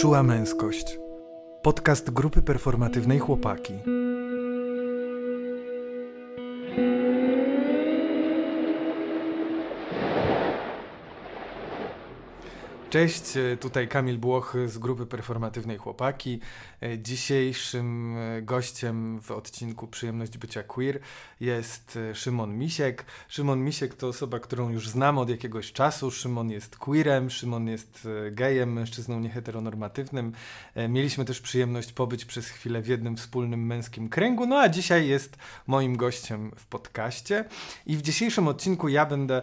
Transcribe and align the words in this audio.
Czuła 0.00 0.22
męskość. 0.22 0.98
Podcast 1.62 2.10
grupy 2.10 2.42
performatywnej 2.42 3.18
Chłopaki. 3.18 3.74
Cześć, 12.90 13.36
e, 13.36 13.56
tutaj 13.56 13.88
Kamil 13.88 14.18
Błoch 14.18 14.56
z 14.66 14.78
grupy 14.78 15.06
performatywnej 15.06 15.78
Chłopaki. 15.78 16.40
E, 16.82 16.98
dzisiejszym 16.98 18.16
e, 18.16 18.42
gościem 18.42 19.20
w 19.20 19.30
odcinku 19.30 19.86
Przyjemność 19.86 20.38
bycia 20.38 20.62
queer 20.62 21.00
jest 21.40 21.98
Szymon 22.14 22.58
Misiek. 22.58 23.04
Szymon 23.28 23.64
Misiek 23.64 23.94
to 23.94 24.08
osoba, 24.08 24.40
którą 24.40 24.70
już 24.70 24.88
znam 24.88 25.18
od 25.18 25.30
jakiegoś 25.30 25.72
czasu. 25.72 26.10
Szymon 26.10 26.50
jest 26.50 26.76
queerem, 26.76 27.30
Szymon 27.30 27.68
jest 27.68 28.08
gejem, 28.30 28.72
mężczyzną 28.72 29.20
nieheteronormatywnym. 29.20 30.32
Mieliśmy 30.88 31.24
też 31.24 31.40
przyjemność 31.40 31.92
pobyć 31.92 32.24
przez 32.24 32.48
chwilę 32.48 32.82
w 32.82 32.88
jednym 32.88 33.16
wspólnym 33.16 33.66
męskim 33.66 34.08
kręgu, 34.08 34.46
no 34.46 34.58
a 34.58 34.68
dzisiaj 34.68 35.08
jest 35.08 35.36
moim 35.66 35.96
gościem 35.96 36.50
w 36.56 36.66
podcaście. 36.66 37.44
I 37.86 37.96
w 37.96 38.02
dzisiejszym 38.02 38.48
odcinku 38.48 38.88
ja 38.88 39.06
będę 39.06 39.42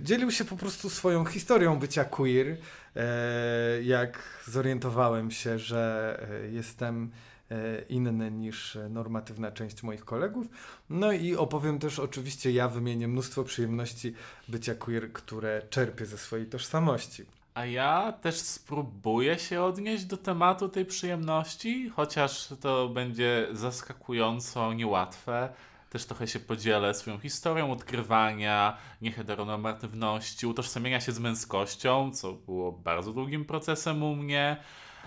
dzielił 0.00 0.30
się 0.30 0.44
po 0.44 0.56
prostu 0.56 0.90
swoją 0.90 1.24
historią 1.24 1.78
bycia 1.78 2.04
queer, 2.04 2.35
e, 2.40 3.82
jak 3.82 4.22
zorientowałem 4.46 5.30
się, 5.30 5.58
że 5.58 6.18
e, 6.44 6.48
jestem 6.48 7.10
e, 7.50 7.82
inny 7.88 8.30
niż 8.30 8.78
normatywna 8.90 9.50
część 9.50 9.82
moich 9.82 10.04
kolegów. 10.04 10.46
No 10.90 11.12
i 11.12 11.36
opowiem 11.36 11.78
też 11.78 11.98
oczywiście, 11.98 12.52
ja 12.52 12.68
wymienię 12.68 13.08
mnóstwo 13.08 13.44
przyjemności 13.44 14.14
bycia 14.48 14.74
queer, 14.74 15.12
które 15.12 15.62
czerpię 15.70 16.06
ze 16.06 16.18
swojej 16.18 16.46
tożsamości. 16.46 17.24
A 17.54 17.66
ja 17.66 18.12
też 18.12 18.34
spróbuję 18.36 19.38
się 19.38 19.62
odnieść 19.62 20.04
do 20.04 20.16
tematu 20.16 20.68
tej 20.68 20.84
przyjemności, 20.84 21.90
chociaż 21.96 22.48
to 22.60 22.88
będzie 22.88 23.48
zaskakująco 23.52 24.72
niełatwe 24.72 25.48
też 25.96 26.06
trochę 26.06 26.28
się 26.28 26.40
podzielę 26.40 26.94
swoją 26.94 27.18
historią 27.18 27.72
odkrywania 27.72 28.76
nieheteronormatywności, 29.02 30.46
utożsamienia 30.46 31.00
się 31.00 31.12
z 31.12 31.18
męskością, 31.18 32.10
co 32.14 32.32
było 32.32 32.72
bardzo 32.72 33.12
długim 33.12 33.44
procesem 33.44 34.02
u 34.02 34.16
mnie. 34.16 34.56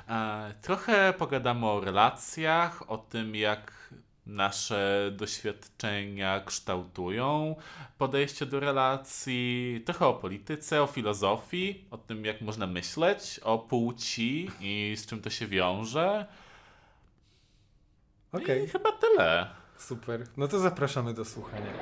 E, 0.08 0.54
trochę 0.62 1.14
pogadamy 1.18 1.66
o 1.66 1.82
relacjach, 1.82 2.92
o 2.92 2.98
tym 2.98 3.36
jak 3.36 3.94
nasze 4.26 5.12
doświadczenia 5.12 6.42
kształtują 6.46 7.56
podejście 7.98 8.46
do 8.46 8.60
relacji, 8.60 9.82
trochę 9.86 10.08
o 10.08 10.14
polityce, 10.14 10.84
o 10.84 10.88
filozofii, 10.88 11.86
o 11.92 11.98
tym 11.98 12.26
jak 12.26 12.42
można 12.42 12.68
myśleć, 12.68 13.40
o 13.44 13.60
płci 13.60 14.52
i 14.60 14.96
z 14.98 15.06
czym 15.06 15.22
to 15.22 15.30
się 15.30 15.48
wiąże. 15.48 16.26
Okay. 18.32 18.64
I 18.64 18.68
chyba 18.68 18.92
tyle. 18.92 19.59
Super. 19.80 20.28
No 20.38 20.48
to 20.48 20.60
zapraszamy 20.60 21.14
do 21.14 21.26
słuchania. 21.26 21.74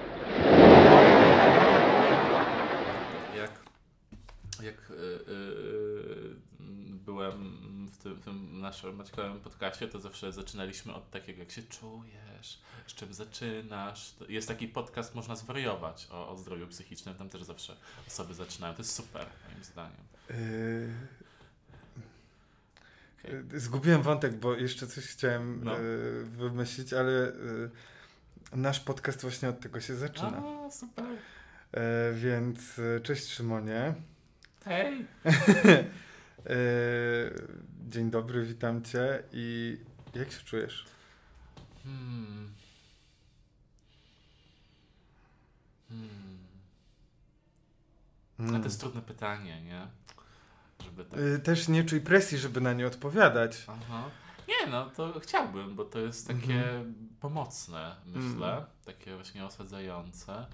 Jak, 3.36 3.52
jak 4.64 4.90
yy, 4.90 5.26
yy, 5.28 6.36
byłem 7.06 7.58
w 7.88 7.98
tym, 7.98 8.22
tym 8.22 8.62
naszym 8.62 8.96
Maćkowym 8.96 9.40
podcaście, 9.40 9.88
to 9.88 10.00
zawsze 10.00 10.32
zaczynaliśmy 10.32 10.94
od 10.94 11.12
takiego, 11.12 11.40
jak 11.40 11.52
się 11.52 11.64
czujesz, 11.64 12.62
z 12.88 12.94
czym 12.94 13.14
zaczynasz. 13.14 14.16
Jest 14.30 14.48
taki 14.48 14.68
podcast, 14.68 15.16
można 15.16 15.36
zwariować 15.36 16.08
o, 16.12 16.30
o 16.30 16.38
zdrowiu 16.38 16.68
psychicznym, 16.68 17.16
tam 17.16 17.30
też 17.30 17.44
zawsze 17.44 17.76
osoby 18.08 18.34
zaczynają. 18.34 18.74
To 18.74 18.82
jest 18.82 18.96
super, 18.96 19.26
moim 19.50 19.64
zdaniem. 19.64 20.04
Yy... 20.30 20.90
Zgubiłem 23.56 24.02
wątek, 24.02 24.36
bo 24.36 24.56
jeszcze 24.56 24.88
coś 24.88 25.06
chciałem 25.06 25.64
no. 25.64 25.76
wymyślić, 26.24 26.94
ale 26.94 27.34
Nasz 28.56 28.80
podcast 28.80 29.22
właśnie 29.22 29.50
od 29.50 29.60
tego 29.60 29.82
się 29.82 29.96
zaczyna. 29.96 30.44
A, 30.68 30.72
super. 30.72 31.06
E, 31.72 32.14
więc 32.14 32.80
e, 32.80 33.00
cześć 33.00 33.28
Szymonie. 33.28 33.94
Hej. 34.66 35.06
e, 35.26 36.60
dzień 37.90 38.12
dobry, 38.12 38.46
witam 38.46 38.84
cię 38.84 39.24
i 39.32 39.78
jak 40.16 40.32
się 40.32 40.42
czujesz? 40.42 40.86
Hmm. 41.84 42.54
Hmm. 45.90 46.38
Hmm. 48.38 48.62
to 48.62 48.68
jest 48.68 48.80
trudne 48.80 49.02
pytanie, 49.02 49.62
nie? 49.62 49.88
Żeby 50.84 51.06
tak... 51.06 51.20
E, 51.20 51.40
też 51.40 51.68
nie 51.68 51.84
czuj 51.84 52.02
presji, 52.02 52.38
żeby 52.38 52.62
na 52.62 52.74
nie 52.74 52.88
odpowiadać. 52.88 53.66
Aha. 53.68 54.10
Nie, 54.48 54.68
no 54.68 54.90
to 54.90 55.20
chciałbym, 55.20 55.76
bo 55.76 55.86
to 55.86 56.00
jest 56.00 56.28
takie 56.28 56.70
mhm. 56.70 57.10
pomocne, 57.20 57.96
myślę. 58.06 58.50
Mhm. 58.50 58.66
Takie 58.86 59.16
właśnie 59.16 59.46
osadzające. 59.46 60.48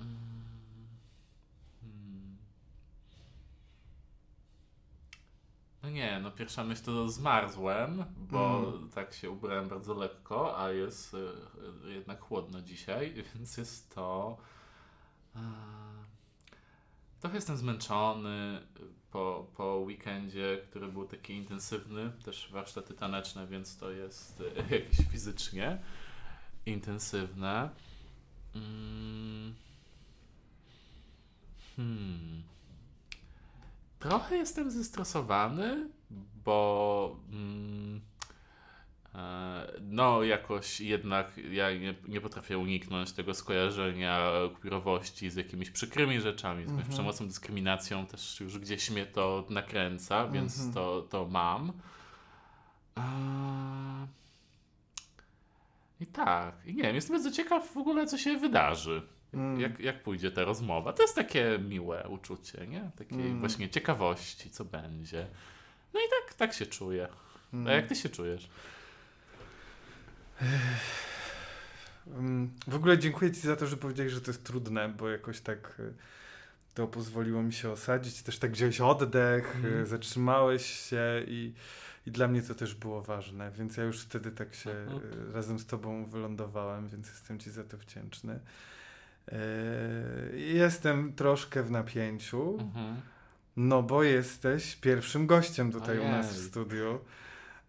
Mm. 0.00 0.16
Hmm. 1.80 2.36
No 5.82 5.90
nie, 5.90 6.20
no 6.22 6.30
pierwsza 6.30 6.64
myśl 6.64 6.84
to 6.84 7.08
zmarzłem, 7.08 8.04
bo 8.16 8.58
mm. 8.58 8.90
tak 8.90 9.14
się 9.14 9.30
ubrałem 9.30 9.68
bardzo 9.68 9.94
lekko, 9.94 10.58
a 10.60 10.70
jest 10.70 11.14
y, 11.14 11.92
jednak 11.92 12.20
chłodno 12.20 12.62
dzisiaj, 12.62 13.14
więc 13.34 13.56
jest 13.56 13.94
to. 13.94 14.36
Y, 15.36 15.38
trochę 17.20 17.36
jestem 17.36 17.56
zmęczony 17.56 18.66
po, 19.16 19.46
po 19.56 19.76
weekendzie, 19.76 20.58
który 20.70 20.88
był 20.88 21.06
taki 21.06 21.32
intensywny, 21.32 22.12
też 22.24 22.48
warsztaty 22.52 22.94
taneczne, 22.94 23.46
więc 23.46 23.76
to 23.76 23.90
jest 23.90 24.42
e, 24.70 24.74
jakieś 24.76 24.96
fizycznie 25.10 25.78
intensywne. 26.66 27.70
Mm. 28.54 29.54
Hmm. 31.76 32.42
Trochę 33.98 34.36
jestem 34.36 34.70
zestresowany, 34.70 35.88
bo 36.44 37.16
mm, 37.32 38.00
no, 39.80 40.22
jakoś 40.22 40.80
jednak 40.80 41.36
ja 41.50 41.72
nie, 41.72 41.94
nie 42.08 42.20
potrafię 42.20 42.58
uniknąć 42.58 43.12
tego 43.12 43.34
skojarzenia 43.34 44.30
queerowości 44.60 45.30
z 45.30 45.36
jakimiś 45.36 45.70
przykrymi 45.70 46.20
rzeczami, 46.20 46.62
z 46.62 46.66
jakąś 46.66 46.80
mm 46.80 46.90
-hmm. 46.90 46.94
przemocą, 46.94 47.26
dyskryminacją, 47.26 48.06
też 48.06 48.40
już 48.40 48.58
gdzieś 48.58 48.90
mnie 48.90 49.06
to 49.06 49.46
nakręca, 49.50 50.28
więc 50.28 50.58
mm 50.58 50.70
-hmm. 50.70 50.74
to, 50.74 51.02
to 51.10 51.28
mam. 51.30 51.72
E, 52.98 53.02
I 56.00 56.06
tak, 56.06 56.54
i 56.66 56.74
nie 56.74 56.82
wiem, 56.82 56.94
jestem 56.94 57.16
bardzo 57.16 57.30
ciekaw 57.30 57.72
w 57.72 57.76
ogóle, 57.76 58.06
co 58.06 58.18
się 58.18 58.38
wydarzy. 58.38 59.02
Mm. 59.34 59.60
Jak, 59.60 59.80
jak 59.80 60.02
pójdzie 60.02 60.30
ta 60.30 60.44
rozmowa. 60.44 60.92
To 60.92 61.02
jest 61.02 61.14
takie 61.14 61.58
miłe 61.58 62.08
uczucie, 62.08 62.66
nie? 62.66 62.90
Takiej 62.98 63.20
mm. 63.20 63.40
właśnie 63.40 63.68
ciekawości, 63.68 64.50
co 64.50 64.64
będzie. 64.64 65.26
No 65.94 66.00
i 66.00 66.04
tak, 66.10 66.34
tak 66.34 66.52
się 66.52 66.66
czuję. 66.66 67.08
A 67.52 67.56
jak 67.56 67.78
mm. 67.78 67.88
ty 67.88 67.94
się 67.96 68.08
czujesz? 68.08 68.48
W 72.66 72.74
ogóle 72.74 72.98
dziękuję 72.98 73.32
Ci 73.32 73.40
za 73.40 73.56
to, 73.56 73.66
że 73.66 73.76
powiedziałeś, 73.76 74.12
że 74.12 74.20
to 74.20 74.30
jest 74.30 74.44
trudne, 74.44 74.88
bo 74.88 75.08
jakoś 75.08 75.40
tak 75.40 75.74
y, 75.80 75.92
to 76.74 76.86
pozwoliło 76.86 77.42
mi 77.42 77.52
się 77.52 77.70
osadzić. 77.70 78.22
Też 78.22 78.38
tak 78.38 78.52
wziąłeś 78.52 78.80
oddech, 78.80 79.56
mm. 79.64 79.86
zatrzymałeś 79.86 80.66
się 80.66 81.24
i, 81.26 81.52
i 82.06 82.10
dla 82.10 82.28
mnie 82.28 82.42
to 82.42 82.54
też 82.54 82.74
było 82.74 83.02
ważne, 83.02 83.50
więc 83.50 83.76
ja 83.76 83.84
już 83.84 84.00
wtedy 84.00 84.30
tak 84.30 84.54
się 84.54 84.70
mm. 84.70 85.00
razem 85.34 85.58
z 85.58 85.66
Tobą 85.66 86.04
wylądowałem, 86.04 86.88
więc 86.88 87.08
jestem 87.08 87.38
Ci 87.38 87.50
za 87.50 87.64
to 87.64 87.76
wdzięczny. 87.76 88.40
Jestem 90.32 91.12
troszkę 91.12 91.62
w 91.62 91.70
napięciu, 91.70 92.58
mm 92.60 92.72
-hmm. 92.72 93.00
no 93.56 93.82
bo 93.82 94.02
jesteś 94.02 94.76
pierwszym 94.76 95.26
gościem 95.26 95.72
tutaj 95.72 95.98
Ojej. 95.98 96.08
u 96.08 96.12
nas 96.12 96.34
w 96.34 96.46
studiu, 96.46 97.00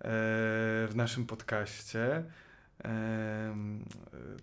w 0.01 0.91
naszym 0.95 1.25
podcaście. 1.25 2.23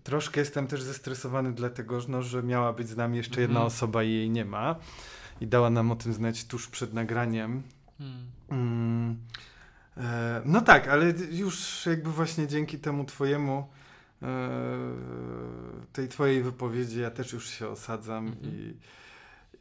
Troszkę 0.02 0.40
jestem 0.40 0.66
też 0.66 0.82
zestresowany, 0.82 1.52
dlatego 1.52 2.00
no, 2.08 2.22
że 2.22 2.42
miała 2.42 2.72
być 2.72 2.88
z 2.88 2.96
nami 2.96 3.16
jeszcze 3.16 3.40
jedna 3.40 3.60
mhm. 3.60 3.66
osoba 3.66 4.02
i 4.02 4.12
jej 4.12 4.30
nie 4.30 4.44
ma. 4.44 4.76
I 5.40 5.46
dała 5.46 5.70
nam 5.70 5.92
o 5.92 5.96
tym 5.96 6.12
znać 6.12 6.44
tuż 6.44 6.68
przed 6.68 6.94
nagraniem. 6.94 7.62
Hmm. 7.98 8.26
Mm. 8.50 9.16
E, 9.96 10.42
no 10.44 10.60
tak, 10.60 10.88
ale 10.88 11.12
już 11.30 11.86
jakby 11.86 12.10
właśnie 12.10 12.46
dzięki 12.46 12.78
temu 12.78 13.04
twojemu 13.04 13.68
e, 14.22 14.26
tej 15.92 16.08
twojej 16.08 16.42
wypowiedzi 16.42 17.00
ja 17.00 17.10
też 17.10 17.32
już 17.32 17.48
się 17.48 17.68
osadzam 17.68 18.26
mhm. 18.26 18.44
i, 18.44 18.76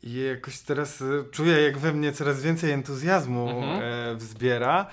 i 0.04 0.14
jakoś 0.14 0.60
teraz 0.60 1.04
czuję 1.32 1.62
jak 1.62 1.78
we 1.78 1.94
mnie 1.94 2.12
coraz 2.12 2.42
więcej 2.42 2.72
entuzjazmu 2.72 3.50
mhm. 3.50 3.82
e, 3.84 4.16
wzbiera. 4.16 4.88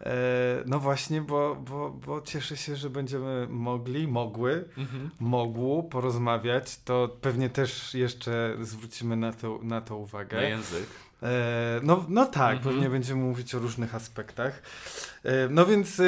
E, 0.00 0.62
no 0.66 0.80
właśnie, 0.80 1.20
bo, 1.20 1.56
bo, 1.56 1.90
bo 1.90 2.20
cieszę 2.20 2.56
się, 2.56 2.76
że 2.76 2.90
będziemy 2.90 3.46
mogli, 3.50 4.08
mogły, 4.08 4.64
mhm. 4.78 5.10
mogło 5.20 5.82
porozmawiać. 5.82 6.80
To 6.84 7.16
pewnie 7.20 7.50
też 7.50 7.94
jeszcze 7.94 8.56
zwrócimy 8.60 9.16
na 9.16 9.32
to, 9.32 9.60
na 9.62 9.80
to 9.80 9.96
uwagę. 9.96 10.36
Na 10.36 10.42
język. 10.42 10.86
E, 11.22 11.80
no, 11.82 12.04
no 12.08 12.26
tak, 12.26 12.56
mhm. 12.56 12.74
pewnie 12.74 12.90
będziemy 12.90 13.22
mówić 13.22 13.54
o 13.54 13.58
różnych 13.58 13.94
aspektach. 13.94 14.62
E, 15.24 15.48
no 15.48 15.66
więc 15.66 16.02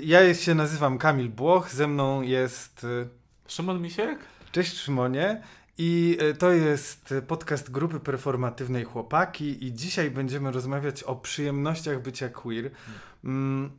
ja 0.00 0.34
się 0.34 0.54
nazywam 0.54 0.98
Kamil 0.98 1.28
Błoch, 1.28 1.70
ze 1.70 1.88
mną 1.88 2.22
jest... 2.22 2.86
Szymon 3.48 3.82
Misiek? 3.82 4.18
Cześć 4.52 4.76
Szymonie. 4.76 5.42
I 5.80 6.18
to 6.38 6.52
jest 6.52 7.14
podcast 7.26 7.70
grupy 7.70 8.00
performatywnej 8.00 8.84
Chłopaki 8.84 9.66
i 9.66 9.72
dzisiaj 9.72 10.10
będziemy 10.10 10.52
rozmawiać 10.52 11.02
o 11.02 11.16
przyjemnościach 11.16 12.02
bycia 12.02 12.28
queer. 12.28 12.70
Mm, 13.24 13.70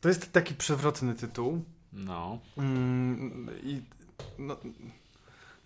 to 0.00 0.08
jest 0.08 0.32
taki 0.32 0.54
przewrotny 0.54 1.14
tytuł. 1.14 1.64
No. 1.92 2.38
Mm, 2.58 3.50
I 3.62 3.82
no, 4.38 4.56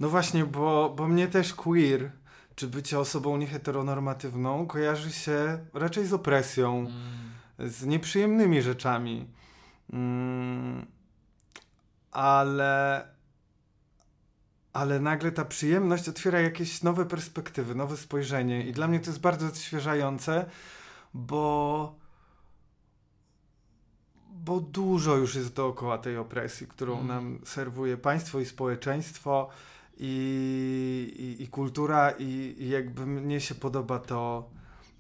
no 0.01 0.09
właśnie, 0.09 0.45
bo, 0.45 0.95
bo 0.97 1.09
mnie 1.09 1.29
też 1.29 1.55
queer 1.55 2.11
czy 2.59 2.69
bycie 2.69 2.99
osobą 2.99 3.37
nieheteronormatywną 3.37 4.67
kojarzy 4.67 5.13
się 5.13 5.59
raczej 5.75 6.07
z 6.07 6.13
opresją, 6.13 6.79
mm. 6.79 7.71
z 7.71 7.87
nieprzyjemnymi 7.87 8.63
rzeczami. 8.63 9.27
Mm, 9.93 10.87
ale, 12.13 13.05
ale 14.73 15.01
nagle 15.01 15.33
ta 15.33 15.45
przyjemność 15.45 16.09
otwiera 16.09 16.41
jakieś 16.41 16.83
nowe 16.83 17.07
perspektywy, 17.07 17.75
nowe 17.75 17.97
spojrzenie, 17.97 18.67
i 18.67 18.73
dla 18.73 18.89
mnie 18.89 19.01
to 19.01 19.07
jest 19.07 19.21
bardzo 19.21 19.47
odświeżające, 19.47 20.47
bo. 21.15 21.98
Bo 24.45 24.61
dużo 24.61 25.17
już 25.17 25.35
jest 25.35 25.55
dookoła 25.55 25.99
tej 25.99 26.17
opresji, 26.17 26.67
którą 26.67 26.95
mm. 26.95 27.07
nam 27.07 27.39
serwuje 27.45 27.97
państwo 27.97 28.41
i 28.41 28.47
społeczeństwo 28.47 29.51
i, 29.99 31.37
i, 31.39 31.43
i 31.43 31.49
kultura 31.49 32.11
i, 32.11 32.55
i 32.59 32.69
jakby 32.69 33.07
mnie 33.07 33.41
się 33.41 33.55
podoba 33.55 33.99
to, 33.99 34.51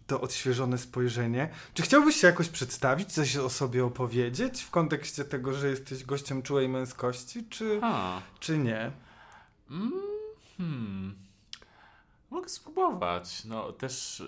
to 0.06 0.20
odświeżone 0.20 0.79
spojrzenie. 0.79 1.49
Czy 1.75 1.82
chciałbyś 1.82 2.17
się 2.17 2.26
jakoś 2.26 2.49
przedstawić, 2.49 3.12
coś 3.12 3.37
o 3.37 3.50
sobie 3.50 3.85
opowiedzieć 3.85 4.62
w 4.62 4.70
kontekście 4.70 5.25
tego, 5.25 5.52
że 5.52 5.69
jesteś 5.70 6.05
gościem 6.05 6.43
czułej 6.43 6.69
męskości, 6.69 7.44
czy, 7.49 7.81
czy 8.40 8.58
nie? 8.58 8.93
Mm, 9.70 9.93
hmm. 10.56 11.14
Mogę 12.31 12.49
spróbować. 12.49 13.44
No 13.44 13.73
też 13.73 14.23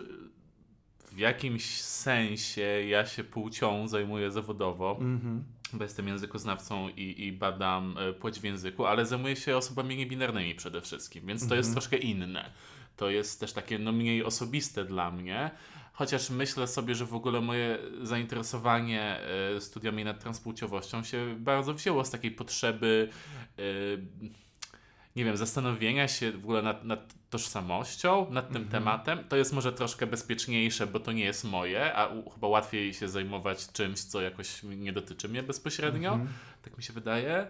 w 1.13 1.19
jakimś 1.19 1.81
sensie 1.81 2.63
ja 2.89 3.07
się 3.07 3.25
płcią 3.25 3.89
zajmuję 3.89 4.31
zawodowo. 4.31 4.99
Mm-hmm 5.01 5.41
bo 5.73 5.85
jestem 5.85 6.09
językoznawcą 6.09 6.89
i, 6.89 7.27
i 7.27 7.33
badam 7.33 7.97
e, 7.99 8.13
płeć 8.13 8.41
w 8.41 8.45
języku, 8.45 8.87
ale 8.87 9.07
zajmuję 9.07 9.37
się 9.37 9.57
osobami 9.57 9.97
niebinarnymi 9.97 10.55
przede 10.55 10.81
wszystkim, 10.81 11.27
więc 11.27 11.41
to 11.41 11.45
mhm. 11.45 11.59
jest 11.59 11.73
troszkę 11.73 11.97
inne. 11.97 12.51
To 12.97 13.11
jest 13.11 13.41
też 13.41 13.53
takie 13.53 13.79
no, 13.79 13.93
mniej 13.93 14.25
osobiste 14.25 14.85
dla 14.85 15.11
mnie, 15.11 15.51
chociaż 15.93 16.31
myślę 16.31 16.67
sobie, 16.67 16.95
że 16.95 17.07
w 17.07 17.15
ogóle 17.15 17.41
moje 17.41 17.79
zainteresowanie 18.03 19.21
e, 19.57 19.61
studiami 19.61 20.05
nad 20.05 20.21
transpłciowością 20.21 21.05
się 21.05 21.37
bardzo 21.39 21.75
wzięło 21.75 22.05
z 22.05 22.11
takiej 22.11 22.31
potrzeby 22.31 23.09
e, 23.59 23.63
nie 25.17 25.25
wiem, 25.25 25.37
zastanowienia 25.37 26.09
się 26.09 26.33
w 26.33 26.37
ogóle 26.37 26.63
nad, 26.63 26.85
nad 26.85 27.15
tożsamością, 27.31 28.31
nad 28.31 28.47
tym 28.47 28.63
mhm. 28.63 28.71
tematem. 28.71 29.25
To 29.29 29.37
jest 29.37 29.53
może 29.53 29.73
troszkę 29.73 30.07
bezpieczniejsze, 30.07 30.87
bo 30.87 31.01
to 31.01 31.13
nie 31.13 31.25
jest 31.25 31.45
moje, 31.45 31.95
a 31.95 32.07
u, 32.07 32.31
chyba 32.31 32.49
łatwiej 32.49 32.95
się 32.95 33.09
zajmować 33.09 33.73
czymś, 33.73 34.01
co 34.01 34.21
jakoś 34.21 34.63
nie 34.63 34.93
dotyczy 34.93 35.29
mnie 35.29 35.43
bezpośrednio. 35.43 36.13
Mhm. 36.13 36.33
Tak 36.63 36.77
mi 36.77 36.83
się 36.83 36.93
wydaje. 36.93 37.47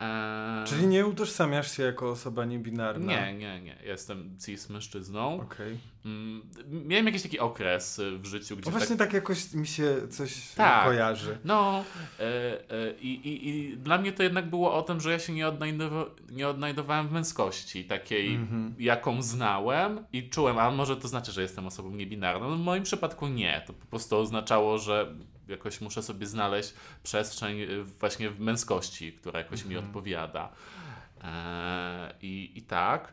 Eee... 0.00 0.66
Czyli 0.66 0.86
nie 0.86 1.06
utożsamiasz 1.06 1.76
się 1.76 1.82
jako 1.82 2.10
osoba 2.10 2.44
niebinarna? 2.44 3.12
Nie, 3.12 3.34
nie, 3.34 3.60
nie. 3.60 3.76
jestem 3.84 4.36
cis 4.44 4.70
mężczyzną. 4.70 5.40
Okay. 5.40 5.78
Mm, 6.04 6.42
miałem 6.64 7.06
jakiś 7.06 7.22
taki 7.22 7.38
okres 7.38 7.98
y, 7.98 8.18
w 8.18 8.26
życiu, 8.26 8.56
gdzie. 8.56 8.70
No 8.70 8.78
właśnie 8.78 8.96
tak... 8.96 9.06
tak 9.08 9.14
jakoś 9.14 9.52
mi 9.52 9.66
się 9.66 10.08
coś 10.10 10.50
tak. 10.54 10.84
kojarzy. 10.84 11.38
No 11.44 11.84
e, 12.20 12.22
e, 12.70 12.92
i, 13.00 13.14
i, 13.14 13.48
i 13.48 13.76
dla 13.76 13.98
mnie 13.98 14.12
to 14.12 14.22
jednak 14.22 14.50
było 14.50 14.74
o 14.74 14.82
tym, 14.82 15.00
że 15.00 15.12
ja 15.12 15.18
się 15.18 15.32
nie, 15.32 15.48
odnajdowa 15.48 16.04
nie 16.30 16.48
odnajdowałem 16.48 17.08
w 17.08 17.12
męskości 17.12 17.84
takiej, 17.84 18.34
mm 18.34 18.46
-hmm. 18.46 18.80
jaką 18.80 19.22
znałem 19.22 20.04
i 20.12 20.28
czułem, 20.28 20.58
a 20.58 20.70
może 20.70 20.96
to 20.96 21.08
znaczy, 21.08 21.32
że 21.32 21.42
jestem 21.42 21.66
osobą 21.66 21.90
niebinarną. 21.90 22.50
No, 22.50 22.56
w 22.56 22.60
moim 22.60 22.82
przypadku 22.82 23.28
nie. 23.28 23.62
To 23.66 23.72
po 23.72 23.86
prostu 23.86 24.16
oznaczało, 24.16 24.78
że 24.78 25.14
jakoś 25.48 25.80
muszę 25.80 26.02
sobie 26.02 26.26
znaleźć 26.26 26.74
przestrzeń 27.02 27.60
y, 27.60 27.84
właśnie 27.84 28.30
w 28.30 28.40
męskości, 28.40 29.12
która 29.12 29.38
jakoś 29.38 29.64
mi 29.64 29.74
mhm. 29.74 29.86
odpowiada. 29.86 30.48
E, 31.24 32.14
i, 32.22 32.52
I 32.54 32.62
tak. 32.62 33.12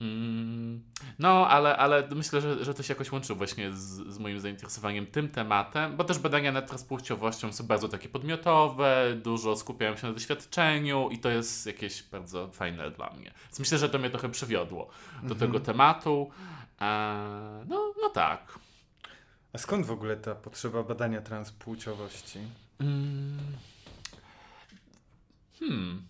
Mm, 0.00 0.82
no, 1.18 1.48
ale, 1.48 1.76
ale 1.76 2.08
myślę, 2.14 2.40
że, 2.40 2.64
że 2.64 2.74
to 2.74 2.82
się 2.82 2.94
jakoś 2.94 3.12
łączy 3.12 3.34
właśnie 3.34 3.72
z, 3.72 4.14
z 4.14 4.18
moim 4.18 4.40
zainteresowaniem 4.40 5.06
tym 5.06 5.28
tematem, 5.28 5.96
bo 5.96 6.04
też 6.04 6.18
badania 6.18 6.52
nad 6.52 6.66
transpłciowością 6.66 7.52
są 7.52 7.66
bardzo 7.66 7.88
takie 7.88 8.08
podmiotowe, 8.08 9.16
dużo 9.22 9.56
skupiają 9.56 9.96
się 9.96 10.06
na 10.06 10.12
doświadczeniu 10.12 11.08
i 11.10 11.18
to 11.18 11.30
jest 11.30 11.66
jakieś 11.66 12.02
bardzo 12.02 12.48
fajne 12.48 12.90
dla 12.90 13.10
mnie. 13.10 13.32
Więc 13.44 13.58
myślę, 13.58 13.78
że 13.78 13.88
to 13.88 13.98
mnie 13.98 14.10
trochę 14.10 14.28
przywiodło 14.28 14.88
do 15.14 15.20
mhm. 15.20 15.40
tego 15.40 15.60
tematu. 15.60 16.30
E, 16.80 17.64
no, 17.68 17.94
no 18.02 18.08
tak. 18.08 18.58
A 19.54 19.58
skąd 19.58 19.86
w 19.86 19.90
ogóle 19.90 20.16
ta 20.16 20.34
potrzeba 20.34 20.82
badania 20.82 21.20
transpłciowości? 21.20 22.38
Mm. 22.80 23.38
Hmm. 25.60 26.02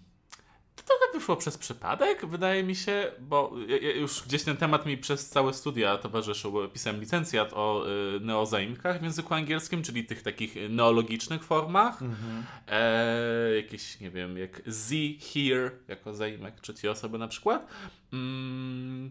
To 0.77 0.83
trochę 0.83 1.13
wyszło 1.13 1.37
przez 1.37 1.59
przypadek, 1.59 2.27
wydaje 2.27 2.63
mi 2.63 2.77
się, 2.77 3.13
bo 3.21 3.53
już 3.97 4.23
gdzieś 4.23 4.43
ten 4.43 4.57
temat 4.57 4.87
mi 4.87 4.99
przez 4.99 5.29
całe 5.29 5.55
studia 5.55 5.99
towarzyszył. 5.99 6.69
Pisałem 6.69 7.01
licencjat 7.01 7.53
o 7.53 7.85
y, 8.17 8.21
neozaimkach 8.21 9.01
w 9.01 9.03
języku 9.03 9.35
angielskim, 9.35 9.83
czyli 9.83 10.05
tych 10.05 10.23
takich 10.23 10.55
neologicznych 10.71 11.45
formach. 11.45 12.03
Mm-hmm. 12.03 12.43
E, 12.69 13.57
jakieś, 13.57 14.01
nie 14.01 14.11
wiem, 14.11 14.39
jak 14.39 14.63
z, 14.67 14.91
here, 15.23 15.71
jako 15.89 16.15
zaimek 16.15 16.61
trzeciej 16.61 16.91
osoby 16.91 17.19
na 17.19 17.29
przykład. 17.29 17.67
Mm 18.13 19.11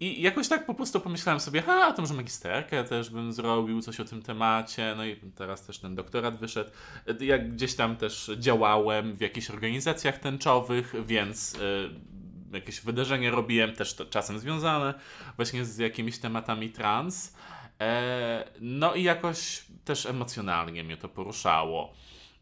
i 0.00 0.22
jakoś 0.22 0.48
tak 0.48 0.66
po 0.66 0.74
prostu 0.74 1.00
pomyślałem 1.00 1.40
sobie, 1.40 1.62
ha, 1.62 1.92
to 1.92 2.02
może 2.02 2.14
magisterkę 2.14 2.84
też 2.84 3.10
bym 3.10 3.32
zrobił, 3.32 3.82
coś 3.82 4.00
o 4.00 4.04
tym 4.04 4.22
temacie, 4.22 4.94
no 4.96 5.04
i 5.04 5.16
teraz 5.16 5.66
też 5.66 5.78
ten 5.78 5.94
doktorat 5.94 6.38
wyszedł. 6.38 6.70
Jak 7.20 7.52
gdzieś 7.52 7.74
tam 7.74 7.96
też 7.96 8.30
działałem 8.38 9.12
w 9.14 9.20
jakichś 9.20 9.50
organizacjach 9.50 10.18
tęczowych, 10.18 10.94
więc 11.06 11.54
y, 11.54 11.90
jakieś 12.52 12.80
wydarzenie 12.80 13.30
robiłem, 13.30 13.72
też 13.72 13.94
to, 13.94 14.06
czasem 14.06 14.38
związane 14.38 14.94
właśnie 15.36 15.64
z 15.64 15.78
jakimiś 15.78 16.18
tematami 16.18 16.70
trans. 16.70 17.34
E, 17.80 18.44
no 18.60 18.94
i 18.94 19.02
jakoś 19.02 19.64
też 19.84 20.06
emocjonalnie 20.06 20.84
mnie 20.84 20.96
to 20.96 21.08
poruszało. 21.08 21.94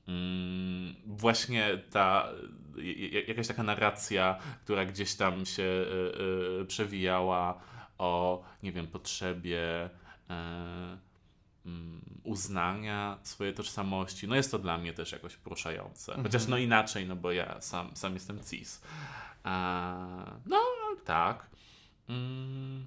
Mm, 0.09 0.95
właśnie 1.07 1.79
ta 1.91 2.29
jakaś 3.29 3.49
taka 3.49 3.63
narracja, 3.63 4.39
która 4.65 4.85
gdzieś 4.85 5.15
tam 5.15 5.47
się 5.47 5.63
y, 5.63 6.61
y, 6.63 6.67
przewijała 6.67 7.61
o, 7.99 8.43
nie 8.63 8.73
wiem, 8.73 8.87
potrzebie 8.87 9.87
y, 9.87 9.91
uznania 12.25 13.19
swojej 13.23 13.55
tożsamości. 13.55 14.29
No 14.29 14.37
jest 14.37 14.51
to 14.51 14.59
dla 14.59 14.79
mnie 14.79 14.93
też 14.93 15.13
jakoś 15.13 15.37
poruszające. 15.37 16.13
Mhm. 16.13 16.27
Chociaż 16.27 16.47
no 16.47 16.59
inaczej, 16.59 17.07
no 17.07 17.17
bo 17.17 17.33
ja 17.33 17.61
sam, 17.61 17.97
sam 17.97 18.15
jestem 18.15 18.41
cis. 18.51 18.83
no 20.47 20.61
tak. 21.05 21.51
Mm. 22.09 22.87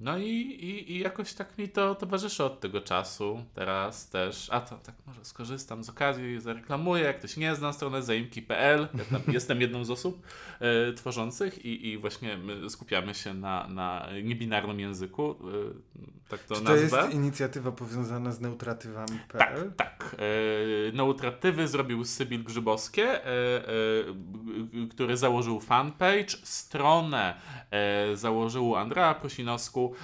No 0.00 0.18
i, 0.18 0.30
i, 0.30 0.92
i 0.92 0.98
jakoś 0.98 1.34
tak 1.34 1.58
mi 1.58 1.68
to 1.68 1.94
towarzyszy 1.94 2.44
od 2.44 2.60
tego 2.60 2.80
czasu. 2.80 3.44
Teraz 3.54 4.08
też. 4.08 4.48
A 4.50 4.60
to 4.60 4.78
tak 4.78 4.94
może 5.06 5.24
skorzystam 5.24 5.84
z 5.84 5.90
okazji 5.90 6.34
i 6.34 6.40
zareklamuję. 6.40 7.04
Jak 7.04 7.18
ktoś 7.18 7.36
nie 7.36 7.54
zna 7.54 7.72
stronę 7.72 8.02
zaimki.pl, 8.02 8.88
ja 8.94 9.18
jestem 9.32 9.60
jedną 9.60 9.84
z 9.84 9.90
osób 9.90 10.26
e, 10.60 10.92
tworzących 10.92 11.64
i, 11.64 11.88
i 11.88 11.98
właśnie 11.98 12.38
skupiamy 12.68 13.14
się 13.14 13.34
na, 13.34 13.68
na 13.68 14.08
niebinarnym 14.22 14.80
języku. 14.80 15.30
E, 15.30 16.23
tak 16.38 16.46
to 16.46 16.54
Czy 16.54 16.62
nazwę. 16.62 16.88
to 16.88 16.96
jest 17.04 17.14
inicjatywa 17.14 17.72
powiązana 17.72 18.32
z 18.32 18.40
neutratywami.pl? 18.40 19.72
Tak, 19.76 19.98
tak. 19.98 20.16
E, 20.18 20.92
neutratywy 20.92 21.68
zrobił 21.68 22.04
Sybil 22.04 22.44
Grzybowskie, 22.44 23.04
e, 23.04 23.26
e, 23.26 23.72
który 24.90 25.16
założył 25.16 25.60
fanpage. 25.60 26.36
Stronę 26.42 27.34
e, 27.70 28.16
założył 28.16 28.76
Andrea 28.76 29.14
Prosinowsku 29.14 29.94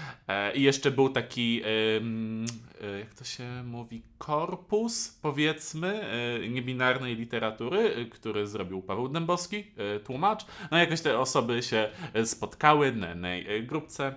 I 0.54 0.62
jeszcze 0.62 0.90
był 0.90 1.08
taki, 1.08 1.62
jak 3.00 3.14
to 3.14 3.25
się 3.25 3.62
mówi, 3.64 4.02
korpus, 4.20 5.18
powiedzmy, 5.22 6.02
e, 6.02 6.48
niebinarnej 6.48 7.16
literatury, 7.16 8.06
który 8.10 8.46
zrobił 8.46 8.82
Paweł 8.82 9.08
Dębowski, 9.08 9.64
tłumacz. 10.04 10.46
No 10.70 10.78
jakoś 10.78 11.00
te 11.00 11.18
osoby 11.18 11.62
się 11.62 11.90
spotkały 12.24 12.92
na, 12.92 13.14
na 13.14 13.28
grupce 13.62 14.14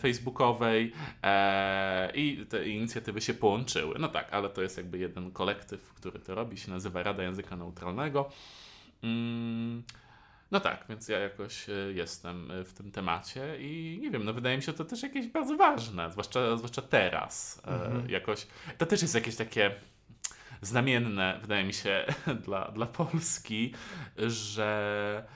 facebookowej 0.00 0.92
E, 1.22 2.12
I 2.14 2.46
te 2.48 2.68
inicjatywy 2.68 3.20
się 3.20 3.34
połączyły. 3.34 3.98
No 3.98 4.08
tak, 4.08 4.32
ale 4.32 4.48
to 4.48 4.62
jest 4.62 4.76
jakby 4.76 4.98
jeden 4.98 5.30
kolektyw, 5.30 5.94
który 5.94 6.18
to 6.18 6.34
robi, 6.34 6.58
się 6.58 6.70
nazywa 6.70 7.02
Rada 7.02 7.22
Języka 7.22 7.56
Neutralnego. 7.56 8.30
Mm, 9.02 9.82
no 10.52 10.60
tak, 10.60 10.84
więc 10.88 11.08
ja 11.08 11.18
jakoś 11.18 11.68
e, 11.68 11.72
jestem 11.94 12.50
e, 12.50 12.64
w 12.64 12.72
tym 12.72 12.92
temacie 12.92 13.56
i 13.60 13.98
nie 14.02 14.10
wiem, 14.10 14.24
no 14.24 14.32
wydaje 14.32 14.56
mi 14.56 14.62
się 14.62 14.72
to 14.72 14.84
też 14.84 15.02
jakieś 15.02 15.26
bardzo 15.26 15.56
ważne, 15.56 16.10
zwłaszcza, 16.10 16.56
zwłaszcza 16.56 16.82
teraz. 16.82 17.62
Mhm. 17.66 18.10
Jakoś, 18.10 18.46
to 18.78 18.86
też 18.86 19.02
jest 19.02 19.14
jakieś 19.14 19.36
takie 19.36 19.74
znamienne, 20.62 21.38
wydaje 21.42 21.64
mi 21.64 21.72
się, 21.72 22.06
dla, 22.46 22.70
dla 22.70 22.86
Polski, 22.86 23.74
że 24.16 25.26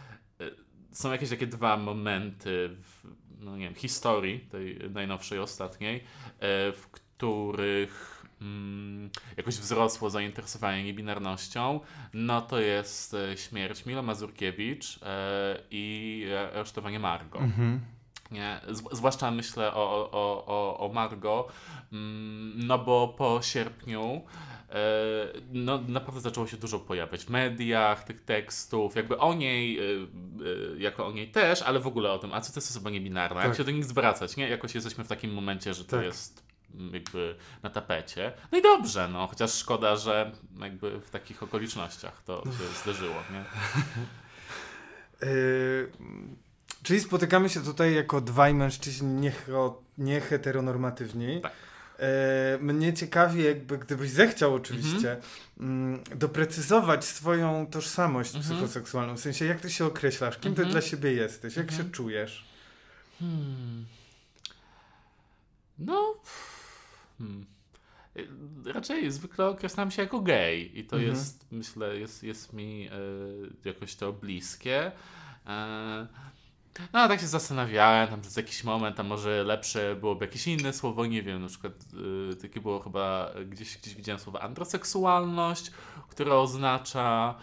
są 0.93 1.13
jakieś 1.13 1.31
takie 1.31 1.47
dwa 1.47 1.77
momenty 1.77 2.77
w 2.83 3.07
no 3.41 3.57
nie 3.57 3.65
wiem, 3.65 3.75
historii, 3.75 4.41
tej 4.41 4.91
najnowszej, 4.91 5.39
ostatniej, 5.39 6.05
w 6.73 6.83
których 6.91 8.16
mm, 8.41 9.11
jakoś 9.37 9.55
wzrosło 9.55 10.11
zainteresowanie 10.11 10.85
niebinarnością, 10.85 11.81
no 12.15 12.43
to 12.43 12.61
jest 12.61 13.15
e, 13.15 13.37
śmierć 13.37 13.87
Mila 13.87 14.03
Mazurkiewicz 14.03 14.99
e, 15.03 15.59
i 15.71 16.25
aresztowanie 16.55 16.99
Margo. 16.99 17.39
Mhm. 17.39 17.81
Nie? 18.31 18.61
Zwłaszcza 18.93 19.31
myślę 19.31 19.75
o, 19.75 20.11
o, 20.13 20.45
o, 20.47 20.79
o 20.79 20.93
Margo, 20.93 21.49
mm, 21.93 22.67
no 22.67 22.79
bo 22.79 23.15
po 23.19 23.43
sierpniu 23.43 24.23
e, 24.71 24.83
no, 25.53 25.79
naprawdę 25.89 26.21
zaczęło 26.21 26.47
się 26.47 26.57
dużo 26.57 26.79
pojawiać 26.79 27.25
w 27.25 27.31
mediach 27.31 28.05
tych 28.05 28.25
tekstów, 28.25 28.97
jakby 28.97 29.19
o 29.19 29.35
niej, 29.35 29.79
jako 30.79 31.07
o 31.07 31.13
niej 31.13 31.29
też, 31.29 31.63
ale 31.63 31.81
w 31.81 31.87
ogóle 31.87 32.13
o 32.13 32.19
tym, 32.19 32.33
a 32.33 32.41
co 32.41 32.53
to 32.53 32.59
jest 32.59 32.71
osoba 32.71 32.91
niebinarna, 32.91 33.41
tak. 33.41 33.49
jak 33.49 33.57
się 33.57 33.65
do 33.65 33.71
nich 33.71 33.85
zwracać, 33.85 34.37
nie? 34.37 34.49
Jakoś 34.49 34.75
jesteśmy 34.75 35.05
w 35.05 35.09
takim 35.09 35.35
momencie, 35.35 35.75
że 35.75 35.85
to 35.85 35.97
tak. 35.97 36.05
jest 36.05 36.46
jakby 36.93 37.37
na 37.63 37.71
tapecie. 37.71 38.33
No 38.53 38.59
i 38.59 38.63
dobrze, 38.63 39.09
no, 39.09 39.27
chociaż 39.27 39.55
szkoda, 39.55 39.97
że 39.97 40.33
jakby 40.61 41.01
w 41.01 41.11
takich 41.11 41.43
okolicznościach 41.43 42.23
to 42.23 42.43
się 42.45 42.83
zdarzyło, 42.83 43.15
nie? 43.33 43.45
Yy, 45.29 45.91
czyli 46.83 47.01
spotykamy 47.01 47.49
się 47.49 47.61
tutaj 47.63 47.95
jako 47.95 48.21
dwaj 48.21 48.55
mężczyźni 48.55 49.31
nieheteronormatywni. 49.99 51.41
Tak. 51.41 51.53
E, 51.99 52.59
mnie 52.61 52.95
ciekawi, 52.95 53.45
jakby 53.45 53.79
gdybyś 53.79 54.11
zechciał 54.11 54.55
oczywiście 54.55 55.17
mm 55.61 55.99
-hmm. 55.99 56.17
doprecyzować 56.17 57.05
swoją 57.05 57.67
tożsamość 57.67 58.35
mm 58.35 58.43
-hmm. 58.43 58.47
psychoseksualną. 58.47 59.17
W 59.17 59.21
sensie, 59.21 59.45
jak 59.45 59.61
ty 59.61 59.71
się 59.71 59.85
określasz? 59.85 60.39
Kim 60.39 60.47
mm 60.47 60.55
-hmm. 60.55 60.57
ty 60.57 60.63
mhm. 60.63 60.73
dla 60.73 60.91
siebie 60.91 61.13
jesteś? 61.13 61.57
Jak 61.57 61.71
się 61.71 61.77
mhm. 61.77 61.91
czujesz? 61.91 62.45
Hmm. 63.19 63.87
No. 65.79 66.15
Hmm. 67.19 67.47
Raczej 68.65 69.11
zwykle 69.11 69.47
określam 69.47 69.91
się 69.91 70.03
jako 70.03 70.21
gej 70.21 70.79
i 70.79 70.85
to 70.85 70.97
mhm. 70.97 71.15
jest, 71.15 71.47
myślę, 71.53 71.97
jest, 71.97 72.23
jest 72.23 72.53
mi 72.53 72.89
e, 72.89 73.69
jakoś 73.69 73.95
to 73.95 74.13
bliskie. 74.13 74.93
E, 75.47 76.07
no, 76.93 77.09
tak 77.09 77.21
się 77.21 77.27
zastanawiałem, 77.27 78.09
tam 78.09 78.21
przez 78.21 78.37
jakiś 78.37 78.65
moment, 78.65 79.01
a 79.01 79.03
może 79.03 79.45
lepsze 79.45 79.97
byłoby 80.01 80.25
jakieś 80.25 80.47
inne 80.47 80.73
słowo, 80.73 81.07
nie 81.07 81.23
wiem, 81.23 81.43
na 81.43 81.49
przykład 81.49 81.73
y, 82.33 82.37
takie 82.37 82.61
było 82.61 82.81
chyba, 82.81 83.31
gdzieś, 83.47 83.79
gdzieś 83.79 83.95
widziałem 83.95 84.21
słowo 84.21 84.43
androseksualność, 84.43 85.71
które 86.09 86.35
oznacza 86.35 87.35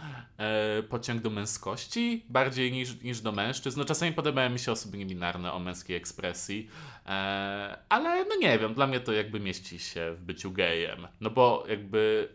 y, 0.78 0.82
pociąg 0.82 1.22
do 1.22 1.30
męskości 1.30 2.24
bardziej 2.28 2.72
niż, 2.72 3.02
niż 3.02 3.20
do 3.20 3.32
mężczyzn. 3.32 3.78
No 3.78 3.84
czasami 3.84 4.12
podobają 4.12 4.50
mi 4.50 4.58
się 4.58 4.72
osoby 4.72 4.98
niebinarne 4.98 5.52
o 5.52 5.58
męskiej 5.58 5.96
ekspresji, 5.96 6.68
y, 6.68 7.08
ale 7.88 8.24
no 8.24 8.36
nie 8.36 8.58
wiem, 8.58 8.74
dla 8.74 8.86
mnie 8.86 9.00
to 9.00 9.12
jakby 9.12 9.40
mieści 9.40 9.78
się 9.78 10.14
w 10.14 10.20
byciu 10.20 10.52
gejem, 10.52 11.06
no 11.20 11.30
bo 11.30 11.64
jakby 11.68 12.28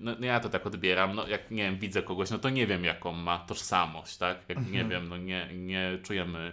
no, 0.00 0.16
no, 0.18 0.26
ja 0.26 0.40
to 0.40 0.48
tak 0.48 0.66
odbieram, 0.66 1.14
no 1.14 1.28
jak 1.28 1.50
nie 1.50 1.62
wiem, 1.62 1.78
widzę 1.78 2.02
kogoś, 2.02 2.30
no 2.30 2.38
to 2.38 2.50
nie 2.50 2.66
wiem 2.66 2.84
jaką 2.84 3.12
ma 3.12 3.38
tożsamość, 3.38 4.16
tak? 4.16 4.38
Jak 4.48 4.58
mhm. 4.58 4.74
nie 4.74 4.84
wiem, 4.84 5.08
no 5.08 5.16
nie, 5.16 5.48
nie 5.54 5.98
czujemy 6.02 6.52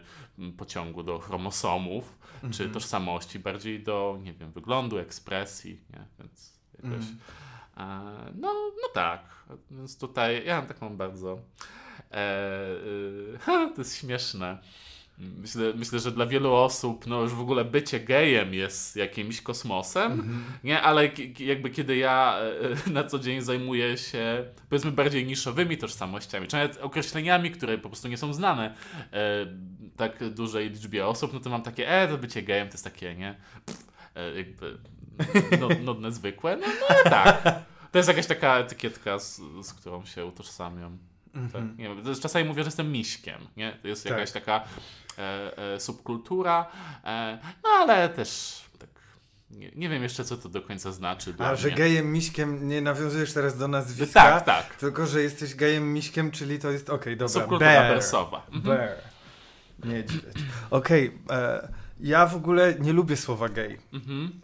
pociągu 0.58 1.04
do 1.04 1.20
chromosomów 1.20 2.20
mhm. 2.34 2.54
czy 2.54 2.70
tożsamości, 2.70 3.40
bardziej 3.40 3.84
do, 3.84 4.20
nie 4.22 4.34
wiem, 4.34 4.52
wyglądu, 4.52 4.98
ekspresji, 4.98 5.82
nie? 5.90 6.06
Więc 6.20 6.60
jakoś... 6.74 7.06
Mhm. 7.06 7.18
E, 7.78 8.32
no, 8.36 8.54
no 8.54 8.88
tak, 8.94 9.46
więc 9.72 9.98
tutaj 9.98 10.46
ja 10.46 10.58
mam 10.58 10.68
taką 10.68 10.98
bardzo... 10.98 11.40
E, 12.12 12.16
e, 12.16 13.38
ha, 13.40 13.70
to 13.76 13.82
jest 13.82 13.98
śmieszne 13.98 14.58
Myślę, 15.18 15.74
myślę, 15.76 16.00
że 16.00 16.12
dla 16.12 16.26
wielu 16.26 16.54
osób 16.54 17.08
no 17.08 17.22
już 17.22 17.34
w 17.34 17.40
ogóle 17.40 17.66
bycie 17.66 18.00
gejem 18.00 18.54
jest 18.54 18.96
jakimś 18.96 19.42
kosmosem, 19.42 20.22
-hmm. 20.22 20.40
nie? 20.64 20.82
Ale 20.82 21.10
jakby 21.40 21.70
kiedy 21.70 21.98
ja 21.98 22.40
e, 22.88 22.90
na 22.90 23.04
co 23.04 23.20
dzień 23.20 23.42
zajmuję 23.42 23.98
się 23.98 24.46
powiedzmy 24.70 24.92
bardziej 24.92 25.26
niszowymi 25.26 25.78
tożsamościami, 25.78 26.48
czy 26.48 26.56
nawet 26.56 26.78
określeniami, 26.78 27.52
które 27.52 27.78
po 27.78 27.90
prostu 27.90 28.08
nie 28.08 28.18
są 28.18 28.34
znane 28.34 28.76
e, 29.14 29.46
tak 29.98 30.30
dużej 30.30 30.70
liczbie 30.70 31.08
osób, 31.08 31.34
no 31.34 31.40
to 31.40 31.50
mam 31.50 31.62
takie, 31.62 31.90
e, 31.90 32.08
to 32.08 32.18
bycie 32.18 32.42
gejem 32.42 32.68
to 32.68 32.74
jest 32.74 32.84
takie, 32.84 33.16
nie? 33.16 33.36
Pff, 33.66 33.88
e, 34.16 34.38
jakby 34.38 34.78
nudne, 35.84 36.12
zwykłe, 36.12 36.58
no, 36.58 36.68
no 36.68 36.86
ale 36.90 37.04
tak. 37.04 37.44
To 37.92 38.00
jest 38.00 38.10
jakaś 38.10 38.28
taka 38.28 38.58
etykietka, 38.58 39.20
z, 39.20 39.42
z 39.62 39.74
którą 39.74 40.06
się 40.06 40.26
utożsamiam. 40.26 40.98
Mm 41.34 41.48
-hmm. 41.48 41.52
tak? 41.52 41.78
nie 41.78 41.90
wiem, 41.90 42.16
czasami 42.22 42.46
mówię, 42.46 42.64
że 42.64 42.68
jestem 42.68 42.92
miśkiem, 42.92 43.40
nie? 43.58 43.78
To 43.82 43.88
jest 43.88 44.04
tak. 44.04 44.12
jakaś 44.12 44.32
taka 44.32 44.64
e, 45.18 45.58
e, 45.58 45.80
subkultura, 45.80 46.66
e, 47.04 47.40
no 47.64 47.70
ale 47.70 48.10
też 48.10 48.62
tak, 48.80 48.90
nie, 49.52 49.72
nie, 49.76 49.90
wiem 49.90 50.04
jeszcze, 50.04 50.26
co 50.26 50.38
to 50.38 50.50
do 50.50 50.62
końca 50.62 50.92
znaczy. 50.92 51.34
A, 51.38 51.56
że 51.56 51.72
gejem 51.72 52.12
miśkiem 52.12 52.68
nie 52.68 52.82
nawiązujesz 52.82 53.34
teraz 53.34 53.58
do 53.58 53.68
nazwiska, 53.68 54.22
tak, 54.22 54.46
tak. 54.46 54.76
tylko 54.76 55.06
że 55.06 55.22
jesteś 55.22 55.56
gejem 55.56 55.94
miśkiem, 55.94 56.32
czyli 56.32 56.60
to 56.60 56.72
jest, 56.72 56.90
okej, 56.90 57.00
okay, 57.00 57.16
dobra, 57.16 57.34
Subkultura 57.34 57.72
bear. 57.72 57.94
bersowa. 57.94 58.46
Mhm. 58.52 58.78
Bear. 58.78 58.98
Niedźwiedź. 59.84 60.36
Okej, 60.70 61.12
okay, 61.26 61.38
e, 61.38 61.68
ja 62.00 62.26
w 62.26 62.36
ogóle 62.36 62.76
nie 62.80 62.94
lubię 62.94 63.18
słowa 63.18 63.50
gej. 63.50 63.80
Mhm. 63.94 64.40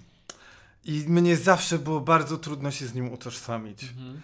I 0.85 1.05
mnie 1.07 1.37
zawsze 1.37 1.79
było 1.79 2.01
bardzo 2.01 2.37
trudno 2.37 2.71
się 2.71 2.87
z 2.87 2.93
nim 2.93 3.13
utożsamić. 3.13 3.83
Mhm. 3.83 4.21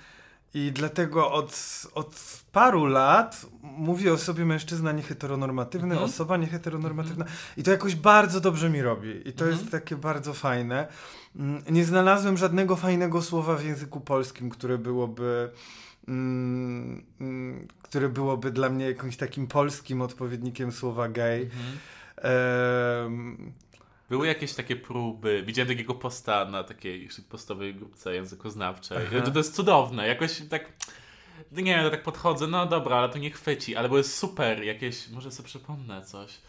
I 0.56 0.72
dlatego 0.72 1.32
od, 1.32 1.82
od 1.96 2.44
paru 2.52 2.86
lat 2.86 3.46
mówię 3.62 4.14
o 4.14 4.18
sobie 4.18 4.46
mężczyzna 4.46 4.92
nieheteronormatywny, 4.92 5.94
mhm. 5.94 6.04
osoba 6.10 6.38
nieheteronormatywna. 6.38 7.26
Mhm. 7.26 7.42
I 7.58 7.64
to 7.64 7.72
jakoś 7.72 7.96
bardzo 7.96 8.42
dobrze 8.42 8.70
mi 8.70 8.82
robi. 8.82 9.30
I 9.30 9.34
to 9.34 9.46
mhm. 9.46 9.52
jest 9.52 9.72
takie 9.72 9.96
bardzo 9.96 10.34
fajne. 10.34 10.88
Mm, 11.36 11.64
nie 11.70 11.86
znalazłem 11.86 12.38
żadnego 12.38 12.76
fajnego 12.76 13.22
słowa 13.22 13.56
w 13.56 13.64
języku 13.64 14.02
polskim, 14.02 14.50
które 14.50 14.78
byłoby. 14.78 15.52
Mm, 16.08 17.06
mm, 17.22 17.68
które 17.82 18.10
byłoby 18.10 18.52
dla 18.52 18.70
mnie 18.70 18.86
jakimś 18.86 19.18
takim 19.18 19.48
polskim 19.48 20.02
odpowiednikiem 20.02 20.72
słowa 20.72 21.10
gay. 21.10 21.42
Mhm. 21.42 21.78
Były 24.10 24.28
jakieś 24.28 24.54
takie 24.54 24.76
próby, 24.76 25.44
widziałem 25.46 25.70
takiego 25.70 25.94
posta 25.94 26.46
na 26.46 26.64
takiej 26.64 27.10
postowej 27.30 27.76
grupce 27.76 28.16
językoznawczej. 28.16 28.98
Aha. 29.08 29.32
To 29.32 29.40
jest 29.40 29.56
cudowne, 29.56 30.08
jakoś 30.08 30.42
tak 30.50 30.72
nie 31.52 31.64
wiem, 31.64 31.92
tak 31.92 32.04
podchodzę, 32.04 32.48
no 32.48 32.66
dobra, 32.66 32.98
ale 32.98 33.10
to 33.10 33.18
nie 33.18 33.32
chwyci, 33.32 33.76
ale 33.76 33.90
były 33.90 34.04
super, 34.04 34.64
jakieś, 34.64 35.10
może 35.10 35.32
sobie 35.32 35.48
przypomnę 35.48 36.02
coś. 36.02 36.40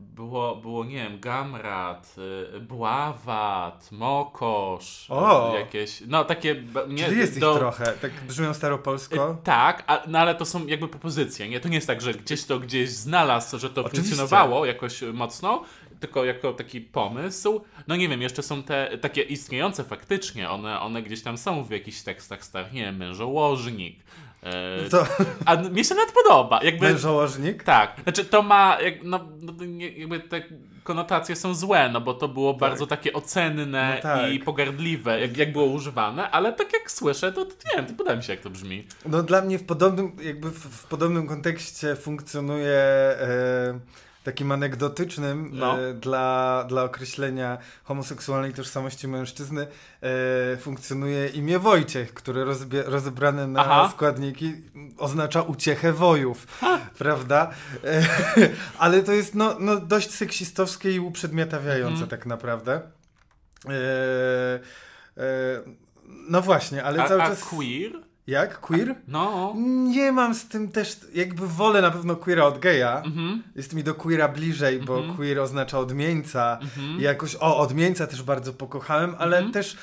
Było, 0.00 0.56
było 0.56 0.84
nie 0.84 0.94
wiem, 0.94 1.20
Gamrat, 1.20 2.14
y, 2.56 2.60
Bławat, 2.60 3.92
Mokosz, 3.92 5.06
o! 5.10 5.54
jakieś, 5.58 6.02
no 6.06 6.24
takie... 6.24 6.64
Nie, 6.88 7.04
Czyli 7.04 7.18
jest 7.18 7.40
do... 7.40 7.52
ich 7.52 7.58
trochę, 7.58 7.92
tak 7.92 8.12
brzmią 8.28 8.54
staropolsko? 8.54 9.30
Y, 9.30 9.36
tak, 9.44 9.84
a, 9.86 10.02
no 10.06 10.18
ale 10.18 10.34
to 10.34 10.44
są 10.44 10.66
jakby 10.66 10.88
propozycje, 10.88 11.48
nie? 11.48 11.60
To 11.60 11.68
nie 11.68 11.74
jest 11.74 11.86
tak, 11.86 12.00
że 12.00 12.14
gdzieś 12.14 12.44
to 12.44 12.58
gdzieś 12.58 12.90
znalazł, 12.90 13.58
że 13.58 13.70
to 13.70 13.80
Oczywiście. 13.84 14.16
funkcjonowało 14.16 14.66
jakoś 14.66 15.02
mocno, 15.02 15.64
tylko 16.00 16.24
jako 16.24 16.52
taki 16.52 16.80
pomysł. 16.80 17.60
No 17.88 17.96
nie 17.96 18.08
wiem, 18.08 18.22
jeszcze 18.22 18.42
są 18.42 18.62
te 18.62 18.98
takie 18.98 19.22
istniejące 19.22 19.84
faktycznie, 19.84 20.50
one, 20.50 20.80
one 20.80 21.02
gdzieś 21.02 21.22
tam 21.22 21.38
są 21.38 21.64
w 21.64 21.70
jakichś 21.70 22.00
tekstach 22.00 22.44
starych, 22.44 22.72
nie 22.72 22.82
wiem, 22.82 22.96
mężołożnik, 22.96 23.98
e, 24.42 24.88
to... 24.90 25.06
A 25.44 25.56
mi 25.56 25.84
się 25.84 25.94
nawet 25.94 26.12
podoba. 26.12 26.60
Jakby, 26.62 26.86
Mężołożnik? 26.86 27.62
Tak. 27.62 28.00
Znaczy 28.02 28.24
to 28.24 28.42
ma, 28.42 28.78
jak, 28.80 28.94
no, 29.04 29.28
no 29.40 29.52
jakby 29.98 30.20
te 30.20 30.42
konotacje 30.84 31.36
są 31.36 31.54
złe, 31.54 31.90
no 31.92 32.00
bo 32.00 32.14
to 32.14 32.28
było 32.28 32.52
tak. 32.52 32.60
bardzo 32.60 32.86
takie 32.86 33.12
ocenne 33.12 33.94
no 33.96 34.02
tak. 34.02 34.32
i 34.32 34.38
pogardliwe, 34.38 35.20
jak, 35.20 35.36
jak 35.36 35.52
było 35.52 35.64
używane, 35.64 36.30
ale 36.30 36.52
tak 36.52 36.72
jak 36.72 36.90
słyszę, 36.90 37.32
to, 37.32 37.44
to 37.44 37.52
nie 37.52 37.76
wiem, 37.76 37.86
to 37.86 37.94
podoba 37.94 38.16
mi 38.16 38.22
się 38.22 38.32
jak 38.32 38.42
to 38.42 38.50
brzmi. 38.50 38.86
No 39.06 39.22
dla 39.22 39.42
mnie 39.42 39.58
w 39.58 39.64
podobnym, 39.64 40.16
jakby 40.22 40.50
w, 40.50 40.58
w 40.58 40.86
podobnym 40.86 41.26
kontekście 41.26 41.96
funkcjonuje... 41.96 42.78
E 43.20 44.07
takim 44.24 44.52
anegdotycznym 44.52 45.50
No. 45.52 45.78
e, 45.80 45.94
dla, 45.94 46.64
dla 46.68 46.82
określenia 46.84 47.58
homoseksualnej 47.84 48.52
tożsamości 48.52 49.08
mężczyzny 49.08 49.66
e, 50.52 50.56
funkcjonuje 50.56 51.28
imię 51.28 51.58
Wojciech, 51.58 52.14
które 52.14 52.44
rozbie, 52.44 52.82
rozebrane 52.82 53.46
na 53.46 53.60
Aha. 53.60 53.90
składniki 53.94 54.54
oznacza 54.98 55.42
uciechę 55.42 55.92
wojów, 55.92 56.46
prawda? 56.98 57.50
E, 57.84 58.02
ale 58.78 59.02
to 59.02 59.12
jest 59.12 59.34
no, 59.34 59.56
no, 59.60 59.76
dość 59.76 60.10
seksistowskie 60.10 60.92
i 60.92 61.00
uprzedmiotawiające 61.00 61.92
Mhm. 62.02 62.08
tak 62.10 62.26
naprawdę. 62.26 62.80
E, 63.68 63.70
e, 65.16 65.60
no 66.06 66.42
właśnie, 66.42 66.84
ale 66.84 67.02
A, 67.02 67.08
cały 67.08 67.22
a 67.22 67.26
czas... 67.28 67.44
queer? 67.44 67.92
Jak? 68.28 68.60
Queer? 68.60 68.94
No. 69.08 69.54
Nie 69.88 70.12
mam 70.12 70.34
z 70.34 70.44
tym 70.48 70.68
też, 70.68 70.96
jakby 71.14 71.46
wolę 71.48 71.82
na 71.82 71.90
pewno 71.90 72.16
queera 72.16 72.44
od 72.44 72.58
geja. 72.58 73.02
Mhm. 73.06 73.42
Jest 73.56 73.74
mi 73.74 73.84
do 73.84 73.94
queera 73.94 74.28
bliżej, 74.28 74.80
bo 74.80 74.96
Mhm. 74.98 75.16
queer 75.16 75.38
oznacza 75.40 75.78
odmieńca. 75.78 76.58
Mhm. 76.62 76.98
I 76.98 77.02
jakoś 77.02 77.36
o 77.36 77.58
odmieńca 77.58 78.06
też 78.06 78.22
bardzo 78.22 78.52
pokochałem, 78.52 79.14
ale 79.18 79.50
też 79.50 79.76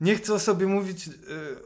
nie 0.00 0.14
chcę 0.16 0.34
o 0.34 0.38
sobie 0.38 0.66
mówić 0.66 1.08
y, 1.08 1.12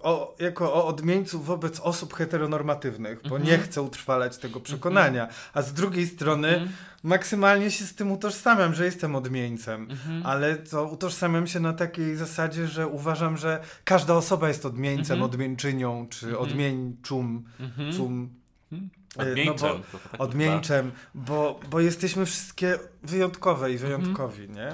o, 0.02 0.36
jako 0.38 0.74
o 0.74 0.86
odmieńcu 0.86 1.40
wobec 1.42 1.80
osób 1.80 2.14
heteronormatywnych, 2.14 3.18
bo 3.28 3.36
Mhm. 3.36 3.42
nie 3.44 3.58
chcę 3.58 3.82
utrwalać 3.82 4.38
tego 4.38 4.60
przekonania. 4.60 5.28
A 5.54 5.62
z 5.62 5.72
drugiej 5.72 6.06
strony 6.06 6.48
Mhm. 6.48 6.70
maksymalnie 7.02 7.70
się 7.70 7.84
z 7.84 7.94
tym 7.94 8.12
utożsamiam, 8.12 8.74
że 8.74 8.84
jestem 8.84 9.14
odmieńcem. 9.16 9.90
Mhm. 9.90 10.26
Ale 10.26 10.56
to 10.56 10.84
utożsamiam 10.84 11.46
się 11.46 11.60
na 11.60 11.72
takiej 11.72 12.16
zasadzie, 12.16 12.66
że 12.68 12.86
uważam, 12.88 13.36
że 13.36 13.60
każda 13.84 14.14
osoba 14.14 14.48
jest 14.48 14.66
odmieńcem, 14.66 15.14
Mhm. 15.14 15.22
odmieńczynią, 15.22 16.06
czy 16.10 16.26
Mhm. 16.26 16.44
odmieńczum, 16.44 17.44
Mhm. 17.60 17.92
cum, 17.92 18.30
Mhm. 18.72 18.90
E, 19.18 19.24
no 19.24 19.30
Odmieńczem. 19.30 19.76
bo- 19.92 19.98
tak 19.98 20.20
odmieńczem, 20.20 20.92
bo, 21.14 21.60
bo 21.70 21.80
jesteśmy 21.80 22.26
wszystkie 22.26 22.78
wyjątkowe 23.02 23.70
i 23.70 23.74
Mhm. 23.74 24.00
wyjątkowi, 24.00 24.48
nie? 24.50 24.68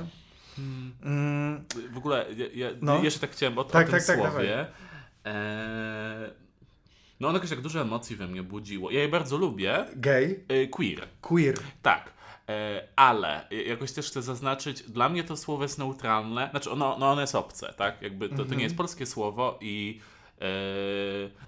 Mm. 0.58 1.64
W 1.92 1.96
ogóle, 1.98 2.26
ja, 2.36 2.46
ja 2.68 2.74
No. 2.82 3.02
jeszcze 3.04 3.20
tak 3.20 3.30
chciałem 3.30 3.58
o, 3.58 3.64
Tak, 3.64 3.88
o 3.88 3.90
tym 3.90 3.98
tak, 3.98 4.06
tak, 4.06 4.16
słowie. 4.18 4.66
Eee, 5.24 6.30
no 7.20 7.28
ono 7.28 7.36
jakoś 7.36 7.50
tak 7.50 7.60
dużo 7.60 7.80
emocji 7.80 8.16
we 8.16 8.26
mnie 8.26 8.42
budziło. 8.42 8.90
Ja 8.90 9.00
je 9.02 9.08
bardzo 9.08 9.36
lubię. 9.36 9.84
gay, 9.96 10.44
E, 10.48 10.66
queer. 10.66 11.08
queer. 11.20 11.54
Tak. 11.82 12.12
E, 12.48 12.88
ale 12.96 13.48
jakoś 13.66 13.92
też 13.92 14.06
chcę 14.06 14.22
zaznaczyć, 14.22 14.82
dla 14.82 15.08
mnie 15.08 15.24
to 15.24 15.36
słowo 15.36 15.62
jest 15.62 15.78
neutralne, 15.78 16.48
znaczy 16.50 16.70
ono, 16.70 16.96
no 16.98 17.10
ono 17.10 17.20
jest 17.20 17.34
obce, 17.34 17.74
tak? 17.76 18.02
Jakby 18.02 18.28
to, 18.28 18.36
to 18.36 18.42
Mhm. 18.42 18.58
nie 18.58 18.64
jest 18.64 18.76
polskie 18.76 19.06
słowo 19.06 19.58
i 19.60 20.00
e, 20.40 20.44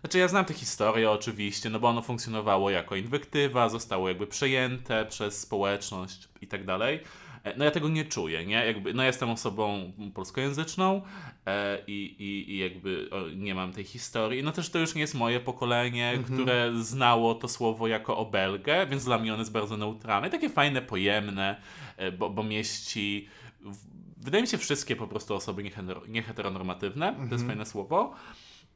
znaczy 0.00 0.19
ja 0.19 0.29
znam 0.29 0.45
tę 0.45 0.55
historię 0.55 1.11
oczywiście, 1.11 1.71
no 1.71 1.81
bo 1.81 1.88
ono 1.88 2.03
funkcjonowało 2.03 2.71
jako 2.71 2.97
inwektywa, 2.97 3.69
zostało 3.69 4.09
jakby 4.09 4.27
przejęte 4.27 5.07
przez 5.07 5.41
społeczność 5.41 6.29
i 6.41 6.47
tak 6.47 6.65
dalej. 6.65 7.00
E, 7.49 7.55
No 7.57 7.64
ja 7.64 7.71
tego 7.71 7.88
nie 7.88 8.05
czuję, 8.05 8.47
nie? 8.47 8.55
Jakby, 8.67 8.95
no 8.95 9.02
jestem 9.02 9.31
osobą 9.31 9.93
polskojęzyczną 10.14 11.02
e, 11.47 11.78
i, 11.87 12.17
i, 12.19 12.50
i 12.55 12.59
jakby 12.59 13.09
o, 13.11 13.28
nie 13.28 13.55
mam 13.55 13.73
tej 13.73 13.85
historii. 13.85 14.43
No 14.43 14.52
też 14.52 14.71
to 14.71 14.78
już 14.78 14.95
nie 14.95 15.00
jest 15.00 15.14
moje 15.14 15.40
pokolenie, 15.40 16.11
Mhm. 16.11 16.35
które 16.38 16.73
znało 16.83 17.35
to 17.35 17.49
słowo 17.49 17.88
jako 17.88 18.17
obelgę, 18.17 18.87
więc 18.87 19.05
dla 19.05 19.19
mnie 19.19 19.33
ono 19.33 19.43
jest 19.43 19.52
bardzo 19.52 19.76
neutralne. 19.76 20.28
I 20.28 20.31
takie 20.31 20.49
fajne, 20.50 20.83
pojemne, 20.83 21.61
e, 21.97 22.12
bo, 22.12 22.31
bo 22.31 22.43
mieści... 22.43 23.28
w- 23.61 23.99
Wydaje 24.25 24.43
mi 24.43 24.49
się 24.49 24.59
wszystkie 24.59 24.97
po 24.97 25.07
prostu 25.09 25.35
osoby 25.35 25.62
nieheter- 25.62 26.09
nieheteronormatywne. 26.09 27.07
To 27.14 27.21
jest 27.21 27.33
Mhm. 27.33 27.49
fajne 27.49 27.67
słowo. 27.67 28.14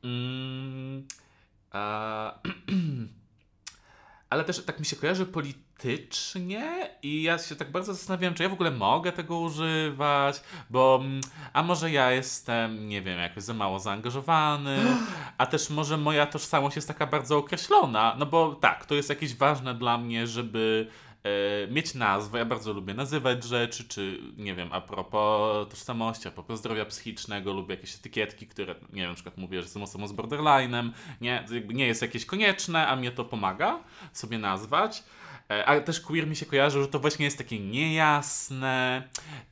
Mm, 0.04 1.06
a, 1.70 2.40
ale 4.30 4.44
też 4.44 4.64
tak 4.64 4.80
mi 4.80 4.86
się 4.86 4.96
kojarzy 4.96 5.26
politycznie 5.26 5.71
i 7.02 7.22
ja 7.22 7.38
się 7.38 7.56
tak 7.56 7.70
bardzo 7.70 7.94
zastanawiam, 7.94 8.34
czy 8.34 8.42
ja 8.42 8.48
w 8.48 8.52
ogóle 8.52 8.70
mogę 8.70 9.12
tego 9.12 9.38
używać, 9.38 10.40
bo 10.70 11.00
mm, 11.04 11.20
a 11.52 11.62
może 11.62 11.90
ja 11.90 12.10
jestem, 12.10 12.88
nie 12.88 13.02
wiem, 13.02 13.18
jakoś 13.18 13.42
za 13.42 13.54
mało 13.54 13.78
zaangażowany, 13.78 14.78
a 15.38 15.46
też 15.46 15.70
może 15.70 15.96
moja 15.96 16.26
tożsamość 16.26 16.76
jest 16.76 16.88
taka 16.88 17.06
bardzo 17.06 17.38
określona, 17.38 18.16
no 18.18 18.26
bo 18.26 18.54
tak, 18.54 18.86
to 18.86 18.94
jest 18.94 19.08
jakieś 19.08 19.34
ważne 19.34 19.74
dla 19.74 19.98
mnie, 19.98 20.26
żeby 20.26 20.88
e, 21.24 21.72
mieć 21.72 21.94
nazwę. 21.94 22.38
Ja 22.38 22.44
bardzo 22.44 22.72
lubię 22.72 22.94
nazywać 22.94 23.44
rzeczy, 23.44 23.84
czy 23.88 24.18
nie 24.36 24.54
wiem, 24.54 24.68
a 24.72 24.80
propos 24.80 25.68
tożsamości, 25.68 26.28
a 26.28 26.30
propos 26.30 26.58
zdrowia 26.58 26.84
psychicznego, 26.84 27.52
lubię 27.52 27.74
jakieś 27.74 27.94
etykietki, 27.94 28.46
które, 28.46 28.74
nie 28.92 29.02
wiem, 29.02 29.10
na 29.10 29.14
przykład 29.14 29.38
mówię, 29.38 29.58
że 29.58 29.64
jestem 29.64 29.82
osobą 29.82 30.08
z 30.08 30.12
borderline'em, 30.12 30.90
nie, 31.20 31.44
jakby 31.50 31.74
nie 31.74 31.86
jest 31.86 32.02
jakieś 32.02 32.26
konieczne, 32.26 32.88
a 32.88 32.96
mnie 32.96 33.10
to 33.10 33.24
pomaga 33.24 33.78
sobie 34.12 34.38
nazwać. 34.38 35.02
E, 35.58 35.64
Ale 35.66 35.80
też 35.80 36.00
queer 36.00 36.26
mi 36.26 36.36
się 36.36 36.46
kojarzy, 36.46 36.82
że 36.82 36.88
to 36.88 36.98
właśnie 36.98 37.24
jest 37.24 37.38
takie 37.38 37.60
niejasne, 37.60 39.02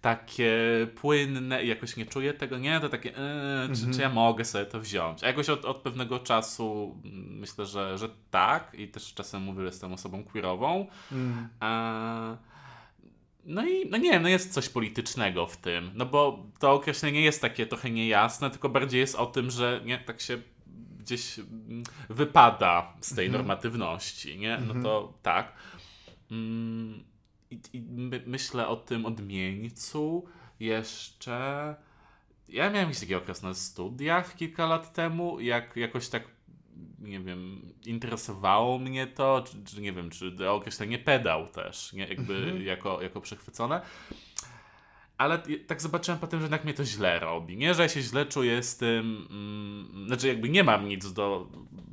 takie 0.00 0.52
płynne 0.94 1.64
i 1.64 1.68
jakoś 1.68 1.96
nie 1.96 2.06
czuję 2.06 2.34
tego, 2.34 2.58
nie? 2.58 2.80
To 2.80 2.88
takie, 2.88 3.08
yy, 3.08 3.76
czy, 3.76 3.94
czy 3.94 4.00
ja 4.00 4.08
mogę 4.08 4.44
sobie 4.44 4.66
to 4.66 4.80
wziąć? 4.80 5.24
A 5.24 5.26
jakoś 5.26 5.48
od, 5.48 5.64
od 5.64 5.76
pewnego 5.76 6.18
czasu 6.18 6.96
mm, 7.04 7.38
myślę, 7.38 7.66
że, 7.66 7.98
że 7.98 8.08
tak 8.30 8.74
i 8.74 8.88
też 8.88 9.14
czasem 9.14 9.42
mówię, 9.42 9.60
że 9.60 9.66
jestem 9.66 9.92
osobą 9.92 10.24
queerową. 10.24 10.86
Mm. 11.12 11.48
A, 11.60 12.36
no 13.44 13.66
i 13.66 13.90
no 13.90 13.96
nie 13.96 14.10
wiem, 14.10 14.22
no 14.22 14.28
jest 14.28 14.52
coś 14.54 14.68
politycznego 14.68 15.46
w 15.46 15.56
tym, 15.56 15.90
no 15.94 16.06
bo 16.06 16.46
to 16.58 16.72
określenie 16.72 17.20
jest 17.20 17.40
takie 17.42 17.66
trochę 17.66 17.90
niejasne, 17.90 18.50
tylko 18.50 18.68
bardziej 18.68 19.00
jest 19.00 19.14
o 19.14 19.26
tym, 19.26 19.50
że 19.50 19.80
nie, 19.84 19.98
tak 19.98 20.20
się 20.20 20.38
gdzieś 21.00 21.38
mm, 21.38 21.82
wypada 22.08 22.92
z 23.00 23.14
tej 23.14 23.26
Mhm. 23.26 23.32
normatywności, 23.32 24.38
nie? 24.38 24.50
No 24.58 24.62
Mhm. 24.74 24.82
to 24.82 25.12
tak. 25.22 25.52
Mm, 26.30 27.04
I, 27.50 27.60
i 27.72 27.80
my, 27.82 28.22
myślę 28.26 28.68
o 28.68 28.76
tym 28.76 29.06
odmieńcu 29.06 30.24
jeszcze... 30.60 31.74
Ja 32.48 32.70
miałem 32.70 32.88
jakiś 32.88 33.00
taki 33.00 33.14
okres 33.14 33.42
na 33.42 33.54
studiach 33.54 34.36
kilka 34.36 34.66
lat 34.66 34.92
temu, 34.92 35.40
jak 35.40 35.76
jakoś 35.76 36.08
tak 36.08 36.22
nie 36.98 37.20
wiem, 37.20 37.72
interesowało 37.86 38.78
mnie 38.78 39.06
to, 39.06 39.44
czy, 39.48 39.64
czy 39.64 39.80
nie 39.80 39.92
wiem, 39.92 40.10
czy 40.10 40.50
określenie 40.50 40.98
pedał 40.98 41.48
też, 41.48 41.92
nie? 41.92 42.06
Jakby 42.06 42.34
Mhm. 42.36 42.62
jako, 42.62 43.02
jako 43.02 43.20
przechwycone. 43.20 43.80
Ale 45.20 45.38
tak 45.66 45.82
zobaczyłem 45.82 46.20
potem, 46.20 46.40
że 46.40 46.44
jednak 46.44 46.64
mnie 46.64 46.74
to 46.74 46.84
źle 46.84 47.18
robi, 47.18 47.56
nie? 47.56 47.74
Że 47.74 47.82
ja 47.82 47.88
się 47.88 48.02
źle 48.02 48.26
czuję 48.26 48.62
z 48.62 48.76
tym, 48.76 49.26
mm, 49.30 50.06
znaczy 50.06 50.28
jakby 50.28 50.48
nie 50.48 50.64
mam 50.64 50.88
nic 50.88 51.12
do 51.12 51.46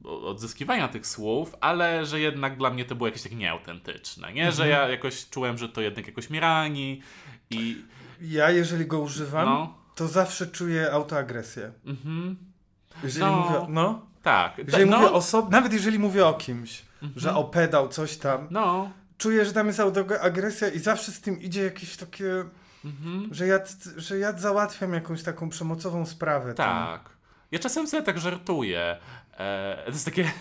odzyskiwania 0.03 0.87
tych 0.87 1.07
słów, 1.07 1.55
ale 1.61 2.05
że 2.05 2.19
jednak 2.19 2.57
dla 2.57 2.69
mnie 2.69 2.85
to 2.85 2.95
było 2.95 3.07
jakieś 3.07 3.23
takie 3.23 3.35
nieautentyczne, 3.35 4.33
nie? 4.33 4.51
Że 4.51 4.63
Mhm. 4.63 4.69
ja 4.69 4.89
jakoś 4.89 5.29
czułem, 5.29 5.57
że 5.57 5.69
to 5.69 5.81
jednak 5.81 6.07
jakoś 6.07 6.29
mnie 6.29 6.39
rani 6.39 7.01
i 7.49 7.83
Ja, 8.21 8.51
jeżeli 8.51 8.85
go 8.85 8.99
używam, 8.99 9.45
no, 9.45 9.73
to 9.95 10.07
zawsze 10.07 10.47
czuję 10.47 10.91
autoagresję. 10.91 11.71
mhm, 11.85 12.35
Jeżeli 13.03 13.25
No. 13.25 13.37
mówię, 13.37 13.65
no, 13.73 14.05
tak. 14.23 14.57
jeżeli 14.57 14.89
no, 14.89 14.97
mówię 14.99 15.47
nawet 15.51 15.73
jeżeli 15.73 15.99
mówię 15.99 16.27
o 16.27 16.33
kimś, 16.33 16.81
mhm, 17.03 17.19
że 17.19 17.35
opedał 17.35 17.89
coś 17.89 18.17
tam, 18.17 18.47
No, 18.51 18.91
czuję, 19.17 19.45
że 19.45 19.53
tam 19.53 19.67
jest 19.67 19.79
autoagresja 19.79 20.67
i 20.69 20.79
zawsze 20.79 21.11
z 21.11 21.21
tym 21.21 21.41
idzie 21.41 21.63
jakieś 21.63 21.97
takie, 21.97 22.25
mhm. 22.85 23.29
że 23.31 23.47
ja, 23.47 23.59
że 23.97 24.17
ja 24.17 24.33
załatwiam 24.33 24.93
jakąś 24.93 25.23
taką 25.23 25.49
przemocową 25.49 26.05
sprawę. 26.05 26.53
tam. 26.53 26.87
Tak. 26.87 27.09
Ja 27.51 27.59
czasem 27.59 27.87
sobie 27.87 28.03
tak 28.03 28.19
żartuję. 28.19 28.97
E, 29.37 29.81
to 29.85 29.91
jest 29.91 30.05
takie. 30.05 30.31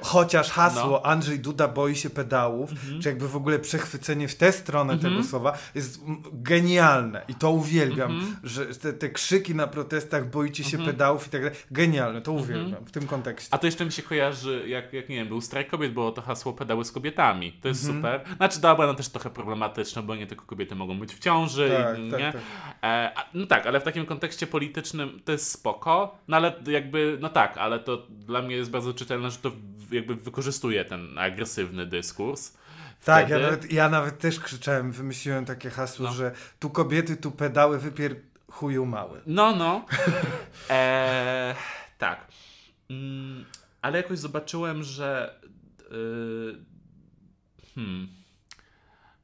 Chociaż 0.00 0.50
hasło 0.50 0.90
No. 0.90 1.06
Andrzej 1.06 1.38
Duda 1.38 1.68
boi 1.68 1.96
się 1.96 2.10
pedałów, 2.10 2.70
Mhm. 2.70 3.00
czy 3.02 3.08
jakby 3.08 3.28
w 3.28 3.36
ogóle 3.36 3.58
przechwycenie 3.58 4.28
w 4.28 4.34
tę 4.34 4.52
stronę 4.52 4.92
Mhm. 4.92 5.12
tego 5.14 5.24
słowa 5.28 5.58
jest 5.74 6.00
genialne 6.32 7.22
i 7.28 7.34
to 7.34 7.50
uwielbiam, 7.50 8.10
Mhm. 8.10 8.36
że 8.44 8.66
te, 8.66 8.92
te 8.92 9.08
krzyki 9.10 9.54
na 9.54 9.66
protestach 9.66 10.30
boicie 10.30 10.64
się 10.64 10.76
Mhm. 10.76 10.92
pedałów 10.96 11.26
i 11.26 11.30
tak 11.30 11.42
dalej. 11.42 11.56
Genialne, 11.70 12.22
to 12.22 12.30
Mhm. 12.32 12.50
uwielbiam 12.50 12.84
w 12.86 12.90
tym 12.90 13.06
kontekście. 13.06 13.54
A 13.54 13.58
to 13.58 13.66
jeszcze 13.66 13.84
mi 13.84 13.92
się 13.92 14.02
kojarzy, 14.02 14.64
jak, 14.68 14.92
jak 14.92 15.08
nie 15.08 15.16
wiem, 15.16 15.28
był 15.28 15.40
strajk 15.40 15.70
kobiet, 15.70 15.92
było 15.92 16.12
to 16.12 16.22
hasło 16.22 16.52
pedały 16.52 16.84
z 16.84 16.92
kobietami. 16.92 17.52
To 17.52 17.68
jest 17.68 17.84
Mhm. 17.88 17.98
super. 17.98 18.36
Znaczy, 18.36 18.60
dobra, 18.60 18.86
no 18.86 18.94
też 18.94 19.08
trochę 19.08 19.30
problematyczne, 19.30 20.02
bo 20.02 20.16
nie 20.16 20.26
tylko 20.26 20.44
kobiety 20.44 20.74
mogą 20.74 20.98
być 20.98 21.14
w 21.14 21.18
ciąży. 21.18 21.70
tak, 21.84 21.98
i, 21.98 22.10
tak, 22.10 22.20
nie? 22.20 22.32
tak. 22.32 22.42
E, 22.82 23.12
a- 23.16 23.24
no 23.34 23.46
tak, 23.46 23.66
ale 23.66 23.80
w 23.80 23.82
takim 23.82 24.06
kontekście 24.06 24.46
politycznym 24.46 25.20
to 25.24 25.32
jest 25.32 25.50
spoko, 25.50 26.18
no 26.28 26.36
ale 26.36 26.52
jakby, 26.66 27.18
no 27.20 27.28
tak, 27.28 27.58
ale 27.58 27.78
to 27.78 28.06
dla 28.10 28.42
mnie 28.42 28.56
jest 28.56 28.70
bardzo 28.70 28.94
czytelne, 28.94 29.30
że 29.44 29.50
to 29.50 29.56
jakby 29.90 30.14
wykorzystuje 30.14 30.84
ten 30.84 31.18
agresywny 31.18 31.86
dyskurs. 31.86 32.52
Tak, 33.04 33.28
ja 33.28 33.38
nawet, 33.38 33.72
ja 33.72 33.88
nawet 33.88 34.18
też 34.18 34.40
krzyczałem, 34.40 34.92
wymyśliłem 34.92 35.44
takie 35.44 35.70
hasło, 35.70 36.06
No. 36.06 36.12
że 36.12 36.32
tu 36.58 36.70
kobiety, 36.70 37.16
tu 37.16 37.30
pedały, 37.30 37.78
wypier 37.78 38.16
chuju 38.50 38.86
mały. 38.86 39.20
No, 39.26 39.56
no. 39.56 39.84
Eee, 40.70 41.54
tak. 41.98 42.26
Mm, 42.90 43.44
ale 43.82 43.98
jakoś 43.98 44.18
zobaczyłem, 44.18 44.82
że. 44.82 45.40
Yy, 45.90 46.58
hmm. 47.74 48.08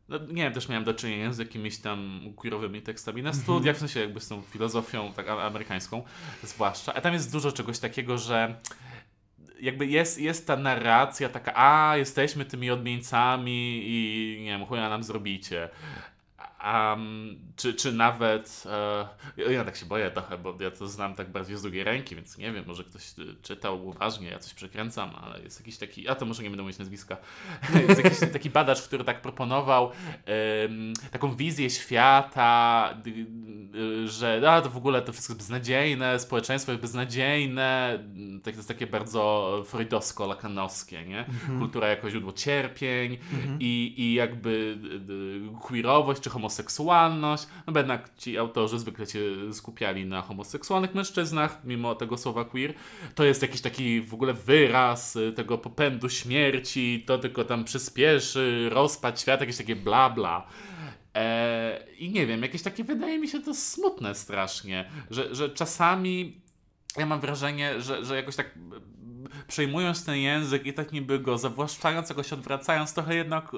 No, 0.09 0.19
nie 0.19 0.43
wiem, 0.43 0.53
też 0.53 0.69
miałem 0.69 0.85
do 0.85 0.95
czynienia 0.95 1.33
z 1.33 1.39
jakimiś 1.39 1.79
tam 1.79 2.21
queerowymi 2.37 2.83
tekstami 2.83 3.23
na 3.23 3.33
studiach, 3.33 3.77
w 3.77 3.79
sensie 3.79 4.01
jakby 4.01 4.21
z 4.21 4.29
tą 4.29 4.43
filozofią 4.43 5.13
tak 5.13 5.29
amerykańską 5.29 6.05
zwłaszcza. 6.43 6.95
A 6.95 7.01
tam 7.01 7.13
jest 7.13 7.33
dużo 7.33 7.53
czegoś 7.53 7.79
takiego, 7.79 8.19
że 8.19 8.55
jakby 9.61 9.87
jest, 9.87 10.19
jest 10.19 10.47
ta 10.47 10.57
narracja 10.57 11.29
taka, 11.29 11.53
a 11.57 11.97
jesteśmy 11.97 12.45
tymi 12.45 12.71
odmieńcami 12.71 13.83
i 13.87 14.39
nie 14.45 14.51
wiem, 14.51 14.67
chuja 14.67 14.89
nam 14.89 15.03
zrobicie. 15.03 15.69
Um, 16.73 17.39
czy, 17.57 17.75
czy 17.75 17.93
nawet. 17.93 18.65
E, 19.37 19.53
ja 19.53 19.65
tak 19.65 19.77
się 19.77 19.87
boję 19.87 20.11
trochę, 20.11 20.39
bo 20.39 20.57
ja 20.61 20.71
to 20.71 20.89
znam 20.89 21.15
tak 21.15 21.31
bardziej 21.31 21.57
z 21.57 21.63
drugiej 21.63 21.85
ręki, 21.85 22.15
więc 22.15 22.39
nie 22.39 22.53
wiem, 22.53 22.65
może 22.67 22.85
ktoś 22.85 23.03
e, 23.03 23.23
czytał 23.43 23.87
uważnie, 23.87 24.29
ja 24.29 24.39
coś 24.39 24.55
przekręcam, 24.55 25.11
ale 25.23 25.43
jest 25.43 25.61
jakiś 25.61 25.79
taki. 25.79 26.09
A 26.09 26.15
to 26.15 26.27
może 26.27 26.43
nie 26.43 26.51
będę 26.51 26.63
mówić 26.63 26.79
nazwiska. 26.79 27.17
jest 27.89 28.05
jakiś 28.05 28.19
taki 28.33 28.51
badacz, 28.51 28.83
który 28.83 29.05
tak 29.05 29.23
proponował 29.23 29.91
taką 31.11 31.37
wizję 31.37 31.71
świata, 31.71 32.95
że 34.05 34.43
a, 34.51 34.63
to 34.63 34.71
w 34.71 34.77
ogóle 34.77 35.03
to 35.03 35.13
wszystko 35.13 35.33
jest 35.33 35.41
beznadziejne, 35.41 36.19
społeczeństwo 36.19 36.73
jest 36.73 36.83
beznadziejne. 36.83 37.99
Tak, 38.45 38.55
to 38.55 38.59
jest 38.59 38.69
takie 38.69 38.87
bardzo 38.87 39.63
freudowsko-lakanowskie, 39.67 41.07
nie? 41.07 41.19
Mhm. 41.19 41.59
Kultura 41.59 41.89
jako 41.89 42.11
źródło 42.11 42.33
cierpień 42.33 43.19
mhm. 43.33 43.59
i, 43.61 43.95
i 43.97 44.15
jakby 44.15 44.79
queerowość 45.63 46.21
czy 46.21 46.31
homoseksualność 46.31 46.54
homoseksualność, 46.55 47.47
no 47.67 47.73
bo 47.73 47.79
jednak 47.79 48.11
ci 48.17 48.39
autorzy 48.39 48.79
zwykle 48.79 49.07
się 49.07 49.21
skupiali 49.53 50.07
na 50.07 50.23
homoseksualnych 50.23 50.95
mężczyznach, 50.95 51.61
mimo 51.65 51.95
tego 51.95 52.19
słowa 52.19 52.45
queer. 52.45 52.75
To 53.15 53.25
jest 53.25 53.43
jakiś 53.43 53.61
taki 53.61 54.01
w 54.01 54.15
ogóle 54.15 54.35
wyraz 54.35 55.17
y, 55.17 55.33
tego 55.33 55.59
popędu 55.59 56.09
śmierci, 56.09 57.05
to 57.07 57.19
tylko 57.19 57.45
tam 57.45 57.65
przyspieszy 57.65 58.69
rozpad 58.73 59.21
świata, 59.21 59.43
jakieś 59.43 59.57
takie 59.57 59.77
bla 59.77 60.11
bla. 60.11 60.47
Eee, 61.15 61.81
I 61.99 62.11
nie 62.11 62.27
wiem, 62.27 62.43
jakieś 62.43 62.63
takie 62.63 62.85
wydaje 62.85 63.19
mi 63.19 63.29
się 63.29 63.43
to 63.43 63.55
smutne 63.55 64.15
strasznie, 64.15 64.91
że, 65.11 65.35
że 65.35 65.49
czasami 65.49 66.41
ja 66.97 67.07
mam 67.07 67.21
wrażenie, 67.21 67.81
że, 67.81 68.05
że 68.05 68.17
jakoś 68.17 68.37
tak 68.37 68.59
przejmując 69.49 70.05
ten 70.05 70.17
język 70.17 70.67
i 70.67 70.73
tak 70.73 70.93
niby 70.93 71.19
go 71.19 71.39
zawłaszczając, 71.39 72.09
jakoś 72.09 72.33
odwracając, 72.33 72.95
trochę 72.95 73.15
jednak, 73.15 73.55
e, 73.55 73.57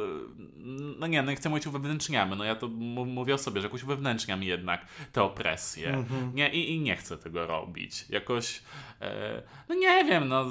no 0.99 1.07
nie, 1.07 1.23
no 1.23 1.31
nie 1.31 1.37
chcę 1.37 1.49
mówić 1.49 1.67
uwewnętrzniamy, 1.67 2.37
no 2.37 2.45
ja 2.45 2.55
to 2.55 2.69
mówię 2.69 3.35
o 3.35 3.39
sobie, 3.39 3.61
że 3.61 3.67
jakoś 3.67 3.83
uwewnętrzniam 3.83 4.43
jednak 4.43 4.87
tę 5.13 5.23
opresję. 5.23 5.95
Mhm. 5.95 6.35
Nie, 6.35 6.49
i, 6.49 6.75
i 6.75 6.81
nie 6.81 6.97
chcę 6.97 7.19
tego 7.19 7.47
robić. 7.47 8.05
Jakoś, 8.09 8.63
e, 9.01 9.43
no 9.69 9.75
nie 9.75 10.05
wiem, 10.05 10.29
no 10.29 10.47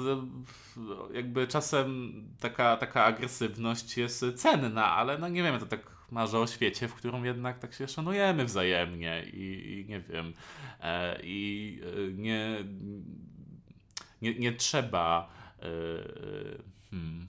jakby 1.14 1.46
czasem 1.46 2.12
taka, 2.40 2.76
taka 2.76 3.04
agresywność 3.04 3.96
jest 3.96 4.24
cenna, 4.36 4.92
ale 4.92 5.18
no 5.18 5.28
nie 5.28 5.42
wiem, 5.42 5.58
to 5.58 5.66
tak 5.66 5.96
marzę 6.10 6.38
o 6.38 6.46
świecie, 6.46 6.88
w 6.88 6.94
którym 6.94 7.24
jednak 7.24 7.58
tak 7.58 7.74
się 7.74 7.88
szanujemy 7.88 8.44
wzajemnie 8.44 9.24
i, 9.32 9.72
i 9.72 9.90
nie 9.90 10.00
wiem, 10.00 10.32
e, 10.80 11.18
i 11.22 11.80
e, 11.82 12.12
nie 12.12 12.64
nie, 14.22 14.34
nie 14.34 14.52
trzeba 14.52 15.28
yy, 15.62 16.62
hmm, 16.90 17.26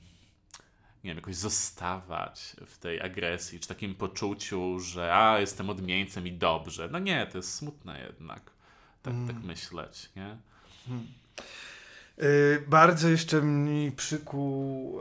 nie 1.03 1.09
wiem, 1.09 1.17
jakoś 1.17 1.35
zostawać 1.35 2.55
w 2.67 2.77
tej 2.77 3.01
agresji, 3.01 3.59
czy 3.59 3.67
takim 3.67 3.95
poczuciu, 3.95 4.79
że 4.79 5.15
a, 5.15 5.39
jestem 5.39 5.69
odmieńcem 5.69 6.27
i 6.27 6.31
dobrze. 6.31 6.89
No 6.91 6.99
nie, 6.99 7.27
to 7.27 7.37
jest 7.37 7.53
smutne 7.53 8.03
jednak, 8.07 8.41
tak, 9.03 9.13
mm. 9.13 9.27
tak 9.27 9.43
myśleć, 9.43 10.09
nie? 10.15 10.37
Hmm. 10.87 11.07
Yy, 12.17 12.63
bardzo 12.67 13.09
jeszcze 13.09 13.41
mi 13.41 13.91
przykuł, 13.91 14.99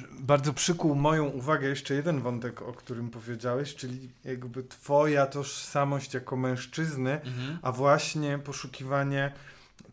yy, 0.00 0.10
bardzo 0.20 0.52
przykuł 0.52 0.94
moją 0.94 1.26
uwagę 1.26 1.68
jeszcze 1.68 1.94
jeden 1.94 2.20
wątek, 2.20 2.62
o 2.62 2.72
którym 2.72 3.10
powiedziałeś, 3.10 3.74
czyli 3.74 4.10
jakby 4.24 4.64
twoja 4.64 5.26
tożsamość 5.26 6.14
jako 6.14 6.36
mężczyzny, 6.36 7.20
mm-hmm. 7.24 7.56
a 7.62 7.72
właśnie 7.72 8.38
poszukiwanie 8.38 9.32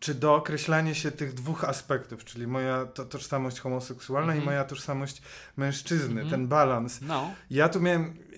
czy 0.00 0.14
dookreślanie 0.14 0.94
się 0.94 1.10
tych 1.10 1.34
dwóch 1.34 1.64
aspektów, 1.64 2.24
czyli 2.24 2.46
moja 2.46 2.86
to, 2.86 3.04
tożsamość 3.04 3.60
homoseksualna 3.60 4.32
mm 4.32 4.34
-hmm. 4.34 4.38
i 4.38 4.42
mhm. 4.42 4.56
moja 4.56 4.64
tożsamość 4.64 5.22
mężczyzny, 5.56 6.20
mm 6.20 6.26
-hmm. 6.26 6.30
ten 6.30 6.48
balans. 6.48 7.00
No. 7.00 7.30
Ja 7.50 7.68
tu 7.68 7.80
miałem. 7.80 8.28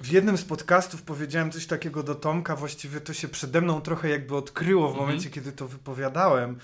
W 0.00 0.10
jednym 0.10 0.38
z 0.38 0.44
podcastów 0.44 1.02
powiedziałem 1.02 1.50
coś 1.50 1.66
takiego 1.66 2.02
do 2.02 2.14
Tomka, 2.14 2.56
właściwie 2.56 3.00
to 3.00 3.12
się 3.12 3.28
przede 3.28 3.60
mną 3.60 3.80
trochę 3.80 4.08
jakby 4.08 4.36
odkryło 4.36 4.82
w 4.82 4.90
mm 4.90 4.96
-hmm. 4.98 5.06
momencie, 5.06 5.30
kiedy 5.30 5.52
to 5.52 5.68
wypowiadałem, 5.68 6.58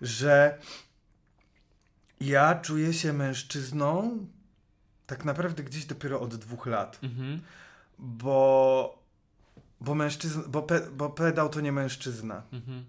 że 0.00 0.58
ja 2.20 2.54
czuję 2.54 2.92
się 2.92 3.12
mężczyzną 3.12 4.18
tak 5.06 5.24
naprawdę 5.24 5.62
gdzieś 5.62 5.84
dopiero 5.84 6.20
od 6.20 6.36
dwóch 6.36 6.66
lat. 6.66 6.98
Mhm. 7.02 7.40
Bo, 7.98 8.98
bo 9.80 9.94
mężczyzna, 9.94 10.42
bo, 10.48 10.62
pe, 10.62 10.80
bo 10.90 11.10
pedał 11.10 11.48
to 11.48 11.60
nie 11.60 11.72
mężczyzna. 11.72 12.42
Mhm. 12.52 12.84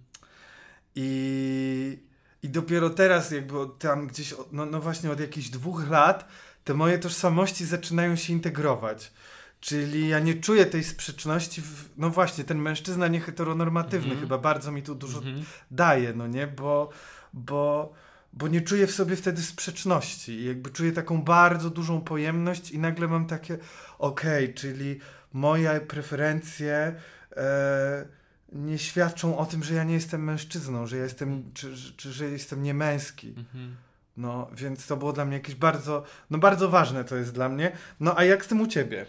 I, 0.95 1.99
i 2.43 2.49
dopiero 2.49 2.89
teraz, 2.89 3.31
jakby 3.31 3.55
tam 3.79 4.07
gdzieś, 4.07 4.35
no, 4.51 4.65
no 4.65 4.81
właśnie 4.81 5.11
od 5.11 5.19
jakichś 5.19 5.49
dwóch 5.49 5.89
lat, 5.89 6.27
te 6.63 6.73
moje 6.73 6.99
tożsamości 6.99 7.65
zaczynają 7.65 8.15
się 8.15 8.33
integrować. 8.33 9.11
Czyli 9.59 10.07
ja 10.07 10.19
nie 10.19 10.33
czuję 10.33 10.65
tej 10.65 10.83
sprzeczności, 10.83 11.61
w, 11.61 11.89
no 11.97 12.09
właśnie, 12.09 12.43
ten 12.43 12.57
mężczyzna 12.57 13.07
nieheteronormatywny 13.07 14.15
-hmm. 14.15 14.19
chyba 14.19 14.37
bardzo 14.37 14.71
mi 14.71 14.83
tu 14.83 14.95
dużo 14.95 15.19
-hmm. 15.19 15.43
daje, 15.71 16.13
no 16.13 16.27
nie, 16.27 16.47
bo, 16.47 16.89
bo, 17.33 17.93
bo 18.33 18.47
nie 18.47 18.61
czuję 18.61 18.87
w 18.87 18.91
sobie 18.91 19.15
wtedy 19.15 19.41
sprzeczności 19.41 20.31
i 20.31 20.45
jakby 20.45 20.69
czuję 20.69 20.91
taką 20.91 21.21
bardzo 21.21 21.69
dużą 21.69 22.01
pojemność 22.01 22.71
i 22.71 22.79
nagle 22.79 23.07
mam 23.07 23.27
takie, 23.27 23.57
okej, 23.99 24.43
okay, 24.43 24.53
czyli 24.53 24.99
moje 25.33 25.81
preferencje 25.81 26.95
e, 27.37 28.05
nie 28.53 28.79
świadczą 28.79 29.37
o 29.37 29.45
tym, 29.45 29.63
że 29.63 29.73
ja 29.73 29.83
nie 29.83 29.93
jestem 29.93 30.23
mężczyzną, 30.23 30.87
że 30.87 30.97
ja 30.97 31.03
jestem, 31.03 31.51
czy, 31.53 31.93
czy 31.97 32.11
że 32.11 32.29
jestem 32.29 32.63
niemęski. 32.63 33.27
Mhm. 33.27 33.75
No, 34.17 34.47
więc 34.53 34.87
to 34.87 34.97
było 34.97 35.13
dla 35.13 35.25
mnie 35.25 35.33
jakieś 35.33 35.55
bardzo, 35.55 36.03
no 36.29 36.37
bardzo 36.37 36.69
ważne 36.69 37.03
to 37.03 37.15
jest 37.15 37.33
dla 37.33 37.49
mnie. 37.49 37.71
No, 37.99 38.17
a 38.17 38.23
jak 38.23 38.45
z 38.45 38.47
tym 38.47 38.61
u 38.61 38.67
ciebie? 38.67 39.05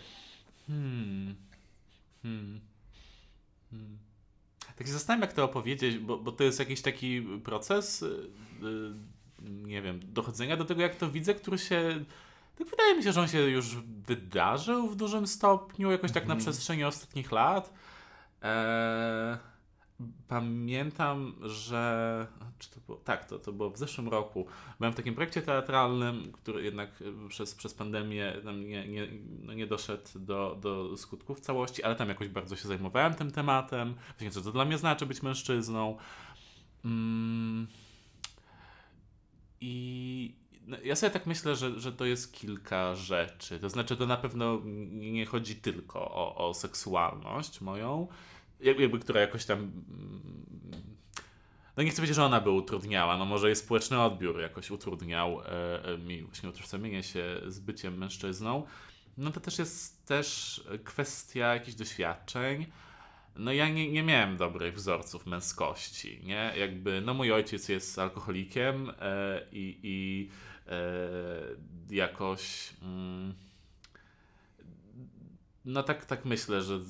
Hmm. 0.66 1.34
Hmm. 2.22 2.60
Hmm. 3.70 3.98
Tak 4.76 4.86
się 4.86 4.92
zastanawiam, 4.92 5.22
jak 5.22 5.32
to 5.32 5.44
opowiedzieć, 5.44 5.98
bo, 5.98 6.18
bo 6.18 6.32
to 6.32 6.44
jest 6.44 6.58
jakiś 6.58 6.82
taki 6.82 7.22
proces, 7.44 8.04
yy, 8.62 8.94
nie 9.42 9.82
wiem, 9.82 10.00
dochodzenia 10.04 10.56
do 10.56 10.64
tego, 10.64 10.82
jak 10.82 10.96
to 10.96 11.10
widzę, 11.10 11.34
który 11.34 11.58
się 11.58 12.04
tak 12.58 12.68
wydaje 12.68 12.96
mi 12.96 13.02
się, 13.02 13.12
że 13.12 13.20
on 13.20 13.28
się 13.28 13.38
już 13.38 13.76
wydarzył 14.06 14.88
w 14.88 14.96
dużym 14.96 15.26
stopniu, 15.26 15.90
jakoś 15.90 16.12
tak 16.12 16.26
na 16.26 16.34
mhm. 16.34 16.40
przestrzeni 16.40 16.84
ostatnich 16.84 17.32
lat. 17.32 17.72
Eee, 18.44 19.36
pamiętam, 20.28 21.34
że. 21.42 22.26
Czy 22.58 22.70
to 22.70 22.80
było? 22.86 22.98
Tak, 22.98 23.24
to, 23.24 23.38
to 23.38 23.52
było 23.52 23.70
w 23.70 23.78
zeszłym 23.78 24.08
roku. 24.08 24.46
Byłem 24.78 24.92
w 24.92 24.96
takim 24.96 25.14
projekcie 25.14 25.42
teatralnym, 25.42 26.32
który 26.32 26.64
jednak 26.64 26.90
przez, 27.28 27.54
przez 27.54 27.74
pandemię 27.74 28.36
nie, 28.54 28.88
nie, 28.88 29.08
no 29.42 29.52
nie 29.52 29.66
doszedł 29.66 30.08
do, 30.14 30.58
do 30.60 30.96
skutków 30.96 31.40
całości, 31.40 31.82
ale 31.82 31.96
tam 31.96 32.08
jakoś 32.08 32.28
bardzo 32.28 32.56
się 32.56 32.68
zajmowałem 32.68 33.14
tym 33.14 33.30
tematem. 33.30 33.94
Właśnie, 34.08 34.30
co 34.30 34.42
to 34.42 34.52
dla 34.52 34.64
mnie 34.64 34.78
znaczy 34.78 35.06
być 35.06 35.22
mężczyzną. 35.22 35.98
Mm. 36.84 37.66
I, 39.60 40.34
no, 40.66 40.76
ja 40.84 40.96
sobie 40.96 41.10
tak 41.10 41.26
myślę, 41.26 41.56
że, 41.56 41.80
że 41.80 41.92
to 41.92 42.04
jest 42.04 42.32
kilka 42.32 42.94
rzeczy. 42.94 43.58
To 43.58 43.70
znaczy, 43.70 43.96
to 43.96 44.06
na 44.06 44.16
pewno 44.16 44.60
nie 44.90 45.26
chodzi 45.26 45.56
tylko 45.56 46.00
o, 46.00 46.48
o 46.48 46.54
seksualność 46.54 47.60
moją, 47.60 48.08
jakby, 48.64 48.98
która 48.98 49.20
jakoś 49.20 49.44
tam. 49.44 49.72
No 51.76 51.82
nie 51.82 51.90
chcę 51.90 51.96
powiedzieć, 51.96 52.16
że 52.16 52.24
ona 52.24 52.40
by 52.40 52.50
utrudniała, 52.50 53.18
no 53.18 53.24
może 53.24 53.46
jej 53.46 53.56
społeczny 53.56 54.02
odbiór 54.02 54.40
jakoś 54.40 54.70
utrudniał 54.70 55.40
e, 55.40 55.84
e, 55.84 55.98
mi 55.98 56.22
właśnie 56.22 56.48
utożsamienie 56.48 57.02
się 57.02 57.40
z 57.46 57.60
byciem 57.60 57.98
mężczyzną. 57.98 58.66
No 59.18 59.30
to 59.30 59.40
też 59.40 59.58
jest 59.58 60.06
też 60.06 60.60
kwestia 60.84 61.54
jakichś 61.54 61.76
doświadczeń. 61.76 62.66
No 63.36 63.52
ja 63.52 63.68
nie, 63.68 63.92
nie 63.92 64.02
miałem 64.02 64.36
dobrych 64.36 64.74
wzorców 64.74 65.26
męskości, 65.26 66.20
nie? 66.24 66.52
Jakby, 66.56 67.00
no 67.00 67.14
mój 67.14 67.32
ojciec 67.32 67.68
jest 67.68 67.98
alkoholikiem 67.98 68.90
e, 69.00 69.40
i, 69.52 69.78
i 69.82 70.28
e, 70.68 71.94
jakoś... 71.94 72.70
Mm, 72.82 73.34
no 75.64 75.82
tak, 75.82 76.04
tak 76.04 76.24
myślę, 76.24 76.62
że 76.62 76.80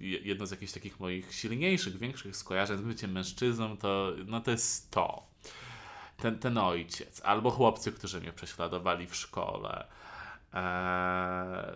jedno 0.00 0.46
z 0.46 0.50
jakichś 0.50 0.72
takich 0.72 1.00
moich 1.00 1.34
silniejszych, 1.34 1.98
większych 1.98 2.36
skojarzeń 2.36 2.78
z 2.78 2.80
byciem 2.80 3.12
mężczyzną 3.12 3.76
to, 3.76 4.12
no 4.26 4.40
to 4.40 4.50
jest 4.50 4.90
to. 4.90 5.26
Ten, 6.16 6.38
ten 6.38 6.58
ojciec, 6.58 7.20
albo 7.24 7.50
chłopcy, 7.50 7.92
którzy 7.92 8.20
mnie 8.20 8.32
prześladowali 8.32 9.06
w 9.06 9.14
szkole. 9.16 9.86
Eee, 10.52 11.74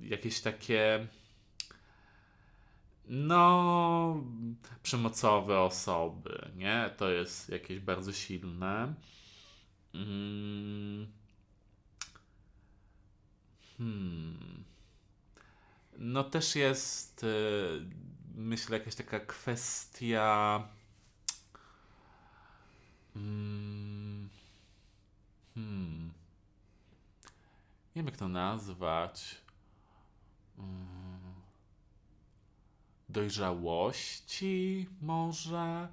jakieś 0.00 0.40
takie 0.40 1.06
no 3.08 4.24
przemocowe 4.82 5.60
osoby, 5.60 6.48
nie? 6.56 6.90
To 6.96 7.10
jest 7.10 7.48
jakieś 7.48 7.80
bardzo 7.80 8.12
silne. 8.12 8.94
Mm. 9.94 11.06
Hmm 13.78 14.67
no 15.98 16.24
też 16.24 16.56
jest, 16.56 17.24
y, 17.24 17.86
myślę, 18.34 18.78
jakaś 18.78 18.94
taka 18.94 19.20
kwestia. 19.20 20.62
Mm, 23.16 24.28
hmm. 25.54 26.12
Nie 27.96 28.02
wiem, 28.02 28.06
jak 28.06 28.16
to 28.16 28.28
nazwać. 28.28 29.40
Mm, 30.58 31.34
dojrzałości 33.08 34.88
może. 35.00 35.88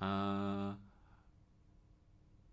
E, 0.00 0.87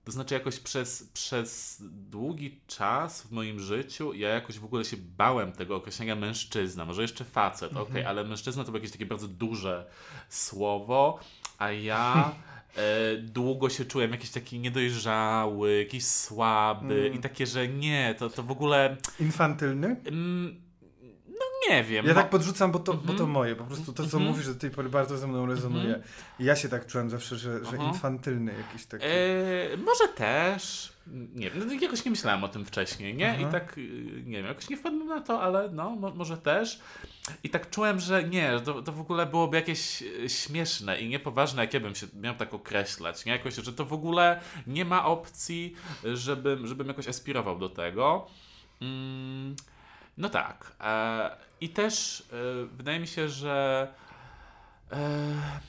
to 0.06 0.12
znaczy, 0.12 0.34
jakoś 0.34 0.60
przez, 0.60 1.10
przez 1.14 1.78
długi 1.82 2.62
czas 2.68 3.22
w 3.22 3.32
moim 3.32 3.60
życiu 3.60 4.14
ja 4.14 4.30
jakoś 4.30 4.60
w 4.60 4.66
ogóle 4.66 4.86
się 4.86 4.98
bałem 5.18 5.52
tego 5.52 5.76
określenia 5.76 6.16
mężczyzna. 6.16 6.86
Może 6.86 7.02
jeszcze 7.02 7.24
facet, 7.24 7.72
mhm. 7.72 7.88
ok, 7.88 8.08
ale 8.08 8.24
mężczyzna 8.24 8.64
to 8.64 8.72
było 8.72 8.78
jakieś 8.78 8.92
takie 8.92 9.06
bardzo 9.06 9.28
duże 9.28 9.86
słowo, 10.30 11.20
a 11.58 11.72
ja. 11.72 12.36
E, 12.76 13.18
długo 13.18 13.70
się 13.70 13.86
czułem 13.86 14.12
jakiś 14.12 14.30
taki 14.30 14.60
niedojrzały, 14.60 15.80
jakiś 15.80 16.06
słaby 16.06 17.02
mm. 17.06 17.14
i 17.14 17.20
takie, 17.20 17.46
że 17.46 17.68
nie, 17.68 18.16
to, 18.20 18.30
to 18.30 18.44
w 18.44 18.52
ogóle. 18.52 18.98
Infantylny? 19.20 19.96
Mm, 20.06 20.62
nie 21.70 21.84
wiem. 21.84 22.06
Ja 22.06 22.14
tak 22.14 22.30
podrzucam, 22.30 22.72
bo 22.72 22.80
to, 22.80 22.92
mm 22.92 23.04
-hmm. 23.04 23.08
bo 23.08 23.14
to 23.14 23.20
mhm. 23.20 23.32
moje. 23.32 23.56
Po 23.56 23.64
prostu 23.64 23.94
to, 23.94 24.08
co 24.08 24.18
mm 24.18 24.28
-hmm. 24.28 24.32
mówisz 24.32 24.48
do 24.48 24.56
tej 24.56 24.72
pory 24.72 24.90
bardzo 24.90 25.18
ze 25.18 25.28
mną 25.28 25.46
rezonuje. 25.46 25.86
Mm 25.86 26.02
-hmm. 26.02 26.06
Ja 26.40 26.56
się 26.56 26.70
tak 26.70 26.88
czułem 26.88 27.10
zawsze, 27.10 27.36
że, 27.36 27.66
że 27.66 27.78
infantylny 27.78 28.54
jakiś 28.58 28.86
taki. 28.86 29.06
E, 29.06 29.78
może 29.78 30.08
też. 30.16 30.96
Nie 31.36 31.52
wiem, 31.52 31.68
no, 31.68 31.74
jakoś 31.74 32.06
nie 32.06 32.12
myślałem 32.12 32.44
o 32.44 32.48
tym 32.48 32.66
wcześniej, 32.66 33.16
nie? 33.16 33.38
I 33.42 33.46
tak, 33.52 33.78
y, 33.78 34.24
nie 34.26 34.38
wiem, 34.38 34.46
jakoś 34.46 34.70
nie 34.70 34.78
wpadłem 34.78 35.08
na 35.08 35.22
to, 35.22 35.42
ale 35.42 35.70
no, 35.72 35.90
może 35.96 36.38
też. 36.38 36.80
I 37.44 37.50
tak 37.50 37.70
czułem, 37.70 38.00
że 38.00 38.24
nie, 38.24 38.60
to, 38.66 38.82
to 38.82 38.92
w 38.92 39.02
ogóle 39.02 39.26
byłoby 39.26 39.58
jakieś 39.58 40.02
y, 40.02 40.30
śmieszne 40.30 41.02
i 41.02 41.10
niepoważne, 41.10 41.62
jak 41.62 41.74
ja 41.74 41.80
bym 41.80 41.96
się 41.96 42.08
miał 42.22 42.36
tak 42.36 42.54
określać, 42.54 43.26
nie? 43.26 43.32
Jakoś, 43.32 43.56
że 43.56 43.74
to 43.74 43.86
w 43.86 43.94
ogóle 43.94 44.40
nie 44.68 44.86
ma 44.86 45.06
opcji, 45.06 45.76
żebym, 46.14 46.68
żebym 46.68 46.88
jakoś 46.88 47.08
aspirował 47.08 47.60
do 47.60 47.70
tego. 47.70 48.28
Mm. 48.82 49.56
No 50.18 50.30
tak. 50.30 50.76
E, 50.82 51.38
I 51.62 51.70
też 51.70 52.22
e, 52.22 52.66
wydaje 52.66 53.00
mi 53.00 53.08
się, 53.08 53.30
że 53.30 53.88
e, 54.92 55.60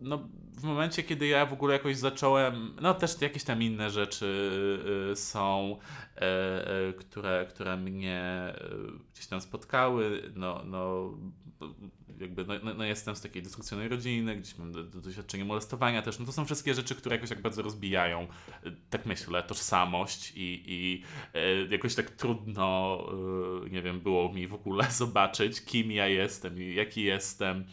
no, 0.00 0.28
w 0.52 0.64
momencie, 0.64 1.02
kiedy 1.02 1.26
ja 1.26 1.46
w 1.46 1.52
ogóle 1.52 1.72
jakoś 1.72 1.96
zacząłem, 1.96 2.76
no 2.80 2.94
też 2.94 3.20
jakieś 3.20 3.44
tam 3.44 3.62
inne 3.62 3.90
rzeczy 3.90 4.50
są, 5.14 5.78
które, 6.98 7.46
które 7.48 7.76
mnie 7.76 8.54
gdzieś 9.12 9.26
tam 9.26 9.40
spotkały, 9.40 10.32
no, 10.36 10.62
no 10.64 11.10
jakby, 12.20 12.44
no, 12.44 12.54
no, 12.62 12.74
no, 12.74 12.84
jestem 12.84 13.16
z 13.16 13.20
takiej 13.20 13.42
dyskusyjnej 13.42 13.88
rodziny, 13.88 14.36
gdzieś 14.36 14.58
mam 14.58 14.72
do, 14.72 14.84
do 14.84 15.00
doświadczenie 15.00 15.44
molestowania 15.44 16.02
też, 16.02 16.18
no 16.18 16.26
to 16.26 16.32
są 16.32 16.44
wszystkie 16.44 16.74
rzeczy, 16.74 16.94
które 16.94 17.16
jakoś 17.16 17.28
tak 17.28 17.42
bardzo 17.42 17.62
rozbijają, 17.62 18.26
y, 18.66 18.76
tak 18.90 19.06
myślę, 19.06 19.42
tożsamość 19.42 20.32
i, 20.36 20.62
i 20.66 21.02
e, 21.34 21.66
jakoś 21.70 21.94
tak 21.94 22.10
trudno, 22.10 22.98
e, 23.66 23.70
nie 23.70 23.82
wiem, 23.82 24.00
było 24.00 24.32
mi 24.32 24.46
w 24.46 24.54
ogóle 24.54 24.90
zobaczyć, 25.02 25.64
kim 25.64 25.92
ja 25.92 26.08
jestem 26.08 26.62
i 26.62 26.74
jaki 26.74 27.02
jestem. 27.02 27.64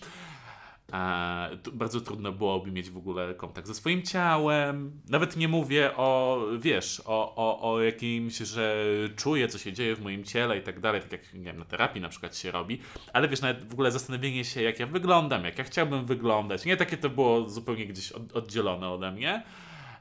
Bardzo 1.74 2.02
trudno 2.02 2.32
byłoby 2.32 2.72
mieć 2.72 2.90
w 2.90 2.98
ogóle 2.98 3.34
kontakt 3.34 3.68
ze 3.68 3.74
swoim 3.74 4.02
ciałem. 4.02 5.02
Nawet 5.10 5.38
nie 5.38 5.48
mówię 5.48 5.92
o, 5.96 6.42
wiesz, 6.60 7.02
o, 7.06 7.36
o, 7.36 7.74
o 7.74 7.82
jakimś, 7.82 8.38
że 8.38 8.76
czuję, 9.16 9.48
co 9.48 9.58
się 9.58 9.74
dzieje 9.74 9.96
w 9.96 10.02
moim 10.02 10.24
ciele 10.24 10.58
i 10.58 10.62
tak 10.62 10.80
dalej, 10.80 11.02
tak 11.02 11.12
jak 11.12 11.34
nie 11.34 11.44
wiem, 11.44 11.60
na 11.60 11.66
terapii 11.66 12.02
na 12.02 12.10
przykład 12.10 12.38
się 12.38 12.52
robi, 12.52 12.82
ale 13.14 13.28
wiesz, 13.28 13.42
nawet 13.42 13.70
w 13.70 13.74
ogóle 13.74 13.92
zastanowienie 13.92 14.46
się, 14.46 14.62
jak 14.62 14.80
ja 14.80 14.88
wyglądam, 14.88 15.46
jak 15.46 15.58
ja 15.58 15.64
chciałbym 15.64 16.06
wyglądać. 16.06 16.66
Nie 16.66 16.78
takie 16.78 16.98
to 16.98 17.10
było 17.10 17.50
zupełnie 17.50 17.86
gdzieś 17.86 18.12
od, 18.12 18.32
oddzielone 18.34 18.90
ode 18.90 19.12
mnie. 19.12 19.44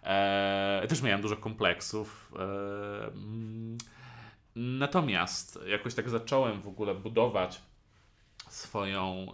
E, 0.02 0.86
też 0.88 1.02
miałem 1.02 1.20
dużo 1.20 1.36
kompleksów. 1.36 2.32
E, 2.38 2.42
mm, 3.06 3.78
natomiast 4.56 5.58
jakoś 5.66 5.94
tak 5.94 6.08
zacząłem 6.08 6.60
w 6.60 6.68
ogóle 6.68 6.94
budować 6.94 7.60
swoją 8.54 9.26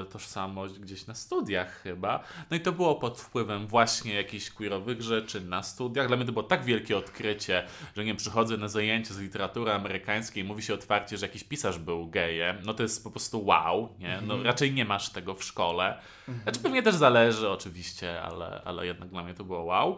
e, 0.00 0.04
tożsamość 0.04 0.78
gdzieś 0.78 1.06
na 1.06 1.14
studiach 1.14 1.82
chyba. 1.82 2.24
No 2.50 2.56
i 2.56 2.60
to 2.60 2.72
było 2.72 2.94
pod 2.94 3.20
wpływem 3.20 3.66
właśnie 3.66 4.14
jakichś 4.14 4.50
queerowych 4.50 5.02
rzeczy 5.02 5.40
na 5.40 5.62
studiach. 5.62 6.08
Dla 6.08 6.16
mnie 6.16 6.26
to 6.26 6.32
było 6.32 6.42
tak 6.42 6.64
wielkie 6.64 6.96
odkrycie, 6.96 7.66
że 7.96 8.04
nie 8.04 8.14
przychodzę 8.14 8.56
na 8.56 8.68
zajęcie 8.68 9.14
z 9.14 9.18
literatury 9.18 9.72
amerykańskiej 9.72 10.44
i 10.44 10.46
mówi 10.46 10.62
się 10.62 10.74
otwarcie, 10.74 11.18
że 11.18 11.26
jakiś 11.26 11.44
pisarz 11.44 11.78
był 11.78 12.06
gejem. 12.06 12.56
No 12.64 12.74
to 12.74 12.82
jest 12.82 13.04
po 13.04 13.10
prostu 13.10 13.44
wow, 13.44 13.94
nie? 13.98 14.14
No 14.14 14.34
mhm. 14.34 14.42
raczej 14.42 14.72
nie 14.72 14.84
masz 14.84 15.10
tego 15.10 15.34
w 15.34 15.44
szkole. 15.44 15.98
Mhm. 16.28 16.42
Znaczy 16.42 16.60
pewnie 16.60 16.82
też 16.82 16.94
zależy 16.94 17.50
oczywiście, 17.50 18.22
ale, 18.22 18.62
ale 18.64 18.86
jednak 18.86 19.08
dla 19.08 19.22
mnie 19.22 19.34
to 19.34 19.44
było 19.44 19.62
wow. 19.62 19.96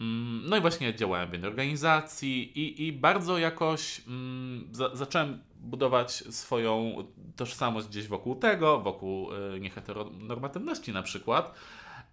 Mm, 0.00 0.42
no 0.48 0.56
i 0.56 0.60
właśnie 0.60 0.94
działałem 0.94 1.28
w 1.28 1.32
jednej 1.32 1.50
organizacji 1.50 2.58
i, 2.58 2.86
i 2.86 2.92
bardzo 2.92 3.38
jakoś 3.38 4.02
mm, 4.06 4.68
za, 4.72 4.96
zacząłem 4.96 5.38
budować 5.60 6.12
swoją 6.12 7.04
tożsamość 7.36 7.88
gdzieś 7.88 8.06
wokół 8.06 8.34
tego, 8.36 8.80
wokół 8.80 9.32
y, 9.32 9.60
nieheteronormatywności 9.60 10.92
na 10.92 11.02
przykład. 11.02 11.54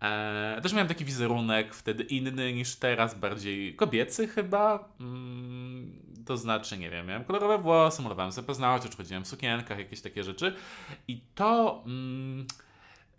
E, 0.01 0.59
też 0.63 0.73
miałem 0.73 0.87
taki 0.87 1.05
wizerunek 1.05 1.75
wtedy 1.75 2.03
inny 2.03 2.53
niż 2.53 2.75
teraz, 2.75 3.19
bardziej 3.19 3.75
kobiecy 3.75 4.27
chyba. 4.27 4.89
Mm, 4.99 6.01
to 6.25 6.37
znaczy, 6.37 6.77
nie 6.77 6.89
wiem, 6.89 7.07
miałem 7.07 7.23
kolorowe 7.23 7.57
włosy, 7.57 8.01
malowałem 8.01 8.31
sobie 8.31 8.47
paznokcie, 8.47 8.89
chodziłem 8.97 9.23
w 9.23 9.27
sukienkach, 9.27 9.77
jakieś 9.79 10.01
takie 10.01 10.23
rzeczy. 10.23 10.53
I 11.07 11.21
to... 11.35 11.83
Mm, 11.85 12.45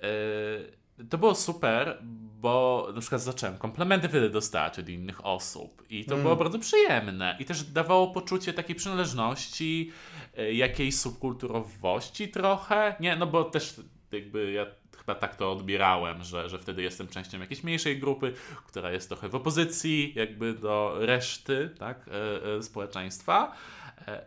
y, 0.03 0.86
to 1.11 1.19
było 1.19 1.35
super, 1.35 2.03
bo 2.41 2.89
na 2.95 3.01
przykład 3.01 3.23
zacząłem 3.23 3.59
komplementy 3.59 4.09
wtedy 4.09 4.31
dostać 4.31 4.79
od 4.79 4.89
innych 4.89 5.27
osób 5.27 5.83
i 5.91 6.05
to 6.05 6.13
mm. 6.13 6.23
było 6.23 6.37
bardzo 6.37 6.59
przyjemne 6.59 7.37
i 7.41 7.45
też 7.45 7.65
dawało 7.65 8.11
poczucie 8.11 8.53
takiej 8.53 8.77
przynależności, 8.77 9.93
e, 10.37 10.53
jakiejś 10.53 10.99
subkulturowości 10.99 12.29
trochę, 12.29 12.95
nie, 13.01 13.17
no 13.17 13.27
bo 13.27 13.45
też 13.45 13.81
jakby 14.13 14.53
ja 14.53 14.67
chyba 14.99 15.15
tak 15.15 15.37
to 15.37 15.53
odbierałem, 15.53 16.23
że, 16.23 16.49
że 16.49 16.59
wtedy 16.59 16.83
jestem 16.83 17.09
częścią 17.09 17.41
jakiejś 17.41 17.65
mniejszej 17.65 17.99
grupy, 17.99 18.33
która 18.67 18.91
jest 18.91 19.09
trochę 19.09 19.29
w 19.29 19.35
opozycji 19.35 20.13
jakby 20.17 20.55
do 20.55 20.97
reszty, 20.99 21.71
tak, 21.79 22.09
e, 22.09 22.57
e, 22.57 22.63
społeczeństwa. 22.63 23.53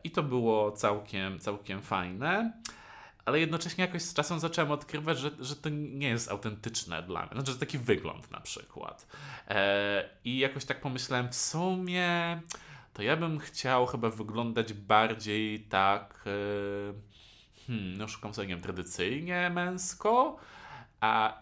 I 0.04 0.12
to 0.12 0.24
było 0.24 0.72
całkiem, 0.72 1.40
całkiem 1.40 1.82
fajne 1.82 2.54
ale 3.26 3.40
jednocześnie 3.40 3.86
jakoś 3.86 4.02
z 4.02 4.14
czasem 4.14 4.40
zacząłem 4.40 4.72
odkrywać, 4.72 5.20
że, 5.20 5.32
że 5.40 5.56
to 5.56 5.70
nie 5.70 6.08
jest 6.08 6.32
autentyczne 6.32 7.04
dla 7.04 7.22
mnie. 7.22 7.32
Znaczy, 7.34 7.52
że 7.52 7.58
taki 7.58 7.78
wygląd 7.78 8.32
na 8.32 8.40
przykład. 8.40 9.08
E, 9.48 10.10
I 10.24 10.38
jakoś 10.38 10.66
tak 10.66 10.82
pomyślałem, 10.82 11.30
w 11.30 11.36
sumie 11.36 12.42
to 12.94 13.02
ja 13.02 13.18
bym 13.18 13.40
chciał 13.40 13.86
chyba 13.86 14.10
wyglądać 14.10 14.74
bardziej 14.74 15.60
tak, 15.60 16.24
e, 16.26 16.30
hmm, 17.68 17.98
no 17.98 18.08
szukam 18.08 18.34
sobie, 18.34 18.48
nie 18.48 18.54
wiem, 18.54 18.64
tradycyjnie 18.64 19.50
męsko, 19.50 20.38
a 21.00 21.42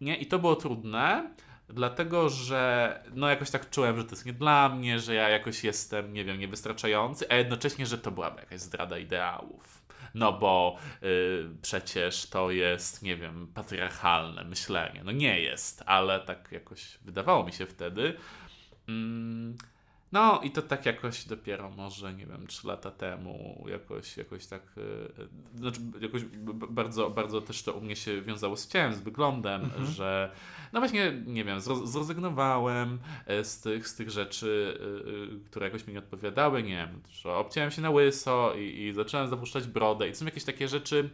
nie, 0.00 0.16
i 0.16 0.26
to 0.26 0.38
było 0.38 0.56
trudne, 0.56 1.34
dlatego 1.68 2.28
że 2.28 3.02
no 3.14 3.28
jakoś 3.28 3.50
tak 3.50 3.70
czułem, 3.70 3.96
że 3.96 4.04
to 4.04 4.10
jest 4.10 4.26
nie 4.26 4.32
dla 4.32 4.68
mnie, 4.68 4.98
że 5.00 5.14
ja 5.14 5.28
jakoś 5.28 5.64
jestem, 5.64 6.12
nie 6.12 6.24
wiem, 6.24 6.38
niewystarczający, 6.38 7.30
a 7.30 7.34
jednocześnie, 7.34 7.86
że 7.86 7.98
to 7.98 8.10
byłaby 8.10 8.40
jakaś 8.40 8.60
zdrada 8.60 8.98
ideałów 8.98 9.83
no 10.14 10.32
bo 10.32 10.76
y, 11.02 11.48
przecież 11.62 12.26
to 12.26 12.50
jest, 12.50 13.02
nie 13.02 13.16
wiem, 13.16 13.48
patriarchalne 13.54 14.44
myślenie. 14.44 15.02
No 15.04 15.12
nie 15.12 15.40
jest, 15.40 15.82
ale 15.86 16.20
tak 16.20 16.48
jakoś 16.52 16.98
wydawało 17.04 17.44
mi 17.44 17.52
się 17.52 17.66
wtedy. 17.66 18.16
Mm, 18.88 19.56
no 20.14 20.40
i 20.42 20.50
to 20.50 20.62
tak 20.62 20.86
jakoś 20.86 21.24
dopiero 21.24 21.70
może, 21.70 22.14
nie 22.14 22.26
wiem, 22.26 22.46
trzy 22.46 22.66
lata 22.66 22.90
temu 22.90 23.66
jakoś, 23.70 24.16
jakoś 24.16 24.46
tak, 24.46 24.62
yy, 24.76 25.28
znaczy 25.54 25.80
jakoś 26.00 26.22
bardzo, 26.70 27.10
bardzo 27.10 27.40
też 27.40 27.62
to 27.62 27.72
u 27.72 27.80
mnie 27.80 27.96
się 27.96 28.22
wiązało 28.22 28.56
z 28.56 28.68
ciałem, 28.68 28.94
z 28.94 29.00
wyglądem, 29.00 29.64
mhm. 29.64 29.86
że 29.86 30.30
no 30.72 30.80
właśnie, 30.80 31.22
nie 31.26 31.44
wiem, 31.44 31.60
zrezygnowałem 31.84 32.98
e, 33.26 33.44
z 33.44 33.60
tych, 33.60 33.88
z 33.88 33.94
tych 33.94 34.10
rzeczy, 34.10 34.78
yy, 35.30 35.40
które 35.50 35.66
jakoś 35.66 35.86
mi 35.86 35.92
nie 35.92 35.98
odpowiadały, 35.98 36.62
nie 36.62 36.76
wiem, 36.76 37.00
że 37.10 37.32
obciąłem 37.32 37.70
się 37.70 37.82
na 37.82 37.90
łyso 37.90 38.54
i, 38.54 38.82
i 38.82 38.92
zacząłem 38.92 39.28
zapuszczać 39.28 39.66
brodę 39.66 40.08
i 40.08 40.12
to 40.12 40.18
są 40.18 40.24
jakieś 40.24 40.44
takie 40.44 40.68
rzeczy, 40.68 41.10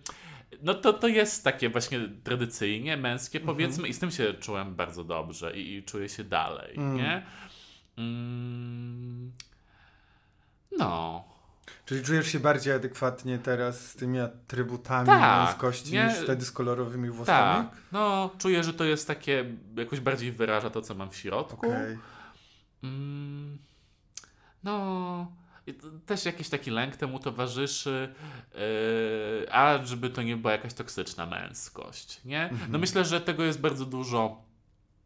no 0.63 0.75
to, 0.75 0.93
to 0.93 1.09
jest 1.09 1.45
takie 1.45 1.69
właśnie 1.69 2.09
tradycyjnie 2.25 2.97
męskie 2.97 3.41
mhm. 3.41 3.57
powiedzmy 3.57 3.89
i 3.89 3.93
z 3.93 3.99
tym 3.99 4.11
się 4.11 4.35
czułem 4.35 4.75
bardzo 4.75 5.05
dobrze 5.05 5.57
i, 5.57 5.75
i 5.75 5.83
czuję 5.83 6.09
się 6.09 6.25
dalej, 6.25 6.77
mm. 6.77 6.97
nie? 6.97 7.23
Mm, 8.01 9.33
no. 10.79 11.25
Czyli 11.85 12.05
czujesz 12.05 12.27
się 12.27 12.41
bardziej 12.41 12.73
adekwatnie 12.73 13.39
teraz 13.39 13.87
z 13.87 13.95
tymi 13.95 14.21
atrybutami 14.21 15.07
tak, 15.07 15.47
męskości 15.47 15.93
nie, 15.93 16.05
niż 16.05 16.17
wtedy 16.17 16.45
z 16.45 16.53
kolorowymi 16.53 17.11
włosami? 17.11 17.69
Tak, 17.69 17.77
no 17.93 18.31
czuję, 18.39 18.65
że 18.65 18.75
to 18.75 18.85
jest 18.85 19.07
takie, 19.07 19.45
jakoś 19.77 20.01
bardziej 20.01 20.33
wyraża 20.33 20.71
to, 20.71 20.83
co 20.83 20.95
mam 20.95 21.11
w 21.11 21.17
środku. 21.17 21.67
Okay. 21.67 21.99
Mm, 22.83 23.59
no, 24.65 25.33
też 26.07 26.25
jakiś 26.25 26.49
taki 26.49 26.71
lęk 26.71 26.97
temu 26.97 27.19
towarzyszy, 27.19 28.15
yy, 28.55 29.53
a 29.53 29.85
żeby 29.85 30.11
to 30.11 30.23
nie 30.23 30.37
była 30.37 30.53
jakaś 30.53 30.75
toksyczna 30.75 31.27
męskość, 31.27 32.21
nie? 32.25 32.49
No 32.53 32.59
mhm. 32.59 32.81
myślę, 32.81 33.05
że 33.05 33.21
tego 33.21 33.45
jest 33.45 33.61
bardzo 33.61 33.87
dużo 33.87 34.50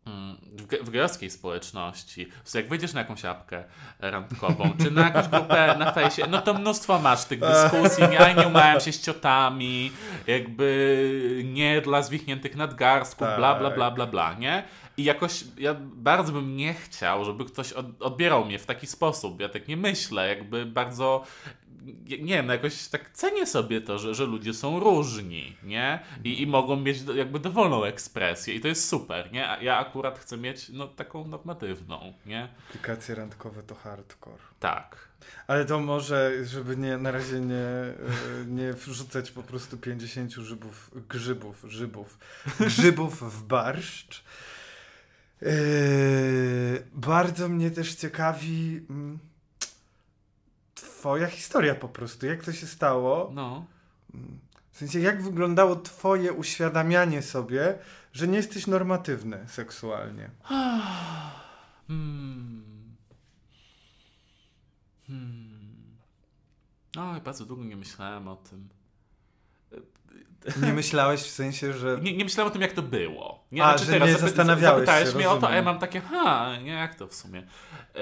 w, 0.07 0.87
w 0.87 0.91
gejowskiej 0.91 1.31
społeczności, 1.31 2.29
jak 2.55 2.69
wejdziesz 2.69 2.93
na 2.93 3.01
jakąś 3.01 3.25
apkę 3.25 3.65
randkową, 3.99 4.71
czy 4.83 4.91
na 4.91 5.05
jakąś 5.05 5.29
grupę 5.29 5.77
na 5.79 5.93
fejsie, 5.93 6.23
no 6.31 6.43
to 6.43 6.55
mnóstwo 6.55 6.99
masz 6.99 7.25
tych 7.25 7.41
dyskusji, 7.41 8.05
nie, 8.09 8.35
nie 8.35 8.47
umałem 8.47 8.81
się 8.81 8.93
z 8.93 9.01
ciotami, 9.01 9.93
jakby 10.27 11.43
nie 11.45 11.81
dla 11.81 12.03
zwichniętych 12.03 12.57
nadgarstków, 12.57 13.27
bla, 13.37 13.55
bla, 13.55 13.71
bla, 13.71 13.91
bla, 13.91 14.07
bla, 14.07 14.35
nie? 14.35 14.65
I 14.97 15.05
jakoś 15.05 15.45
ja 15.59 15.75
bardzo 15.81 16.33
bym 16.33 16.57
nie 16.57 16.75
chciał, 16.75 17.25
żeby 17.25 17.45
ktoś 17.45 17.73
od, 17.73 18.03
odbierał 18.03 18.45
mnie 18.45 18.59
w 18.59 18.67
taki 18.67 18.87
sposób. 18.87 19.41
Ja 19.41 19.49
tak 19.49 19.69
nie 19.69 19.77
myślę, 19.77 20.29
jakby 20.29 20.67
bardzo 20.67 21.25
nie 22.07 22.35
wiem, 22.35 22.47
no 22.47 22.53
jakoś 22.53 22.89
tak 22.89 23.11
cenię 23.11 23.47
sobie 23.47 23.81
to, 23.81 23.99
że, 23.99 24.15
że 24.15 24.25
ludzie 24.25 24.55
są 24.55 24.81
różni, 24.81 25.57
nie? 25.63 26.01
I, 26.25 26.43
I 26.43 26.47
mogą 26.47 26.77
mieć 26.77 26.99
jakby 27.15 27.39
dowolną 27.41 27.85
ekspresję 27.85 28.55
i 28.55 28.61
to 28.61 28.69
jest 28.69 28.89
super, 28.89 29.33
nie? 29.33 29.49
A 29.49 29.63
ja 29.63 29.79
akurat 29.79 30.19
chcę 30.19 30.37
mieć 30.37 30.69
no, 30.69 30.89
taką 30.89 31.29
normatywną, 31.29 32.15
nie? 32.27 32.49
Aplikacje 32.69 33.15
randkowe 33.15 33.63
to 33.63 33.75
hardcore. 33.75 34.43
Tak. 34.61 35.09
Ale 35.47 35.65
to 35.65 35.81
może, 35.81 36.45
żeby 36.45 36.77
nie, 36.77 36.99
na 36.99 37.11
razie 37.11 37.41
nie, 37.41 37.55
e, 37.55 37.95
nie 38.47 38.73
wrzucać 38.73 39.31
po 39.31 39.43
prostu 39.43 39.77
50 39.77 40.35
grzybów, 40.35 40.91
grzybów, 41.09 41.67
grzybów, 41.67 42.19
grzybów 42.61 43.35
w 43.35 43.43
barszcz. 43.43 44.25
Yy, 45.43 46.87
bardzo 46.93 47.49
mnie 47.49 47.71
też 47.71 47.95
ciekawi... 47.95 48.81
Mm, 48.91 49.19
twoja 51.05 51.27
historia 51.27 51.75
po 51.75 51.89
prostu. 51.89 52.27
Jak 52.27 52.45
to 52.45 52.53
się 52.53 52.67
stało? 52.67 53.31
No. 53.35 53.67
W 54.71 54.79
sensie, 54.79 55.01
jak 55.01 55.23
wyglądało 55.23 55.77
twoje 55.77 56.33
uświadamianie 56.33 57.23
sobie, 57.23 57.79
że 58.13 58.29
nie 58.29 58.37
jesteś 58.37 58.67
normatywny 58.67 59.45
seksualnie? 59.49 60.31
hmm. 61.89 62.97
Hmm. 65.07 65.97
No, 66.97 67.21
bardzo 67.21 67.45
długo 67.47 67.65
nie 67.65 67.77
myślałem 67.77 68.29
o 68.29 68.37
tym. 68.37 68.69
Nie 70.63 70.73
myślałeś 70.73 71.21
w 71.21 71.31
sensie, 71.31 71.73
że... 71.73 71.99
Nie, 72.03 72.17
nie 72.17 72.25
myślałem 72.25 72.51
o 72.51 72.53
tym, 72.53 72.63
jak 72.63 72.73
to 72.73 72.83
było. 72.83 73.45
Nie, 73.53 73.65
a, 73.65 73.69
znaczy, 73.69 73.85
że 73.85 73.93
teraz 73.93 74.09
nie 74.09 74.17
zastanawiałeś 74.17 74.77
zapytałeś 74.77 75.09
się, 75.09 75.15
mnie 75.15 75.25
rozumiem. 75.25 75.45
o 75.45 75.47
to, 75.47 75.53
a 75.53 75.57
ja 75.57 75.63
mam 75.63 75.79
takie, 75.79 76.01
ha, 76.01 76.57
nie, 76.63 76.73
jak 76.73 76.95
to 76.95 77.07
w 77.07 77.15
sumie. 77.15 77.43
Yy... 77.95 78.01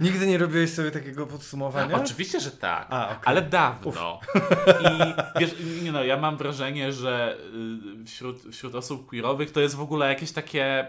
Nigdy 0.00 0.26
nie 0.26 0.38
robiłeś 0.38 0.70
sobie 0.70 0.90
takiego 0.90 1.26
podsumowania? 1.26 1.96
Oczywiście, 1.96 2.40
że 2.40 2.50
tak, 2.50 2.86
a, 2.90 3.04
okay. 3.04 3.18
ale 3.24 3.42
dawno. 3.42 4.20
I 4.84 5.14
wiesz, 5.40 5.54
nie 5.82 5.92
no, 5.92 6.04
ja 6.04 6.16
mam 6.16 6.36
wrażenie, 6.36 6.92
że 6.92 7.36
y, 8.02 8.04
wśród, 8.04 8.42
wśród 8.52 8.74
osób 8.74 9.06
queerowych 9.06 9.52
to 9.52 9.60
jest 9.60 9.74
w 9.74 9.80
ogóle 9.80 10.08
jakieś 10.08 10.32
takie 10.32 10.86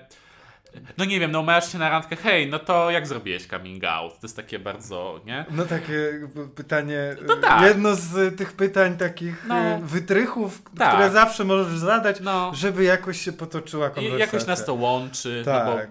no 0.98 1.06
nie 1.06 1.20
wiem, 1.20 1.32
no 1.32 1.40
umawiasz 1.40 1.72
się 1.72 1.78
na 1.78 1.90
randkę, 1.90 2.16
hej, 2.16 2.50
no 2.50 2.60
to 2.60 2.92
jak 2.92 3.08
zrobiłeś 3.08 3.48
coming 3.48 3.84
out? 3.84 4.14
To 4.14 4.20
jest 4.28 4.36
takie 4.36 4.60
bardzo, 4.60 5.22
nie? 5.26 5.46
No 5.52 5.66
takie 5.66 6.28
pytanie, 6.56 7.16
no 7.28 7.36
tak. 7.36 7.62
jedno 7.62 7.96
z 7.96 8.38
tych 8.38 8.54
pytań 8.54 8.98
takich 8.98 9.46
no. 9.48 9.56
E, 9.56 9.82
wytrychów, 9.84 10.62
tak. 10.78 10.94
które 10.94 11.12
zawsze 11.12 11.44
możesz 11.44 11.80
zadać, 11.80 12.20
no. 12.20 12.52
żeby 12.56 12.84
jakoś 12.84 13.22
się 13.22 13.34
potoczyła 13.34 13.90
konwersacja. 13.90 14.18
I 14.18 14.20
jakoś 14.20 14.46
nas 14.46 14.66
to 14.66 14.74
łączy, 14.74 15.42
tak. 15.46 15.66
no 15.66 15.72
bo 15.72 15.78
tak. 15.78 15.90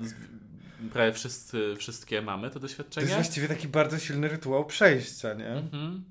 prawie 0.92 1.12
wszyscy, 1.12 1.74
wszystkie 1.78 2.22
mamy 2.22 2.50
to 2.50 2.60
doświadczenie. 2.60 3.06
To 3.06 3.12
jest 3.12 3.26
właściwie 3.26 3.48
taki 3.48 3.68
bardzo 3.68 3.98
silny 3.98 4.28
rytuał 4.28 4.64
przejścia, 4.64 5.34
nie? 5.34 5.48
Mhm. 5.48 6.04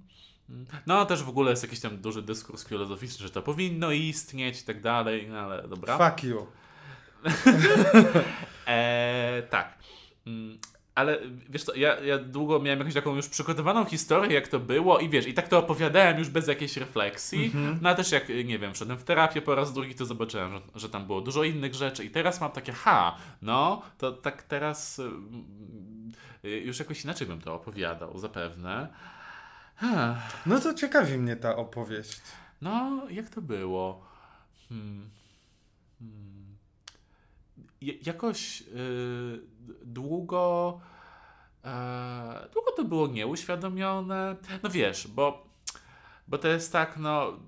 No, 0.86 1.06
też 1.06 1.24
w 1.24 1.30
ogóle 1.30 1.50
jest 1.50 1.64
jakiś 1.64 1.80
tam 1.80 1.98
duży 1.98 2.22
dyskurs 2.22 2.68
filozoficzny, 2.68 3.26
że 3.28 3.30
to 3.30 3.42
powinno 3.42 3.92
istnieć 3.92 4.62
i 4.62 4.64
tak 4.64 4.82
dalej, 4.82 5.28
no 5.30 5.40
ale 5.40 5.68
dobra. 5.68 6.10
Fuck 6.10 6.24
you. 6.24 6.48
e, 8.68 9.44
tak. 9.50 9.78
Mm, 10.28 10.58
ale 10.96 11.20
wiesz 11.50 11.64
co, 11.64 11.76
ja, 11.76 12.00
ja 12.00 12.18
długo 12.18 12.60
miałem 12.60 12.80
jakąś 12.80 12.94
taką 12.94 13.16
już 13.16 13.30
przygotowaną 13.30 13.86
historię, 13.86 14.34
jak 14.34 14.48
to 14.48 14.60
było 14.60 15.00
i 15.00 15.10
wiesz, 15.10 15.28
i 15.28 15.34
tak 15.34 15.48
to 15.48 15.60
opowiadałem 15.60 16.20
już 16.20 16.30
bez 16.30 16.48
jakiejś 16.48 16.78
refleksji. 16.78 17.52
Mm-hmm. 17.52 17.78
No 17.82 17.90
a 17.90 17.96
też 17.96 18.12
jak, 18.12 18.30
nie 18.46 18.60
wiem, 18.60 18.74
wszedłem 18.74 18.98
w 18.98 19.04
terapię 19.04 19.42
po 19.42 19.56
raz 19.56 19.74
drugi, 19.74 19.96
to 19.96 20.06
zobaczyłem, 20.06 20.52
że, 20.52 20.62
że 20.76 20.90
tam 20.90 21.06
było 21.06 21.22
dużo 21.22 21.44
innych 21.44 21.74
rzeczy 21.74 22.06
i 22.06 22.10
teraz 22.10 22.42
mam 22.42 22.52
takie, 22.52 22.72
ha, 22.72 23.18
no, 23.42 23.82
to 23.98 24.12
tak 24.12 24.44
teraz 24.44 25.00
y, 26.44 26.50
już 26.50 26.80
jakoś 26.80 27.04
inaczej 27.04 27.28
bym 27.28 27.42
to 27.42 27.54
opowiadał, 27.54 28.20
zapewne. 28.20 28.88
Ha. 29.76 30.16
No 30.46 30.60
to 30.60 30.74
ciekawi 30.74 31.18
mnie 31.18 31.36
ta 31.36 31.56
opowieść. 31.56 32.22
No, 32.62 33.02
jak 33.10 33.30
to 33.30 33.42
było? 33.42 34.06
Hmm. 34.70 35.10
Hmm 36.00 36.33
jakoś 38.06 38.62
yy, 38.62 39.42
długo, 39.86 40.80
yy, 41.64 41.70
długo 42.54 42.72
to 42.72 42.84
było 42.84 43.08
nieuświadomione. 43.08 44.36
No 44.64 44.70
wiesz, 44.70 45.08
bo, 45.08 45.48
bo 46.28 46.38
to 46.38 46.48
jest 46.48 46.72
tak, 46.72 46.98
no. 46.98 47.40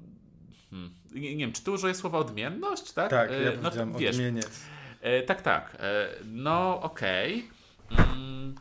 Hmm, 0.69 0.93
nie, 1.13 1.38
wiem, 1.38 1.52
czy 1.52 1.63
tu 1.63 1.74
użyję 1.74 1.93
słowa 1.95 2.17
odmienność, 2.17 2.91
tak? 2.91 3.10
Tak, 3.10 3.32
ja 3.32 3.38
yy, 3.38 3.60
no, 3.62 3.71
to, 3.71 3.86
wiesz, 3.86 4.15
odmieniec. 4.15 4.62
Yy, 5.04 5.24
tak, 5.24 5.41
tak. 5.41 5.78
No, 6.26 6.82
okej. 6.82 7.43
Okay. 7.89 8.06
Mm, 8.15 8.56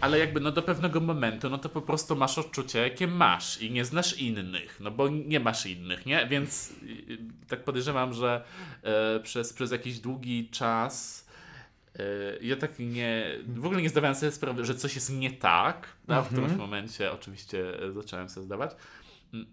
ale 0.00 0.18
jakby 0.18 0.40
no 0.40 0.52
do 0.52 0.62
pewnego 0.62 1.00
momentu, 1.00 1.50
no 1.50 1.58
to 1.58 1.68
po 1.68 1.82
prostu 1.82 2.16
masz 2.16 2.38
odczucie, 2.38 2.78
jakie 2.78 3.06
masz 3.06 3.62
i 3.62 3.70
nie 3.70 3.84
znasz 3.84 4.18
innych, 4.18 4.80
no 4.80 4.90
bo 4.90 5.08
nie 5.08 5.40
masz 5.40 5.66
innych, 5.66 6.06
nie? 6.06 6.26
Więc 6.26 6.72
tak 7.48 7.64
podejrzewam, 7.64 8.14
że 8.14 8.44
e, 8.82 9.20
przez, 9.20 9.52
przez 9.52 9.70
jakiś 9.70 9.98
długi 9.98 10.48
czas 10.48 11.26
e, 11.98 12.02
ja 12.40 12.56
tak 12.56 12.78
nie, 12.78 13.38
w 13.46 13.66
ogóle 13.66 13.82
nie 13.82 13.88
zdawałem 13.88 14.14
sobie 14.14 14.32
sprawy, 14.32 14.64
że 14.64 14.74
coś 14.74 14.94
jest 14.94 15.12
nie 15.12 15.30
tak, 15.30 15.88
w 16.08 16.26
którymś 16.26 16.50
mhm. 16.50 16.58
momencie 16.58 17.12
oczywiście 17.12 17.64
zacząłem 17.94 18.28
sobie 18.28 18.46
zdawać. 18.46 18.70
Mm, 19.34 19.46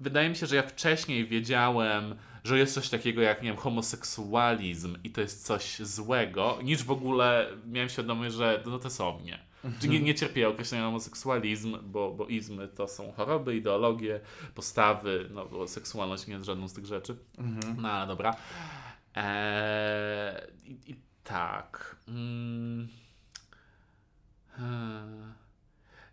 wydaje 0.00 0.28
mi 0.28 0.36
się, 0.36 0.46
że 0.46 0.56
ja 0.56 0.62
wcześniej 0.62 1.26
wiedziałem, 1.26 2.14
że 2.44 2.58
jest 2.58 2.74
coś 2.74 2.88
takiego 2.88 3.22
jak, 3.22 3.42
nie 3.42 3.48
wiem, 3.48 3.56
homoseksualizm 3.56 4.96
i 5.04 5.10
to 5.10 5.20
jest 5.20 5.46
coś 5.46 5.78
złego, 5.78 6.58
niż 6.62 6.84
w 6.84 6.90
ogóle 6.90 7.46
miałem 7.66 7.88
świadomość, 7.88 8.34
że 8.34 8.62
no 8.66 8.78
to 8.78 8.90
są 8.90 9.18
mnie. 9.18 9.49
Mhm. 9.64 9.92
Nie, 9.92 10.00
nie 10.00 10.14
cierpię 10.14 10.48
określenia 10.48 10.84
homoseksualizm, 10.84 11.78
bo, 11.82 12.12
bo 12.12 12.26
izmy 12.26 12.68
to 12.68 12.88
są 12.88 13.12
choroby, 13.12 13.56
ideologie, 13.56 14.20
postawy, 14.54 15.28
no 15.34 15.46
bo 15.46 15.68
seksualność 15.68 16.26
nie 16.26 16.34
jest 16.34 16.46
żadną 16.46 16.68
z 16.68 16.72
tych 16.72 16.86
rzeczy. 16.86 17.16
Mhm. 17.38 17.82
No 17.82 17.90
ale 17.90 18.06
dobra. 18.06 18.36
Eee, 19.14 20.36
i, 20.66 20.90
i, 20.90 20.96
tak. 21.24 21.96
Mm. 22.08 22.88
Eee. 24.58 25.40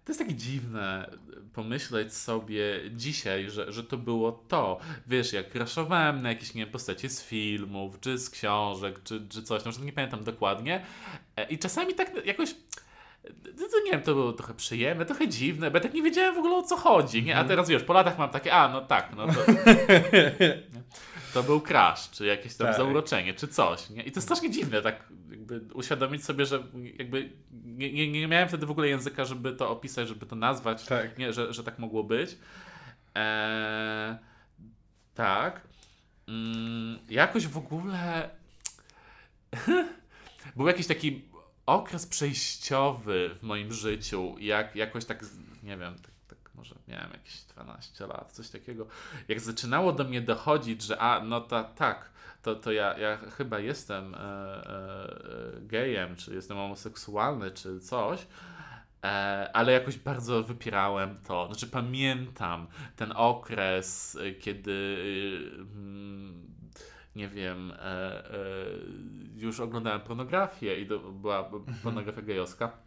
To 0.08 0.12
jest 0.12 0.20
takie 0.20 0.36
dziwne 0.36 1.12
pomyśleć 1.54 2.14
sobie 2.14 2.64
dzisiaj, 2.96 3.50
że, 3.50 3.72
że 3.74 3.84
to 3.84 3.98
było 3.98 4.32
to. 4.32 4.80
Wiesz, 5.08 5.34
jak 5.34 5.56
raszowałem 5.56 6.22
na 6.22 6.30
jakieś, 6.30 6.54
nie 6.54 6.64
wiem, 6.64 6.72
postacie 6.72 7.10
z 7.10 7.24
filmów, 7.24 8.00
czy 8.00 8.18
z 8.18 8.30
książek, 8.30 9.04
czy, 9.04 9.28
czy 9.30 9.44
coś, 9.44 9.66
no 9.66 9.72
nie 9.86 9.94
pamiętam 9.94 10.24
dokładnie. 10.24 10.86
E, 11.36 11.48
I 11.50 11.60
czasami 11.60 11.94
tak 11.94 12.26
jakoś 12.26 12.56
to 13.72 13.80
nie 13.86 13.92
wiem, 13.92 14.02
to 14.02 14.14
było 14.14 14.34
trochę 14.34 14.54
przyjemne, 14.54 15.06
trochę 15.06 15.28
dziwne, 15.28 15.72
bo 15.72 15.78
ja 15.78 15.84
tak 15.84 15.94
nie 15.94 16.04
wiedziałem 16.04 16.36
w 16.36 16.38
ogóle 16.38 16.56
o 16.56 16.64
co 16.64 16.78
chodzi, 16.78 17.24
nie? 17.24 17.36
A 17.36 17.40
mhm. 17.40 17.48
teraz 17.48 17.70
wiesz, 17.70 17.84
po 17.84 17.94
latach 17.94 18.18
mam 18.18 18.30
takie, 18.30 18.54
a 18.54 18.68
no 18.68 18.82
tak, 18.82 19.16
no 19.16 19.28
to, 19.28 19.34
to 21.34 21.44
był 21.44 21.62
crash, 21.62 22.10
czy 22.10 22.26
jakieś 22.26 22.56
tam 22.56 22.68
tak. 22.68 22.78
zauroczenie, 22.78 23.34
czy 23.34 23.48
coś, 23.48 23.90
nie? 23.90 24.04
I 24.04 24.12
to 24.12 24.18
jest 24.18 24.28
strasznie 24.28 24.50
dziwne, 24.50 24.82
tak 24.82 25.10
jakby 25.32 25.62
uświadomić 25.74 26.26
sobie, 26.26 26.46
że 26.46 26.64
jakby 27.00 27.30
nie, 27.64 27.94
nie, 27.94 28.12
nie 28.12 28.28
miałem 28.28 28.48
wtedy 28.48 28.66
w 28.66 28.72
ogóle 28.72 28.88
języka, 28.88 29.26
żeby 29.26 29.54
to 29.54 29.70
opisać, 29.70 30.08
żeby 30.08 30.26
to 30.26 30.36
nazwać, 30.36 30.86
tak. 30.86 31.18
nie? 31.18 31.34
Że, 31.34 31.54
że 31.54 31.64
tak 31.64 31.80
mogło 31.80 32.04
być. 32.04 32.38
Eee, 33.16 34.16
tak. 35.16 35.62
Mm, 36.28 37.00
jakoś 37.10 37.48
w 37.48 37.58
ogóle 37.58 38.30
był 40.56 40.68
jakiś 40.68 40.88
taki 40.88 41.22
okres 41.68 42.06
przejściowy 42.06 43.36
w 43.40 43.44
moim 43.44 43.74
życiu, 43.74 44.36
jak 44.40 44.76
jakoś 44.76 45.06
tak, 45.06 45.26
nie 45.64 45.78
wiem, 45.78 45.96
tak, 45.96 46.12
tak 46.28 46.56
może 46.56 46.76
miałem 46.88 47.12
jakieś 47.12 47.42
12 47.42 48.08
lat, 48.08 48.32
coś 48.32 48.50
takiego, 48.50 48.88
jak 49.28 49.40
zaczynało 49.40 49.92
do 49.92 50.04
mnie 50.04 50.22
dochodzić, 50.22 50.82
że 50.82 51.00
a, 51.00 51.24
no 51.24 51.42
ta, 51.42 51.64
tak, 51.64 52.12
to, 52.42 52.56
to 52.56 52.72
ja, 52.72 52.98
ja 52.98 53.18
chyba 53.18 53.60
jestem 53.60 54.16
e, 54.16 54.18
e, 54.18 55.62
gejem, 55.62 56.16
czy 56.16 56.34
jestem 56.36 56.58
homoseksualny, 56.58 57.52
czy 57.52 57.80
coś, 57.80 58.28
e, 59.04 59.08
ale 59.54 59.72
jakoś 59.72 59.98
bardzo 59.98 60.44
wypierałem 60.44 61.18
to. 61.28 61.48
Znaczy 61.48 61.68
pamiętam 61.68 62.68
ten 62.96 63.14
okres, 63.16 64.18
kiedy 64.40 64.98
mm, 65.60 66.57
nie 67.18 67.28
wiem, 67.28 67.72
e, 67.72 67.84
e, 67.84 68.24
już 69.36 69.60
oglądałem 69.60 70.02
pornografię 70.02 70.80
i 70.80 70.88
to 70.88 71.00
była 71.00 71.52
pornografia 71.84 72.22
gejowska. 72.22 72.87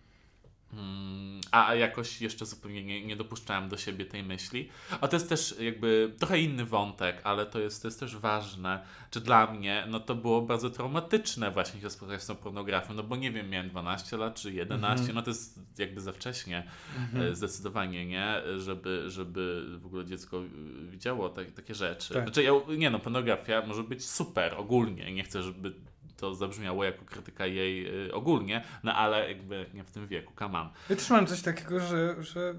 Mm, 0.72 1.40
a 1.50 1.74
jakoś 1.74 2.20
jeszcze 2.20 2.46
zupełnie 2.46 2.84
nie, 2.84 3.06
nie 3.06 3.16
dopuszczałem 3.16 3.68
do 3.68 3.76
siebie 3.76 4.04
tej 4.06 4.22
myśli. 4.22 4.68
A 5.00 5.08
to 5.08 5.16
jest 5.16 5.28
też 5.28 5.54
jakby 5.60 6.14
trochę 6.18 6.40
inny 6.40 6.64
wątek, 6.64 7.20
ale 7.24 7.46
to 7.46 7.58
jest, 7.58 7.82
to 7.82 7.88
jest 7.88 8.00
też 8.00 8.16
ważne, 8.16 8.82
czy 9.10 9.20
dla 9.20 9.52
mnie 9.52 9.86
no 9.88 10.00
to 10.00 10.14
było 10.14 10.42
bardzo 10.42 10.70
traumatyczne 10.70 11.50
właśnie 11.50 11.80
się 11.80 11.90
spotkać 11.90 12.22
z 12.22 12.26
tą 12.26 12.36
pornografią, 12.36 12.94
no 12.94 13.02
bo 13.02 13.16
nie 13.16 13.32
wiem, 13.32 13.50
miałem 13.50 13.68
12 13.68 14.16
lat 14.16 14.34
czy 14.34 14.52
11, 14.52 15.06
mm-hmm. 15.06 15.14
no 15.14 15.22
to 15.22 15.30
jest 15.30 15.60
jakby 15.78 16.00
za 16.00 16.12
wcześnie 16.12 16.64
mm-hmm. 17.12 17.34
zdecydowanie, 17.34 18.06
nie? 18.06 18.42
Żeby, 18.58 19.04
żeby 19.10 19.64
w 19.78 19.86
ogóle 19.86 20.04
dziecko 20.04 20.42
widziało 20.90 21.28
tak, 21.28 21.50
takie 21.50 21.74
rzeczy. 21.74 22.14
Tak. 22.14 22.22
Znaczy, 22.22 22.42
ja, 22.42 22.52
nie 22.78 22.90
no, 22.90 22.98
pornografia 22.98 23.66
może 23.66 23.82
być 23.82 24.08
super 24.08 24.54
ogólnie, 24.54 25.12
nie 25.12 25.22
chcę, 25.22 25.42
żeby 25.42 25.74
to 26.20 26.34
zabrzmiało 26.34 26.84
jako 26.84 27.04
krytyka 27.04 27.46
jej 27.46 28.06
y, 28.06 28.14
ogólnie, 28.14 28.64
no 28.82 28.94
ale 28.94 29.28
jakby 29.28 29.66
nie 29.74 29.84
w 29.84 29.90
tym 29.90 30.06
wieku, 30.06 30.32
on. 30.44 30.68
Ja 30.90 30.96
też 30.96 31.10
mam 31.10 31.26
coś 31.26 31.42
takiego, 31.42 31.80
że, 31.80 32.22
że 32.22 32.54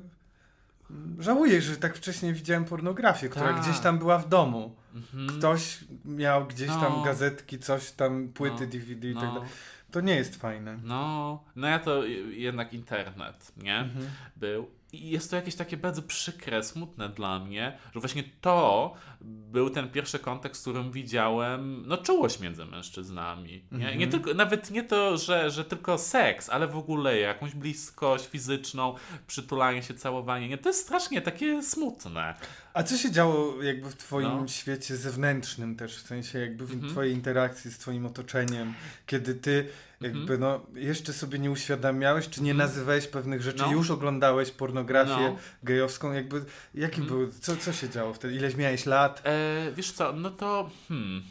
żałuję, 1.20 1.62
że 1.62 1.78
tak 1.78 1.98
wcześnie 1.98 2.34
widziałem 2.34 2.66
pornografię, 2.66 3.30
która 3.30 3.54
Ta. 3.54 3.62
gdzieś 3.62 3.80
tam 3.80 4.00
była 4.00 4.18
w 4.18 4.30
domu. 4.30 4.76
Mhm. 4.96 5.40
Ktoś 5.40 5.78
miał 6.06 6.48
gdzieś 6.48 6.68
no. 6.68 6.82
tam 6.82 7.04
gazetki, 7.04 7.60
coś 7.60 7.92
tam, 7.92 8.28
płyty 8.28 8.66
no. 8.66 8.72
DVD 8.72 9.10
i 9.10 9.14
tak 9.14 9.24
no. 9.24 9.30
tak 9.30 9.34
dalej. 9.34 9.50
To 9.92 10.02
nie 10.02 10.16
jest 10.16 10.36
fajne. 10.36 10.80
No, 10.84 11.44
no 11.56 11.68
ja 11.68 11.80
to 11.80 12.06
jednak 12.30 12.74
internet, 12.74 13.52
nie? 13.58 13.78
Mhm. 13.78 14.06
Był. 14.36 14.68
I 14.94 15.10
jest 15.10 15.30
to 15.30 15.36
jakieś 15.36 15.56
takie 15.56 15.78
bardzo 15.78 16.02
przykre, 16.02 16.64
smutne 16.64 17.10
dla 17.10 17.40
mnie, 17.40 17.78
że 17.94 18.00
właśnie 18.00 18.24
to 18.42 18.94
był 19.22 19.70
ten 19.70 19.90
pierwszy 19.90 20.20
kontekst, 20.20 20.62
w 20.62 20.64
którym 20.64 20.92
widziałem 20.92 21.84
no, 21.88 21.98
czułość 21.98 22.40
między 22.40 22.66
mężczyznami. 22.66 23.64
Nie? 23.72 23.78
Mm 23.78 23.94
-hmm. 23.94 24.00
nie 24.00 24.08
tylko, 24.08 24.34
nawet 24.34 24.72
nie 24.72 24.84
to, 24.84 25.18
że, 25.18 25.52
że 25.52 25.66
tylko 25.66 25.98
seks, 25.98 26.50
ale 26.50 26.68
w 26.68 26.78
ogóle 26.78 27.20
jakąś 27.20 27.56
bliskość 27.56 28.28
fizyczną, 28.28 28.96
przytulanie 29.28 29.84
się, 29.84 29.94
całowanie. 29.94 30.50
Nie? 30.50 30.58
To 30.58 30.70
jest 30.70 30.84
strasznie 30.84 31.22
takie 31.22 31.64
smutne. 31.64 32.36
A 32.74 32.84
co 32.84 32.98
się 32.98 33.12
działo 33.12 33.64
jakby 33.64 33.90
w 33.90 33.96
twoim 33.96 34.42
no. 34.42 34.48
świecie 34.48 34.98
zewnętrznym 34.98 35.76
też, 35.76 35.98
w 35.98 36.08
sensie 36.08 36.40
jakby 36.40 36.66
w 36.66 36.72
mm 36.72 36.86
-hmm. 36.86 36.92
twojej 36.92 37.14
interakcji 37.14 37.72
z 37.72 37.78
twoim 37.78 38.06
otoczeniem, 38.06 38.74
kiedy 39.06 39.36
ty 39.36 39.68
jakby 40.02 40.34
mhm. 40.34 40.40
no 40.40 40.62
jeszcze 40.74 41.14
sobie 41.14 41.40
nie 41.40 41.52
uświadamiałeś, 41.52 42.30
czy 42.30 42.44
nie 42.44 42.52
mhm. 42.52 42.70
nazywałeś 42.70 43.08
pewnych 43.08 43.42
rzeczy, 43.42 43.64
no. 43.64 43.72
już 43.72 43.92
oglądałeś 43.92 44.52
pornografię 44.52 45.30
no. 45.30 45.38
gejowską, 45.64 46.12
jakby 46.12 46.46
jaki 46.76 47.02
mhm. 47.02 47.20
był, 47.20 47.32
co, 47.42 47.58
co 47.58 47.74
się 47.74 47.90
działo 47.90 48.14
wtedy, 48.14 48.34
ileś 48.34 48.56
miałeś 48.56 48.86
lat? 48.86 49.22
E, 49.26 49.72
wiesz 49.76 49.92
co, 49.92 50.14
no 50.14 50.32
to 50.32 50.70
hmm, 50.88 51.22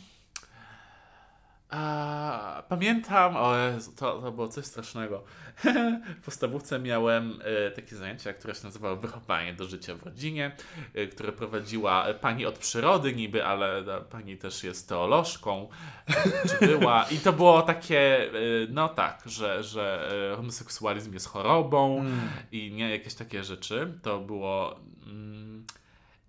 a, 1.71 2.62
pamiętam, 2.68 3.37
o 3.37 3.55
to, 3.97 4.21
to 4.23 4.33
było 4.33 4.49
coś 4.49 4.64
strasznego. 4.64 5.23
w 6.21 6.25
podstawówce 6.25 6.79
miałem 6.79 7.41
e, 7.45 7.71
takie 7.71 7.97
zajęcia, 7.97 8.33
które 8.33 8.55
się 8.55 8.64
nazywało 8.64 8.97
Wychowanie 8.97 9.55
do 9.55 9.64
życia 9.64 9.95
w 9.95 10.03
rodzinie, 10.03 10.57
e, 10.95 11.07
które 11.07 11.33
prowadziła 11.33 12.07
pani 12.21 12.47
od 12.47 12.59
przyrody 12.59 13.14
niby, 13.14 13.47
ale 13.47 13.85
pani 14.11 14.37
też 14.37 14.64
jest 14.64 14.89
teolożką, 14.89 15.68
e, 16.09 16.49
czy 16.49 16.66
była. 16.66 17.05
I 17.11 17.18
to 17.18 17.33
było 17.33 17.62
takie, 17.62 18.25
e, 18.25 18.31
no 18.68 18.89
tak, 18.89 19.23
że, 19.27 19.62
że 19.62 20.11
e, 20.33 20.37
homoseksualizm 20.37 21.12
jest 21.12 21.29
chorobą 21.29 22.01
mm. 22.01 22.21
i 22.53 22.73
nie 22.73 22.91
jakieś 22.91 23.14
takie 23.14 23.45
rzeczy. 23.45 23.93
To 24.03 24.18
było... 24.18 24.81
Mm, 25.07 25.50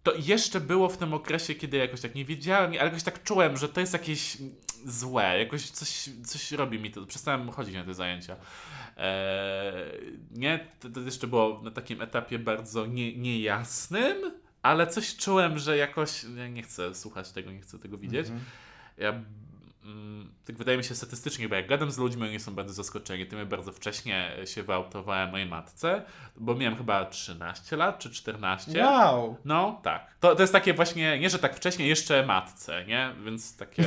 to 0.04 0.14
jeszcze 0.16 0.62
było 0.62 0.90
w 0.90 0.98
tym 0.98 1.14
okresie, 1.14 1.56
kiedy 1.56 1.78
jakoś 1.78 2.02
tak 2.02 2.16
nie 2.16 2.26
wiedziałem, 2.26 2.72
ale 2.72 2.84
jakoś 2.84 3.04
tak 3.04 3.24
czułem, 3.24 3.58
że 3.58 3.70
to 3.70 3.80
jest 3.80 3.94
jakieś 3.94 4.38
złe, 4.86 5.40
jakoś 5.40 5.70
coś, 5.70 6.10
coś 6.26 6.52
robi 6.52 6.80
mi 6.80 6.92
to. 6.92 7.06
Przestałem 7.06 7.50
chodzić 7.50 7.76
na 7.76 7.84
te 7.84 7.94
zajęcia. 7.94 8.36
Eee, 8.98 10.20
nie, 10.32 10.68
to, 10.80 10.90
to, 10.90 11.00
jeszcze 11.00 11.28
było 11.28 11.62
na 11.64 11.72
takim 11.72 12.02
etapie 12.02 12.40
bardzo 12.40 12.86
nie, 12.86 13.18
niejasnym, 13.18 14.32
ale 14.62 14.88
coś 14.88 15.16
czułem, 15.16 15.60
że 15.60 15.78
jakoś 15.78 16.26
ja 16.38 16.48
nie 16.48 16.64
chcę 16.64 16.96
słuchać 16.96 17.32
tego, 17.32 17.52
nie 17.52 17.62
chcę 17.62 17.80
tego 17.80 17.98
widzieć. 17.98 18.28
-hmm. 18.28 18.40
Ja 18.98 19.22
Mm, 19.84 20.32
tak 20.46 20.58
wydaje 20.58 20.78
mi 20.78 20.84
się 20.84 20.96
statystycznie, 20.96 21.50
bo 21.50 21.56
jak 21.56 21.68
gadam 21.68 21.92
z 21.92 21.98
ludźmi, 21.98 22.24
oni 22.24 22.40
są 22.40 22.56
bardzo 22.56 22.74
zaskoczeni. 22.74 23.26
Tym 23.26 23.40
ja 23.40 23.46
bardzo 23.46 23.72
wcześnie 23.72 24.32
się 24.46 24.64
wyautowałem 24.64 25.32
mojej 25.32 25.48
matce, 25.48 26.04
bo 26.36 26.56
miałem 26.56 26.78
chyba 26.78 27.06
13 27.06 27.78
lat 27.78 28.00
czy 28.00 28.10
14. 28.10 28.86
Wow! 28.86 29.38
No, 29.46 29.80
tak. 29.84 30.16
To, 30.20 30.36
to 30.36 30.44
jest 30.44 30.54
takie 30.54 30.74
właśnie, 30.74 31.20
nie 31.20 31.30
że 31.30 31.40
tak 31.40 31.56
wcześnie, 31.56 31.88
jeszcze 31.88 32.26
matce, 32.26 32.86
nie? 32.86 33.10
Więc 33.26 33.58
takie... 33.58 33.84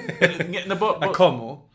nie, 0.50 0.64
no 0.66 0.76
bo, 0.76 0.98
bo... 1.00 1.06
A 1.06 1.08
komu? 1.08 1.68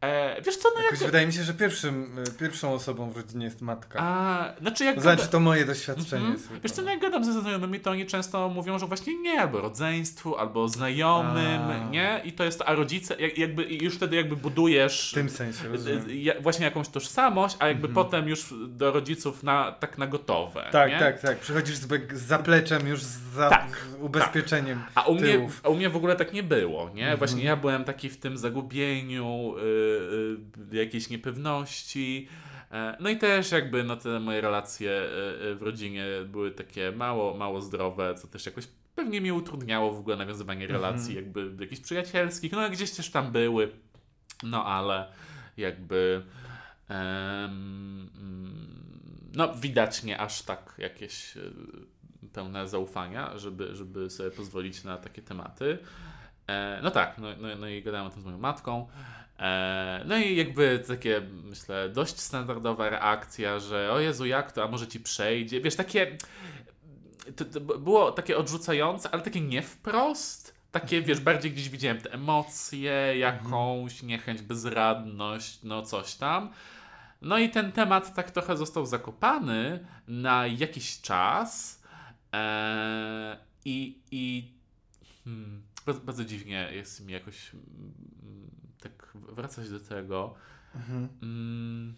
E, 0.00 0.42
wiesz 0.42 0.56
co, 0.56 0.68
no 0.74 0.82
Jakoś 0.82 1.00
jak... 1.00 1.08
wydaje 1.08 1.26
mi 1.26 1.32
się, 1.32 1.42
że 1.42 1.54
pierwszym, 1.54 2.18
e, 2.18 2.38
pierwszą 2.38 2.72
osobą 2.72 3.10
w 3.10 3.16
rodzinie 3.16 3.44
jest 3.44 3.62
matka. 3.62 3.98
A, 4.02 4.52
znaczy 4.60 4.84
jak 4.84 5.00
znaczy 5.00 5.16
gada... 5.16 5.28
to 5.28 5.40
moje 5.40 5.64
doświadczenie 5.64 6.22
mm 6.22 6.36
-hmm. 6.36 6.38
jest. 6.38 6.62
Wiesz 6.62 6.72
co, 6.72 6.82
no 6.82 6.90
jak 6.90 7.00
gadam 7.00 7.24
ze 7.24 7.40
znajomymi, 7.40 7.80
to 7.80 7.90
oni 7.90 8.06
często 8.06 8.48
mówią, 8.48 8.78
że 8.78 8.86
właśnie 8.86 9.20
nie, 9.20 9.40
albo 9.40 9.60
rodzeństwu, 9.60 10.36
albo 10.36 10.68
znajomym, 10.68 11.62
a. 11.62 11.90
nie? 11.90 12.20
I 12.24 12.32
to 12.32 12.44
jest, 12.44 12.62
a 12.66 12.74
rodzice, 12.74 13.16
jak, 13.20 13.38
jakby 13.38 13.64
już 13.64 13.94
wtedy 13.94 14.16
jakby 14.16 14.36
budujesz... 14.36 15.10
W 15.10 15.14
tym 15.14 15.30
sensie, 15.30 15.68
rozumiem. 15.68 16.04
Właśnie 16.40 16.64
jakąś 16.64 16.88
tożsamość, 16.88 17.56
a 17.58 17.68
jakby 17.68 17.86
mm 17.86 17.92
-hmm. 17.92 18.04
potem 18.04 18.28
już 18.28 18.54
do 18.68 18.92
rodziców 18.92 19.42
na, 19.42 19.72
tak 19.72 19.98
na 19.98 20.06
gotowe, 20.06 20.68
Tak, 20.72 20.90
nie? 20.90 20.98
tak, 20.98 21.20
tak. 21.20 21.38
Przychodzisz 21.38 21.76
z, 21.76 21.88
z 22.12 22.22
zapleczem 22.22 22.88
już 22.88 23.02
z 23.02 23.26
za 23.36 23.50
tak, 23.50 23.86
ubezpieczeniem 24.00 24.78
tak. 24.78 25.04
A 25.04 25.08
u 25.08 25.14
mnie, 25.14 25.48
a 25.62 25.68
u 25.68 25.74
mnie 25.74 25.90
w 25.90 25.96
ogóle 25.96 26.16
tak 26.16 26.32
nie 26.32 26.42
było, 26.42 26.90
nie? 26.94 27.02
Mm 27.02 27.14
-hmm. 27.14 27.18
Właśnie 27.18 27.44
ja 27.44 27.56
byłem 27.56 27.84
taki 27.84 28.08
w 28.08 28.16
tym 28.16 28.38
zagubieniu, 28.38 29.54
Y, 29.58 29.85
jakiejś 30.72 31.10
niepewności. 31.10 32.28
E, 32.70 32.96
no 33.00 33.10
i 33.10 33.16
też 33.16 33.52
jakby 33.52 33.84
no, 33.84 33.96
te 33.96 34.20
moje 34.20 34.40
relacje 34.40 34.90
e, 34.90 35.50
e, 35.50 35.54
w 35.54 35.62
rodzinie 35.62 36.04
były 36.26 36.50
takie 36.50 36.92
mało, 36.92 37.36
mało 37.36 37.60
zdrowe, 37.60 38.14
co 38.14 38.28
też 38.28 38.46
jakoś 38.46 38.68
pewnie 38.94 39.20
mi 39.20 39.32
utrudniało 39.32 39.92
w 39.92 39.98
ogóle 39.98 40.16
nawiązywanie 40.16 40.64
mhm. 40.64 40.82
relacji 40.82 41.14
jakby 41.14 41.50
jakichś 41.60 41.80
przyjacielskich. 41.80 42.52
No 42.52 42.70
gdzieś 42.70 42.90
też 42.90 43.10
tam 43.10 43.32
były, 43.32 43.72
no 44.42 44.64
ale 44.64 45.12
jakby 45.56 46.22
um, 46.90 48.10
no 49.32 49.54
widać 49.54 50.02
nie 50.02 50.20
aż 50.20 50.42
tak 50.42 50.74
jakieś 50.78 51.34
pełne 52.32 52.68
zaufania, 52.68 53.38
żeby, 53.38 53.76
żeby 53.76 54.10
sobie 54.10 54.30
pozwolić 54.30 54.84
na 54.84 54.96
takie 54.96 55.22
tematy. 55.22 55.78
no 56.82 56.90
tak, 56.90 57.18
no, 57.18 57.28
no, 57.40 57.48
no 57.56 57.68
i 57.68 57.82
gadałem 57.82 58.06
o 58.06 58.10
tym 58.10 58.22
z 58.22 58.24
moją 58.24 58.38
matką. 58.38 58.88
E, 59.38 60.02
no 60.06 60.16
i 60.16 60.36
jakby 60.36 60.84
takie, 60.88 61.20
myślę, 61.44 61.88
dość 61.88 62.18
standardowa 62.20 62.90
reakcja, 62.90 63.58
że 63.58 63.92
o 63.92 64.00
Jezu, 64.00 64.26
jak 64.26 64.52
to, 64.52 64.64
a 64.64 64.68
może 64.68 64.86
ci 64.86 65.00
przejdzie. 65.00 65.60
Wiesz, 65.60 65.76
takie. 65.76 66.16
To, 67.36 67.44
to 67.44 67.60
było 67.60 68.12
takie 68.12 68.36
odrzucające, 68.36 69.10
ale 69.10 69.22
takie 69.22 69.40
nie 69.40 69.62
wprost. 69.62 70.56
Takie, 70.72 71.02
wiesz, 71.02 71.20
bardziej 71.20 71.52
gdzieś 71.52 71.68
widziałem 71.68 72.00
te 72.00 72.12
emocje, 72.12 73.18
jakąś 73.18 74.02
niechęć, 74.02 74.42
bezradność, 74.42 75.62
no 75.62 75.82
coś 75.82 76.14
tam. 76.14 76.52
No 77.22 77.38
i 77.38 77.50
ten 77.50 77.72
temat 77.72 78.14
tak 78.14 78.30
trochę 78.30 78.56
został 78.56 78.86
zakopany 78.86 79.86
na 80.08 80.46
jakiś 80.46 81.00
czas. 81.00 81.82
Eee, 82.32 83.36
I 83.64 83.98
i 84.10 84.52
hmm, 85.24 85.62
bardzo, 85.86 86.00
bardzo 86.00 86.24
dziwnie 86.24 86.68
jest 86.72 87.06
mi 87.06 87.12
jakoś 87.12 87.50
tak 88.80 89.10
wracać 89.14 89.70
do 89.70 89.80
tego. 89.80 90.34
Mhm. 90.74 91.08
Mm, 91.22 91.94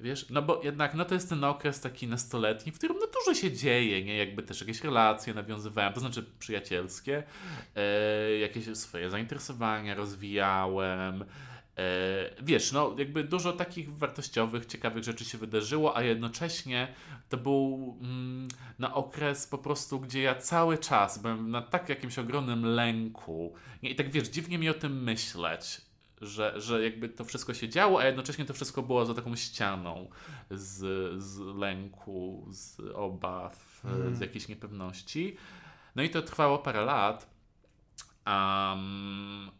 wiesz, 0.00 0.30
no 0.30 0.42
bo 0.42 0.60
jednak 0.64 0.94
no 0.94 1.04
to 1.04 1.14
jest 1.14 1.28
ten 1.28 1.44
okres 1.44 1.80
taki 1.80 2.08
nastoletni, 2.08 2.72
w 2.72 2.78
którym 2.78 2.96
no 3.00 3.06
dużo 3.06 3.40
się 3.40 3.52
dzieje, 3.52 4.04
nie? 4.04 4.16
Jakby 4.16 4.42
też 4.42 4.60
jakieś 4.60 4.84
relacje 4.84 5.34
nawiązywałem, 5.34 5.92
to 5.92 6.00
znaczy 6.00 6.24
przyjacielskie, 6.38 7.22
e, 7.76 8.38
jakieś 8.38 8.76
swoje 8.76 9.10
zainteresowania 9.10 9.94
rozwijałem. 9.94 11.24
E, 11.76 12.42
wiesz, 12.42 12.72
no 12.72 12.94
jakby 12.98 13.24
dużo 13.24 13.52
takich 13.52 13.96
wartościowych, 13.96 14.66
ciekawych 14.66 15.04
rzeczy 15.04 15.24
się 15.24 15.38
wydarzyło, 15.38 15.96
a 15.96 16.02
jednocześnie 16.02 16.94
to 17.28 17.36
był 17.36 17.98
mm, 18.02 18.48
na 18.78 18.94
okres 18.94 19.46
po 19.46 19.58
prostu, 19.58 20.00
gdzie 20.00 20.22
ja 20.22 20.34
cały 20.34 20.78
czas 20.78 21.18
byłem 21.18 21.50
na 21.50 21.62
tak 21.62 21.88
jakimś 21.88 22.18
ogromnym 22.18 22.64
lęku. 22.64 23.54
Nie? 23.82 23.90
I 23.90 23.94
tak 23.94 24.10
wiesz, 24.10 24.28
dziwnie 24.28 24.58
mi 24.58 24.68
o 24.68 24.74
tym 24.74 25.02
myśleć 25.02 25.89
że, 26.20 26.60
że 26.60 26.84
jakby 26.84 27.08
to 27.08 27.24
wszystko 27.24 27.54
się 27.54 27.68
działo, 27.68 28.00
a 28.00 28.06
jednocześnie 28.06 28.44
to 28.44 28.54
wszystko 28.54 28.82
było 28.82 29.06
za 29.06 29.14
taką 29.14 29.36
ścianą 29.36 30.10
z, 30.50 30.78
z 31.22 31.38
lęku, 31.38 32.46
z 32.50 32.80
obaw, 32.94 33.82
mm. 33.84 34.16
z 34.16 34.20
jakiejś 34.20 34.48
niepewności. 34.48 35.36
No 35.96 36.02
i 36.02 36.10
to 36.10 36.22
trwało 36.22 36.58
parę 36.58 36.84
lat. 36.84 37.30
Um, 38.26 39.50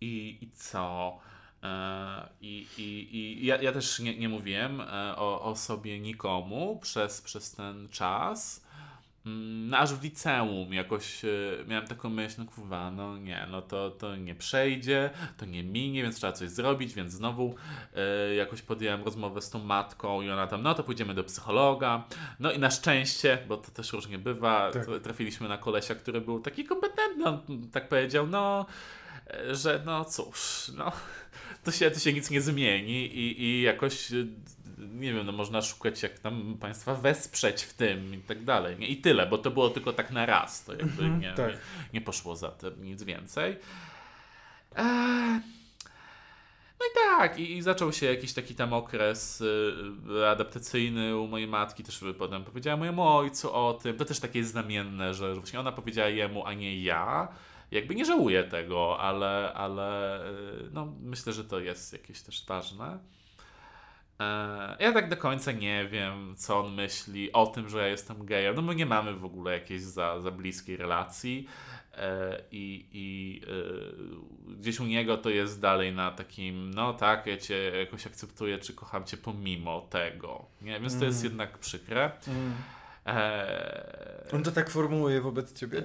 i, 0.00 0.38
I 0.40 0.50
co? 0.50 1.18
E, 1.62 2.28
I, 2.40 2.66
i, 2.78 3.16
i 3.16 3.46
ja, 3.46 3.62
ja 3.62 3.72
też 3.72 3.98
nie, 3.98 4.18
nie 4.18 4.28
mówiłem 4.28 4.80
e, 4.80 5.16
o, 5.16 5.42
o 5.42 5.56
sobie 5.56 6.00
nikomu 6.00 6.78
przez, 6.82 7.22
przez 7.22 7.52
ten 7.52 7.88
czas. 7.88 8.66
Mm, 9.26 9.68
no 9.68 9.78
aż 9.78 9.94
w 9.94 10.02
liceum 10.02 10.72
jakoś 10.74 11.24
y, 11.24 11.64
miałem 11.68 11.86
taką 11.86 12.10
myśl, 12.10 12.34
no 12.38 12.44
kurwa, 12.44 12.90
no 12.90 13.18
nie, 13.18 13.46
no 13.50 13.62
to, 13.62 13.90
to 13.90 14.16
nie 14.16 14.34
przejdzie, 14.34 15.10
to 15.36 15.46
nie 15.46 15.62
minie, 15.62 16.02
więc 16.02 16.16
trzeba 16.16 16.32
coś 16.32 16.50
zrobić, 16.50 16.94
więc 16.94 17.12
znowu 17.12 17.54
y, 18.30 18.34
jakoś 18.34 18.62
podjąłem 18.62 19.04
rozmowę 19.04 19.42
z 19.42 19.50
tą 19.50 19.64
matką 19.64 20.22
i 20.22 20.30
ona 20.30 20.46
tam, 20.46 20.62
no 20.62 20.74
to 20.74 20.82
pójdziemy 20.82 21.14
do 21.14 21.24
psychologa. 21.24 22.04
No 22.38 22.52
i 22.52 22.58
na 22.58 22.70
szczęście, 22.70 23.38
bo 23.48 23.56
to 23.56 23.70
też 23.70 23.92
różnie 23.92 24.18
bywa, 24.18 24.70
Tak. 24.72 24.86
trafiliśmy 25.02 25.48
na 25.48 25.58
kolesia, 25.58 25.94
który 25.94 26.20
był 26.20 26.40
taki 26.40 26.64
kompetentny, 26.64 27.24
on 27.26 27.40
tak 27.72 27.88
powiedział, 27.88 28.26
no, 28.26 28.66
y, 29.50 29.54
że 29.54 29.82
no 29.86 30.04
cóż, 30.04 30.70
no, 30.76 30.92
to 31.64 31.70
się, 31.70 31.90
to 31.90 31.98
się 32.00 32.12
nic 32.12 32.30
nie 32.30 32.40
zmieni 32.40 33.06
i, 33.06 33.42
i 33.42 33.62
jakoś 33.62 34.12
nie 34.92 35.12
wiem, 35.14 35.26
no 35.26 35.32
można 35.32 35.62
szukać 35.62 36.02
jak 36.02 36.18
tam 36.18 36.56
państwa 36.60 36.94
wesprzeć 36.94 37.62
w 37.62 37.74
tym 37.74 38.14
i 38.14 38.18
tak 38.18 38.44
dalej. 38.44 38.78
Nie? 38.78 38.86
I 38.86 38.96
tyle, 38.96 39.26
bo 39.26 39.38
to 39.38 39.50
było 39.50 39.70
tylko 39.70 39.92
tak 39.92 40.10
na 40.10 40.26
raz. 40.26 40.64
To 40.64 40.72
jakby 40.72 41.02
Mhm, 41.04 41.20
nie, 41.20 41.32
tak. 41.32 41.48
nie, 41.52 41.58
nie 41.94 42.00
poszło 42.00 42.36
za 42.36 42.48
tym 42.48 42.84
nic 42.84 43.02
więcej. 43.02 43.56
Eee, 44.76 45.40
no 46.80 46.86
i 46.86 46.94
tak, 47.08 47.38
i, 47.38 47.56
i 47.56 47.62
zaczął 47.62 47.92
się 47.92 48.06
jakiś 48.06 48.32
taki 48.32 48.54
tam 48.54 48.72
okres 48.72 49.40
y, 49.40 50.26
adaptacyjny 50.28 51.16
u 51.16 51.26
mojej 51.26 51.48
matki, 51.48 51.84
też 51.84 52.04
potem 52.18 52.44
powiedziała 52.44 52.76
mojemu 52.76 53.08
ojcu 53.08 53.52
o 53.54 53.74
tym. 53.74 53.96
To 53.96 54.04
też 54.04 54.20
takie 54.20 54.38
jest 54.38 54.50
znamienne, 54.50 55.14
że 55.14 55.34
że 55.34 55.34
właśnie 55.40 55.60
ona 55.60 55.72
powiedziała 55.72 56.08
jemu, 56.08 56.46
a 56.46 56.54
nie 56.54 56.82
ja. 56.82 57.28
Jakby 57.70 57.94
nie 57.94 58.04
żałuję 58.04 58.44
tego, 58.44 58.98
ale, 59.00 59.52
ale 59.54 60.20
y, 60.30 60.70
no, 60.72 60.92
myślę, 61.02 61.32
że 61.32 61.44
to 61.44 61.60
jest 61.60 61.92
jakieś 61.92 62.22
też 62.22 62.46
ważne. 62.46 62.98
E, 64.20 64.76
Ja 64.80 64.92
tak 64.92 65.08
do 65.08 65.16
końca 65.16 65.52
nie 65.52 65.88
wiem, 65.88 66.34
co 66.36 66.60
on 66.60 66.74
myśli 66.74 67.32
o 67.32 67.46
tym, 67.46 67.68
że 67.68 67.78
ja 67.78 67.86
jestem 67.86 68.26
gejem. 68.26 68.54
No 68.54 68.62
my 68.62 68.74
nie 68.74 68.86
mamy 68.86 69.14
w 69.14 69.24
ogóle 69.24 69.52
jakiejś 69.52 69.82
za, 69.82 70.20
za 70.20 70.30
bliskiej 70.30 70.76
relacji 70.76 71.46
e, 71.94 72.40
i, 72.52 72.86
i 72.92 73.40
e, 74.50 74.54
gdzieś 74.54 74.80
u 74.80 74.86
niego 74.86 75.16
to 75.16 75.30
jest 75.30 75.60
dalej 75.60 75.92
na 75.94 76.10
takim, 76.10 76.74
no 76.74 76.92
tak, 76.94 77.26
ja 77.26 77.36
cię 77.36 77.54
jakoś 77.78 78.06
akceptuję, 78.06 78.58
czy 78.58 78.74
kocham 78.74 79.04
cię 79.04 79.16
pomimo 79.16 79.80
tego. 79.80 80.46
Nie? 80.62 80.80
Więc 80.80 80.98
to 80.98 81.04
jest 81.04 81.20
Mm. 81.20 81.30
jednak 81.32 81.58
przykre. 81.58 82.10
Mm. 82.28 82.52
E, 83.06 84.26
On 84.32 84.42
to 84.42 84.52
tak 84.52 84.70
formułuje 84.70 85.20
wobec 85.20 85.52
ciebie? 85.60 85.82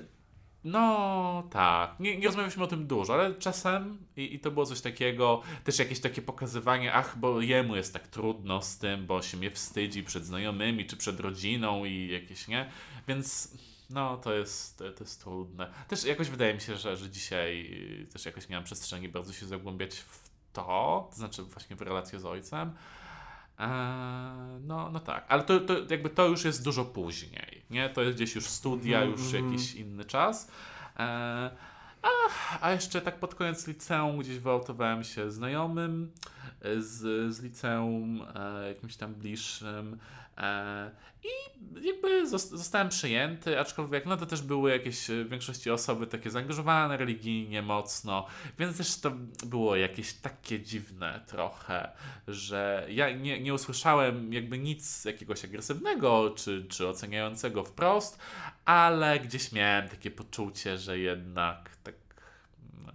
No 0.65 1.43
tak, 1.51 1.99
nie, 1.99 2.17
nie 2.17 2.25
rozmawialiśmy 2.25 2.63
o 2.63 2.67
tym 2.67 2.87
dużo, 2.87 3.13
ale 3.13 3.35
czasem 3.35 3.97
i, 4.17 4.35
i 4.35 4.39
to 4.39 4.51
było 4.51 4.65
coś 4.65 4.81
takiego, 4.81 5.41
też 5.63 5.79
jakieś 5.79 5.99
takie 5.99 6.21
pokazywanie, 6.21 6.93
ach, 6.93 7.17
bo 7.17 7.41
jemu 7.41 7.75
jest 7.75 7.93
tak 7.93 8.07
trudno 8.07 8.61
z 8.61 8.77
tym, 8.77 9.05
bo 9.05 9.21
się 9.21 9.37
mnie 9.37 9.51
wstydzi 9.51 10.03
przed 10.03 10.25
znajomymi 10.25 10.85
czy 10.85 10.97
przed 10.97 11.19
rodziną 11.19 11.85
i 11.85 12.11
jakieś, 12.11 12.47
nie? 12.47 12.69
Więc 13.07 13.57
no 13.89 14.17
to 14.17 14.33
jest, 14.33 14.77
to, 14.77 15.03
jest 15.03 15.21
trudne. 15.21 15.71
Też 15.87 16.03
jakoś 16.03 16.29
wydaje 16.29 16.53
mi 16.53 16.61
się, 16.61 16.77
że, 16.77 16.97
że 16.97 17.09
dzisiaj 17.09 17.67
y, 18.01 18.07
też 18.13 18.25
jakoś 18.25 18.49
nie 18.49 18.55
mam 18.55 18.65
przestrzeni 18.65 19.09
bardzo 19.09 19.33
się 19.33 19.45
zagłębiać 19.45 19.95
w 19.95 20.29
to, 20.53 21.07
to 21.09 21.15
znaczy 21.15 21.43
właśnie 21.43 21.75
w 21.75 21.81
relację 21.81 22.19
z 22.19 22.25
ojcem. 22.25 22.71
Eee, 23.59 23.69
no, 24.61 24.89
no 24.91 24.99
tak, 24.99 25.25
ale 25.27 25.43
to, 25.43 25.59
to 25.59 25.73
jakby 25.89 26.09
to 26.09 26.27
już 26.27 26.45
jest 26.45 26.63
dużo 26.63 26.85
później, 26.85 27.63
nie? 27.69 27.89
To 27.89 28.01
jest 28.01 28.15
gdzieś 28.17 28.35
już 28.35 28.45
studia, 28.47 28.97
Mhm, 29.01 29.11
już 29.11 29.33
mhm. 29.33 29.51
jakiś 29.51 29.75
inny 29.75 30.05
czas. 30.05 30.51
Eee, 30.97 31.49
a, 32.01 32.09
a 32.61 32.71
jeszcze 32.71 33.01
tak 33.01 33.19
pod 33.19 33.35
koniec 33.35 33.67
liceum 33.67 34.17
gdzieś 34.17 34.39
wyautowałem 34.39 35.03
się 35.03 35.31
znajomym 35.31 36.11
e, 36.61 36.81
z, 36.81 37.33
z 37.35 37.41
liceum, 37.43 38.21
e, 38.35 38.67
jakimś 38.67 38.95
tam 38.95 39.13
bliższym. 39.13 39.97
E, 40.37 40.91
I 41.23 41.27
jakby 41.87 42.27
zos- 42.27 42.57
zostałem 42.57 42.89
przyjęty, 42.89 43.59
aczkolwiek 43.59 44.05
no 44.05 44.17
to 44.17 44.25
też 44.25 44.41
były 44.41 44.71
jakieś 44.71 45.09
e, 45.09 45.23
w 45.23 45.29
większości 45.29 45.71
osoby 45.71 46.07
takie 46.07 46.29
zaangażowane 46.31 46.97
religijnie 46.97 47.61
mocno, 47.61 48.25
więc 48.59 48.77
też 48.77 48.99
to 48.99 49.11
było 49.45 49.75
jakieś 49.75 50.13
takie 50.13 50.59
dziwne 50.59 51.23
trochę, 51.27 51.91
że 52.27 52.87
ja 52.89 53.11
nie, 53.11 53.41
nie 53.41 53.53
usłyszałem 53.53 54.33
jakby 54.33 54.57
nic 54.57 55.05
jakiegoś 55.05 55.45
agresywnego 55.45 56.33
czy, 56.35 56.65
czy 56.69 56.87
oceniającego 56.87 57.63
wprost, 57.63 58.19
ale 58.65 59.19
gdzieś 59.19 59.51
miałem 59.51 59.89
takie 59.89 60.11
poczucie, 60.11 60.77
że 60.77 60.99
jednak 60.99 61.74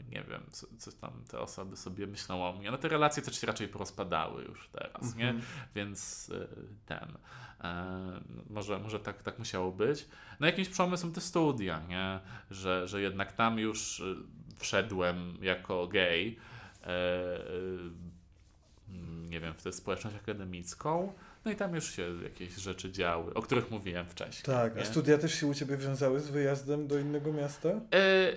nie 0.09 0.23
wiem, 0.23 0.43
co, 0.51 0.67
co 0.79 0.93
tam 0.93 1.25
te 1.31 1.39
osoby 1.39 1.77
sobie 1.77 2.07
myślą 2.07 2.49
o 2.49 2.53
mnie. 2.53 2.71
No 2.71 2.79
te 2.79 2.89
relacje 2.89 3.23
też 3.23 3.41
się 3.41 3.47
raczej 3.47 3.69
porozpadały 3.69 4.43
już 4.43 4.69
teraz, 4.73 5.17
nie? 5.17 5.29
Mhm. 5.29 5.47
Więc 5.75 6.29
y, 6.29 6.49
ten. 6.87 7.17
e, 7.61 8.21
może 8.51 8.79
może 8.79 9.01
tak, 9.01 9.23
tak 9.23 9.39
musiało 9.39 9.73
być. 9.73 10.09
No 10.41 10.47
jakimś 10.47 10.69
przełomem 10.69 10.99
są 10.99 11.13
te 11.13 11.21
studia, 11.21 11.83
nie? 11.89 12.21
Że, 12.51 12.89
że 12.89 13.03
jednak 13.03 13.33
tam 13.33 13.59
już 13.59 14.01
y, 14.01 14.17
wszedłem 14.59 15.39
jako 15.43 15.87
gej. 15.87 16.39
e, 16.85 16.91
y, 17.51 17.91
nie 19.31 19.41
wiem, 19.41 19.55
w 19.55 19.63
tę 19.63 19.73
społeczność 19.73 20.17
akademicką. 20.17 21.13
No 21.45 21.51
i 21.51 21.57
tam 21.57 21.75
już 21.75 21.91
się 21.91 22.23
jakieś 22.23 22.55
rzeczy 22.55 22.93
działy, 22.93 23.35
o 23.35 23.43
których 23.43 23.71
mówiłem 23.71 24.07
wcześniej. 24.07 24.57
Tak, 24.57 24.77
a 24.77 24.79
nie? 24.79 24.85
studia 24.85 25.19
też 25.19 25.35
się 25.35 25.47
u 25.47 25.55
ciebie 25.55 25.77
wiązały 25.77 26.21
z 26.21 26.31
wyjazdem 26.31 26.87
do 26.87 26.99
innego 26.99 27.33
miasta? 27.33 27.69
E, 27.69 28.33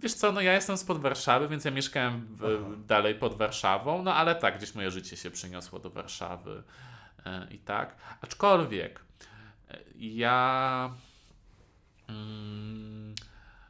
wiesz 0.00 0.14
co, 0.14 0.32
no 0.32 0.40
ja 0.40 0.54
jestem 0.54 0.76
spod 0.76 0.98
Warszawy, 0.98 1.48
więc 1.48 1.64
ja 1.64 1.70
mieszkałem 1.70 2.26
w, 2.30 2.86
dalej 2.86 3.14
pod 3.14 3.34
Warszawą, 3.36 4.02
no 4.02 4.14
ale 4.14 4.34
tak, 4.34 4.56
gdzieś 4.58 4.74
moje 4.74 4.90
życie 4.90 5.16
się 5.16 5.30
przeniosło 5.30 5.78
do 5.78 5.90
Warszawy 5.90 6.62
e, 7.26 7.46
i 7.50 7.58
tak. 7.58 7.96
Aczkolwiek 8.20 9.00
e, 9.70 9.78
ja 9.96 10.90
mm, 12.08 13.14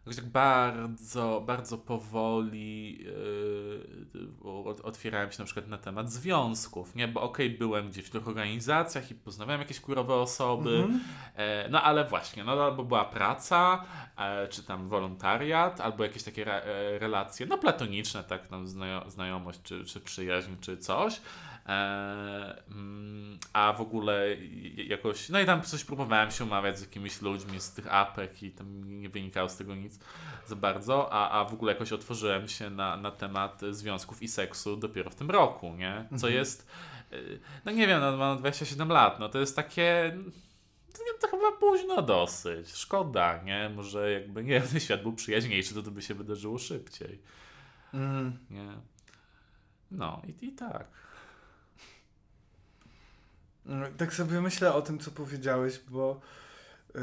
jakoś 0.07 0.17
tak 0.17 0.27
bardzo, 0.27 1.43
bardzo 1.47 1.79
powoli 1.79 2.99
yy, 3.05 4.83
otwierałem 4.83 5.33
się 5.33 5.39
na 5.39 5.45
przykład 5.45 5.69
na 5.69 5.79
temat 5.79 6.13
związków, 6.13 6.95
nie? 6.95 7.09
Bo 7.09 7.23
okej, 7.23 7.51
byłem 7.51 7.91
gdzieś 7.91 8.05
w 8.05 8.11
tych 8.11 8.29
organizacjach 8.29 9.11
i 9.11 9.15
poznawałem 9.15 9.61
jakieś 9.61 9.81
kurowe 9.81 10.15
osoby, 10.15 10.77
Mhm. 10.77 11.01
E, 11.35 11.69
No 11.69 11.83
ale 11.83 12.05
właśnie, 12.05 12.45
no 12.45 12.53
albo 12.53 12.85
była 12.85 13.05
praca, 13.05 13.85
e, 14.19 14.49
czy 14.49 14.63
tam 14.63 14.89
wolontariat, 14.89 15.81
albo 15.81 16.03
jakieś 16.03 16.23
takie 16.23 16.43
re, 16.43 16.65
e, 16.65 16.99
relacje, 16.99 17.47
no 17.47 17.59
platoniczne, 17.59 18.25
tak, 18.25 18.49
znajo, 18.65 19.11
znajomość, 19.11 19.63
czy, 19.63 19.85
czy 19.85 20.01
przyjaźń, 20.01 20.51
czy 20.61 20.77
coś. 20.77 21.21
E, 21.67 22.63
mm, 22.71 23.39
a 23.53 23.73
w 23.73 23.81
ogóle 23.81 24.27
jakoś, 24.77 25.29
no 25.29 25.41
i 25.41 25.47
tam 25.47 25.63
coś 25.63 25.85
próbowałem 25.85 26.31
się 26.31 26.45
umawiać 26.45 26.79
z 26.79 26.81
jakimiś 26.83 27.23
ludźmi 27.23 27.61
z 27.61 27.73
tych 27.73 27.95
apek 27.95 28.43
i 28.43 28.51
tam 28.51 29.01
nie 29.01 29.09
wynikało 29.09 29.49
z 29.49 29.57
tego 29.57 29.75
nic 29.75 29.99
za 30.47 30.57
bardzo, 30.57 31.13
a, 31.13 31.31
a 31.41 31.45
w 31.45 31.53
ogóle 31.53 31.73
jakoś 31.73 31.93
otworzyłem 31.93 32.49
się 32.49 32.71
na, 32.71 32.97
na 32.97 33.11
temat 33.11 33.61
związków 33.71 34.23
i 34.23 34.29
seksu 34.29 34.77
dopiero 34.77 35.11
w 35.11 35.15
tym 35.15 35.31
roku, 35.31 35.75
nie? 35.75 36.05
Co 36.11 36.15
Mhm. 36.15 36.35
jest, 36.35 36.67
y, 37.13 37.41
no 37.65 37.73
nie 37.73 37.87
wiem, 37.87 38.01
no, 38.01 38.17
mam 38.17 38.39
27 38.39 38.89
lat, 38.89 39.19
no 39.21 39.29
to 39.29 39.39
jest 39.39 39.57
takie, 39.57 40.17
to, 41.21 41.29
chyba 41.29 41.53
późno 41.53 42.03
dosyć. 42.03 42.69
Szkoda, 42.73 43.43
nie? 43.43 43.71
Może 43.77 44.13
jakby, 44.13 44.45
nie 44.45 44.61
wiem, 44.61 44.81
świat 44.81 45.03
był 45.03 45.13
przyjaźniejszy, 45.13 45.75
to 45.75 45.83
to 45.83 45.91
by 45.91 46.03
się 46.03 46.15
wydarzyło 46.15 46.59
szybciej, 46.59 47.23
Mm. 47.95 48.39
nie? 48.51 48.69
No 49.91 50.23
i, 50.27 50.47
i 50.47 50.53
tak. 50.53 50.87
Mm, 53.67 53.95
Tak 53.97 54.15
sobie 54.15 54.41
myślę 54.41 54.75
o 54.75 54.83
tym, 54.83 54.99
co 54.99 55.11
powiedziałeś, 55.11 55.81
bo 55.89 56.21
y, 56.97 57.01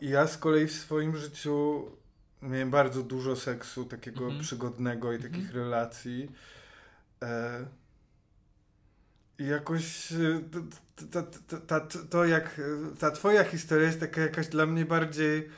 ja 0.00 0.26
z 0.26 0.38
kolei 0.38 0.66
w 0.66 0.72
swoim 0.72 1.16
życiu 1.16 1.84
miałem 2.42 2.70
bardzo 2.70 3.02
dużo 3.02 3.36
seksu, 3.36 3.84
takiego 3.84 4.24
Mhm. 4.24 4.40
przygodnego 4.42 5.12
i 5.12 5.18
takich 5.18 5.36
Mhm. 5.46 5.54
relacji. 5.56 6.32
E, 7.22 7.64
I 9.38 9.46
jakoś 9.46 10.12
y, 10.12 10.44
t- 10.52 11.06
t- 11.10 11.22
t- 11.22 11.60
ta, 11.66 11.80
ta, 11.80 11.98
to 12.10 12.24
jak 12.24 12.60
ta 12.98 13.10
twoja 13.10 13.44
historia 13.44 13.86
jest 13.86 14.00
taka 14.00 14.20
jakaś 14.20 14.48
dla 14.48 14.66
mnie 14.66 14.84
bardziej 14.84 15.48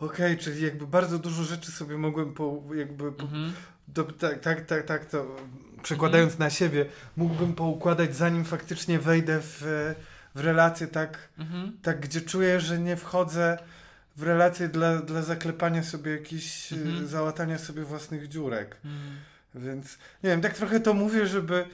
okej, 0.00 0.38
czyli 0.38 0.62
jakby 0.64 0.86
bardzo 0.86 1.18
dużo 1.18 1.42
rzeczy 1.42 1.72
sobie 1.72 1.98
mogłem 1.98 2.34
po, 2.34 2.62
jakby 2.74 3.12
po, 3.12 3.22
Mhm. 3.22 3.52
do, 3.88 4.04
tak, 4.04 4.40
tak, 4.40 4.66
tak, 4.66 4.86
tak 4.86 5.06
to 5.06 5.36
przekładając 5.84 6.32
Mhm. 6.32 6.46
na 6.46 6.50
siebie, 6.50 6.86
mógłbym 7.16 7.54
poukładać 7.54 8.16
zanim 8.16 8.44
faktycznie 8.44 8.98
wejdę 8.98 9.40
w, 9.42 9.62
w 10.34 10.40
relację 10.40 10.86
tak, 10.86 11.18
Mhm. 11.38 11.76
tak, 11.82 12.00
gdzie 12.00 12.20
czuję, 12.20 12.60
że 12.60 12.78
nie 12.78 12.96
wchodzę 12.96 13.58
w 14.16 14.22
relację 14.22 14.68
dla, 14.68 14.96
dla 14.96 15.22
zaklepania 15.22 15.82
sobie 15.82 16.10
jakichś, 16.12 16.72
y, 16.72 16.76
Mhm. 16.76 17.06
załatania 17.06 17.58
sobie 17.58 17.84
własnych 17.84 18.28
dziurek. 18.28 18.76
Mhm. 18.84 19.16
Więc 19.54 19.98
nie 20.22 20.30
wiem, 20.30 20.40
tak 20.40 20.54
trochę 20.54 20.80
to 20.80 20.94
mówię, 20.94 21.26
żeby. 21.26 21.64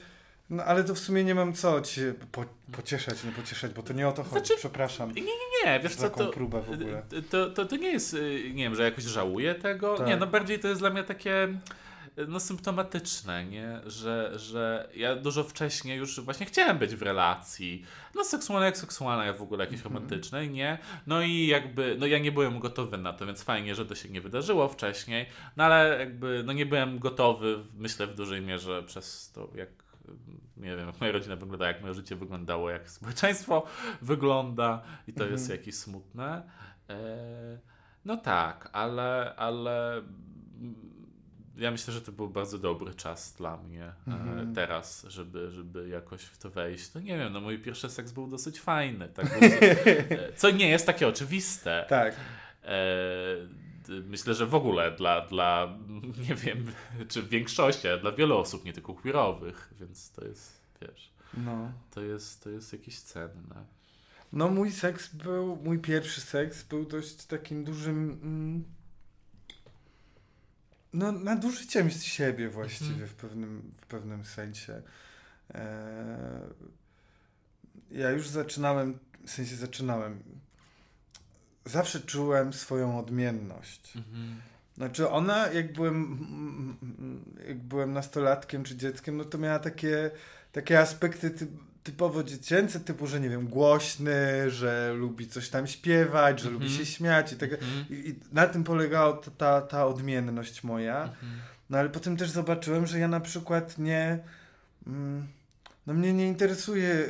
No 0.49 0.63
ale 0.63 0.83
to 0.83 0.95
w 0.95 0.99
sumie 0.99 1.23
nie 1.23 1.35
mam 1.35 1.53
co 1.53 1.81
ci 1.81 2.01
po, 2.31 2.45
pocieszać, 2.71 3.23
nie 3.23 3.31
pocieszać, 3.31 3.71
bo 3.73 3.83
to 3.83 3.93
nie 3.93 4.07
o 4.07 4.11
to 4.11 4.23
chodzi. 4.23 4.45
Znaczy, 4.45 4.53
Przepraszam. 4.59 5.11
Nie, 5.13 5.21
nie, 5.21 5.31
nie, 5.65 5.79
wiesz 5.79 5.95
co, 5.95 6.09
to, 6.09 6.27
próbę 6.29 6.61
w 6.61 6.69
ogóle. 6.69 7.01
to, 7.29 7.49
to, 7.49 7.65
to 7.65 7.75
nie 7.75 7.91
jest, 7.91 8.13
y, 8.13 8.41
nie 8.53 8.63
wiem, 8.63 8.75
że 8.75 8.83
jakoś 8.83 9.03
żałuję 9.03 9.55
tego. 9.55 9.97
Tak. 9.97 10.07
Nie, 10.07 10.17
no 10.17 10.27
bardziej 10.27 10.59
to 10.59 10.67
jest 10.67 10.81
dla 10.81 10.89
mnie 10.89 11.03
takie, 11.03 11.47
no, 12.27 12.39
symptomatyczne, 12.39 13.45
nie? 13.45 13.79
Że, 13.85 14.39
że 14.39 14.89
ja 14.95 15.15
dużo 15.15 15.43
wcześniej 15.43 15.97
już 15.97 16.19
właśnie 16.21 16.45
chciałem 16.45 16.77
być 16.77 16.95
w 16.95 17.01
relacji. 17.01 17.85
No 18.15 18.23
seksualnej 18.23 18.67
jak 18.67 18.77
seksualnej, 18.77 19.27
jak 19.27 19.37
w 19.37 19.41
ogóle 19.41 19.65
jakieś 19.65 19.79
Mhm. 19.79 19.93
romantycznej, 19.95 20.49
nie? 20.49 20.77
No 21.07 21.21
i 21.21 21.47
jakby, 21.47 21.95
no 21.99 22.05
ja 22.05 22.19
nie 22.19 22.31
byłem 22.31 22.59
gotowy 22.59 22.97
na 22.97 23.13
to, 23.13 23.25
więc 23.25 23.43
fajnie, 23.43 23.75
że 23.75 23.85
to 23.85 23.95
się 23.95 24.09
nie 24.09 24.21
wydarzyło 24.21 24.67
wcześniej. 24.67 25.25
No 25.57 25.63
ale 25.63 25.99
jakby, 25.99 26.43
no 26.45 26.53
nie 26.53 26.65
byłem 26.65 26.99
gotowy, 26.99 27.63
myślę 27.77 28.07
w 28.07 28.15
dużej 28.15 28.41
mierze 28.41 28.83
przez 28.83 29.31
to, 29.31 29.49
jak 29.55 29.69
nie 30.57 30.77
wiem, 30.77 30.87
jak 30.87 30.99
moja 30.99 31.11
rodzina 31.11 31.35
wygląda, 31.35 31.67
jak 31.67 31.81
moje 31.81 31.93
życie 31.93 32.15
wyglądało, 32.15 32.69
jak 32.69 32.89
społeczeństwo 32.89 33.63
wygląda 34.01 34.81
i 35.07 35.13
to 35.13 35.25
jest 35.25 35.49
jakieś 35.49 35.75
smutne. 35.75 36.43
E, 36.89 37.59
no 38.05 38.17
tak, 38.17 38.69
ale, 38.73 39.35
ale 39.35 40.01
ja 41.57 41.71
myślę, 41.71 41.93
że 41.93 42.01
to 42.01 42.11
był 42.11 42.29
bardzo 42.29 42.57
dobry 42.57 42.93
czas 42.93 43.33
dla 43.33 43.57
mnie 43.57 43.83
e, 43.83 43.93
Mhm. 44.07 44.55
teraz, 44.55 45.05
żeby, 45.09 45.51
żeby 45.51 45.89
jakoś 45.89 46.21
w 46.21 46.37
to 46.37 46.49
wejść. 46.49 46.93
No 46.93 47.01
nie 47.01 47.17
wiem, 47.17 47.33
no 47.33 47.41
mój 47.41 47.59
pierwszy 47.59 47.89
seks 47.89 48.11
był 48.11 48.27
dosyć 48.27 48.59
fajny, 48.59 49.07
tak 49.09 49.25
co 50.35 50.51
nie 50.51 50.69
jest 50.69 50.85
takie 50.85 51.07
oczywiste. 51.07 51.85
Tak. 51.89 52.15
E, 52.63 52.77
myślę, 54.03 54.33
że 54.33 54.45
w 54.45 54.55
ogóle 54.55 54.91
dla, 54.91 55.27
dla, 55.27 55.77
nie 56.29 56.35
wiem, 56.35 56.65
czy 57.07 57.21
w 57.21 57.29
większości, 57.29 57.87
ale 57.87 57.99
dla 57.99 58.11
wielu 58.11 58.37
osób, 58.37 58.65
nie 58.65 58.73
tylko 58.73 58.93
queerowych, 58.93 59.73
więc 59.79 60.11
to 60.11 60.25
jest, 60.25 60.61
wiesz, 60.81 61.11
No. 61.37 61.71
to 61.91 62.01
jest, 62.01 62.43
to 62.43 62.49
jest 62.49 62.73
jakieś 62.73 62.99
cenne. 62.99 63.65
No 64.33 64.47
mój 64.49 64.71
seks 64.71 65.15
był, 65.15 65.55
mój 65.63 65.79
pierwszy 65.79 66.21
seks 66.21 66.63
był 66.63 66.85
dość 66.85 67.25
takim 67.25 67.63
dużym, 67.63 68.19
mm, 68.23 68.63
no 70.93 71.11
nadużyciem 71.11 71.91
z 71.91 72.03
siebie 72.03 72.49
właściwie 72.49 72.91
Mhm. 72.91 73.09
w, 73.09 73.13
pewnym, 73.13 73.71
w 73.81 73.85
pewnym 73.85 74.25
sensie. 74.25 74.81
E, 75.53 76.41
ja 77.91 78.11
już 78.11 78.27
zaczynałem, 78.29 78.99
w 79.25 79.31
sensie 79.31 79.55
zaczynałem, 79.55 80.23
zawsze 81.65 81.99
czułem 81.99 82.53
swoją 82.53 82.99
odmienność. 82.99 83.97
Mhm. 83.97 84.41
Znaczy 84.77 85.09
ona, 85.09 85.47
jak 85.47 85.73
byłem, 85.73 86.77
jak 87.47 87.59
byłem 87.63 87.93
nastolatkiem 87.93 88.63
czy 88.63 88.75
dzieckiem, 88.75 89.17
no 89.17 89.25
to 89.25 89.37
miała 89.37 89.59
takie, 89.59 90.11
takie 90.51 90.79
aspekty 90.79 91.29
ty, 91.31 91.47
typowo 91.83 92.23
dziecięce, 92.23 92.79
typu, 92.79 93.07
że 93.07 93.19
nie 93.19 93.29
wiem, 93.29 93.47
głośny, 93.47 94.49
że 94.51 94.93
lubi 94.97 95.27
coś 95.27 95.49
tam 95.49 95.67
śpiewać, 95.67 96.39
że 96.39 96.49
lubi 96.49 96.65
Mhm. 96.65 96.79
się 96.85 96.91
śmiać 96.91 97.33
i 97.33 97.35
tak 97.35 97.53
Mhm. 97.53 97.85
i, 97.89 97.93
I 98.09 98.15
na 98.31 98.47
tym 98.47 98.63
polegała 98.63 99.13
ta, 99.17 99.31
ta, 99.31 99.61
ta 99.61 99.85
odmienność 99.85 100.63
moja. 100.63 101.03
Mhm. 101.03 101.31
No 101.69 101.77
ale 101.77 101.89
potem 101.89 102.17
też 102.17 102.29
zobaczyłem, 102.29 102.87
że 102.87 102.99
ja 102.99 103.07
na 103.07 103.19
przykład 103.19 103.77
nie. 103.77 104.19
Mm, 104.87 105.27
no 105.87 105.93
mnie 105.93 106.13
nie 106.13 106.27
interesuje 106.27 106.87
yy, 106.87 107.05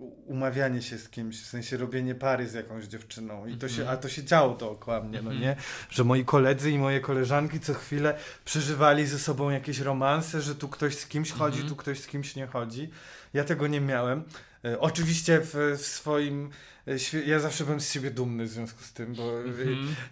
yy, 0.00 0.10
umawianie 0.26 0.82
się 0.82 0.98
z 0.98 1.08
kimś, 1.08 1.42
w 1.42 1.46
sensie 1.46 1.76
robienie 1.76 2.14
pary 2.14 2.48
z 2.48 2.52
jakąś 2.54 2.84
dziewczyną. 2.84 3.46
I 3.46 3.56
to 3.56 3.68
się, 3.68 3.88
a 3.88 3.96
to 3.96 4.08
się 4.08 4.24
działo 4.24 4.54
dookoła 4.54 5.00
mnie, 5.00 5.22
no 5.22 5.30
Mhm. 5.30 5.40
nie? 5.40 5.56
Że 5.90 6.04
moi 6.04 6.24
koledzy 6.24 6.70
i 6.70 6.78
moje 6.78 7.00
koleżanki 7.00 7.60
co 7.60 7.74
chwilę 7.74 8.14
przeżywali 8.44 9.06
ze 9.06 9.18
sobą 9.18 9.50
jakieś 9.50 9.78
romanse, 9.78 10.40
że 10.40 10.54
tu 10.54 10.68
ktoś 10.68 10.96
z 10.96 11.06
kimś 11.06 11.30
chodzi, 11.32 11.54
Mhm. 11.56 11.68
tu 11.68 11.76
ktoś 11.76 12.00
z 12.00 12.06
kimś 12.06 12.36
nie 12.36 12.46
chodzi. 12.46 12.90
Ja 13.34 13.44
tego 13.44 13.66
nie 13.66 13.80
miałem. 13.80 14.22
E, 14.64 14.80
Oczywiście 14.80 15.40
w, 15.40 15.76
w 15.78 15.86
swoim. 15.86 16.50
Ja 17.26 17.40
zawsze 17.40 17.64
byłem 17.64 17.80
z 17.80 17.92
siebie 17.92 18.10
dumny 18.10 18.44
w 18.44 18.48
związku 18.48 18.82
z 18.82 18.92
tym, 18.92 19.14
bo 19.14 19.32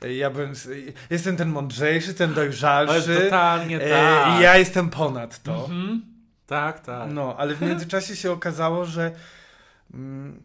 e, 0.03 0.15
ja 0.15 0.31
byłem. 0.31 0.53
Jestem 1.11 1.37
ten 1.37 1.49
mądrzejszy, 1.49 2.15
ten 2.15 2.27
Ale 2.31 2.35
dojrzalszy. 2.37 3.17
totalnie 3.25 3.81
e, 3.81 3.91
tak. 3.91 4.41
I 4.41 4.43
ja 4.43 4.57
jestem 4.57 4.91
ponad 4.91 5.43
to. 5.43 5.65
Mhm. 5.65 6.18
Tak, 6.49 6.81
tak. 6.81 7.11
No, 7.13 7.37
ale 7.39 7.55
w 7.55 7.61
międzyczasie 7.63 8.17
się 8.17 8.33
okazało, 8.33 8.85
że. 8.85 9.13
Mm, 9.95 10.43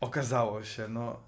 okazało 0.00 0.64
się, 0.64 0.88
no. 0.88 1.20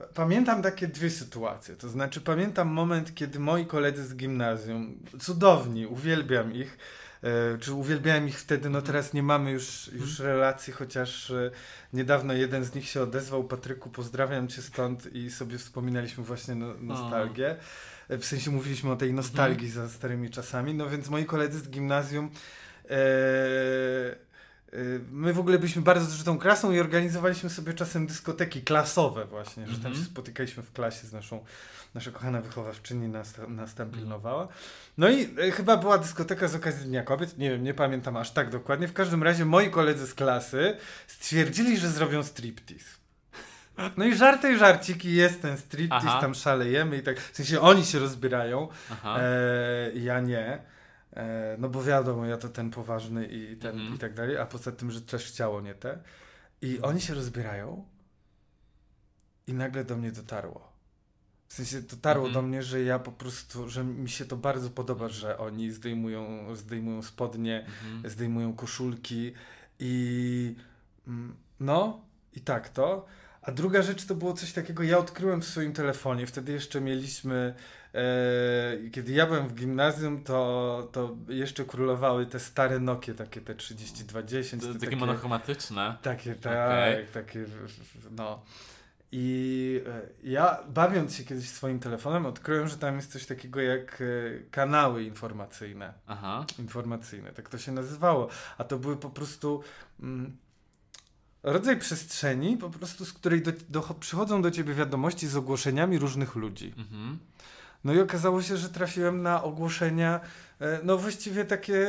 y, 0.00 0.04
pamiętam 0.14 0.62
takie 0.62 0.88
dwie 0.88 1.10
sytuacje. 1.10 1.76
To 1.76 1.88
znaczy, 1.88 2.20
pamiętam 2.20 2.68
moment, 2.68 3.14
kiedy 3.14 3.38
moi 3.40 3.66
koledzy 3.66 4.06
z 4.06 4.16
gimnazjum, 4.16 5.02
cudowni, 5.20 5.86
uwielbiam 5.86 6.54
ich. 6.54 6.78
e, 7.22 7.58
Czy 7.58 7.72
uwielbiałem 7.72 8.28
ich 8.28 8.38
wtedy, 8.40 8.70
no 8.70 8.82
teraz 8.82 9.12
nie 9.12 9.22
mamy 9.22 9.50
już, 9.50 9.90
już 9.92 10.18
relacji, 10.18 10.72
chociaż 10.72 11.30
e, 11.30 11.50
niedawno 11.92 12.32
jeden 12.34 12.64
z 12.64 12.74
nich 12.74 12.88
się 12.88 13.02
odezwał. 13.02 13.44
Patryku, 13.44 13.90
pozdrawiam 13.90 14.48
cię 14.48 14.62
stąd 14.62 15.14
i 15.14 15.30
sobie 15.30 15.58
wspominaliśmy 15.58 16.24
właśnie 16.24 16.54
no, 16.54 16.74
nostalgię. 16.80 17.56
E, 18.08 18.18
W 18.18 18.24
sensie 18.24 18.50
mówiliśmy 18.50 18.90
o 18.90 18.96
tej 18.96 19.12
nostalgii 19.14 19.70
za 19.70 19.88
starymi 19.88 20.30
czasami. 20.30 20.74
No 20.74 20.90
więc 20.90 21.08
moi 21.08 21.24
koledzy 21.24 21.58
z 21.58 21.70
gimnazjum 21.70 22.30
My 25.10 25.32
w 25.32 25.38
ogóle 25.38 25.58
byliśmy 25.58 25.82
bardzo 25.82 26.06
zżytą 26.06 26.38
klasą 26.38 26.72
i 26.72 26.80
organizowaliśmy 26.80 27.50
sobie 27.50 27.74
czasem 27.74 28.06
dyskoteki 28.06 28.62
klasowe 28.62 29.24
właśnie, 29.24 29.66
że 29.66 29.72
tam 29.72 29.86
Mhm. 29.86 29.94
się 29.96 30.02
spotykaliśmy 30.10 30.62
w 30.62 30.72
klasie 30.72 31.06
z 31.06 31.12
naszą, 31.12 31.44
nasza 31.94 32.10
kochana 32.10 32.40
wychowawczyni 32.40 33.08
nas, 33.08 33.34
nas 33.48 33.74
tam 33.74 33.90
pilnowała. 33.90 34.48
No 34.98 35.08
i 35.08 35.34
e, 35.38 35.50
chyba 35.50 35.76
była 35.76 35.98
dyskoteka 35.98 36.48
z 36.48 36.54
okazji 36.54 36.86
Dnia 36.86 37.02
Kobiet, 37.02 37.38
nie 37.38 37.50
wiem, 37.50 37.62
nie 37.64 37.74
pamiętam 37.74 38.16
aż 38.16 38.30
tak 38.30 38.50
dokładnie. 38.50 38.88
W 38.88 38.92
każdym 38.92 39.22
razie 39.22 39.44
moi 39.44 39.70
koledzy 39.70 40.06
z 40.06 40.14
klasy 40.14 40.76
stwierdzili, 41.06 41.78
że 41.78 41.88
zrobią 41.88 42.22
striptease. 42.22 42.98
No 43.96 44.04
i 44.04 44.14
żarty 44.16 44.52
i 44.52 44.58
żarciki, 44.58 45.12
jest 45.14 45.42
ten 45.42 45.58
striptease, 45.58 46.06
tam 46.20 46.34
szalejemy 46.34 46.96
i 46.96 47.02
tak, 47.02 47.20
w 47.20 47.36
sensie 47.36 47.60
oni 47.60 47.84
się 47.84 47.98
rozbierają. 47.98 48.68
E, 49.20 49.90
ja 49.94 50.20
nie. 50.20 50.58
E, 51.18 51.56
no 51.58 51.68
bo 51.68 51.82
wiadomo, 51.84 52.26
ja 52.26 52.36
to 52.36 52.48
ten 52.48 52.70
poważny 52.70 53.26
i 53.26 53.56
ten 53.56 53.74
Mhm. 53.78 53.94
i 53.94 53.98
tak 53.98 54.14
dalej, 54.14 54.38
a 54.38 54.46
poza 54.46 54.72
tym, 54.72 54.90
że 54.90 55.00
też 55.02 55.30
ciało 55.30 55.60
nie 55.60 55.74
te. 55.74 55.98
I 56.62 56.80
oni 56.80 57.00
się 57.00 57.14
rozbierają 57.14 57.84
i 59.46 59.54
nagle 59.54 59.84
do 59.84 59.96
mnie 59.96 60.12
dotarło. 60.12 60.72
W 61.48 61.54
sensie 61.54 61.80
dotarło 61.82 62.26
Mhm. 62.26 62.34
do 62.34 62.48
mnie, 62.48 62.62
że 62.62 62.82
ja 62.82 62.98
po 62.98 63.12
prostu, 63.12 63.68
że 63.68 63.84
mi 63.84 64.10
się 64.10 64.24
to 64.24 64.36
bardzo 64.36 64.70
podoba, 64.70 65.08
że 65.08 65.38
oni 65.38 65.70
zdejmują, 65.70 66.56
zdejmują 66.56 67.02
spodnie, 67.02 67.66
Mhm. 67.66 68.10
zdejmują 68.10 68.52
koszulki 68.54 69.32
i 69.78 70.54
mm, 71.06 71.36
no 71.60 72.00
i 72.34 72.40
tak 72.40 72.68
to. 72.68 73.06
A 73.42 73.52
druga 73.52 73.82
rzecz 73.82 74.06
to 74.06 74.14
było 74.14 74.32
coś 74.32 74.52
takiego, 74.52 74.82
ja 74.82 74.98
odkryłem 74.98 75.42
w 75.42 75.46
swoim 75.46 75.72
telefonie, 75.72 76.26
wtedy 76.26 76.52
jeszcze 76.52 76.80
mieliśmy, 76.80 77.54
kiedy 78.92 79.12
ja 79.12 79.26
byłem 79.26 79.48
w 79.48 79.54
gimnazjum, 79.54 80.24
to, 80.24 80.88
to 80.92 81.16
jeszcze 81.28 81.64
królowały 81.64 82.26
te 82.26 82.40
stare 82.40 82.80
Nokie, 82.80 83.14
takie 83.14 83.40
te 83.40 83.54
3210. 83.54 84.62
To 84.62 84.72
te 84.72 84.78
Takie 84.78 84.96
monochromatyczne. 84.96 85.96
takie, 86.02 86.34
tak, 86.34 86.68
Okej. 86.68 87.06
takie, 87.06 87.44
no. 88.10 88.42
I 89.12 89.80
e, 89.86 90.00
ja, 90.22 90.58
bawiąc 90.68 91.14
się 91.14 91.24
kiedyś 91.24 91.48
swoim 91.48 91.80
telefonem, 91.80 92.26
odkryłem, 92.26 92.68
że 92.68 92.76
tam 92.76 92.96
jest 92.96 93.12
coś 93.12 93.26
takiego 93.26 93.60
jak 93.60 94.00
e, 94.00 94.04
kanały 94.50 95.04
informacyjne 95.04 95.92
Aha. 96.06 96.46
informacyjne, 96.58 97.32
tak 97.32 97.48
to 97.48 97.58
się 97.58 97.72
nazywało. 97.72 98.28
A 98.58 98.64
to 98.64 98.78
były 98.78 98.96
po 98.96 99.10
prostu 99.10 99.62
mm, 100.00 100.36
rodzaj 101.42 101.78
przestrzeni, 101.78 102.56
po 102.56 102.70
prostu 102.70 103.04
z 103.04 103.12
której 103.12 103.42
do, 103.42 103.52
do, 103.68 103.82
przychodzą 103.82 104.42
do 104.42 104.50
ciebie 104.50 104.74
wiadomości 104.74 105.28
z 105.28 105.36
ogłoszeniami 105.36 105.98
różnych 105.98 106.36
ludzi. 106.36 106.74
Mhm. 106.78 107.18
No 107.84 107.92
i 107.92 108.00
okazało 108.00 108.42
się, 108.42 108.56
że 108.56 108.68
trafiłem 108.68 109.22
na 109.22 109.42
ogłoszenia, 109.42 110.20
e, 110.60 110.80
no 110.82 110.98
właściwie 110.98 111.44
takie 111.44 111.88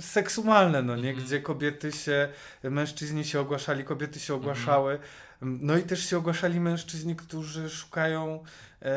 seksualne, 0.00 0.82
no 0.82 0.96
nie? 0.96 1.08
Mhm. 1.08 1.26
Gdzie 1.26 1.40
kobiety 1.40 1.92
się, 1.92 2.28
mężczyźni 2.64 3.24
się 3.24 3.40
ogłaszali, 3.40 3.84
kobiety 3.84 4.20
się 4.20 4.34
Mhm. 4.34 4.40
ogłaszały. 4.50 4.98
No 5.42 5.76
i 5.76 5.82
też 5.82 6.08
się 6.10 6.18
ogłaszali 6.18 6.60
mężczyźni, 6.60 7.16
którzy 7.16 7.70
szukają 7.70 8.44
e, 8.82 8.90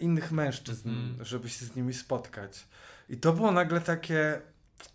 innych 0.00 0.32
mężczyzn, 0.32 0.88
Mhm. 0.88 1.24
żeby 1.24 1.48
się 1.48 1.64
z 1.66 1.76
nimi 1.76 1.94
spotkać. 1.94 2.66
I 3.08 3.16
to 3.16 3.32
było 3.32 3.50
nagle 3.52 3.80
takie, 3.80 4.40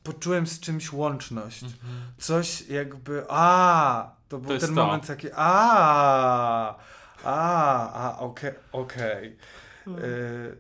poczułem 0.04 0.48
z 0.48 0.60
czymś 0.60 0.94
łączność. 0.94 1.66
Coś 2.18 2.62
jakby, 2.70 3.24
a, 3.30 4.12
to 4.30 4.38
był 4.38 4.52
jest 4.54 4.66
ten 4.66 4.76
to. 4.76 4.86
moment 4.86 5.08
taki, 5.08 5.28
a, 5.36 6.76
a, 7.24 7.94
a, 7.94 8.20
okej, 8.20 8.52
okej. 8.72 9.38
Y, 9.88 10.58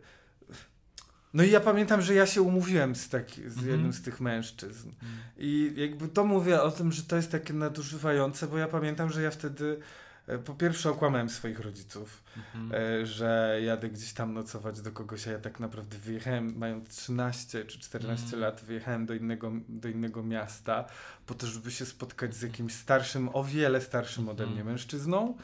No 1.33 1.43
i 1.43 1.51
ja 1.51 1.59
pamiętam, 1.59 2.01
że 2.01 2.13
ja 2.13 2.25
się 2.25 2.41
umówiłem 2.41 2.95
z, 2.95 3.09
taki, 3.09 3.41
z 3.49 3.57
Mhm. 3.57 3.67
jednym 3.69 3.93
z 3.93 4.01
tych 4.01 4.21
mężczyzn. 4.21 4.89
Mhm. 4.89 5.11
I 5.37 5.73
jakby 5.75 6.07
to 6.07 6.23
mówię 6.25 6.61
o 6.61 6.71
tym, 6.71 6.91
że 6.91 7.03
to 7.03 7.15
jest 7.15 7.31
takie 7.31 7.53
nadużywające, 7.53 8.47
bo 8.47 8.57
ja 8.57 8.67
pamiętam, 8.67 9.09
że 9.11 9.21
ja 9.21 9.31
wtedy 9.31 9.79
e, 10.27 10.37
po 10.37 10.53
pierwsze 10.53 10.89
okłamałem 10.89 11.29
swoich 11.29 11.59
rodziców, 11.59 12.23
Mhm. 12.37 12.81
e, 13.01 13.05
że 13.05 13.59
jadę 13.65 13.89
gdzieś 13.89 14.13
tam 14.13 14.33
nocować 14.33 14.81
do 14.81 14.91
kogoś, 14.91 15.27
a 15.27 15.31
ja 15.31 15.39
tak 15.39 15.59
naprawdę 15.59 15.97
wyjechałem, 15.97 16.53
mając 16.57 16.89
13 16.89 17.65
czy 17.65 17.79
14 17.79 18.23
Mhm. 18.23 18.41
lat, 18.41 18.61
wyjechałem 18.61 19.05
do 19.05 19.13
innego, 19.13 19.51
do 19.69 19.89
innego 19.89 20.23
miasta 20.23 20.85
po 21.25 21.33
to, 21.33 21.47
żeby 21.47 21.71
się 21.71 21.85
spotkać 21.85 22.35
z 22.35 22.41
jakimś 22.41 22.73
starszym, 22.73 23.29
o 23.35 23.43
wiele 23.43 23.81
starszym 23.81 24.29
ode 24.29 24.43
Mhm. 24.43 24.51
mnie 24.53 24.71
mężczyzną. 24.71 25.37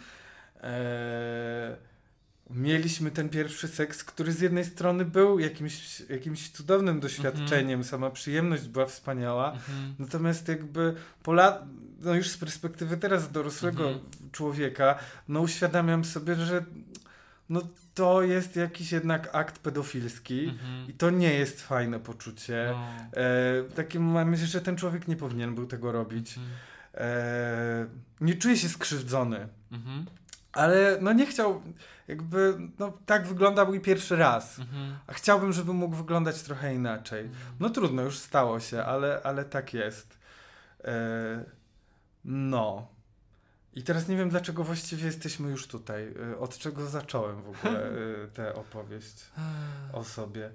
E, 0.63 1.77
mieliśmy 2.49 3.11
ten 3.11 3.29
pierwszy 3.29 3.67
seks, 3.67 4.03
który 4.03 4.31
z 4.31 4.41
jednej 4.41 4.65
strony 4.65 5.05
był 5.05 5.39
jakimś, 5.39 5.99
jakimś 6.09 6.49
cudownym 6.51 6.99
doświadczeniem, 6.99 7.83
sama 7.83 8.09
przyjemność 8.11 8.67
była 8.67 8.85
wspaniała, 8.85 9.51
Mhm. 9.53 9.95
natomiast 9.99 10.47
jakby 10.47 10.95
po 11.23 11.33
lat, 11.33 11.63
no 11.99 12.13
już 12.15 12.29
z 12.29 12.37
perspektywy 12.37 12.97
teraz 12.97 13.31
dorosłego 13.31 13.89
Mhm. 13.89 14.05
człowieka, 14.31 14.99
no 15.27 15.41
uświadamiam 15.41 16.05
sobie, 16.05 16.35
że 16.35 16.65
no 17.49 17.61
to 17.93 18.21
jest 18.23 18.55
jakiś 18.55 18.91
jednak 18.91 19.29
akt 19.35 19.59
pedofilski 19.59 20.43
Mhm. 20.45 20.89
i 20.89 20.93
to 20.93 21.09
nie 21.09 21.33
jest 21.33 21.61
fajne 21.61 21.99
poczucie. 21.99 22.69
No. 22.71 23.21
E, 23.21 23.63
takie 23.75 23.99
mam 23.99 24.29
myślę, 24.29 24.47
że 24.47 24.61
ten 24.61 24.75
człowiek 24.77 25.07
nie 25.07 25.15
powinien 25.15 25.55
był 25.55 25.65
tego 25.67 25.91
robić. 25.91 26.37
Mhm. 26.37 26.55
E, 26.93 27.85
nie 28.21 28.35
czuję 28.35 28.57
się 28.57 28.69
skrzywdzony. 28.69 29.47
Mhm. 29.71 30.05
Ale 30.53 30.97
no 31.01 31.13
nie 31.13 31.25
chciał, 31.25 31.61
jakby, 32.07 32.57
no 32.79 32.93
tak 33.05 33.27
wyglądał 33.27 33.67
mój 33.67 33.79
pierwszy 33.79 34.15
raz. 34.15 34.59
Mhm. 34.59 34.97
A 35.07 35.13
chciałbym, 35.13 35.53
żeby 35.53 35.73
mógł 35.73 35.95
wyglądać 35.95 36.41
trochę 36.41 36.75
inaczej. 36.75 37.29
No 37.59 37.69
trudno, 37.69 38.01
już 38.01 38.17
stało 38.17 38.59
się, 38.59 38.83
ale, 38.83 39.21
ale 39.23 39.45
tak 39.45 39.73
jest. 39.73 40.17
E, 40.83 41.45
no. 42.25 42.87
I 43.73 43.83
teraz 43.83 44.07
nie 44.07 44.17
wiem, 44.17 44.29
dlaczego 44.29 44.63
właściwie 44.63 45.05
jesteśmy 45.05 45.49
już 45.49 45.67
tutaj. 45.67 46.13
E, 46.31 46.39
od 46.39 46.57
czego 46.57 46.87
zacząłem 46.87 47.41
w 47.41 47.49
ogóle 47.49 47.83
e, 47.89 48.27
tę 48.27 48.55
opowieść 48.55 49.25
o 49.93 50.03
sobie. 50.03 50.51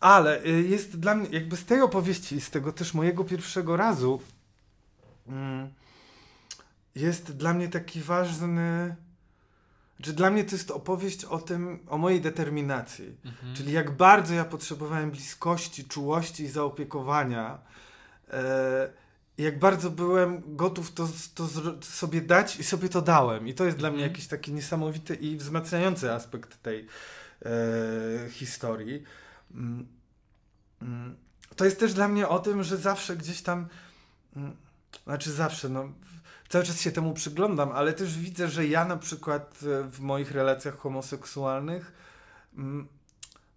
Ale 0.00 0.48
jest 0.48 1.00
dla 1.00 1.14
mnie, 1.14 1.28
jakby 1.30 1.56
z 1.56 1.64
tej 1.64 1.80
opowieści 1.80 2.36
i 2.36 2.40
z 2.40 2.50
tego 2.50 2.72
też 2.72 2.94
mojego 2.94 3.24
pierwszego 3.24 3.76
razu, 3.76 4.20
mm, 5.28 5.77
jest 6.98 7.36
dla 7.36 7.54
mnie 7.54 7.68
taki 7.68 8.00
ważny. 8.00 8.96
Czy 10.02 10.12
dla 10.12 10.30
mnie 10.30 10.44
to 10.44 10.54
jest 10.56 10.70
opowieść 10.70 11.24
o 11.24 11.38
tym, 11.38 11.78
o 11.88 11.98
mojej 11.98 12.20
determinacji. 12.20 13.16
Mhm. 13.24 13.54
Czyli 13.54 13.72
jak 13.72 13.96
bardzo 13.96 14.34
ja 14.34 14.44
potrzebowałem 14.44 15.10
bliskości, 15.10 15.84
czułości 15.84 16.42
i 16.42 16.48
zaopiekowania. 16.48 17.58
E, 18.30 18.90
jak 19.38 19.58
bardzo 19.58 19.90
byłem 19.90 20.56
gotów 20.56 20.92
to, 20.92 21.08
to 21.34 21.48
sobie 21.82 22.20
dać 22.20 22.60
i 22.60 22.64
sobie 22.64 22.88
to 22.88 23.02
dałem. 23.02 23.48
I 23.48 23.54
to 23.54 23.64
jest 23.64 23.76
dla 23.76 23.90
mnie 23.90 23.98
Mhm. 23.98 24.10
jakiś 24.12 24.26
taki 24.26 24.52
niesamowity 24.52 25.14
i 25.14 25.36
wzmacniający 25.36 26.12
aspekt 26.12 26.62
tej 26.62 26.86
e, 27.44 28.30
historii. 28.30 29.02
Mm, 29.54 29.86
mm. 30.82 31.16
To 31.56 31.64
jest 31.64 31.80
też 31.80 31.94
dla 31.94 32.08
mnie 32.08 32.28
o 32.28 32.38
tym, 32.38 32.62
że 32.62 32.76
zawsze 32.76 33.16
gdzieś 33.16 33.42
tam, 33.42 33.68
mm, 34.36 34.56
znaczy 35.04 35.32
zawsze, 35.32 35.68
no, 35.68 35.92
cały 36.48 36.64
czas 36.64 36.80
się 36.80 36.92
temu 36.92 37.14
przyglądam, 37.14 37.72
ale 37.72 37.92
też 37.92 38.18
widzę, 38.18 38.48
że 38.48 38.66
ja 38.66 38.84
na 38.84 38.96
przykład 38.96 39.58
e, 39.62 39.90
w 39.90 40.00
moich 40.00 40.30
relacjach 40.30 40.78
homoseksualnych 40.78 41.92
mm, 42.56 42.88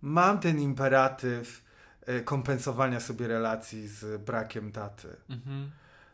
mam 0.01 0.39
ten 0.39 0.59
imperatyw 0.59 1.63
e, 2.05 2.21
kompensowania 2.21 2.99
sobie 2.99 3.27
relacji 3.27 3.87
z 3.87 4.21
brakiem 4.21 4.71
taty. 4.71 5.07
Mhm. 5.29 5.71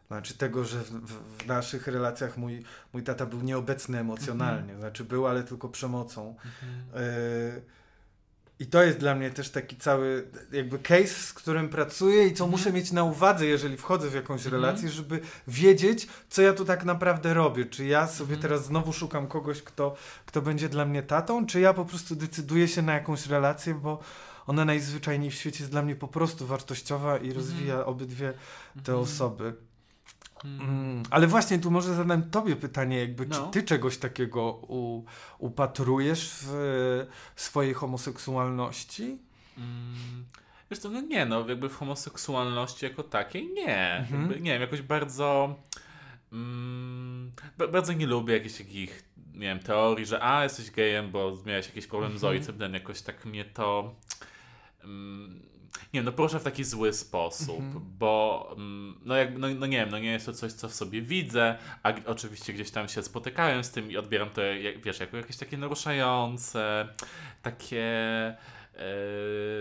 Znaczy 0.08 0.38
tego, 0.38 0.64
że 0.64 0.80
w, 0.80 0.90
w, 0.90 1.44
w 1.44 1.48
naszych 1.48 1.88
relacjach 1.88 2.38
mój, 2.38 2.64
mój 2.94 3.04
tata 3.04 3.26
był 3.26 3.42
nieobecny 3.42 3.98
emocjonalnie. 4.00 4.76
Znaczy 4.76 5.04
był, 5.04 5.28
ale 5.28 5.44
tylko 5.44 5.70
przemocą. 5.70 6.36
Mhm. 6.46 7.04
E, 7.04 7.78
I 8.60 8.66
to 8.66 8.84
jest 8.84 8.98
dla 8.98 9.16
mnie 9.16 9.32
też 9.32 9.50
taki 9.50 9.76
cały 9.76 10.28
jakby 10.52 10.80
case, 10.80 11.08
z 11.08 11.34
którym 11.34 11.70
pracuję 11.70 12.28
i 12.28 12.34
co 12.34 12.44
Mhm. 12.44 12.52
muszę 12.52 12.74
mieć 12.74 12.92
na 12.92 13.04
uwadze, 13.04 13.46
jeżeli 13.46 13.78
wchodzę 13.78 14.10
w 14.10 14.14
jakąś 14.14 14.46
Mhm. 14.46 14.62
relację, 14.64 14.90
żeby 14.90 15.20
wiedzieć, 15.48 16.08
co 16.30 16.42
ja 16.42 16.54
tu 16.54 16.66
tak 16.66 16.86
naprawdę 16.86 17.34
robię. 17.34 17.66
Czy 17.66 17.86
ja 17.86 18.08
sobie 18.08 18.34
Mhm. 18.36 18.42
teraz 18.42 18.66
znowu 18.66 18.94
szukam 18.94 19.28
kogoś, 19.28 19.62
kto, 19.62 19.96
kto 20.26 20.42
będzie 20.42 20.70
dla 20.70 20.86
mnie 20.86 21.04
tatą, 21.04 21.46
czy 21.46 21.60
ja 21.60 21.74
po 21.74 21.86
prostu 21.86 22.16
decyduję 22.16 22.68
się 22.68 22.82
na 22.82 22.94
jakąś 22.94 23.28
relację, 23.28 23.74
bo 23.74 24.00
ona 24.48 24.66
najzwyczajniej 24.66 25.32
w 25.32 25.36
świecie 25.36 25.60
jest 25.60 25.72
dla 25.72 25.82
mnie 25.82 25.96
po 25.96 26.08
prostu 26.08 26.48
wartościowa 26.48 27.18
i 27.18 27.34
rozwija 27.34 27.86
obydwie 27.86 28.34
te 28.84 28.98
osoby. 28.98 29.54
Mhm. 30.46 30.70
Mm, 30.70 31.04
ale 31.10 31.28
właśnie 31.28 31.60
tu 31.60 31.72
może 31.72 31.94
zadam 31.96 32.30
tobie 32.30 32.56
pytanie, 32.56 33.00
jakby 33.00 33.26
No. 33.26 33.36
czy 33.46 33.52
ty 33.52 33.64
czegoś 33.68 33.98
takiego 33.98 34.44
u, 34.68 35.04
upatrujesz 35.38 36.30
w 36.30 36.54
e, 37.10 37.14
swojej 37.36 37.74
homoseksualności? 37.74 39.18
Mm, 39.58 40.26
Wiesz 40.72 40.80
co, 40.80 40.90
no 40.90 41.02
nie, 41.02 41.26
no 41.26 41.50
jakby 41.50 41.70
w 41.70 41.76
homoseksualności 41.76 42.86
jako 42.86 43.04
takiej 43.04 43.48
nie. 43.54 43.96
Mhm. 43.98 44.22
Jakby, 44.22 44.42
nie 44.42 44.52
wiem, 44.52 44.62
jakoś 44.62 44.82
bardzo 44.82 45.56
mm, 46.34 47.32
ba- 47.58 47.68
bardzo 47.68 47.94
nie 47.94 48.08
lubię 48.08 48.34
jakichś 48.34 48.58
takich, 48.58 49.04
nie 49.34 49.40
wiem, 49.40 49.60
teorii, 49.60 50.06
że 50.06 50.24
a, 50.24 50.44
jesteś 50.44 50.72
gejem, 50.72 51.12
bo 51.12 51.38
miałeś 51.46 51.66
jakiś 51.68 51.88
problem 51.88 52.12
z 52.12 52.24
Mhm. 52.24 52.32
ojcem, 52.34 52.58
ten 52.58 52.74
jakoś 52.74 53.02
tak 53.02 53.26
mnie 53.26 53.46
to 53.46 53.96
mm, 54.84 55.42
nie 55.94 56.04
no 56.04 56.12
proszę 56.12 56.40
w 56.40 56.44
taki 56.44 56.64
zły 56.64 56.94
sposób, 56.94 57.60
Mhm. 57.60 57.86
bo 58.00 58.50
mm, 58.58 59.00
no 59.06 59.16
jakby, 59.16 59.40
no, 59.40 59.48
no 59.50 59.66
nie 59.66 59.78
wiem, 59.78 59.90
no 59.90 60.00
nie 60.00 60.12
jest 60.12 60.26
to 60.26 60.34
coś, 60.34 60.52
co 60.54 60.70
w 60.70 60.74
sobie 60.74 61.02
widzę, 61.02 61.58
a 61.84 61.94
oczywiście 62.06 62.54
gdzieś 62.54 62.72
tam 62.72 62.88
się 62.90 63.04
spotykałem 63.04 63.64
z 63.64 63.72
tym 63.72 63.92
i 63.92 63.98
odbieram 63.98 64.30
to, 64.30 64.42
jak, 64.42 64.82
wiesz, 64.84 65.00
jako 65.00 65.18
jakieś 65.18 65.38
takie 65.38 65.58
naruszające, 65.58 66.88
takie 67.42 67.86
e, 68.76 68.86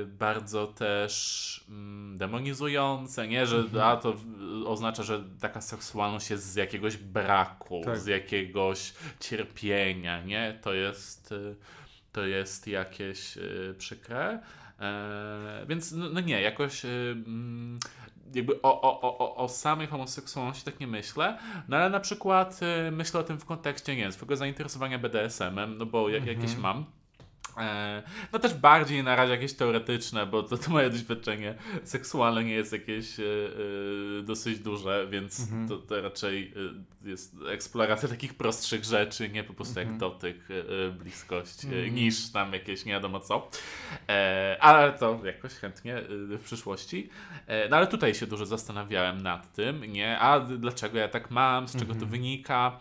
bardzo 0.06 0.66
też 0.66 1.64
mm, 1.68 2.18
demonizujące, 2.18 3.28
nie, 3.28 3.46
że 3.46 3.56
Mhm. 3.56 3.84
a 3.84 3.96
to 3.96 4.16
oznacza, 4.66 5.02
że 5.02 5.24
taka 5.40 5.60
seksualność 5.60 6.30
jest 6.30 6.52
z 6.52 6.54
jakiegoś 6.56 6.96
braku, 6.96 7.82
Tak. 7.84 7.98
z 7.98 8.06
jakiegoś 8.06 8.92
cierpienia, 9.20 10.22
nie, 10.22 10.58
to 10.62 10.74
jest, 10.74 11.32
y, 11.32 11.56
to 12.12 12.26
jest 12.26 12.66
jakieś 12.66 13.36
y, 13.36 13.74
przykre. 13.78 14.40
E, 14.80 15.66
więc 15.68 15.92
no, 15.92 16.08
no 16.10 16.20
nie, 16.20 16.40
jakoś 16.40 16.84
y, 16.84 16.88
mm, 17.26 17.78
jakby 18.34 18.62
o, 18.62 18.80
o, 18.82 19.00
o, 19.18 19.36
o- 19.36 19.48
samej 19.48 19.86
homoseksualności 19.86 20.64
tak 20.64 20.80
nie 20.80 20.86
myślę, 20.86 21.38
no 21.68 21.76
ale 21.76 21.90
na 21.90 22.00
przykład 22.00 22.60
y, 22.88 22.90
myślę 22.90 23.20
o 23.20 23.22
tym 23.22 23.38
w 23.40 23.44
kontekście, 23.44 23.96
nie 23.96 24.02
wiem, 24.02 24.12
swojego 24.12 24.36
zainteresowania 24.36 24.98
BDSM-em, 24.98 25.78
no 25.78 25.86
bo 25.86 26.08
jak, 26.08 26.22
Mhm. 26.22 26.40
jakieś 26.40 26.56
mam. 26.56 26.84
E, 27.58 28.02
No 28.32 28.38
też 28.38 28.54
bardziej 28.54 29.04
na 29.04 29.16
razie 29.16 29.32
jakieś 29.32 29.52
teoretyczne, 29.54 30.26
bo 30.26 30.42
to, 30.42 30.58
to 30.58 30.70
moje 30.70 30.90
doświadczenie 30.90 31.54
seksualne 31.84 32.44
nie 32.44 32.52
jest 32.54 32.72
jakieś 32.72 33.20
e, 33.20 33.22
e, 33.22 34.22
dosyć 34.22 34.58
duże, 34.58 35.06
więc 35.10 35.40
Mhm. 35.40 35.68
to, 35.68 35.78
to 35.78 36.00
raczej 36.02 36.54
jest 37.04 37.36
eksploracja 37.48 38.08
takich 38.08 38.34
prostszych 38.34 38.84
rzeczy, 38.84 39.28
nie 39.28 39.44
po 39.44 39.54
prostu 39.54 39.80
Mhm. 39.80 39.88
jak 39.88 40.00
dotyk, 40.00 40.36
bliskość, 40.98 41.64
Mhm. 41.64 41.94
niż 41.94 42.32
tam 42.32 42.52
jakieś 42.52 42.84
nie 42.84 42.92
wiadomo 42.92 43.20
co. 43.20 43.48
Ale 44.60 44.92
to 44.92 45.20
jakoś 45.24 45.52
chętnie 45.52 46.02
w 46.08 46.42
przyszłości. 46.44 47.08
No 47.70 47.76
ale 47.76 47.86
tutaj 47.86 48.14
się 48.14 48.26
dużo 48.26 48.46
zastanawiałem 48.46 49.22
nad 49.22 49.52
tym, 49.52 49.84
nie? 49.92 50.18
A 50.18 50.40
dlaczego 50.40 50.98
ja 50.98 51.08
tak 51.08 51.30
mam, 51.30 51.68
z 51.68 51.72
czego 51.72 51.86
to 51.86 51.92
Mhm. 51.92 52.10
wynika? 52.10 52.78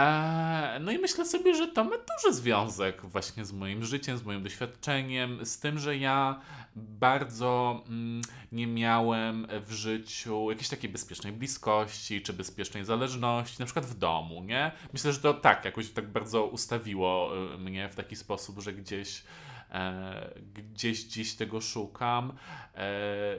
E, 0.00 0.78
no 0.80 0.92
i 0.92 0.98
myślę 0.98 1.26
sobie, 1.26 1.54
że 1.54 1.68
to 1.68 1.84
ma 1.84 1.90
duży 1.90 2.34
związek 2.34 3.02
właśnie 3.02 3.44
z 3.44 3.52
moim 3.52 3.84
życiem, 3.84 4.18
z 4.18 4.22
moim 4.22 4.42
doświadczeniem, 4.42 5.46
z 5.46 5.58
tym, 5.58 5.78
że 5.78 5.96
ja 5.96 6.40
bardzo 6.76 7.82
mm, 7.88 8.22
nie 8.52 8.66
miałem 8.66 9.46
w 9.66 9.72
życiu 9.72 10.50
jakiejś 10.50 10.68
takiej 10.68 10.90
bezpiecznej 10.90 11.32
bliskości 11.32 12.22
czy 12.22 12.32
bezpiecznej 12.32 12.84
zależności, 12.84 13.56
na 13.58 13.64
przykład 13.64 13.86
w 13.86 13.98
domu, 13.98 14.44
nie? 14.44 14.72
Myślę, 14.92 15.12
że 15.12 15.18
to 15.18 15.34
tak 15.34 15.64
jakoś 15.64 15.90
tak 15.90 16.08
bardzo 16.08 16.46
ustawiło 16.46 17.32
y, 17.54 17.58
mnie 17.58 17.88
w 17.88 17.94
taki 17.94 18.16
sposób, 18.16 18.60
że 18.60 18.72
gdzieś 18.72 19.22
e, 19.70 20.30
gdzieś 20.54 21.04
dziś 21.04 21.34
tego 21.34 21.60
szukam. 21.60 22.32
E, 22.74 23.38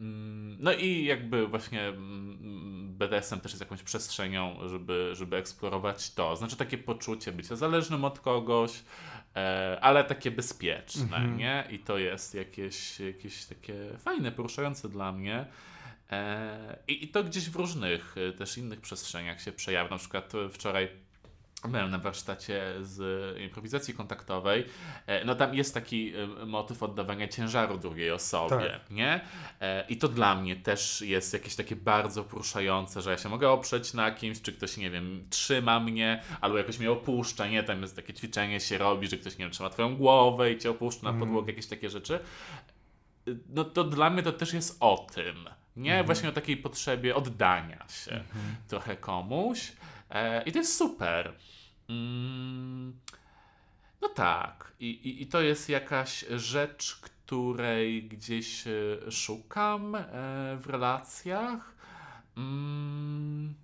mm, 0.00 0.56
no 0.60 0.72
i 0.72 1.04
jakby 1.04 1.46
właśnie 1.46 1.82
mm, 1.82 2.38
BDSM 2.98 3.40
też 3.40 3.52
jest 3.52 3.60
jakąś 3.60 3.82
przestrzenią, 3.82 4.68
żeby, 4.68 5.10
żeby 5.14 5.36
eksplorować 5.36 6.14
to. 6.14 6.36
Znaczy 6.36 6.56
takie 6.56 6.78
poczucie 6.78 7.32
bycia 7.32 7.56
zależnym 7.56 8.04
od 8.04 8.20
kogoś, 8.20 8.82
e, 9.36 9.78
ale 9.80 10.04
takie 10.04 10.30
bezpieczne, 10.30 11.02
Mhm. 11.02 11.36
nie? 11.36 11.64
I 11.70 11.78
to 11.78 11.98
jest 11.98 12.34
jakieś, 12.34 13.00
jakieś 13.00 13.44
takie 13.44 13.74
fajne, 13.98 14.32
poruszające 14.32 14.88
dla 14.88 15.12
mnie. 15.12 15.46
E, 16.10 16.78
I, 16.88 17.04
I 17.04 17.08
to 17.08 17.24
gdzieś 17.24 17.50
w 17.50 17.56
różnych 17.56 18.14
e, 18.28 18.32
też 18.32 18.58
innych 18.58 18.80
przestrzeniach 18.80 19.40
się 19.40 19.52
przejawia. 19.52 19.90
Na 19.90 19.98
przykład 19.98 20.32
wczoraj 20.52 20.88
byłem 21.64 21.90
na 21.90 21.98
warsztacie 21.98 22.62
z 22.80 23.36
improwizacji 23.40 23.94
kontaktowej. 23.94 24.64
E, 25.06 25.24
No 25.24 25.34
tam 25.34 25.54
jest 25.54 25.74
taki 25.74 26.12
e, 26.16 26.46
motyw 26.46 26.82
oddawania 26.82 27.28
ciężaru 27.28 27.78
drugiej 27.78 28.10
osobie, 28.10 28.56
Tak. 28.70 28.90
nie? 28.90 29.20
E, 29.60 29.84
I 29.88 29.96
to 29.96 30.08
dla 30.08 30.34
mnie 30.34 30.56
też 30.56 31.00
jest 31.00 31.32
jakieś 31.32 31.54
takie 31.56 31.76
bardzo 31.76 32.24
poruszające, 32.24 33.02
że 33.02 33.10
ja 33.10 33.18
się 33.18 33.28
mogę 33.28 33.50
oprzeć 33.50 33.94
na 33.94 34.10
kimś, 34.10 34.40
czy 34.42 34.52
ktoś, 34.52 34.76
nie 34.76 34.90
wiem, 34.90 35.26
trzyma 35.30 35.80
mnie, 35.80 36.22
albo 36.40 36.58
jakoś 36.58 36.78
mnie 36.78 36.90
opuszcza, 36.90 37.48
nie? 37.48 37.62
Tam 37.62 37.82
jest 37.82 37.96
takie 37.96 38.14
ćwiczenie 38.14 38.60
się 38.60 38.78
robi, 38.78 39.08
że 39.08 39.16
ktoś, 39.16 39.38
nie 39.38 39.44
wiem, 39.44 39.52
trzyma 39.52 39.70
twoją 39.70 39.96
głowę 39.96 40.52
i 40.52 40.58
cię 40.58 40.70
opuszcza 40.70 41.02
na 41.02 41.10
Mhm. 41.10 41.26
podłogę, 41.28 41.52
jakieś 41.52 41.66
takie 41.66 41.90
rzeczy. 41.90 42.18
No 43.48 43.64
to 43.64 43.84
dla 43.84 44.10
mnie 44.10 44.22
to 44.22 44.32
też 44.32 44.52
jest 44.52 44.76
o 44.80 45.06
tym, 45.14 45.36
nie? 45.76 45.90
Mhm. 45.90 46.06
Właśnie 46.06 46.28
o 46.28 46.32
takiej 46.32 46.56
potrzebie 46.56 47.14
oddania 47.16 47.86
się 48.04 48.24
trochę 48.68 48.96
komuś. 48.96 49.72
E, 50.10 50.42
I 50.42 50.52
to 50.52 50.58
jest 50.58 50.76
super. 50.76 51.34
Mm, 51.88 53.00
no 54.02 54.08
tak. 54.08 54.72
I, 54.80 54.90
i, 54.90 55.22
I 55.22 55.26
to 55.26 55.40
jest 55.40 55.68
jakaś 55.68 56.24
rzecz, 56.30 57.00
której 57.00 58.02
gdzieś 58.02 58.66
e, 58.66 59.10
szukam 59.10 59.94
e, 59.94 60.02
w 60.56 60.66
relacjach. 60.66 61.74
Mm, 62.36 63.54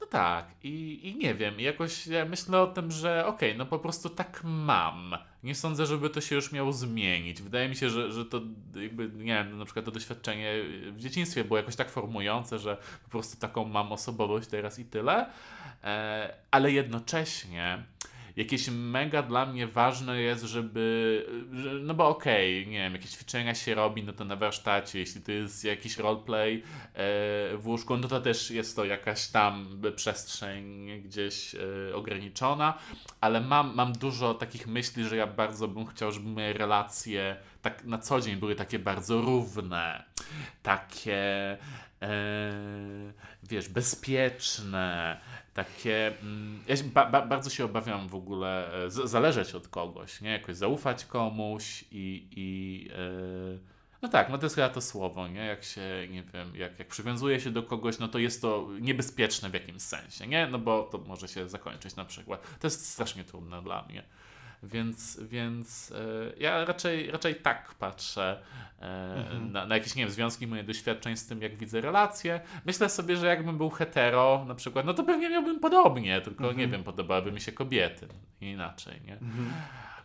no 0.00 0.06
tak, 0.06 0.46
i, 0.62 1.08
i 1.08 1.16
nie 1.16 1.34
wiem, 1.34 1.60
jakoś 1.60 2.06
ja 2.06 2.24
myślę 2.24 2.60
o 2.60 2.66
tym, 2.66 2.90
że 2.90 3.26
okej, 3.26 3.50
okay, 3.50 3.58
no 3.58 3.66
po 3.66 3.78
prostu 3.78 4.08
tak 4.10 4.40
mam. 4.44 5.16
Nie 5.44 5.54
sądzę, 5.54 5.86
żeby 5.86 6.10
to 6.10 6.20
się 6.20 6.34
już 6.34 6.52
miało 6.52 6.72
zmienić. 6.72 7.42
Wydaje 7.42 7.68
mi 7.68 7.76
się, 7.76 7.90
że, 7.90 8.12
że 8.12 8.24
to 8.24 8.40
jakby, 8.74 9.08
nie 9.08 9.34
wiem, 9.34 9.58
na 9.58 9.64
przykład 9.64 9.84
to 9.84 9.90
doświadczenie 9.90 10.52
w 10.92 11.00
dzieciństwie 11.00 11.44
było 11.44 11.56
jakoś 11.56 11.76
tak 11.76 11.90
formujące, 11.90 12.58
że 12.58 12.76
po 13.04 13.10
prostu 13.10 13.40
taką 13.40 13.64
mam 13.64 13.92
osobowość 13.92 14.48
teraz 14.48 14.78
i 14.78 14.84
tyle. 14.84 15.30
E, 15.84 16.34
ale 16.50 16.72
jednocześnie 16.72 17.84
jakieś 18.36 18.68
mega 18.68 19.22
dla 19.22 19.46
mnie 19.46 19.66
ważne 19.66 20.20
jest, 20.20 20.44
żeby, 20.44 21.26
no 21.82 21.94
bo 21.94 22.08
okej, 22.08 22.60
okay, 22.60 22.72
nie 22.72 22.78
wiem, 22.78 22.92
jakieś 22.92 23.10
ćwiczenia 23.10 23.54
się 23.54 23.74
robi, 23.74 24.02
no 24.02 24.12
to 24.12 24.24
na 24.24 24.36
warsztacie, 24.36 24.98
jeśli 24.98 25.20
to 25.20 25.32
jest 25.32 25.64
jakiś 25.64 25.98
roleplay 25.98 26.54
e, 26.54 26.62
w 27.56 27.62
łóżku, 27.64 27.96
no 27.96 28.08
to 28.08 28.20
też 28.20 28.50
jest 28.50 28.76
to 28.76 28.84
jakaś 28.84 29.28
tam 29.28 29.80
przestrzeń 29.96 30.88
gdzieś 31.04 31.54
e, 31.54 31.94
ograniczona, 31.94 32.78
ale 33.20 33.40
mam, 33.40 33.74
mam 33.74 33.92
dużo 33.92 34.34
takich 34.34 34.66
myśli, 34.66 35.04
że 35.04 35.16
ja 35.16 35.26
bardzo 35.26 35.68
bym 35.68 35.86
chciał, 35.86 36.12
żeby 36.12 36.28
moje 36.28 36.52
relacje 36.52 37.36
tak 37.62 37.84
na 37.84 37.98
co 37.98 38.20
dzień 38.20 38.36
były 38.36 38.54
takie 38.54 38.78
bardzo 38.78 39.20
równe, 39.20 40.04
takie 40.62 41.58
e, 42.02 42.12
wiesz, 43.42 43.68
bezpieczne, 43.68 45.20
takie. 45.54 46.18
Mm, 46.22 46.62
ja 46.68 46.76
ba, 46.94 47.10
ba, 47.10 47.26
bardzo 47.26 47.50
się 47.50 47.64
obawiam 47.64 48.08
w 48.08 48.14
ogóle 48.14 48.84
e, 48.84 48.90
z, 48.90 49.10
zależeć 49.10 49.54
od 49.54 49.68
kogoś, 49.68 50.20
nie? 50.20 50.30
Jakoś 50.30 50.56
zaufać 50.56 51.04
komuś 51.04 51.84
i. 51.90 52.28
i 52.36 52.88
yy, 52.88 53.74
no 54.02 54.08
tak, 54.08 54.30
no 54.30 54.38
to 54.38 54.46
jest 54.46 54.54
chyba 54.54 54.68
to 54.68 54.80
słowo, 54.80 55.28
nie? 55.28 55.40
Jak 55.40 55.64
się, 55.64 56.08
nie 56.10 56.22
wiem, 56.22 56.56
jak, 56.56 56.78
jak 56.78 56.88
przywiązuje 56.88 57.40
się 57.40 57.50
do 57.50 57.62
kogoś, 57.62 57.98
no 57.98 58.08
to 58.08 58.18
jest 58.18 58.42
to 58.42 58.68
niebezpieczne 58.80 59.50
w 59.50 59.54
jakimś 59.54 59.82
sensie, 59.82 60.26
nie? 60.26 60.46
No 60.46 60.58
bo 60.58 60.82
to 60.82 60.98
może 60.98 61.28
się 61.28 61.48
zakończyć 61.48 61.96
na 61.96 62.04
przykład. 62.04 62.42
To 62.60 62.66
jest 62.66 62.90
strasznie 62.90 63.24
trudne 63.24 63.62
dla 63.62 63.82
mnie. 63.82 64.02
Więc, 64.64 65.20
więc 65.22 65.92
e, 65.92 66.32
ja 66.40 66.64
raczej, 66.64 67.10
raczej 67.10 67.34
tak 67.34 67.74
patrzę 67.74 68.42
e, 68.80 69.14
mhm. 69.14 69.52
na, 69.52 69.66
na, 69.66 69.74
jakieś, 69.74 69.94
nie 69.94 70.02
wiem, 70.02 70.12
związki 70.12 70.46
moje 70.46 70.64
doświadczeń 70.64 71.16
z 71.16 71.26
tym, 71.26 71.42
jak 71.42 71.56
widzę 71.56 71.80
relacje. 71.80 72.40
Myślę 72.66 72.88
sobie, 72.88 73.16
że 73.16 73.26
jakbym 73.26 73.58
był 73.58 73.70
hetero 73.70 74.44
na 74.48 74.54
przykład, 74.54 74.86
no 74.86 74.94
to 74.94 75.04
pewnie 75.04 75.30
miałbym 75.30 75.60
podobnie, 75.60 76.20
tylko 76.20 76.44
mhm. 76.44 76.58
nie 76.58 76.68
wiem, 76.68 76.84
podobałyby 76.84 77.32
mi 77.32 77.40
się 77.40 77.52
kobiety 77.52 78.08
inaczej, 78.40 79.00
nie? 79.06 79.12
Mhm. 79.12 79.52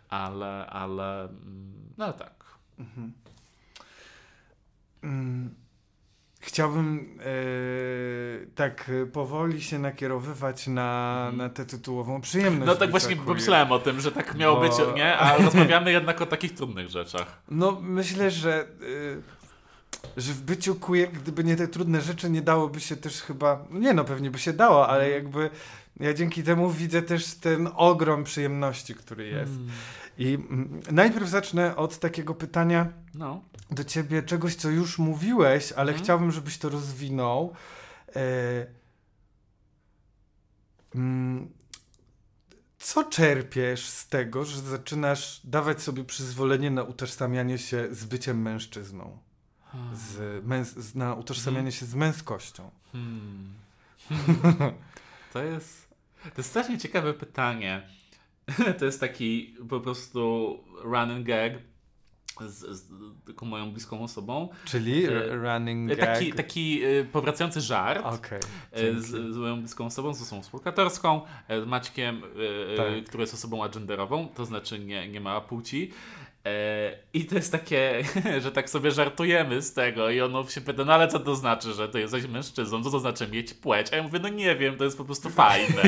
Ale, 0.09 0.67
ale, 0.67 1.23
mm, 1.23 1.73
no 1.97 2.13
tak. 2.13 2.45
Mhm. 2.79 3.13
Mm. 5.03 5.55
Chciałbym 6.41 7.17
e, 7.19 7.25
tak 8.55 8.91
powoli 9.13 9.61
się 9.61 9.79
nakierowywać 9.79 10.67
na, 10.67 11.19
mhm. 11.19 11.37
na 11.37 11.49
tę 11.49 11.65
tytułową 11.65 12.21
przyjemność. 12.21 12.65
No 12.65 12.75
tak 12.75 12.91
właśnie 12.91 13.15
pomyślałem 13.15 13.71
o 13.71 13.79
tym, 13.79 14.01
że 14.01 14.11
tak 14.11 14.35
miało 14.35 14.55
Bo... 14.55 14.61
być, 14.61 14.73
nie? 14.95 15.17
A 15.17 15.37
rozmawiamy 15.43 15.91
jednak 15.91 16.21
o 16.21 16.25
takich 16.25 16.53
trudnych 16.53 16.89
rzeczach. 16.89 17.41
No 17.51 17.77
myślę, 17.81 18.31
że, 18.31 18.59
e, 20.17 20.21
że 20.21 20.33
w 20.33 20.41
byciu 20.41 20.75
queer, 20.75 21.11
gdyby 21.11 21.43
nie 21.43 21.55
te 21.55 21.67
trudne 21.67 22.01
rzeczy, 22.01 22.29
nie 22.29 22.41
dałoby 22.41 22.79
się 22.79 22.95
też 22.95 23.21
chyba, 23.21 23.65
nie 23.71 23.93
no, 23.93 24.05
pewnie 24.05 24.31
by 24.31 24.39
się 24.39 24.53
dało, 24.53 24.87
ale 24.87 25.03
mhm. 25.03 25.23
jakby 25.23 25.49
ja 25.99 26.13
dzięki 26.13 26.43
temu 26.43 26.69
widzę 26.69 27.01
też 27.01 27.35
ten 27.35 27.69
ogrom 27.75 28.23
przyjemności, 28.23 28.95
który 28.95 29.27
jest. 29.27 29.51
Mm. 29.51 29.69
I 30.19 30.33
mm, 30.33 30.81
najpierw 30.91 31.29
zacznę 31.29 31.75
od 31.75 31.99
takiego 31.99 32.35
pytania 32.35 32.93
no. 33.13 33.41
do 33.71 33.83
ciebie, 33.83 34.23
czegoś, 34.23 34.55
co 34.55 34.69
już 34.69 34.99
mówiłeś, 34.99 35.71
ale 35.71 35.91
mm. 35.91 36.03
chciałbym, 36.03 36.31
żebyś 36.31 36.57
to 36.57 36.69
rozwinął. 36.69 37.53
E... 38.15 38.65
Mm, 40.95 41.49
co 42.79 43.03
czerpiesz 43.03 43.85
z 43.85 44.07
tego, 44.07 44.45
że 44.45 44.61
zaczynasz 44.61 45.41
dawać 45.43 45.81
sobie 45.81 46.03
przyzwolenie 46.03 46.71
na 46.71 46.83
utożsamianie 46.83 47.57
się 47.57 47.87
z 47.91 48.05
byciem 48.05 48.41
mężczyzną? 48.41 49.17
Hmm. 49.63 49.95
Z 49.95 50.45
męs- 50.45 50.95
na 50.95 51.13
utożsamianie 51.13 51.71
hmm. 51.71 51.71
się 51.71 51.85
z 51.85 51.95
męskością? 51.95 52.71
Hmm. 52.91 53.53
To 55.33 55.43
jest. 55.43 55.89
To 56.23 56.33
jest 56.37 56.49
strasznie 56.49 56.77
ciekawe 56.77 57.13
pytanie. 57.13 57.98
to 58.79 58.85
jest 58.85 58.99
taki 58.99 59.55
po 59.69 59.79
prostu 59.79 60.57
running 60.83 61.27
gag 61.27 61.53
z, 62.47 62.77
z 62.77 62.91
taką 63.27 63.45
moją 63.45 63.71
bliską 63.71 64.03
osobą. 64.03 64.49
Czyli 64.65 65.05
e, 65.05 65.35
running 65.35 65.89
gag? 65.89 65.99
Taki, 65.99 66.33
taki 66.33 66.83
e, 66.83 67.03
powracający 67.03 67.61
żart 67.61 68.05
okay, 68.05 68.39
z, 68.73 69.05
z, 69.05 69.37
moją 69.37 69.59
bliską 69.59 69.85
osobą, 69.85 70.13
z 70.13 70.21
osobą 70.21 70.41
współlokatorską, 70.41 71.21
z 71.49 71.65
Maćkiem, 71.65 72.21
tak. 72.77 73.05
który 73.05 73.23
jest 73.23 73.33
osobą 73.33 73.63
agenderową, 73.63 74.27
to 74.27 74.45
znaczy 74.45 74.79
nie, 74.79 75.07
nie 75.07 75.21
ma 75.21 75.41
płci. 75.41 75.91
E, 76.45 76.91
I 77.13 77.25
to 77.25 77.35
jest 77.35 77.51
takie, 77.51 78.03
że 78.43 78.51
tak 78.51 78.69
sobie 78.69 78.91
żartujemy 78.91 79.61
z 79.61 79.73
tego 79.73 80.09
i 80.09 80.21
ono 80.21 80.47
się 80.47 80.61
pyta, 80.61 80.85
no 80.85 80.93
ale 80.93 81.07
co 81.07 81.19
to 81.19 81.35
znaczy, 81.35 81.73
że 81.73 81.89
to 81.89 81.97
jesteś 81.97 82.27
mężczyzną? 82.27 82.83
Co 82.83 82.91
to 82.91 82.99
znaczy 82.99 83.27
mieć 83.27 83.53
płeć? 83.53 83.93
A 83.93 83.95
ja 83.95 84.03
mówię, 84.03 84.19
no 84.19 84.29
nie 84.29 84.55
wiem, 84.55 84.77
to 84.77 84.83
jest 84.83 84.97
po 84.97 85.05
prostu 85.05 85.29
fajne. 85.29 85.81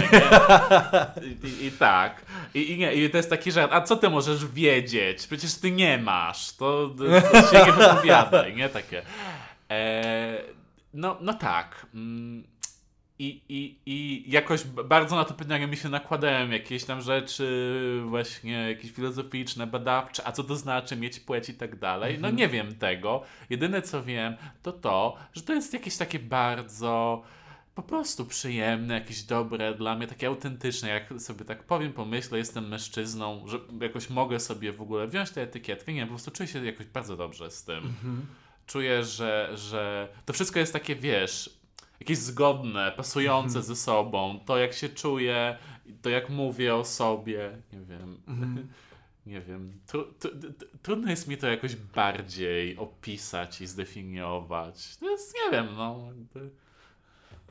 I, 1.43 1.47
i, 1.47 1.65
I, 1.65 1.71
tak. 1.71 2.25
I, 2.53 2.71
I, 2.71 2.77
nie, 2.77 2.93
I 2.93 3.09
to 3.09 3.17
jest 3.17 3.29
taki 3.29 3.51
żart, 3.51 3.73
a 3.73 3.81
co 3.81 3.95
ty 3.95 4.09
możesz 4.09 4.45
wiedzieć? 4.45 5.27
Przecież 5.27 5.55
ty 5.55 5.71
nie 5.71 5.97
masz. 5.97 6.55
To, 6.55 6.89
to 7.31 7.41
się 7.51 7.65
nie 7.65 7.71
wypowiadaj, 7.71 8.55
nie? 8.55 8.69
Takie. 8.69 9.01
E, 9.71 10.41
no, 10.93 11.17
no 11.21 11.33
tak. 11.33 11.85
I, 13.21 13.41
i, 13.49 13.75
I 13.85 14.23
jakoś 14.31 14.63
bardzo 14.63 15.15
na 15.15 15.25
to 15.25 15.33
pytanie 15.33 15.67
mi 15.67 15.77
się 15.77 15.89
nakładają 15.89 16.49
jakieś 16.49 16.83
tam 16.85 17.01
rzeczy, 17.01 18.01
właśnie 18.05 18.51
jakieś 18.69 18.91
filozoficzne, 18.91 19.67
badawcze, 19.67 20.27
a 20.27 20.31
co 20.31 20.43
to 20.43 20.55
znaczy 20.55 20.95
mieć 20.95 21.19
płeć 21.19 21.49
i 21.49 21.53
tak 21.53 21.79
dalej. 21.79 22.13
No 22.13 22.27
mhm. 22.27 22.35
nie 22.35 22.47
wiem 22.47 22.75
tego. 22.75 23.23
Jedyne 23.49 23.81
co 23.81 24.03
wiem, 24.03 24.37
to 24.61 24.71
to, 24.71 25.17
że 25.33 25.41
to 25.41 25.53
jest 25.53 25.73
jakieś 25.73 25.97
takie 25.97 26.19
bardzo 26.19 27.23
po 27.75 27.83
prostu 27.83 28.25
przyjemne, 28.25 28.93
jakieś 28.93 29.23
dobre, 29.23 29.73
dla 29.73 29.95
mnie 29.95 30.07
takie 30.07 30.27
autentyczne. 30.27 30.89
Jak 30.89 31.21
sobie 31.21 31.45
tak 31.45 31.63
powiem, 31.63 31.93
pomyślę, 31.93 32.37
jestem 32.37 32.67
mężczyzną, 32.67 33.47
że 33.47 33.59
jakoś 33.81 34.09
mogę 34.09 34.39
sobie 34.39 34.73
w 34.73 34.81
ogóle 34.81 35.07
wziąć 35.07 35.31
tę 35.31 35.41
etykietkę. 35.41 35.93
Nie, 35.93 36.01
po 36.01 36.09
prostu 36.09 36.31
czuję 36.31 36.47
się 36.47 36.65
jakoś 36.65 36.85
bardzo 36.85 37.17
dobrze 37.17 37.51
z 37.51 37.63
tym. 37.63 37.77
Mhm. 37.77 38.25
Czuję, 38.67 39.03
że, 39.03 39.51
że 39.55 40.07
to 40.25 40.33
wszystko 40.33 40.59
jest 40.59 40.73
takie, 40.73 40.95
wiesz, 40.95 41.60
jakieś 42.01 42.17
zgodne, 42.17 42.91
pasujące 42.97 43.55
mm. 43.55 43.63
ze 43.63 43.75
sobą. 43.75 44.39
To 44.45 44.57
jak 44.57 44.73
się 44.73 44.89
czuję, 44.89 45.57
to 46.01 46.09
jak 46.09 46.29
mówię 46.29 46.75
o 46.75 46.85
sobie, 46.85 47.57
nie 47.73 47.79
wiem. 47.79 48.17
Mm. 48.27 48.67
Nie 49.25 49.41
wiem. 49.41 49.73
Tru, 49.87 50.13
tru, 50.19 50.31
trudno 50.81 51.09
jest 51.09 51.27
mi 51.27 51.37
to 51.37 51.47
jakoś 51.47 51.75
bardziej 51.75 52.77
opisać 52.77 53.61
i 53.61 53.67
zdefiniować. 53.67 54.97
To 54.97 55.09
jest, 55.09 55.33
nie 55.35 55.51
wiem, 55.51 55.67
no. 55.75 56.09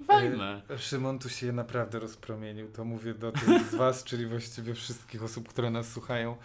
Fajne. 0.06 0.62
E, 0.70 0.78
Szymon 0.78 1.18
tu 1.18 1.28
się 1.28 1.52
naprawdę 1.52 1.98
rozpromienił. 1.98 2.68
To 2.68 2.84
mówię 2.84 3.14
do 3.14 3.32
tych 3.32 3.62
z 3.70 3.74
Was, 3.74 4.04
czyli 4.08 4.26
właściwie 4.26 4.74
wszystkich 4.74 5.22
osób, 5.22 5.48
które 5.48 5.70
nas 5.70 5.92
słuchają, 5.92 6.36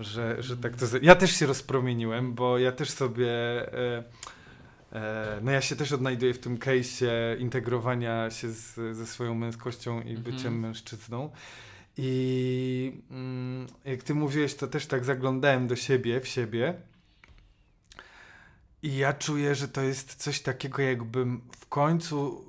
że, 0.00 0.42
że 0.42 0.56
tak 0.56 0.76
to. 0.76 0.86
Ja 1.02 1.14
też 1.14 1.36
się 1.36 1.46
rozpromieniłem, 1.46 2.34
bo 2.34 2.58
ja 2.58 2.72
też 2.72 2.90
sobie. 2.90 3.28
E, 3.72 4.04
no 5.42 5.50
ja 5.50 5.60
się 5.60 5.76
też 5.76 5.92
odnajduję 5.92 6.34
w 6.34 6.38
tym 6.38 6.58
case'ie 6.58 7.38
integrowania 7.38 8.30
się 8.30 8.50
z, 8.50 8.96
ze 8.96 9.06
swoją 9.06 9.34
męskością 9.34 10.02
i 10.02 10.14
mhm. 10.14 10.22
byciem 10.22 10.60
mężczyzną. 10.60 11.30
I 11.96 13.02
mm, 13.10 13.66
jak 13.84 14.02
ty 14.02 14.14
mówiłeś, 14.14 14.54
to 14.54 14.66
też 14.66 14.86
tak 14.86 15.04
zaglądałem 15.04 15.66
do 15.66 15.76
siebie, 15.76 16.20
w 16.20 16.28
siebie. 16.28 16.74
I 18.82 18.96
ja 18.96 19.12
czuję, 19.12 19.54
że 19.54 19.68
to 19.68 19.82
jest 19.82 20.14
coś 20.14 20.40
takiego, 20.40 20.82
jakbym 20.82 21.40
w 21.56 21.66
końcu 21.66 22.44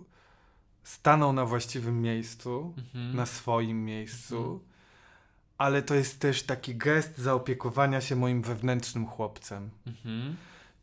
stanął 0.83 1.33
na 1.33 1.45
właściwym 1.45 2.01
miejscu, 2.01 2.73
mhm. 2.77 3.15
na 3.15 3.25
swoim 3.25 3.85
miejscu. 3.85 4.37
Mhm. 4.37 4.59
Ale 5.57 5.81
to 5.81 5.95
jest 5.95 6.19
też 6.19 6.43
taki 6.43 6.75
gest 6.75 7.17
zaopiekowania 7.17 8.01
się 8.01 8.15
moim 8.15 8.41
wewnętrznym 8.41 9.05
chłopcem. 9.05 9.69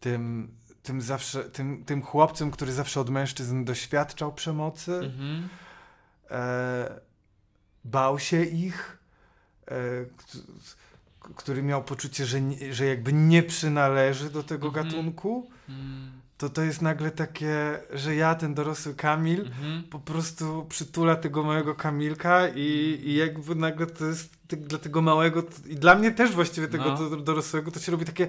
Tym 0.00 0.48
tym 0.82 1.00
zawsze, 1.00 1.44
tym, 1.44 1.84
tym 1.84 2.02
chłopcem, 2.02 2.50
który 2.50 2.72
zawsze 2.72 3.00
od 3.00 3.10
mężczyzn 3.10 3.64
doświadczał 3.64 4.32
przemocy, 4.32 4.94
mhm. 4.94 5.48
e, 6.30 7.00
bał 7.84 8.18
się 8.18 8.44
ich, 8.44 8.98
e, 9.68 9.74
który 11.36 11.62
miał 11.62 11.84
poczucie, 11.84 12.26
że, 12.26 12.38
że 12.70 12.86
jakby 12.86 13.12
nie 13.12 13.42
przynależy 13.42 14.30
do 14.30 14.42
tego 14.42 14.68
mhm. 14.68 14.86
gatunku. 14.86 15.50
Mhm. 15.68 16.20
to 16.38 16.48
to 16.48 16.62
jest 16.62 16.82
nagle 16.82 17.10
takie, 17.10 17.80
że 17.92 18.14
ja, 18.14 18.34
ten 18.34 18.54
dorosły 18.54 18.94
Kamil, 18.94 19.40
Mhm. 19.40 19.82
po 19.82 19.98
prostu 19.98 20.66
przytula 20.68 21.16
tego 21.16 21.42
małego 21.42 21.74
Kamilka 21.74 22.48
i, 22.48 23.00
i 23.04 23.14
jakby 23.14 23.54
nagle 23.54 23.86
to 23.86 24.06
jest 24.06 24.36
dla 24.48 24.78
tego 24.78 25.02
małego 25.02 25.42
i 25.66 25.76
dla 25.76 25.94
mnie 25.94 26.10
też 26.10 26.30
właściwie 26.30 26.68
tego 26.68 26.84
No. 26.84 27.10
do, 27.10 27.16
dorosłego 27.16 27.70
to 27.70 27.80
się 27.80 27.92
robi 27.92 28.04
takie 28.04 28.28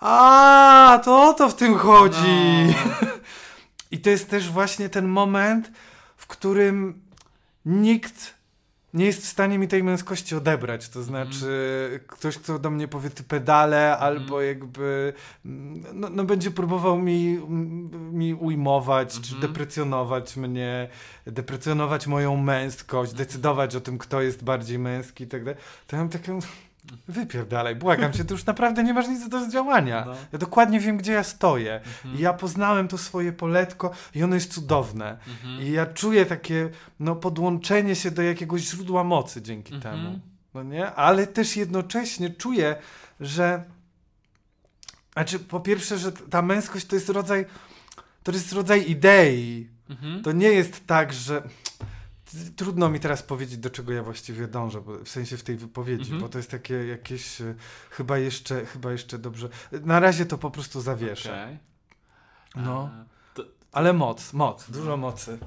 a 0.00 1.00
to 1.04 1.28
o 1.30 1.34
to 1.34 1.48
w 1.48 1.54
tym 1.54 1.74
chodzi. 1.78 2.66
No. 2.66 3.08
I 3.90 3.98
to 4.00 4.10
jest 4.10 4.30
też 4.30 4.50
właśnie 4.50 4.88
ten 4.88 5.08
moment, 5.08 5.70
w 6.16 6.26
którym 6.26 7.02
nikt 7.64 8.38
nie 8.94 9.04
jest 9.04 9.22
w 9.22 9.28
stanie 9.28 9.58
mi 9.58 9.68
tej 9.68 9.82
męskości 9.84 10.34
odebrać. 10.36 10.88
To 10.88 11.02
znaczy, 11.02 12.00
ktoś, 12.06 12.38
kto 12.38 12.58
do 12.58 12.70
mnie 12.70 12.88
powie 12.88 13.10
ty 13.10 13.22
pedale, 13.22 13.98
albo 13.98 14.42
jakby 14.42 15.12
mm, 15.44 15.84
no, 15.94 16.08
no 16.10 16.24
będzie 16.24 16.50
próbował 16.50 16.98
mi, 16.98 17.40
mi 18.12 18.34
ujmować, 18.34 19.12
czy 19.12 19.34
Mhm. 19.34 19.40
deprecjonować 19.40 20.36
mnie, 20.36 20.88
deprecjonować 21.26 22.06
moją 22.06 22.36
męskość, 22.36 23.12
decydować 23.12 23.76
o 23.76 23.80
tym, 23.80 23.98
kto 23.98 24.22
jest 24.22 24.44
bardziej 24.44 24.78
męski 24.78 25.24
i 25.24 25.28
tak 25.28 25.44
dalej. 25.44 25.60
To 25.86 25.96
ja 25.96 26.02
mam 26.02 26.08
taką. 26.10 26.38
Wypierdalaj, 27.08 27.76
błagam 27.76 28.12
cię, 28.12 28.24
to 28.24 28.34
już 28.34 28.46
naprawdę 28.46 28.84
nie 28.84 28.94
masz 28.94 29.08
nic 29.08 29.28
do 29.28 29.44
zdziałania. 29.44 30.04
No. 30.06 30.14
Ja 30.32 30.38
dokładnie 30.38 30.80
wiem, 30.80 30.96
gdzie 30.96 31.12
ja 31.12 31.22
stoję. 31.24 31.74
Mhm. 31.74 32.14
I 32.14 32.20
ja 32.20 32.32
poznałem 32.32 32.88
to 32.88 32.98
swoje 32.98 33.32
poletko 33.32 33.90
i 34.14 34.22
ono 34.22 34.34
jest 34.34 34.54
cudowne. 34.54 35.18
Mhm. 35.28 35.62
I 35.62 35.70
ja 35.70 35.86
czuję 35.86 36.26
takie 36.26 36.70
no, 37.00 37.16
podłączenie 37.16 37.96
się 37.96 38.10
do 38.10 38.22
jakiegoś 38.22 38.62
źródła 38.62 39.04
mocy 39.04 39.42
dzięki 39.42 39.74
Mhm. 39.74 39.96
temu. 39.96 40.18
No 40.54 40.62
nie? 40.62 40.92
Ale 40.92 41.26
też 41.26 41.56
jednocześnie 41.56 42.30
czuję, 42.30 42.76
że 43.20 43.64
znaczy 45.12 45.38
po 45.38 45.60
pierwsze, 45.60 45.98
że 45.98 46.12
ta 46.12 46.42
męskość 46.42 46.86
to 46.86 46.94
jest 46.96 47.08
rodzaj 47.08 47.46
to 48.22 48.32
jest 48.32 48.52
rodzaj 48.52 48.90
idei. 48.90 49.68
Mhm. 49.90 50.22
To 50.22 50.32
nie 50.32 50.48
jest 50.48 50.86
tak, 50.86 51.12
że 51.12 51.42
trudno 52.56 52.88
mi 52.90 53.00
teraz 53.00 53.22
powiedzieć, 53.22 53.58
do 53.58 53.70
czego 53.70 53.92
ja 53.92 54.02
właściwie 54.02 54.48
dążę, 54.48 54.80
bo 54.80 54.98
w 54.98 55.08
sensie 55.08 55.36
w 55.36 55.42
tej 55.44 55.56
wypowiedzi, 55.56 56.02
Mhm. 56.02 56.20
bo 56.20 56.28
to 56.28 56.38
jest 56.38 56.50
takie 56.50 56.74
jakieś 56.74 57.40
e, 57.40 57.54
chyba 57.90 58.18
jeszcze, 58.18 58.66
chyba 58.66 58.92
jeszcze 58.92 59.18
dobrze. 59.18 59.48
Na 59.72 60.00
razie 60.00 60.26
to 60.26 60.38
po 60.38 60.50
prostu 60.50 60.80
zawieszę. 60.80 61.32
Okej. 61.42 61.58
No. 62.64 62.90
A, 62.92 63.04
to, 63.34 63.42
Ale 63.72 63.92
moc, 63.92 64.32
moc, 64.32 64.70
dużo 64.70 64.96
mocy. 64.96 65.38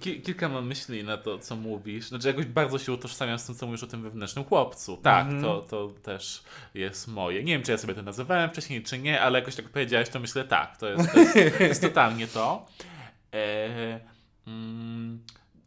ki, 0.00 0.20
kilka 0.22 0.48
mam 0.48 0.66
myśli 0.66 1.04
na 1.04 1.16
to, 1.16 1.38
co 1.38 1.56
mówisz. 1.56 2.08
Znaczy, 2.08 2.28
jakoś 2.28 2.46
bardzo 2.46 2.78
się 2.78 2.92
utożsamiam 2.92 3.38
z 3.38 3.44
tym, 3.46 3.54
co 3.54 3.66
mówisz 3.66 3.82
o 3.82 3.86
tym 3.86 4.02
wewnętrznym 4.02 4.44
chłopcu. 4.44 4.96
Tak, 4.96 5.24
Mhm. 5.26 5.42
to, 5.42 5.60
to 5.62 5.88
też 6.02 6.44
jest 6.74 7.08
moje. 7.08 7.44
Nie 7.44 7.52
wiem, 7.52 7.62
czy 7.62 7.72
ja 7.72 7.78
sobie 7.78 7.94
to 7.94 8.02
nazywałem 8.02 8.50
wcześniej, 8.50 8.82
czy 8.82 8.98
nie, 8.98 9.20
ale 9.20 9.38
jakoś 9.38 9.54
tak 9.56 9.68
powiedziałeś, 9.68 10.08
to 10.08 10.20
myślę, 10.20 10.44
tak, 10.44 10.76
to 10.76 10.88
jest, 10.88 11.12
to 11.12 11.18
jest, 11.20 11.58
to 11.58 11.64
jest 11.64 11.82
totalnie 11.82 12.26
to. 12.26 12.66
E, 13.34 14.00
mm, 14.46 15.18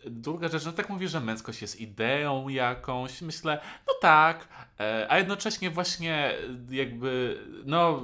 Druga 0.10 0.48
rzecz, 0.48 0.66
no 0.66 0.72
tak 0.72 0.90
mówisz, 0.90 1.12
że 1.12 1.20
męskość 1.20 1.62
jest 1.62 1.82
ideą 1.82 2.48
jakąś. 2.48 3.22
Myślę, 3.22 3.62
no 3.88 3.94
tak, 4.02 4.48
e, 4.80 5.08
a 5.10 5.18
jednocześnie 5.18 5.70
właśnie 5.70 6.34
jakby, 6.70 7.40
no 7.66 8.02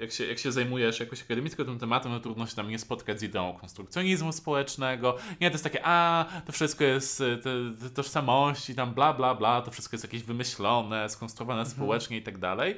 jak, 0.00 0.12
się, 0.12 0.26
jak 0.26 0.38
się 0.38 0.52
zajmujesz 0.52 1.00
jakoś 1.00 1.22
akademicko 1.22 1.64
tym 1.64 1.78
tematem, 1.78 2.12
no 2.12 2.20
trudno 2.20 2.46
się 2.46 2.56
tam 2.56 2.68
nie 2.68 2.78
spotkać 2.78 3.20
z 3.20 3.22
ideą 3.22 3.58
konstrukcjonizmu 3.60 4.32
społecznego. 4.32 5.16
Nie, 5.40 5.50
to 5.50 5.54
jest 5.54 5.64
takie, 5.64 5.80
a, 5.84 6.24
to 6.46 6.52
wszystko 6.52 6.84
jest 6.84 7.20
y, 7.20 7.38
te, 7.38 7.90
tożsamości, 7.90 8.74
tam 8.74 8.94
bla, 8.94 9.12
bla, 9.12 9.34
bla, 9.34 9.62
to 9.62 9.70
wszystko 9.70 9.94
jest 9.94 10.04
jakieś 10.04 10.22
wymyślone, 10.22 11.08
skonstruowane 11.08 11.66
społecznie 11.66 12.16
i 12.16 12.22
tak 12.22 12.38
dalej. 12.38 12.76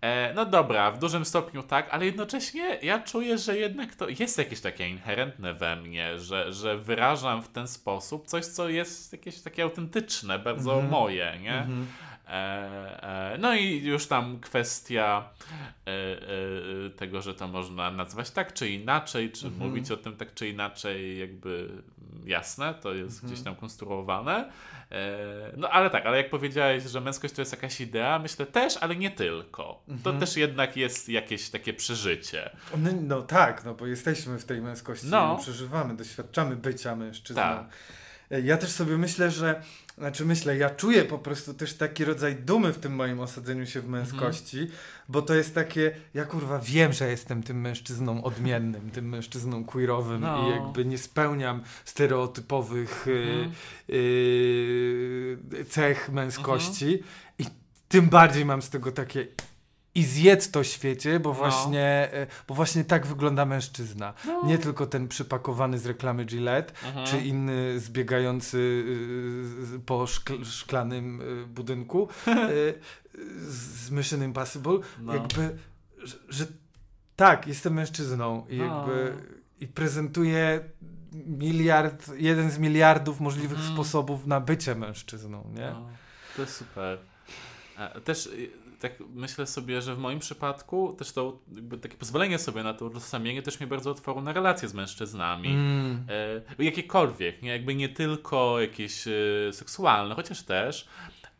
E, 0.00 0.34
no 0.34 0.46
dobra, 0.46 0.90
w 0.90 0.98
dużym 0.98 1.24
stopniu 1.24 1.62
tak, 1.62 1.88
ale 1.90 2.04
jednocześnie 2.04 2.78
ja 2.82 3.00
czuję, 3.00 3.38
że 3.38 3.58
jednak 3.58 3.94
to 3.94 4.08
jest 4.08 4.38
jakieś 4.38 4.60
takie 4.60 4.88
inherentne 4.88 5.54
we 5.54 5.76
mnie, 5.76 6.18
że, 6.18 6.52
że 6.52 6.78
wyrażam 6.78 7.42
w 7.42 7.48
ten 7.48 7.68
sposób 7.68 8.26
coś, 8.26 8.46
co 8.46 8.68
jest 8.68 9.12
jakieś 9.12 9.40
takie 9.40 9.62
autentyczne, 9.62 10.38
bardzo 10.38 10.72
Mhm. 10.72 10.90
moje, 10.90 11.38
nie? 11.42 11.58
Mhm. 11.58 11.86
E, 12.28 12.32
e, 13.34 13.38
no 13.38 13.54
i 13.54 13.82
już 13.84 14.06
tam 14.06 14.40
kwestia 14.40 15.28
e, 15.86 16.90
tego, 16.90 17.22
że 17.22 17.34
to 17.34 17.48
można 17.48 17.90
nazwać 17.90 18.30
tak 18.30 18.54
czy 18.54 18.68
inaczej, 18.70 19.32
czy 19.32 19.46
Mhm. 19.46 19.68
mówić 19.70 19.90
o 19.90 19.96
tym 19.96 20.16
tak 20.16 20.34
czy 20.34 20.48
inaczej, 20.48 21.18
jakby 21.18 21.68
jasne, 22.24 22.74
to 22.74 22.94
jest 22.94 23.14
Mhm. 23.16 23.32
gdzieś 23.32 23.44
tam 23.44 23.56
konstruowane. 23.56 24.50
No 25.56 25.68
ale 25.70 25.90
tak, 25.90 26.06
ale 26.06 26.16
jak 26.16 26.30
powiedziałeś, 26.30 26.82
że 26.82 27.00
męskość 27.00 27.34
to 27.34 27.42
jest 27.42 27.52
jakaś 27.52 27.80
idea, 27.80 28.18
myślę 28.18 28.46
też, 28.46 28.76
ale 28.76 28.96
nie 28.96 29.10
tylko. 29.10 29.82
To 29.86 29.92
Mhm. 29.92 30.18
też 30.20 30.36
jednak 30.36 30.76
jest 30.76 31.08
jakieś 31.08 31.50
takie 31.50 31.74
przeżycie. 31.74 32.50
No, 32.76 32.90
no 33.02 33.22
tak, 33.22 33.64
no 33.64 33.74
bo 33.74 33.86
jesteśmy 33.86 34.38
w 34.38 34.44
tej 34.44 34.60
męskości, 34.60 35.06
No. 35.10 35.38
przeżywamy, 35.42 35.96
doświadczamy 35.96 36.56
bycia 36.56 36.96
mężczyzną. 36.96 37.42
Tak. 37.42 37.64
Ja 38.44 38.56
też 38.56 38.70
sobie 38.70 38.98
myślę, 38.98 39.30
że, 39.30 39.62
znaczy 39.98 40.24
myślę, 40.24 40.56
ja 40.56 40.70
czuję 40.70 41.04
po 41.04 41.18
prostu 41.18 41.54
też 41.54 41.74
taki 41.74 42.04
rodzaj 42.04 42.34
dumy 42.36 42.72
w 42.72 42.78
tym 42.78 42.94
moim 42.94 43.20
osadzeniu 43.20 43.66
się 43.66 43.80
w 43.80 43.88
męskości, 43.88 44.68
bo 45.08 45.22
to 45.22 45.34
jest 45.34 45.54
takie, 45.54 45.94
ja 46.14 46.24
kurwa 46.24 46.58
wiem, 46.58 46.92
że 46.92 47.10
jestem 47.10 47.42
tym 47.42 47.60
mężczyzną 47.60 48.24
odmiennym, 48.24 48.90
tym 48.90 49.08
mężczyzną 49.08 49.64
queerowym 49.64 50.20
No. 50.20 50.46
i 50.46 50.50
jakby 50.50 50.84
nie 50.84 50.98
spełniam 50.98 51.62
stereotypowych 51.84 53.06
y, 53.08 53.10
Mhm. 53.12 53.52
y, 53.90 55.64
cech 55.68 56.08
męskości 56.12 57.02
i 57.38 57.44
tym 57.88 58.08
bardziej 58.08 58.44
mam 58.44 58.62
z 58.62 58.70
tego 58.70 58.92
takie 58.92 59.26
i 59.94 60.04
zjedz 60.04 60.50
to 60.50 60.64
świecie, 60.64 61.20
bo 61.20 61.32
właśnie, 61.32 61.82
e, 62.12 62.26
bo 62.48 62.54
właśnie 62.54 62.84
tak 62.84 63.06
wygląda 63.06 63.44
mężczyzna. 63.46 64.14
No. 64.26 64.42
Nie 64.46 64.58
tylko 64.58 64.86
ten 64.86 65.08
przypakowany 65.08 65.78
z 65.78 65.86
reklamy 65.86 66.24
Gillette, 66.24 66.72
Mhm. 66.86 67.06
czy 67.06 67.18
inny 67.20 67.80
zbiegający 67.80 68.84
z- 69.60 69.82
po 69.86 70.06
szkl 70.06 70.44
szklanym 70.44 71.20
y, 71.20 71.46
budynku 71.46 72.08
z 73.48 73.90
Mission 73.90 74.22
Impossible. 74.24 74.78
No. 75.00 75.14
Jakby, 75.14 75.56
że, 76.02 76.16
że 76.28 76.46
tak, 77.16 77.46
jestem 77.46 77.72
mężczyzną 77.74 78.46
i 78.48 78.56
No. 78.56 78.64
jakby 78.64 79.12
i 79.60 79.66
prezentuję 79.68 80.60
miliard, 81.26 82.10
jeden 82.16 82.50
z 82.50 82.58
miliardów 82.58 83.20
możliwych 83.20 83.58
Mhm. 83.58 83.74
sposobów 83.74 84.26
na 84.26 84.40
bycie 84.40 84.74
mężczyzną, 84.74 85.50
nie? 85.54 85.70
No, 85.70 85.88
to 86.36 86.42
jest 86.42 86.56
super. 86.56 86.98
Też 88.04 88.28
tak 88.82 88.92
myślę 89.14 89.46
sobie, 89.46 89.82
że 89.82 89.94
w 89.94 89.98
moim 89.98 90.18
przypadku 90.18 90.92
też 90.98 91.12
to 91.12 91.38
takie 91.82 91.96
pozwolenie 91.96 92.38
sobie 92.38 92.62
na 92.62 92.74
to 92.74 92.84
utożsamienie 92.86 93.42
też 93.42 93.60
mnie 93.60 93.66
bardzo 93.66 93.90
otworzyło 93.90 94.22
na 94.22 94.32
relacje 94.32 94.68
z 94.68 94.74
mężczyznami. 94.74 95.48
Mm. 95.48 96.06
E, 96.58 96.64
jakiekolwiek, 96.64 97.42
nie? 97.42 97.50
Jakby 97.50 97.74
nie 97.74 97.88
tylko 97.88 98.60
jakieś 98.60 99.04
e, 99.08 99.52
seksualne, 99.52 100.14
chociaż 100.14 100.42
też, 100.42 100.88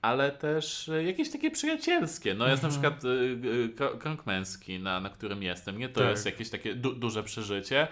ale 0.03 0.30
też 0.32 0.88
e, 0.88 1.05
jakieś 1.05 1.30
takie 1.30 1.51
przyjacielskie. 1.51 2.34
No 2.34 2.49
jest 2.49 2.62
na 2.62 2.68
Mhm. 2.68 2.93
przykład 2.95 3.14
e, 3.80 3.86
e, 3.95 3.99
krąg 3.99 4.26
męski, 4.26 4.78
na, 4.80 5.01
na 5.01 5.11
którym 5.11 5.43
jestem, 5.43 5.78
nie? 5.78 5.88
To 5.88 6.01
Tak. 6.01 6.11
jest 6.11 6.26
jakieś 6.26 6.51
takie 6.51 6.74
du 6.74 6.95
duże 6.95 7.22
przeżycie, 7.22 7.88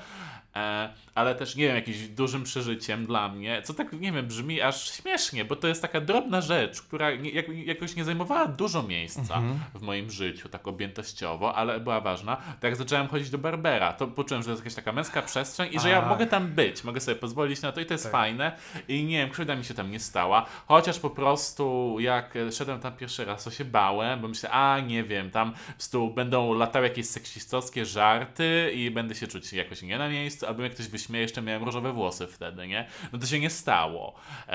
ale 1.21 1.35
też, 1.35 1.57
nie 1.57 1.66
wiem, 1.66 1.77
jakimś 1.77 1.99
dużym 2.09 2.45
przeżyciem 2.45 3.07
dla 3.07 3.29
mnie, 3.29 3.62
co 3.64 3.75
tak, 3.75 3.93
nie 3.93 4.12
wiem, 4.12 4.27
brzmi 4.27 4.61
aż 4.61 4.91
śmiesznie, 4.93 5.45
bo 5.45 5.57
to 5.57 5.68
jest 5.68 5.83
taka 5.83 6.01
drobna 6.01 6.41
rzecz, 6.41 6.83
która 6.83 7.14
nie, 7.14 7.31
jak, 7.31 7.47
jakoś 7.66 7.97
nie 7.97 8.05
zajmowała 8.05 8.47
dużo 8.47 8.83
miejsca 8.83 9.21
Mhm. 9.21 9.59
w 9.75 9.83
moim 9.83 10.11
życiu, 10.11 10.49
tak 10.49 10.68
objętościowo, 10.68 11.55
ale 11.55 11.81
była 11.81 12.01
ważna. 12.01 12.37
Tak 12.37 12.62
jak 12.62 12.77
zacząłem 12.77 13.09
chodzić 13.09 13.31
do 13.31 13.39
Barbera, 13.39 13.93
to 13.93 14.07
poczułem, 14.07 14.43
że 14.43 14.47
to 14.47 14.51
jest 14.51 14.61
jakaś 14.62 14.75
taka 14.75 14.93
męska 14.93 15.23
przestrzeń 15.23 15.75
i 15.75 15.81
że 15.81 15.89
ja 15.89 16.07
mogę 16.07 16.27
tam 16.27 16.49
być, 16.49 16.85
mogę 16.85 17.01
sobie 17.01 17.14
pozwolić 17.16 17.62
na 17.62 17.73
to 17.73 17.81
i 17.81 17.87
to 17.87 17.95
jest 17.95 18.05
Tak. 18.05 18.12
fajne. 18.12 18.53
I 18.89 19.05
nie 19.05 19.18
wiem, 19.18 19.31
krzywda 19.31 19.57
mi 19.57 19.64
się 19.64 19.75
tam 19.75 19.91
nie 19.91 20.01
stała, 20.01 20.47
chociaż 20.66 20.99
po 20.99 21.11
prostu 21.11 21.97
jak 22.01 22.35
szedłem 22.53 22.81
tam 22.81 22.93
pierwszy 22.97 23.25
raz, 23.25 23.45
to 23.45 23.51
się 23.51 23.64
bałem, 23.64 24.21
bo 24.21 24.29
myślę, 24.29 24.51
a 24.51 24.81
nie 24.81 25.05
wiem, 25.05 25.31
tam 25.31 25.53
po 25.53 25.73
prostu 25.73 26.11
będą 26.14 26.55
latały 26.55 26.87
jakieś 26.89 27.07
seksistowskie 27.07 27.87
żarty 27.87 28.73
i 28.75 28.91
będę 28.91 29.14
się 29.14 29.27
czuć 29.27 29.53
jakoś 29.53 29.83
nie 29.83 29.99
na 29.99 30.09
miejscu, 30.09 30.47
albo 30.47 30.61
mnie 30.61 30.71
ktoś 30.71 30.89
wyśmieje, 31.11 31.23
jeszcze 31.23 31.43
miałem 31.43 31.65
różowe 31.65 31.93
włosy 31.93 32.27
wtedy, 32.27 32.69
nie? 32.69 32.89
No 33.13 33.19
to 33.19 33.27
się 33.27 33.41
nie 33.41 33.51
stało. 33.51 34.15
E, 34.49 34.53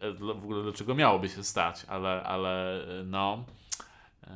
e, 0.00 0.12
w 0.12 0.30
ogóle 0.30 0.62
dlaczego 0.62 0.94
miałoby 0.94 1.28
się 1.28 1.44
stać, 1.44 1.84
ale, 1.88 2.22
ale 2.22 2.80
no 3.04 3.44
e, 4.24 4.28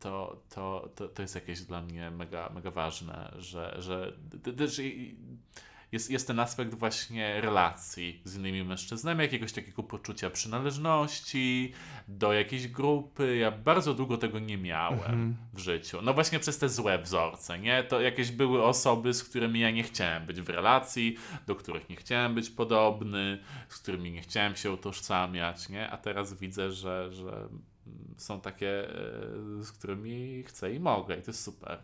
to, 0.00 0.42
to, 0.54 0.88
to, 0.94 1.08
to 1.08 1.22
jest 1.22 1.34
jakieś 1.34 1.60
dla 1.60 1.82
mnie 1.82 2.10
mega, 2.10 2.50
mega 2.54 2.70
ważne, 2.70 3.32
że, 3.38 3.76
że 3.78 4.12
też 4.56 4.80
jest, 5.92 6.10
jest 6.10 6.26
ten 6.26 6.40
aspekt 6.40 6.74
właśnie 6.74 7.40
relacji 7.40 8.20
z 8.24 8.36
innymi 8.36 8.64
mężczyznami, 8.64 9.22
jakiegoś 9.22 9.52
takiego 9.52 9.82
poczucia 9.82 10.30
przynależności 10.30 11.72
do 12.08 12.32
jakiejś 12.32 12.68
grupy. 12.68 13.36
Ja 13.36 13.50
bardzo 13.50 13.94
długo 13.94 14.18
tego 14.18 14.38
nie 14.38 14.58
miałem 14.58 14.98
Mhm. 14.98 15.36
w 15.54 15.58
życiu. 15.58 16.02
No 16.02 16.14
właśnie 16.14 16.38
przez 16.38 16.58
te 16.58 16.68
złe 16.68 16.98
wzorce, 16.98 17.58
nie? 17.58 17.82
To 17.84 18.00
jakieś 18.00 18.30
były 18.30 18.64
osoby, 18.64 19.14
z 19.14 19.24
którymi 19.24 19.60
ja 19.60 19.70
nie 19.70 19.82
chciałem 19.82 20.26
być 20.26 20.40
w 20.40 20.48
relacji, 20.48 21.16
do 21.46 21.54
których 21.54 21.88
nie 21.88 21.96
chciałem 21.96 22.34
być 22.34 22.50
podobny, 22.50 23.38
z 23.68 23.78
którymi 23.78 24.10
nie 24.12 24.20
chciałem 24.22 24.56
się 24.56 24.72
utożsamiać, 24.72 25.68
nie? 25.68 25.90
A 25.90 25.96
teraz 25.96 26.34
widzę, 26.34 26.72
że, 26.72 27.12
że 27.12 27.48
są 28.16 28.40
takie, 28.40 28.88
e, 28.88 28.92
z 29.64 29.72
którymi 29.72 30.42
chcę 30.46 30.74
i 30.74 30.80
mogę 30.80 31.16
i 31.16 31.22
to 31.22 31.30
jest 31.30 31.42
super. 31.44 31.78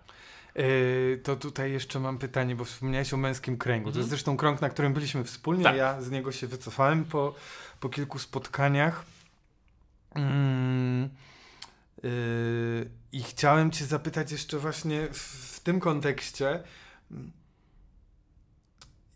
Yy, 0.55 1.21
to 1.23 1.37
tutaj 1.37 1.73
jeszcze 1.73 2.01
mam 2.01 2.19
pytanie, 2.19 2.57
bo 2.57 2.65
wspomniałeś 2.65 3.15
o 3.15 3.17
męskim 3.17 3.57
kręgu. 3.59 3.85
To 3.85 3.99
jest 3.99 4.07
Mhm. 4.07 4.09
zresztą 4.11 4.37
krąg, 4.37 4.61
na 4.61 4.69
którym 4.69 4.93
byliśmy 4.95 5.25
wspólnie. 5.25 5.65
Tak. 5.65 5.77
Ja 5.77 6.03
z 6.03 6.11
niego 6.11 6.33
się 6.33 6.47
wycofałem 6.47 7.05
po, 7.05 7.35
po 7.81 7.89
kilku 7.89 8.19
spotkaniach. 8.19 9.05
Mm, 10.15 11.09
yy, 12.03 12.91
I 13.13 13.23
chciałem 13.23 13.71
Cię 13.71 13.85
zapytać 13.87 14.33
jeszcze 14.33 14.59
właśnie 14.59 15.09
w, 15.13 15.19
w 15.57 15.61
tym 15.61 15.81
kontekście. 15.81 16.63
mm, 17.11 17.33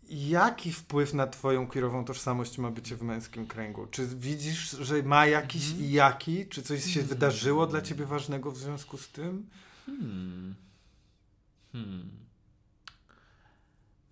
Jaki 0.09 0.71
wpływ 0.73 1.13
na 1.13 1.27
Twoją 1.27 1.67
queerową 1.67 2.05
tożsamość 2.05 2.57
ma 2.57 2.71
bycie 2.71 2.95
w 2.95 3.01
męskim 3.03 3.47
kręgu? 3.47 3.87
Czy 3.91 4.07
widzisz, 4.07 4.69
że 4.71 5.03
ma 5.03 5.25
jakiś 5.25 5.65
Mhm. 5.67 5.83
i 5.85 5.91
jaki? 5.91 6.47
Czy 6.47 6.61
coś 6.63 6.83
się 6.83 6.99
Mhm. 6.99 7.07
wydarzyło 7.07 7.67
dla 7.67 7.81
Ciebie 7.81 8.05
ważnego 8.05 8.51
w 8.51 8.57
związku 8.57 8.97
z 8.97 9.09
tym? 9.09 9.49
Hmm. 9.85 10.55
Hmm. 11.77 12.09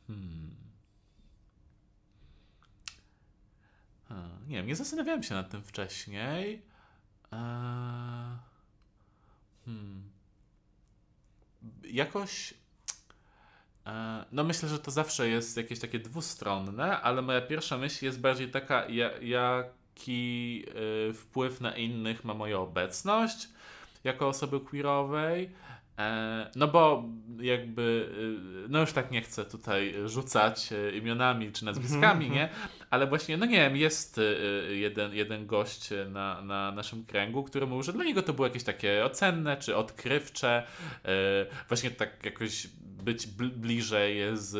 Hmm. 0.07 0.55
A, 4.09 4.13
nie 4.47 4.55
wiem, 4.57 4.67
nie 4.67 4.75
zastanawiałem 4.75 5.23
się 5.23 5.35
nad 5.35 5.49
tym 5.49 5.63
wcześniej. 5.63 6.61
Eee, 7.31 8.37
Hmm. 9.65 10.09
Jakoś. 11.83 12.53
e, 13.85 14.25
No 14.31 14.43
myślę, 14.43 14.69
że 14.69 14.79
to 14.79 14.91
zawsze 14.91 15.29
jest 15.29 15.57
jakieś 15.57 15.79
takie 15.79 15.99
dwustronne, 15.99 17.01
ale 17.01 17.21
moja 17.21 17.41
pierwsza 17.41 17.77
myśl 17.77 18.05
jest 18.05 18.19
bardziej 18.19 18.51
taka, 18.51 18.85
ja, 18.89 19.11
jaki 19.21 20.65
y, 21.09 21.13
wpływ 21.13 21.61
na 21.61 21.75
innych 21.77 22.23
ma 22.23 22.33
moja 22.33 22.57
obecność 22.59 23.47
jako 24.03 24.27
osoby 24.27 24.59
queerowej. 24.59 25.49
E, 25.99 26.49
No 26.55 26.67
bo 26.67 27.03
jakby, 27.41 28.09
y, 28.65 28.69
no 28.69 28.79
już 28.79 28.93
tak 28.93 29.11
nie 29.11 29.21
chcę 29.21 29.45
tutaj 29.45 29.93
rzucać 30.05 30.69
e, 30.71 30.97
imionami 30.97 31.51
czy 31.51 31.65
nazwiskami, 31.65 32.25
Mhm, 32.25 32.33
nie? 32.33 32.49
Ale 32.89 33.07
właśnie, 33.07 33.37
no 33.37 33.45
nie 33.45 33.57
wiem, 33.57 33.75
jest 33.75 34.17
y, 34.17 34.75
jeden, 34.77 35.13
jeden 35.13 35.45
gość 35.47 35.89
na, 36.09 36.41
na 36.41 36.71
naszym 36.71 37.05
kręgu, 37.05 37.43
który 37.43 37.67
mówił, 37.67 37.83
że 37.83 37.93
dla 37.93 38.03
niego 38.03 38.21
to 38.23 38.33
było 38.33 38.47
jakieś 38.47 38.63
takie 38.63 39.05
ocenne 39.05 39.57
czy 39.57 39.75
odkrywcze, 39.75 40.63
e, 41.05 41.09
właśnie 41.67 41.91
tak 41.91 42.25
jakoś 42.25 42.67
być 43.03 43.27
bl- 43.27 43.49
bliżej 43.51 44.17
z 44.33 44.55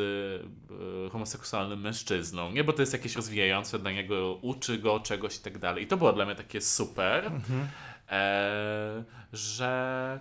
y, 1.06 1.10
homoseksualnym 1.10 1.80
mężczyzną, 1.80 2.52
nie? 2.52 2.64
Bo 2.64 2.72
to 2.72 2.82
jest 2.82 2.92
jakieś 2.92 3.16
rozwijające 3.16 3.78
dla 3.78 3.90
niego, 3.90 4.38
uczy 4.42 4.78
go 4.78 5.00
czegoś 5.00 5.36
i 5.36 5.40
tak 5.40 5.58
dalej. 5.58 5.84
I 5.84 5.86
to 5.86 5.96
było 5.96 6.12
dla 6.12 6.24
mnie 6.24 6.34
takie 6.34 6.60
super, 6.60 7.30
e, 8.10 9.04
że 9.32 10.20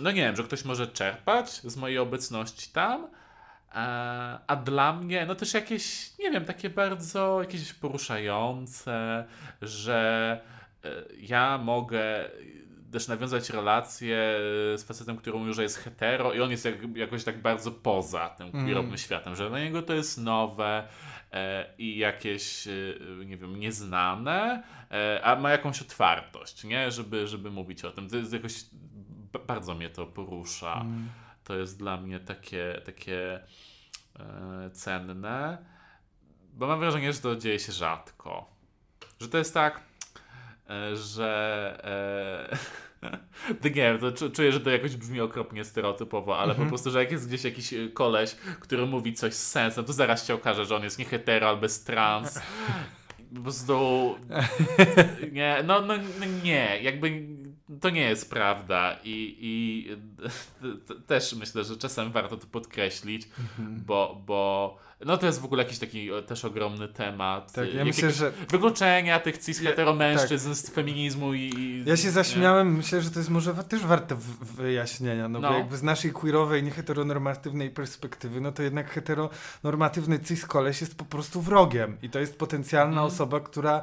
no 0.00 0.10
nie 0.10 0.22
wiem, 0.22 0.36
że 0.36 0.42
ktoś 0.42 0.64
może 0.64 0.86
czerpać 0.86 1.50
z 1.50 1.76
mojej 1.76 1.98
obecności 1.98 2.70
tam, 2.72 3.08
a, 3.72 4.38
a 4.46 4.56
dla 4.56 4.92
mnie, 4.92 5.26
no 5.26 5.34
też 5.34 5.54
jakieś, 5.54 6.18
nie 6.18 6.30
wiem, 6.30 6.44
takie 6.44 6.70
bardzo 6.70 7.40
jakieś 7.40 7.72
poruszające, 7.72 9.24
że 9.62 10.40
e, 10.84 10.88
ja 11.18 11.58
mogę 11.58 12.30
też 12.92 13.08
nawiązać 13.08 13.50
relację 13.50 14.16
z 14.76 14.82
facetem, 14.82 15.16
który 15.16 15.38
mówił, 15.38 15.54
że 15.54 15.62
jest 15.62 15.78
hetero 15.78 16.32
i 16.32 16.40
on 16.40 16.50
jest 16.50 16.64
jak, 16.64 16.96
jakoś 16.96 17.24
tak 17.24 17.42
bardzo 17.42 17.70
poza 17.70 18.28
tym 18.28 18.52
queerowym 18.52 18.84
Mm. 18.90 18.98
światem, 18.98 19.36
że 19.36 19.48
dla 19.48 19.58
niego 19.60 19.82
to 19.82 19.94
jest 19.94 20.18
nowe 20.18 20.88
e, 21.32 21.66
i 21.78 21.98
jakieś, 21.98 22.66
e, 22.66 22.70
nie 23.26 23.36
wiem, 23.36 23.60
nieznane, 23.60 24.62
e, 24.90 25.20
a 25.24 25.36
ma 25.36 25.50
jakąś 25.50 25.82
otwartość, 25.82 26.64
nie? 26.64 26.90
Żeby, 26.90 27.26
żeby 27.26 27.50
mówić 27.50 27.84
o 27.84 27.90
tym. 27.90 28.08
To 28.08 28.16
jest 28.16 28.32
jakoś, 28.32 28.54
bardzo 29.38 29.74
mnie 29.74 29.90
to 29.90 30.06
porusza 30.06 30.74
Mm. 30.80 31.08
to 31.44 31.56
jest 31.56 31.78
dla 31.78 31.96
mnie 31.96 32.20
takie, 32.20 32.80
takie 32.86 33.40
e, 34.20 34.70
cenne, 34.72 35.58
bo 36.52 36.66
mam 36.66 36.80
wrażenie, 36.80 37.12
że 37.12 37.20
to 37.20 37.36
dzieje 37.36 37.58
się 37.58 37.72
rzadko. 37.72 38.50
Że 39.20 39.28
to 39.28 39.38
jest 39.38 39.54
tak, 39.54 39.80
e, 40.70 40.96
że. 40.96 42.50
E, 43.02 43.10
nie 43.64 43.70
wiem, 43.70 43.98
to 43.98 44.12
czu- 44.12 44.30
czuję, 44.32 44.52
że 44.52 44.60
to 44.60 44.70
jakoś 44.70 44.96
brzmi 44.96 45.20
okropnie 45.20 45.64
stereotypowo, 45.64 46.38
ale 46.38 46.50
Mhm. 46.50 46.68
po 46.68 46.70
prostu, 46.70 46.90
że 46.90 46.98
jak 46.98 47.12
jest 47.12 47.28
gdzieś 47.28 47.44
jakiś 47.44 47.72
e, 47.72 47.88
koleś, 47.88 48.34
który 48.60 48.86
mówi 48.86 49.14
coś 49.14 49.34
z 49.34 49.50
sensem, 49.50 49.84
to 49.84 49.92
zaraz 49.92 50.26
się 50.26 50.34
okaże, 50.34 50.64
że 50.66 50.76
on 50.76 50.82
jest 50.82 50.98
nie 50.98 51.04
hetero 51.04 51.48
albo 51.48 51.62
jest 51.62 51.86
trans. 51.86 52.40
Po 53.34 53.40
prostu. 53.42 54.16
Nie, 55.32 55.62
no, 55.66 55.80
no, 55.82 55.94
no 56.20 56.26
nie, 56.44 56.78
jakby 56.82 57.26
to 57.80 57.90
nie 57.90 58.00
jest 58.00 58.30
prawda 58.30 58.96
i, 59.04 59.36
i 59.40 59.86
też 61.06 61.34
myślę, 61.34 61.64
że 61.64 61.76
czasem 61.76 62.12
warto 62.12 62.36
to 62.36 62.46
podkreślić, 62.46 63.28
Mhm. 63.38 63.82
bo, 63.86 64.22
bo 64.26 64.76
no 65.06 65.18
to 65.18 65.26
jest 65.26 65.40
w 65.40 65.44
ogóle 65.44 65.62
jakiś 65.62 65.78
taki 65.78 66.12
o, 66.12 66.22
też 66.22 66.44
ogromny 66.44 66.88
temat. 66.88 67.52
Tak, 67.52 67.64
ja 67.64 67.70
jakiegoś 67.72 67.86
myślę, 67.96 68.10
że 68.10 68.32
Wykluczenia 68.50 69.20
tych 69.20 69.38
cis 69.38 69.60
Ja- 69.62 69.70
hetero 69.70 69.94
mężczyzn 69.94 70.54
z 70.54 70.70
feminizmu 70.70 71.34
i, 71.34 71.38
i... 71.58 71.82
Ja 71.86 71.96
się 71.96 72.04
nie? 72.06 72.10
zaśmiałem, 72.12 72.76
myślę, 72.76 73.00
że 73.02 73.10
to 73.10 73.18
jest 73.18 73.30
może 73.30 73.54
też 73.54 73.80
warte 73.86 74.16
wyjaśnienia, 74.40 75.28
no, 75.28 75.40
bo 75.40 75.50
No. 75.50 75.58
jakby 75.58 75.76
z 75.76 75.82
naszej 75.82 76.12
queerowej, 76.12 76.62
nieheteronormatywnej 76.62 77.70
perspektywy, 77.70 78.40
no 78.40 78.52
to 78.52 78.62
jednak 78.62 78.90
heteronormatywny 78.90 80.20
cis 80.20 80.46
koleś 80.46 80.80
jest 80.80 80.94
po 80.94 81.04
prostu 81.04 81.40
wrogiem 81.40 81.96
i 82.02 82.10
to 82.10 82.18
jest 82.18 82.38
potencjalna 82.38 82.90
Mhm. 82.90 83.06
osoba, 83.06 83.40
która, 83.40 83.82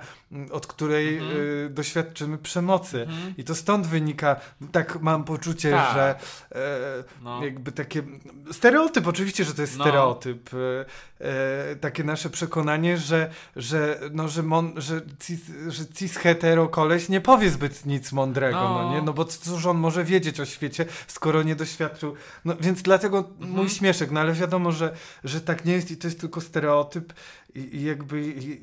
od 0.52 0.68
której 0.68 1.20
y, 1.66 1.70
doświadczymy 1.70 2.38
przemocy. 2.38 3.02
Mhm. 3.02 3.34
I 3.38 3.44
to 3.44 3.56
stąd 3.56 3.88
wynika, 3.88 4.36
tak 4.72 5.02
mam 5.02 5.24
poczucie, 5.24 5.72
Tak. 5.72 5.94
że 5.96 6.16
e, 6.62 7.04
No. 7.22 7.44
jakby 7.44 7.72
takie 7.72 8.04
stereotyp, 8.52 9.08
oczywiście, 9.08 9.44
że 9.44 9.54
to 9.54 9.62
jest 9.62 9.78
No. 9.78 9.84
stereotyp, 9.84 10.50
e, 10.54 10.86
e, 11.20 11.76
takie 11.76 12.04
nasze 12.04 12.30
przekonanie, 12.30 12.98
że, 12.98 13.30
że, 13.56 14.00
no, 14.12 14.28
że, 14.28 14.44
mon, 14.44 14.74
że, 14.78 15.02
cis, 15.20 15.40
że 15.68 15.86
cis 15.88 16.18
hetero 16.18 16.68
koleś 16.68 17.10
nie 17.10 17.22
powie 17.22 17.50
zbyt 17.50 17.86
nic 17.86 18.12
mądrego, 18.12 18.58
no. 18.60 18.82
No. 18.84 18.94
nie? 18.94 19.02
No 19.02 19.14
bo 19.14 19.26
cóż 19.26 19.66
on 19.66 19.78
może 19.78 20.04
wiedzieć 20.04 20.40
o 20.40 20.46
świecie, 20.46 20.86
skoro 21.08 21.44
nie 21.44 21.56
doświadczył. 21.56 22.16
No 22.46 22.56
więc 22.60 22.82
dlatego 22.82 23.18
Mhm. 23.18 23.50
mój 23.52 23.70
śmieszek, 23.70 24.12
no 24.12 24.20
ale 24.20 24.34
wiadomo, 24.34 24.72
że, 24.72 24.94
że 25.24 25.42
tak 25.42 25.66
nie 25.66 25.74
jest 25.74 25.92
i 25.92 25.98
to 25.98 26.08
jest 26.08 26.20
tylko 26.20 26.42
stereotyp 26.42 27.14
i, 27.56 27.76
i 27.76 27.84
jakby, 27.84 28.22
i, 28.28 28.62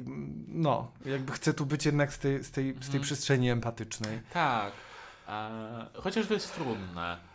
no, 0.49 0.91
jakby 1.07 1.33
chcę 1.33 1.55
tu 1.55 1.67
być 1.67 1.87
jednak 1.87 2.13
z 2.13 2.19
tej, 2.19 2.45
z 2.45 2.51
tej, 2.51 2.71
z 2.73 2.77
tej 2.79 2.87
Mhm. 2.87 3.03
przestrzeni 3.03 3.51
empatycznej. 3.51 4.21
Tak. 4.33 4.73
E, 5.29 5.51
chociaż 5.95 6.27
to 6.27 6.35
jest 6.35 6.55
trudne. 6.55 7.34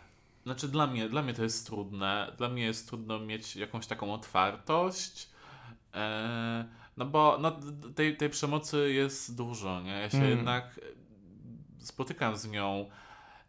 Znaczy 0.50 0.68
dla 0.68 0.86
mnie, 0.86 1.08
dla 1.08 1.22
mnie 1.22 1.34
to 1.34 1.42
jest 1.42 1.66
trudne. 1.66 2.32
Dla 2.38 2.48
mnie 2.48 2.62
jest 2.62 2.88
trudno 2.88 3.18
mieć 3.18 3.56
jakąś 3.56 3.86
taką 3.86 4.14
otwartość. 4.14 5.28
E, 5.94 6.64
no 6.96 7.04
bo 7.04 7.38
no, 7.40 7.60
tej, 7.94 8.16
tej 8.16 8.30
przemocy 8.30 8.92
jest 8.92 9.36
dużo, 9.36 9.80
nie? 9.80 9.90
Ja 9.90 10.10
się 10.10 10.18
Mm. 10.18 10.30
jednak 10.30 10.80
spotykam 11.78 12.36
z 12.36 12.48
nią. 12.48 12.90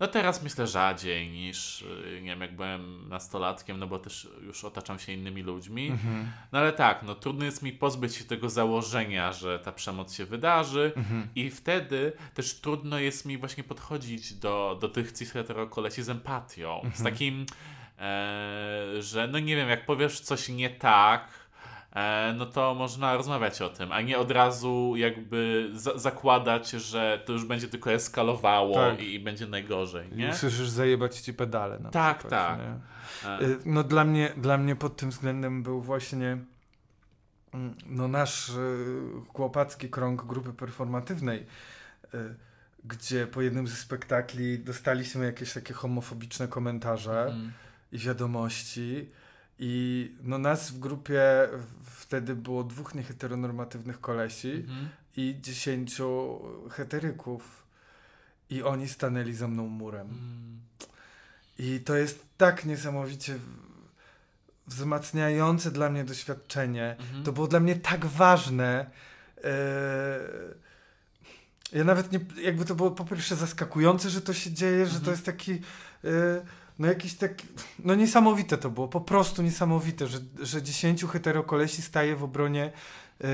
No 0.02 0.08
teraz 0.08 0.44
myślę 0.44 0.68
rzadziej 0.68 1.30
niż, 1.30 1.86
e, 2.18 2.22
nie 2.22 2.30
wiem, 2.30 2.42
jak 2.42 2.56
byłem 2.56 3.10
nastolatkiem, 3.10 3.80
no 3.80 3.88
bo 3.88 4.00
też 4.00 4.30
już 4.42 4.64
otaczam 4.64 5.00
się 5.00 5.12
innymi 5.12 5.42
ludźmi. 5.42 5.88
Mhm. 5.88 6.32
No 6.52 6.60
ale 6.60 6.74
tak, 6.74 7.04
no 7.04 7.16
trudno 7.16 7.46
jest 7.46 7.64
mi 7.64 7.72
pozbyć 7.72 8.16
się 8.16 8.24
tego 8.24 8.50
założenia, 8.50 9.34
że 9.34 9.60
ta 9.60 9.72
przemoc 9.72 10.14
się 10.14 10.26
wydarzy. 10.26 10.94
Mhm. 10.96 11.28
I 11.36 11.50
wtedy 11.50 12.14
też 12.34 12.60
trudno 12.60 13.00
jest 13.00 13.26
mi 13.26 13.38
właśnie 13.38 13.64
podchodzić 13.64 14.34
do, 14.34 14.78
do 14.82 14.90
tych 14.90 15.12
cis 15.12 15.34
kolesi 15.70 16.04
z 16.04 16.10
empatią. 16.10 16.82
Z 16.82 16.86
Mhm. 16.86 17.04
takim, 17.04 17.46
e, 18.00 19.02
że 19.02 19.28
no 19.28 19.40
nie 19.40 19.56
wiem, 19.56 19.70
jak 19.70 19.86
powiesz 19.86 20.20
coś 20.20 20.50
nie 20.50 20.70
tak, 20.70 21.28
no 22.36 22.46
to 22.46 22.76
można 22.76 23.18
rozmawiać 23.18 23.62
o 23.62 23.70
tym, 23.70 23.92
a 23.92 24.02
nie 24.02 24.18
od 24.20 24.32
razu 24.32 24.94
jakby 24.96 25.70
za 25.74 25.98
zakładać, 25.98 26.70
że 26.72 27.24
to 27.26 27.34
już 27.34 27.46
będzie 27.46 27.68
tylko 27.68 27.92
eskalowało 27.92 28.76
Tak. 28.76 29.00
i, 29.02 29.14
i 29.14 29.20
będzie 29.20 29.48
najgorzej, 29.48 30.14
I 30.14 30.16
nie? 30.18 30.30
usłyszysz 30.30 30.70
zajebać 30.70 31.18
ci 31.20 31.34
pedale. 31.34 31.80
Na 31.80 31.90
Tak, 31.90 32.18
przykład, 32.20 32.48
tak. 32.48 32.60
nie? 32.60 32.66
E, 33.30 33.42
Y, 33.42 33.60
No 33.66 33.84
dla 33.84 34.04
mnie, 34.06 34.34
dla 34.38 34.58
mnie 34.58 34.76
pod 34.76 34.96
tym 34.96 35.10
względem 35.10 35.64
był 35.64 35.82
właśnie 35.82 36.38
mm, 37.54 37.76
no 37.86 38.08
nasz 38.08 38.50
y, 38.50 38.54
chłopacki 39.34 39.90
krąg 39.90 40.26
grupy 40.26 40.54
performatywnej, 40.54 41.46
y, 42.14 42.36
gdzie 42.86 43.28
po 43.28 43.42
jednym 43.42 43.68
ze 43.68 43.76
spektakli 43.76 44.60
dostaliśmy 44.60 45.26
jakieś 45.26 45.54
takie 45.54 45.74
homofobiczne 45.74 46.48
komentarze 46.48 47.24
mm, 47.26 47.52
i 47.92 47.98
wiadomości 47.98 49.10
i 49.60 50.12
no 50.24 50.38
nas 50.38 50.72
w 50.72 50.80
grupie 50.80 51.22
wtedy 51.84 52.36
było 52.36 52.64
dwóch 52.64 52.96
nieheteronormatywnych 52.96 54.02
kolesi 54.02 54.52
mhm. 54.52 54.90
i 55.18 55.38
dziesięciu 55.42 56.40
heteryków 56.70 57.64
i 58.50 58.64
oni 58.64 58.88
stanęli 58.90 59.34
za 59.34 59.48
mną 59.48 59.68
murem. 59.68 60.08
Mm, 60.08 60.60
I 61.60 61.80
to 61.80 61.96
jest 61.96 62.26
tak 62.38 62.66
niesamowicie 62.66 63.36
wzmacniające 64.68 65.72
dla 65.72 65.90
mnie 65.90 66.04
doświadczenie. 66.04 66.96
mhm. 67.00 67.24
To 67.24 67.32
było 67.32 67.48
dla 67.48 67.60
mnie 67.60 67.76
tak 67.76 68.06
ważne. 68.06 68.90
Eee, 69.44 69.52
Ja 71.74 71.84
nawet 71.84 72.12
nie, 72.12 72.20
jakby 72.44 72.66
to 72.66 72.76
było 72.76 72.92
po 72.92 73.06
pierwsze 73.06 73.36
zaskakujące, 73.36 74.10
że 74.10 74.22
to 74.22 74.34
się 74.34 74.52
dzieje, 74.52 74.86
że 74.86 74.92
to 74.92 74.98
Mhm. 74.98 75.12
jest 75.14 75.26
taki, 75.26 75.52
eee, 75.52 75.62
no 76.80 76.88
jakiś 76.88 77.14
taki, 77.14 77.48
no 77.80 77.96
niesamowite 77.96 78.58
to 78.58 78.70
było, 78.70 78.88
po 78.88 79.02
prostu 79.02 79.42
niesamowite, 79.42 80.08
że, 80.08 80.20
że 80.40 80.62
dziesięciu 80.62 81.08
heterokolesi 81.08 81.82
staje 81.82 82.16
w 82.16 82.24
obronie 82.24 82.72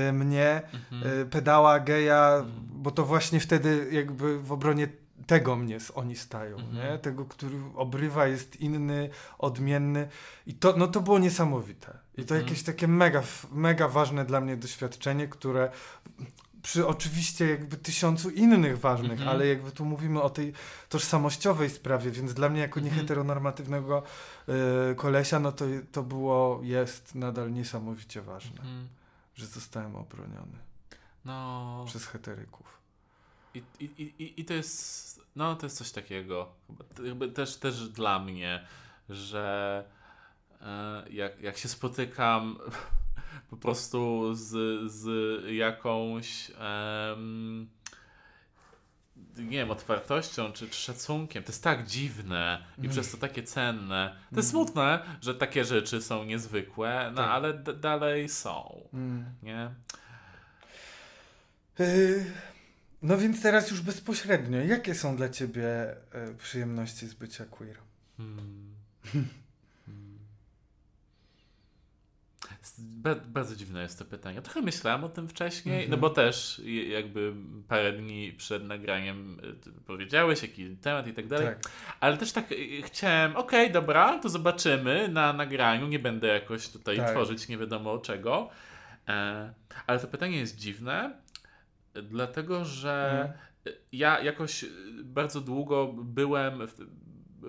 y, 0.08 0.12
mnie, 0.12 0.62
Mhm. 0.92 1.20
y, 1.22 1.26
pedała, 1.26 1.80
geja, 1.80 2.34
Mhm. 2.36 2.52
bo 2.72 2.90
to 2.90 3.04
właśnie 3.04 3.40
wtedy 3.40 3.88
jakby 3.92 4.38
w 4.42 4.52
obronie 4.52 4.88
tego 5.26 5.56
mnie 5.56 5.78
oni 5.94 6.16
stają, 6.16 6.56
Mhm. 6.58 6.74
nie? 6.92 6.98
Tego, 6.98 7.24
który 7.24 7.56
obrywa, 7.74 8.26
jest 8.26 8.60
inny, 8.60 9.10
odmienny 9.38 10.08
i 10.46 10.54
to, 10.54 10.74
no 10.76 10.86
to 10.86 11.00
było 11.00 11.18
niesamowite. 11.18 11.98
I 12.16 12.24
to 12.24 12.34
Mhm. 12.34 12.40
jakieś 12.42 12.62
takie 12.62 12.88
mega, 12.88 13.22
mega 13.52 13.88
ważne 13.88 14.24
dla 14.24 14.40
mnie 14.40 14.56
doświadczenie, 14.56 15.28
które 15.28 15.70
przy 16.62 16.86
oczywiście 16.86 17.48
jakby 17.50 17.76
tysiącu 17.76 18.30
innych 18.30 18.78
ważnych, 18.80 19.10
Mhm. 19.12 19.28
ale 19.28 19.46
jakby 19.46 19.72
tu 19.72 19.84
mówimy 19.84 20.22
o 20.22 20.30
tej 20.30 20.52
tożsamościowej 20.88 21.70
sprawie, 21.70 22.10
więc 22.10 22.34
dla 22.34 22.48
mnie 22.48 22.60
jako 22.60 22.80
Mhm. 22.80 22.94
nieheteronormatywnego 22.96 24.02
y, 24.92 24.94
kolesia, 24.94 25.38
no 25.38 25.52
to, 25.52 25.64
to 25.92 26.02
było, 26.02 26.60
jest 26.62 27.14
nadal 27.14 27.52
niesamowicie 27.52 28.22
ważne, 28.22 28.60
Mhm. 28.60 28.88
że 29.34 29.46
zostałem 29.46 29.96
obroniony 29.96 30.58
No. 31.24 31.84
przez 31.86 32.06
heteryków. 32.06 32.78
I, 33.54 33.62
i, 33.80 33.84
i, 34.18 34.40
I 34.40 34.44
to 34.44 34.54
jest. 34.54 35.20
No, 35.36 35.56
to 35.56 35.66
jest 35.66 35.76
coś 35.78 35.90
takiego. 35.92 36.48
Jakby 37.04 37.28
też, 37.28 37.56
też 37.56 37.88
dla 37.88 38.18
mnie, 38.18 38.66
że 39.08 39.84
e, 40.60 41.04
jak, 41.10 41.40
jak 41.40 41.58
się 41.58 41.68
spotykam 41.68 42.58
po 43.50 43.56
prostu 43.56 44.30
z, 44.34 44.48
z 44.92 45.06
jakąś. 45.54 46.50
em, 47.16 47.68
nie 49.38 49.58
wiem, 49.58 49.70
otwartością 49.70 50.52
czy, 50.52 50.68
czy 50.68 50.76
szacunkiem. 50.80 51.42
To 51.42 51.52
jest 51.52 51.62
tak 51.64 51.86
dziwne 51.86 52.64
i 52.78 52.80
Mm. 52.80 52.90
przez 52.90 53.10
to 53.10 53.16
takie 53.16 53.42
cenne. 53.42 54.16
To 54.30 54.36
jest 54.36 54.54
Mm. 54.54 54.66
smutne, 54.66 55.00
że 55.20 55.34
takie 55.34 55.64
rzeczy 55.64 56.02
są 56.02 56.24
niezwykłe, 56.24 57.08
no 57.10 57.16
Tak. 57.22 57.30
ale 57.30 57.54
dalej 57.58 58.28
są. 58.28 58.88
Mm. 58.94 59.24
Nie? 59.42 59.70
Y, 61.80 62.24
no 63.02 63.18
więc 63.18 63.42
teraz 63.42 63.70
już 63.70 63.80
bezpośrednio, 63.80 64.58
jakie 64.58 64.94
są 64.94 65.16
dla 65.16 65.28
ciebie 65.28 65.96
y, 66.30 66.34
przyjemności 66.34 67.06
z 67.06 67.14
bycia 67.14 67.44
queer? 67.46 67.76
Hmm. 68.16 68.74
Ba 72.80 73.14
bardzo 73.14 73.56
dziwne 73.56 73.82
jest 73.82 73.98
to 73.98 74.04
pytanie. 74.04 74.42
Trochę 74.42 74.60
myślałem 74.60 75.04
o 75.04 75.08
tym 75.08 75.28
wcześniej, 75.28 75.74
Mhm. 75.74 75.90
no 75.90 75.96
bo 75.96 76.10
też 76.10 76.62
jakby 76.88 77.32
parę 77.68 77.92
dni 77.92 78.32
przed 78.32 78.64
nagraniem 78.64 79.40
ty 79.64 79.72
powiedziałeś, 79.86 80.42
jaki 80.42 80.76
temat 80.76 81.06
i 81.06 81.12
tak 81.12 81.26
dalej, 81.26 81.46
Tak. 81.46 81.58
ale 82.00 82.16
też 82.16 82.32
tak 82.32 82.52
y, 82.52 82.82
chciałem, 82.82 83.36
okej, 83.36 83.70
dobra, 83.70 84.18
to 84.18 84.28
zobaczymy 84.28 85.08
na 85.08 85.32
nagraniu, 85.32 85.86
nie 85.86 85.98
będę 85.98 86.26
jakoś 86.28 86.68
tutaj 86.68 86.96
Tak. 86.96 87.10
tworzyć 87.10 87.48
nie 87.48 87.58
wiadomo 87.58 87.98
czego, 87.98 88.50
e, 89.08 89.52
ale 89.86 89.98
to 89.98 90.06
pytanie 90.06 90.36
jest 90.38 90.56
dziwne, 90.56 91.20
dlatego 92.02 92.64
że 92.64 93.10
Mhm. 93.10 93.32
ja 93.92 94.20
jakoś 94.20 94.64
bardzo 95.04 95.40
długo 95.40 95.92
byłem 95.92 96.66
w, 96.66 96.74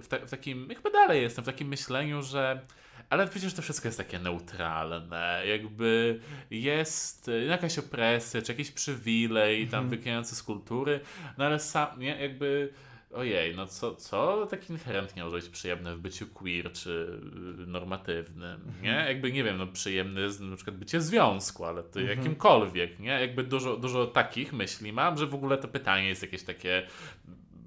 w, 0.01 0.07
ta, 0.07 0.18
w 0.19 0.30
takim, 0.30 0.68
chyba 0.76 0.89
dalej 0.89 1.22
jestem, 1.22 1.43
w 1.43 1.47
takim 1.47 1.68
myśleniu, 1.68 2.22
że 2.23 2.61
ale 3.10 3.27
przecież 3.27 3.53
to 3.53 3.61
wszystko 3.61 3.88
jest 3.88 3.98
takie 3.98 4.19
neutralne, 4.19 5.41
jakby 5.48 6.19
jest 6.52 7.31
jakaś 7.48 7.80
opresja, 7.80 8.41
czy 8.41 8.52
jakiś 8.52 8.72
przywilej 8.72 9.68
tam 9.68 9.80
Mhm. 9.84 9.90
wynikający 9.90 10.36
z 10.36 10.44
kultury, 10.44 10.99
no 11.38 11.45
ale 11.45 11.60
sam, 11.60 11.99
nie, 11.99 12.22
jakby 12.22 12.73
ojej, 13.14 13.56
no 13.56 13.68
co, 13.68 13.95
co 13.95 14.48
tak 14.52 14.69
inherentnie 14.69 15.23
może 15.23 15.36
być 15.38 15.49
przyjemne 15.49 15.95
w 15.95 15.99
byciu 15.99 16.27
queer, 16.27 16.72
czy 16.73 17.19
y, 17.64 17.68
normatywnym, 17.68 18.61
nie? 18.81 18.90
Mhm. 18.91 19.07
Jakby, 19.07 19.31
nie 19.31 19.44
wiem, 19.44 19.57
no 19.57 19.68
przyjemne 19.68 20.22
jest 20.22 20.40
na 20.40 20.56
przykład 20.56 20.77
bycie 20.77 20.99
w 20.99 21.03
związku, 21.03 21.65
ale 21.65 21.84
to 21.84 21.99
Mhm. 21.99 22.18
jakimkolwiek, 22.19 22.99
nie? 22.99 23.10
Jakby 23.22 23.44
dużo, 23.44 23.77
dużo 23.77 24.06
takich 24.07 24.53
myśli 24.53 24.94
mam, 24.94 25.18
że 25.18 25.27
w 25.27 25.34
ogóle 25.36 25.57
to 25.57 25.68
pytanie 25.68 26.07
jest 26.07 26.22
jakieś 26.22 26.44
takie 26.44 26.88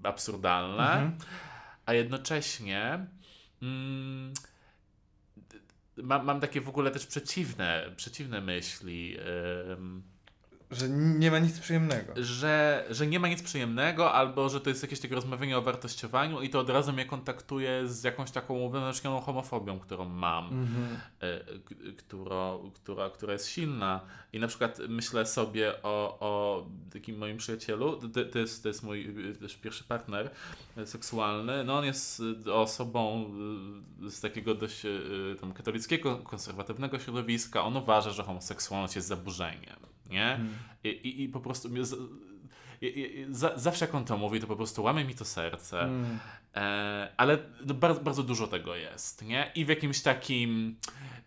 absurdalne, 0.02 0.92
Mhm. 0.92 1.12
a 1.86 1.94
jednocześnie 1.94 3.06
mm, 3.62 4.32
mam, 5.96 6.26
mam 6.26 6.40
takie 6.40 6.60
w 6.60 6.68
ogóle 6.68 6.90
też 6.90 7.06
przeciwne, 7.06 7.92
przeciwne 7.96 8.40
myśli. 8.40 9.16
Że 10.72 10.88
nie 10.88 11.30
ma 11.30 11.38
nic 11.38 11.60
przyjemnego. 11.60 12.12
że, 12.16 12.84
że 12.90 13.06
nie 13.06 13.20
ma 13.20 13.28
nic 13.28 13.42
przyjemnego, 13.42 14.12
albo 14.12 14.48
że 14.48 14.60
to 14.60 14.68
jest 14.70 14.82
jakieś 14.82 15.00
takie 15.00 15.14
rozmawianie 15.14 15.58
o 15.58 15.62
wartościowaniu 15.62 16.40
i 16.42 16.50
to 16.50 16.60
od 16.60 16.70
razu 16.70 16.92
mnie 16.92 17.06
kontaktuje 17.06 17.88
z 17.88 18.04
jakąś 18.04 18.30
taką 18.30 18.68
wewnętrzną 18.70 19.20
homofobią, 19.20 19.78
którą 19.78 20.04
mam, 20.04 20.44
Mhm. 20.46 20.96
e, 21.20 21.38
k- 21.64 21.74
którą, 21.98 22.70
która, 22.74 23.10
która 23.10 23.32
jest 23.32 23.48
silna. 23.48 24.00
I 24.32 24.38
na 24.40 24.46
przykład 24.48 24.78
myślę 24.88 25.26
sobie 25.26 25.82
o, 25.82 26.16
o 26.20 26.66
takim 26.92 27.18
moim 27.18 27.36
przyjacielu, 27.36 27.96
to, 27.96 28.24
to, 28.32 28.38
jest, 28.38 28.62
to 28.62 28.68
jest 28.68 28.82
mój 28.82 29.14
też 29.40 29.56
pierwszy 29.56 29.84
partner 29.84 30.30
seksualny, 30.84 31.64
no 31.64 31.78
on 31.78 31.84
jest 31.84 32.22
osobą 32.52 33.30
z 34.08 34.20
takiego 34.20 34.54
dość 34.54 34.84
e, 34.86 34.88
tam 35.40 35.52
katolickiego, 35.52 36.16
konserwatywnego 36.16 36.98
środowiska, 36.98 37.64
on 37.64 37.76
uważa, 37.76 38.10
że 38.10 38.22
homoseksualność 38.22 38.96
jest 38.96 39.08
zaburzeniem, 39.08 39.76
nie? 40.12 40.30
Mhm. 40.30 40.54
I, 40.84 40.88
i, 40.88 41.22
i 41.22 41.28
po 41.28 41.40
prostu 41.40 41.68
i, 42.80 42.86
i, 42.86 43.26
za, 43.30 43.58
zawsze 43.58 43.84
jak 43.84 43.94
on 43.94 44.04
to 44.04 44.16
mówi, 44.16 44.40
to 44.40 44.46
po 44.46 44.56
prostu 44.56 44.82
łamie 44.82 45.04
mi 45.04 45.14
to 45.14 45.24
serce. 45.24 45.80
Mm. 45.80 46.18
E, 46.54 47.12
ale 47.16 47.38
no, 47.66 47.74
bardzo, 47.74 48.00
bardzo 48.00 48.22
dużo 48.22 48.46
tego 48.46 48.76
jest, 48.76 49.24
nie? 49.24 49.50
I 49.54 49.64
w 49.64 49.68
jakimś 49.68 50.02
takim 50.02 50.76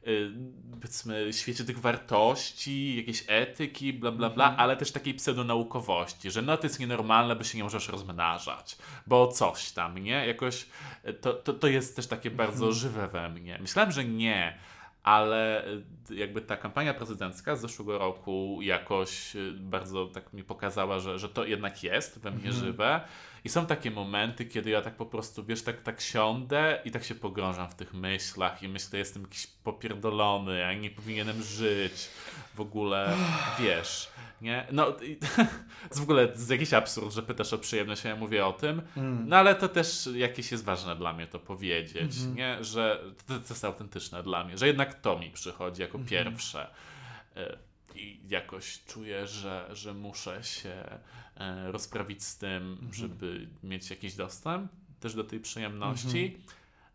y, 0.08 0.32
powiedzmy 0.72 1.34
świecie 1.34 1.64
tych 1.64 1.80
wartości, 1.80 2.96
jakiejś 2.98 3.24
etyki, 3.28 3.94
bla 3.94 4.12
bla 4.12 4.30
bla, 4.30 4.46
Mhm. 4.46 4.60
ale 4.62 4.78
też 4.78 4.92
takiej 4.92 5.14
pseudonaukowości, 5.14 6.32
że 6.32 6.42
no 6.42 6.58
to 6.58 6.64
jest 6.64 6.80
nienormalne, 6.80 7.36
bo 7.36 7.44
się 7.44 7.58
nie 7.58 7.64
możesz 7.64 7.88
rozmnażać, 7.90 8.78
bo 9.08 9.28
coś 9.28 9.72
tam, 9.72 9.98
nie? 9.98 10.28
Jakoś 10.28 10.66
e, 11.04 11.14
to, 11.14 11.34
to, 11.34 11.54
to 11.54 11.68
jest 11.68 11.96
też 11.96 12.08
takie 12.08 12.32
bardzo 12.32 12.66
Mhm. 12.66 12.74
żywe 12.74 13.08
we 13.08 13.30
mnie. 13.30 13.58
Myślałem, 13.62 13.92
że 13.92 14.06
nie, 14.06 14.58
ale 15.06 15.68
y, 16.12 16.16
jakby 16.16 16.42
ta 16.42 16.58
kampania 16.58 16.94
prezydencka 16.94 17.56
z 17.56 17.62
zeszłego 17.62 17.98
roku 17.98 18.60
jakoś 18.62 19.36
y, 19.36 19.52
bardzo 19.60 20.06
tak 20.06 20.34
mi 20.34 20.44
pokazała, 20.44 21.00
że, 21.00 21.20
że 21.20 21.30
to 21.30 21.46
jednak 21.46 21.84
jest 21.84 22.20
we 22.20 22.32
mnie 22.32 22.50
Mhm. 22.50 22.66
żywe. 22.66 23.02
I 23.46 23.50
są 23.50 23.66
takie 23.66 23.92
momenty, 23.92 24.46
kiedy 24.46 24.70
ja 24.70 24.82
tak 24.82 24.96
po 24.96 25.06
prostu, 25.06 25.44
wiesz, 25.46 25.64
tak, 25.64 25.82
tak 25.82 26.02
siądę 26.02 26.82
i 26.86 26.92
tak 26.92 27.04
się 27.04 27.16
pogrążam 27.16 27.70
w 27.70 27.76
tych 27.76 27.94
myślach 27.94 28.64
i 28.64 28.68
myślę, 28.70 29.00
jestem 29.00 29.22
jakiś 29.24 29.48
popierdolony, 29.48 30.60
ja 30.60 30.74
nie 30.74 30.90
powinienem 30.92 31.44
żyć 31.44 32.10
w 32.56 32.62
ogóle, 32.62 33.16
wiesz, 33.60 34.10
nie? 34.42 34.68
No, 34.72 34.90
i, 35.00 35.18
w 36.00 36.02
ogóle 36.02 36.22
jest 36.26 36.50
jakiś 36.50 36.74
absurd, 36.74 37.14
że 37.14 37.24
pytasz 37.24 37.54
o 37.54 37.58
przyjemność, 37.58 38.06
a 38.06 38.10
ja 38.10 38.16
mówię 38.16 38.46
o 38.46 38.54
tym, 38.54 38.82
Mm. 38.98 39.30
no 39.30 39.38
ale 39.38 39.56
to 39.56 39.70
też 39.70 40.10
jakieś 40.16 40.52
jest 40.52 40.64
ważne 40.64 40.96
dla 40.96 41.14
mnie 41.14 41.28
to 41.28 41.40
powiedzieć, 41.40 42.18
Mhm. 42.18 42.36
nie? 42.36 42.64
Że 42.64 43.02
to, 43.28 43.34
to 43.40 43.54
jest 43.54 43.66
autentyczne 43.66 44.24
dla 44.24 44.44
mnie, 44.44 44.58
że 44.58 44.68
jednak 44.68 44.94
to 45.02 45.20
mi 45.20 45.32
przychodzi 45.32 45.82
jako 45.82 45.98
Mhm. 45.98 46.10
pierwsze. 46.26 46.68
E, 47.36 47.58
I 47.96 48.20
jakoś 48.30 48.80
czuję, 48.88 49.28
że, 49.28 49.70
że 49.74 49.94
muszę 49.94 50.44
się 50.44 50.84
rozprawić 51.66 52.24
z 52.24 52.38
tym, 52.38 52.72
Mhm. 52.72 52.94
żeby 52.94 53.48
mieć 53.64 53.90
jakiś 53.90 54.16
dostęp 54.16 54.72
też 55.00 55.14
do 55.14 55.24
tej 55.24 55.40
przyjemności. 55.40 56.38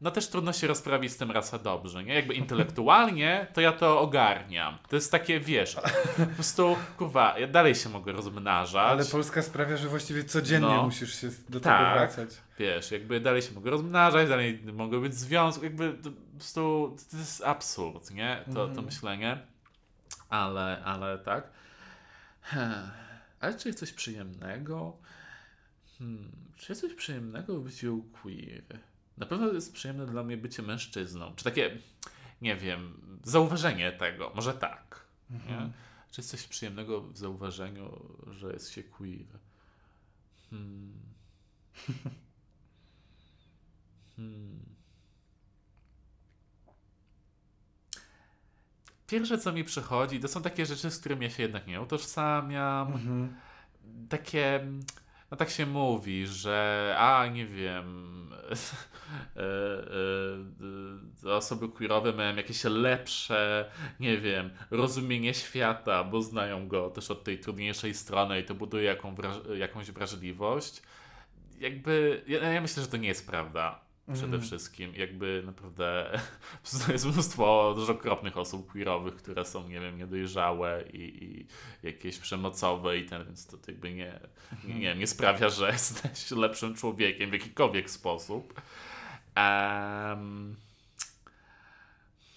No 0.01 0.11
też 0.11 0.29
trudno 0.29 0.53
się 0.53 0.67
rozprawić 0.67 1.13
z 1.13 1.17
tym 1.17 1.31
rasa 1.31 1.59
dobrze, 1.59 2.05
nie? 2.05 2.15
Jakby 2.15 2.35
intelektualnie 2.35 3.47
to 3.55 3.61
ja 3.61 3.73
to 3.73 4.01
ogarniam. 4.01 4.79
To 4.89 4.97
jest 4.97 5.13
takie, 5.13 5.41
wiesz, 5.41 5.77
po 6.17 6.27
prostu, 6.35 6.77
kurwa, 6.99 7.39
ja 7.39 7.47
dalej 7.47 7.75
się 7.75 7.89
mogę 7.89 8.13
rozmnażać. 8.13 8.91
Ale 8.91 9.05
Polska 9.05 9.43
sprawia, 9.43 9.77
że 9.77 9.89
właściwie 9.89 10.25
codziennie 10.25 10.69
No. 10.69 10.83
musisz 10.85 11.21
się 11.21 11.29
do 11.29 11.61
tego 11.61 11.61
Tak. 11.61 11.95
wracać. 11.99 12.31
Wiesz, 12.59 12.91
jakby 12.91 13.21
dalej 13.21 13.43
się 13.43 13.53
mogę 13.55 13.71
rozmnażać, 13.71 14.29
dalej 14.29 14.63
mogę 14.73 15.01
być 15.01 15.13
w 15.13 15.17
związku, 15.19 15.65
jakby 15.65 15.93
to, 15.93 16.11
po 16.11 16.37
prostu 16.37 16.97
to 17.11 17.17
jest 17.17 17.45
absurd, 17.45 18.11
nie? 18.11 18.45
To, 18.47 18.55
to 18.55 18.65
Mhm. 18.65 18.85
myślenie. 18.87 19.39
Ale, 20.29 20.83
ale 20.85 21.19
tak. 21.19 21.51
Hmm. 22.43 22.91
Ale 23.41 23.59
czy 23.59 23.69
jest 23.69 23.79
coś 23.79 23.93
przyjemnego? 23.93 24.97
Hmm. 25.99 26.31
Czy 26.57 26.73
jest 26.73 26.81
coś 26.81 26.95
przyjemnego 26.95 27.61
w 27.61 27.65
byciu 27.65 28.05
queer? 28.23 28.81
Na 29.17 29.27
pewno 29.27 29.53
jest 29.53 29.73
przyjemne 29.73 30.07
dla 30.07 30.23
mnie 30.23 30.37
bycie 30.37 30.63
mężczyzną. 30.63 31.35
Czy 31.37 31.45
takie, 31.45 31.79
nie 32.43 32.57
wiem, 32.57 33.01
zauważenie 33.25 33.93
tego, 33.93 34.33
może 34.35 34.55
tak. 34.55 35.05
Mhm. 35.31 35.73
Czy 36.11 36.21
jest 36.21 36.31
coś 36.31 36.47
przyjemnego 36.47 37.01
w 37.01 37.19
zauważeniu, 37.19 38.17
że 38.31 38.53
jest 38.53 38.71
się 38.71 38.83
queer? 38.83 39.27
Hmm. 40.51 40.93
Hmm. 44.17 44.70
Pierwsze, 49.11 49.39
co 49.39 49.53
mi 49.53 49.65
przychodzi, 49.65 50.21
to 50.21 50.29
są 50.29 50.43
takie 50.43 50.67
rzeczy, 50.67 50.91
z 50.91 50.99
którymi 50.99 51.25
ja 51.25 51.31
się 51.31 51.43
jednak 51.43 51.67
nie 51.67 51.81
utożsamiam. 51.81 52.93
Mhm. 52.93 53.37
Takie, 54.09 54.67
no 55.31 55.37
tak 55.37 55.51
się 55.51 55.67
mówi, 55.67 56.27
że 56.27 56.95
a 56.99 57.27
nie 57.27 57.47
wiem, 57.47 58.29
e, 59.37 59.43
e, 61.27 61.35
osoby 61.35 61.69
queerowe 61.69 62.13
mają 62.13 62.37
jakieś 62.37 62.65
lepsze, 62.65 63.71
nie 64.01 64.19
wiem, 64.19 64.51
rozumienie 64.71 65.35
świata, 65.35 66.05
bo 66.05 66.23
znają 66.23 66.69
go 66.69 66.91
też 66.91 67.11
od 67.11 67.25
tej 67.25 67.39
trudniejszej 67.39 67.95
strony 67.95 68.41
i 68.41 68.45
to 68.45 68.55
buduje 68.55 68.85
jaką 68.85 69.15
jakąś 69.59 69.91
wrażliwość. 69.91 70.83
Jakby, 71.59 72.25
ja, 72.27 72.53
ja 72.53 72.61
myślę, 72.61 72.83
że 72.83 72.89
to 72.89 72.97
nie 72.97 73.09
jest 73.09 73.27
prawda 73.27 73.90
przede 74.13 74.27
mm. 74.27 74.41
wszystkim. 74.41 74.95
Jakby 74.95 75.43
naprawdę 75.47 76.21
jest 76.93 77.07
mnóstwo 77.07 77.73
dużo 77.77 77.93
okropnych 77.93 78.37
osób 78.37 78.73
queerowych, 78.73 79.17
które 79.17 79.45
są, 79.45 79.69
nie 79.69 79.81
wiem, 79.81 79.99
niedojrzałe 79.99 80.85
i, 80.93 81.25
i 81.25 81.47
jakieś 81.83 82.19
przemocowe 82.19 82.99
i 82.99 83.07
ten, 83.07 83.25
więc 83.25 83.47
to 83.47 83.57
jakby 83.69 83.93
nie, 83.93 84.21
nie, 84.65 84.75
nie, 84.75 84.95
nie 84.95 85.07
sprawia, 85.07 85.49
że 85.49 85.67
jesteś 85.73 86.31
lepszym 86.31 86.75
człowiekiem 86.75 87.31
w 87.31 87.33
jakikolwiek 87.33 87.91
sposób. 87.91 88.63
Um, 89.37 90.57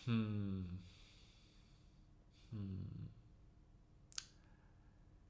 hmm. 0.05 0.63
Hmm. 2.51 3.09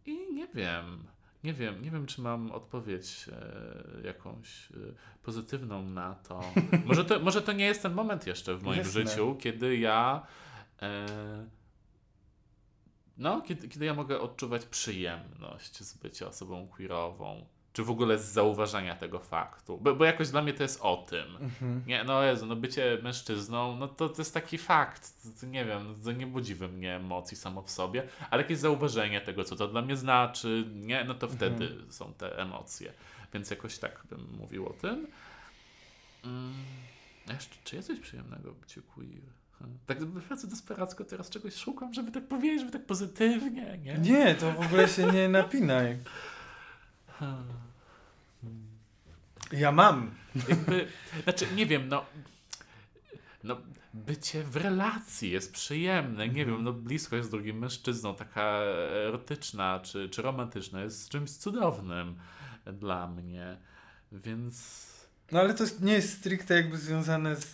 I 0.05 0.33
nie 0.33 0.47
wiem. 0.47 1.12
Nie 1.43 1.53
wiem, 1.53 1.81
nie 1.81 1.91
wiem, 1.91 2.05
czy 2.05 2.21
mam 2.21 2.51
odpowiedź 2.51 3.25
e, 3.31 4.07
jakąś 4.07 4.71
e, 4.71 4.75
pozytywną 5.23 5.89
na 5.89 6.15
to. 6.15 6.41
Może 6.85 7.05
to, 7.05 7.19
może 7.19 7.41
to 7.41 7.51
nie 7.51 7.65
jest 7.65 7.81
ten 7.81 7.93
moment 7.93 8.27
jeszcze 8.27 8.57
w 8.57 8.63
moim 8.63 8.77
Jasne. 8.77 8.91
życiu, 8.91 9.35
kiedy 9.39 9.77
ja. 9.77 10.27
E, 10.81 11.05
no, 13.17 13.41
kiedy, 13.41 13.67
kiedy 13.67 13.85
ja 13.85 13.93
mogę 13.93 14.19
odczuwać 14.19 14.65
przyjemność 14.65 15.83
z 15.83 15.97
bycia 15.97 16.27
osobą 16.27 16.67
queerową 16.67 17.45
czy 17.73 17.83
w 17.83 17.89
ogóle 17.89 18.19
z 18.19 18.25
zauważania 18.25 18.95
tego 18.95 19.19
faktu. 19.19 19.77
Bo, 19.77 19.95
bo 19.95 20.05
jakoś 20.05 20.29
dla 20.29 20.41
mnie 20.41 20.53
to 20.53 20.63
jest 20.63 20.81
o 20.81 20.97
tym. 21.09 21.37
Mhm. 21.39 21.83
Nie, 21.87 22.03
no 22.03 22.23
Jezu, 22.23 22.45
no 22.45 22.55
bycie 22.55 22.97
mężczyzną, 23.03 23.75
no 23.75 23.87
to, 23.87 24.09
to 24.09 24.21
jest 24.21 24.33
taki 24.33 24.57
fakt. 24.57 25.23
To, 25.23 25.29
to 25.39 25.45
nie 25.45 25.65
wiem, 25.65 25.95
to 26.03 26.11
nie 26.11 26.27
budzi 26.27 26.55
we 26.55 26.67
mnie 26.67 26.95
emocji 26.95 27.37
samo 27.37 27.61
w 27.61 27.69
sobie, 27.69 28.03
ale 28.29 28.43
jakieś 28.43 28.57
zauważenie 28.57 29.21
tego, 29.21 29.43
co 29.43 29.55
to 29.55 29.67
dla 29.67 29.81
mnie 29.81 29.95
znaczy, 29.95 30.65
nie, 30.75 31.03
no 31.03 31.13
to 31.13 31.27
wtedy 31.27 31.65
mhm. 31.65 31.91
są 31.91 32.13
te 32.13 32.37
emocje. 32.37 32.93
Więc 33.33 33.49
jakoś 33.49 33.77
tak 33.77 34.03
bym 34.09 34.27
mówił 34.39 34.67
o 34.67 34.73
tym. 34.73 35.07
Mm, 36.25 36.53
jeszcze, 37.27 37.55
czy 37.63 37.75
jest 37.75 37.87
coś 37.87 37.99
przyjemnego 37.99 38.51
w 38.51 38.59
byciu 38.59 38.81
queer? 38.81 39.21
Hmm. 39.59 39.77
Tak 39.85 40.05
bardzo 40.05 40.47
desperacko 40.47 41.05
teraz 41.05 41.29
czegoś 41.29 41.55
szukam, 41.55 41.93
żeby 41.93 42.11
tak 42.11 42.27
powiedzieć, 42.27 42.59
żeby 42.59 42.71
tak 42.71 42.85
pozytywnie, 42.85 43.79
nie? 43.83 43.97
Nie, 43.97 44.35
to 44.35 44.51
w 44.51 44.65
ogóle 44.65 44.87
się 44.87 45.11
nie 45.11 45.29
napinaj. 45.29 45.97
Ja 49.51 49.71
mam. 49.71 50.11
Jakby, 50.49 50.87
znaczy, 51.23 51.47
nie 51.55 51.65
wiem, 51.65 51.87
no. 51.87 52.05
No, 53.43 53.57
bycie 53.93 54.43
w 54.43 54.55
relacji 54.55 55.31
jest 55.31 55.53
przyjemne. 55.53 56.29
Nie 56.29 56.45
wiem, 56.45 56.63
no 56.63 56.73
bliskość 56.73 57.25
z 57.25 57.29
drugim 57.29 57.57
mężczyzną, 57.57 58.15
taka 58.15 58.59
erotyczna 59.07 59.79
czy, 59.79 60.09
czy 60.09 60.21
romantyczna, 60.21 60.81
jest 60.81 61.09
czymś 61.09 61.31
cudownym 61.31 62.15
dla 62.65 63.07
mnie. 63.07 63.57
Więc. 64.11 64.83
No 65.31 65.39
ale 65.39 65.53
to 65.53 65.63
nie 65.81 65.93
jest 65.93 66.17
stricte 66.19 66.53
jakby 66.53 66.77
związane 66.77 67.35
z, 67.35 67.53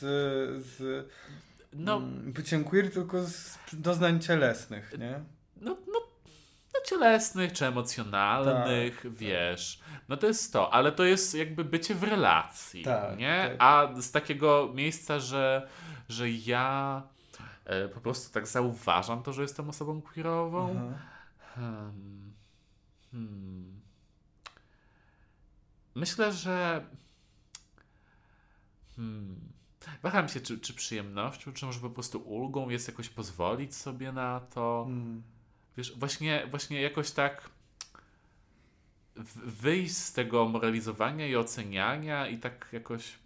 z 0.65 1.07
no, 1.73 1.97
mm, 1.97 2.31
byciem 2.31 2.63
queer, 2.63 2.91
tylko 2.91 3.23
z 3.23 3.57
doznań 3.73 4.19
cielesnych, 4.19 4.93
nie? 4.99 5.19
No 5.61 5.77
no, 5.87 6.01
cielesnych 6.89 7.53
czy 7.53 7.65
emocjonalnych, 7.65 9.01
tak, 9.01 9.13
wiesz. 9.13 9.79
No 10.09 10.17
to 10.17 10.27
jest 10.27 10.53
to, 10.53 10.73
ale 10.73 10.91
to 10.91 11.03
jest 11.03 11.35
jakby 11.35 11.63
bycie 11.63 11.95
w 11.95 12.03
relacji, 12.03 12.83
tak, 12.83 13.17
nie? 13.17 13.47
Tak. 13.49 13.55
A 13.59 14.01
z 14.01 14.11
takiego 14.11 14.71
miejsca, 14.73 15.19
że, 15.19 15.69
że 16.09 16.29
ja 16.29 17.01
e, 17.65 17.87
po 17.87 18.01
prostu 18.01 18.33
tak 18.33 18.47
zauważam 18.47 19.23
to, 19.23 19.33
że 19.33 19.41
jestem 19.41 19.69
osobą 19.69 20.01
queerową. 20.01 20.69
Mhm. 20.69 20.93
Hmm. 21.55 22.33
Hmm. 23.11 23.81
Myślę, 25.95 26.33
że 26.33 26.85
hmm. 28.95 29.39
Waham 30.03 30.29
się, 30.29 30.41
czy, 30.41 30.59
czy 30.59 30.73
przyjemnością, 30.73 31.53
czy 31.53 31.65
może 31.65 31.79
po 31.79 31.89
prostu 31.89 32.19
ulgą 32.19 32.69
jest 32.69 32.87
jakoś 32.87 33.09
pozwolić 33.09 33.75
sobie 33.75 34.11
na 34.11 34.39
to. 34.39 34.83
Hmm 34.87 35.23
wiesz, 35.77 35.97
właśnie, 35.97 36.47
właśnie 36.51 36.81
jakoś 36.81 37.11
tak 37.11 37.49
wyjść 39.45 39.95
z 39.95 40.13
tego 40.13 40.45
moralizowania 40.45 41.27
i 41.27 41.35
oceniania 41.35 42.27
i 42.27 42.37
tak 42.37 42.69
jakoś 42.71 43.19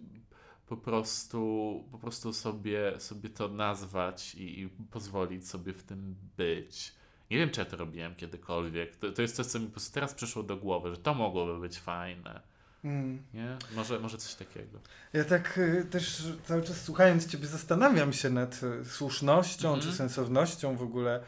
po 0.67 0.77
prostu, 0.77 1.83
po 1.91 1.97
prostu 1.97 2.33
sobie, 2.33 2.99
sobie 2.99 3.29
to 3.29 3.47
nazwać 3.47 4.35
i, 4.35 4.61
i 4.61 4.69
pozwolić 4.69 5.47
sobie 5.49 5.73
w 5.73 5.83
tym 5.83 6.15
być. 6.37 6.93
Nie 7.31 7.37
wiem, 7.37 7.49
czy 7.49 7.59
ja 7.59 7.65
to 7.65 7.77
robiłem 7.77 8.15
kiedykolwiek. 8.15 8.95
To, 8.95 9.11
to 9.11 9.21
jest 9.21 9.35
coś, 9.35 9.45
co 9.45 9.59
mi 9.59 9.65
po 9.65 9.71
prostu 9.71 9.93
teraz 9.93 10.13
przyszło 10.13 10.43
do 10.43 10.57
głowy, 10.57 10.91
że 10.91 10.97
to 10.97 11.13
mogłoby 11.13 11.59
być 11.59 11.79
fajne. 11.79 12.41
Mm. 12.83 13.23
Nie? 13.33 13.57
Może, 13.75 13.99
może 13.99 14.17
coś 14.17 14.35
takiego. 14.35 14.79
Ja 15.13 15.23
tak 15.23 15.57
y, 15.57 15.85
też 15.91 16.23
cały 16.45 16.61
czas 16.61 16.81
słuchając 16.81 17.27
Ciebie 17.27 17.47
zastanawiam 17.47 18.13
się 18.13 18.29
nad 18.29 18.61
y, 18.63 18.85
słusznością 18.85 19.67
mm 19.67 19.79
-hmm. 19.79 19.83
czy 19.83 19.89
mhm. 19.89 20.09
sensownością 20.09 20.75
w 20.75 20.81
ogóle 20.81 21.23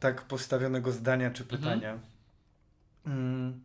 tak 0.00 0.22
postawionego 0.22 0.92
zdania 0.92 1.30
czy 1.30 1.42
mhm. 1.42 1.60
pytania. 1.60 1.98
Mm. 3.06 3.60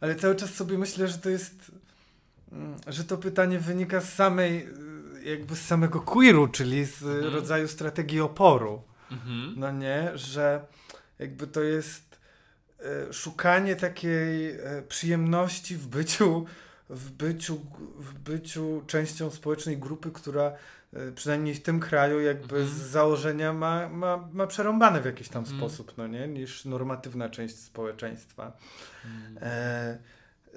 Ale 0.00 0.14
cały 0.14 0.34
czas 0.34 0.54
sobie 0.54 0.78
myślę, 0.78 1.08
że 1.08 1.18
to 1.18 1.30
jest, 1.30 1.72
mm, 2.52 2.76
że 2.86 3.04
to 3.04 3.18
pytanie 3.18 3.58
wynika 3.58 4.00
z 4.00 4.12
samej, 4.12 4.68
y, 5.16 5.24
jakby 5.24 5.56
z 5.56 5.66
samego 5.66 6.00
queeru, 6.00 6.48
czyli 6.48 6.84
z 6.84 7.02
mhm. 7.02 7.34
rodzaju 7.34 7.68
strategii 7.68 8.20
oporu. 8.20 8.82
Mhm. 9.10 9.54
No 9.56 9.72
nie, 9.72 10.10
że 10.14 10.64
jakby 11.18 11.46
to 11.46 11.62
jest 11.62 12.18
y, 13.10 13.12
szukanie 13.12 13.76
takiej 13.76 14.50
y, 14.50 14.82
przyjemności 14.88 15.76
w 15.76 15.86
byciu, 15.88 16.46
w 16.90 17.10
byciu, 17.10 17.60
w 17.98 18.14
byciu 18.14 18.82
częścią 18.86 19.30
społecznej 19.30 19.78
grupy, 19.78 20.10
która 20.10 20.52
E, 20.92 21.12
przynajmniej 21.12 21.54
w 21.54 21.62
tym 21.62 21.80
kraju 21.80 22.20
jakby 22.20 22.56
mhm. 22.56 22.68
z 22.68 22.72
założenia 22.72 23.52
ma, 23.52 23.88
ma, 23.88 24.28
ma 24.32 24.46
przerąbane 24.46 25.00
w 25.00 25.04
jakiś 25.04 25.28
tam 25.28 25.42
mhm. 25.42 25.58
sposób, 25.58 25.94
no 25.96 26.06
nie? 26.06 26.28
Niż 26.28 26.64
normatywna 26.64 27.28
część 27.28 27.58
społeczeństwa. 27.58 28.56
Mhm. 29.04 29.38
E, 29.42 29.98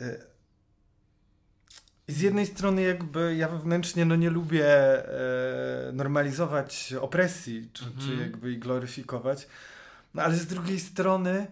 e, 0.02 0.34
z 2.08 2.22
jednej 2.22 2.46
strony 2.46 2.82
jakby 2.82 3.36
ja 3.36 3.48
wewnętrznie 3.48 4.06
no 4.06 4.16
nie 4.16 4.30
lubię 4.30 4.68
e, 4.68 5.92
normalizować 5.94 6.94
opresji, 7.02 7.70
czy, 7.74 7.84
czy 7.84 8.16
jakby 8.22 8.52
i 8.52 8.58
gloryfikować, 8.58 9.48
no 10.14 10.24
ale 10.24 10.36
z 10.36 10.46
drugiej 10.48 10.80
strony 10.80 11.48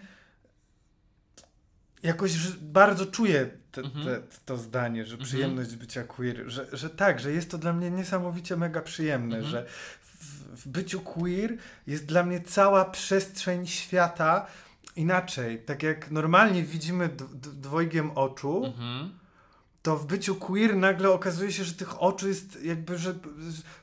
jakoś 2.04 2.38
bardzo 2.58 3.06
czuję 3.06 3.50
te, 3.72 3.82
mhm. 3.82 4.06
te, 4.06 4.22
to 4.46 4.58
zdanie, 4.58 5.06
że 5.06 5.12
mhm. 5.12 5.28
przyjemność 5.28 5.76
bycia 5.76 6.04
queer, 6.04 6.44
że, 6.48 6.68
że 6.74 6.90
tak, 6.90 7.20
że 7.20 7.32
jest 7.32 7.52
to 7.52 7.58
dla 7.58 7.74
mnie 7.74 7.92
niesamowicie 7.92 8.58
mega 8.58 8.82
przyjemne, 8.82 9.36
mhm. 9.36 9.52
że 9.52 9.66
w, 10.02 10.62
w, 10.62 10.68
byciu 10.68 11.02
queer 11.02 11.58
jest 11.88 12.06
dla 12.06 12.24
mnie 12.24 12.42
cała 12.42 12.86
przestrzeń 12.86 13.68
świata 13.68 14.48
inaczej. 14.96 15.60
Tak 15.60 15.84
jak 15.84 16.12
normalnie 16.12 16.64
widzimy 16.64 17.10
dwojgiem 17.42 18.12
oczu, 18.12 18.66
mhm. 18.66 19.12
to 19.82 19.98
w 19.98 20.06
byciu 20.06 20.36
queer 20.36 20.76
nagle 20.76 21.10
okazuje 21.10 21.52
się, 21.52 21.64
że 21.64 21.74
tych 21.74 22.02
oczu 22.02 22.28
jest 22.28 22.64
jakby, 22.64 22.98
że 22.98 23.16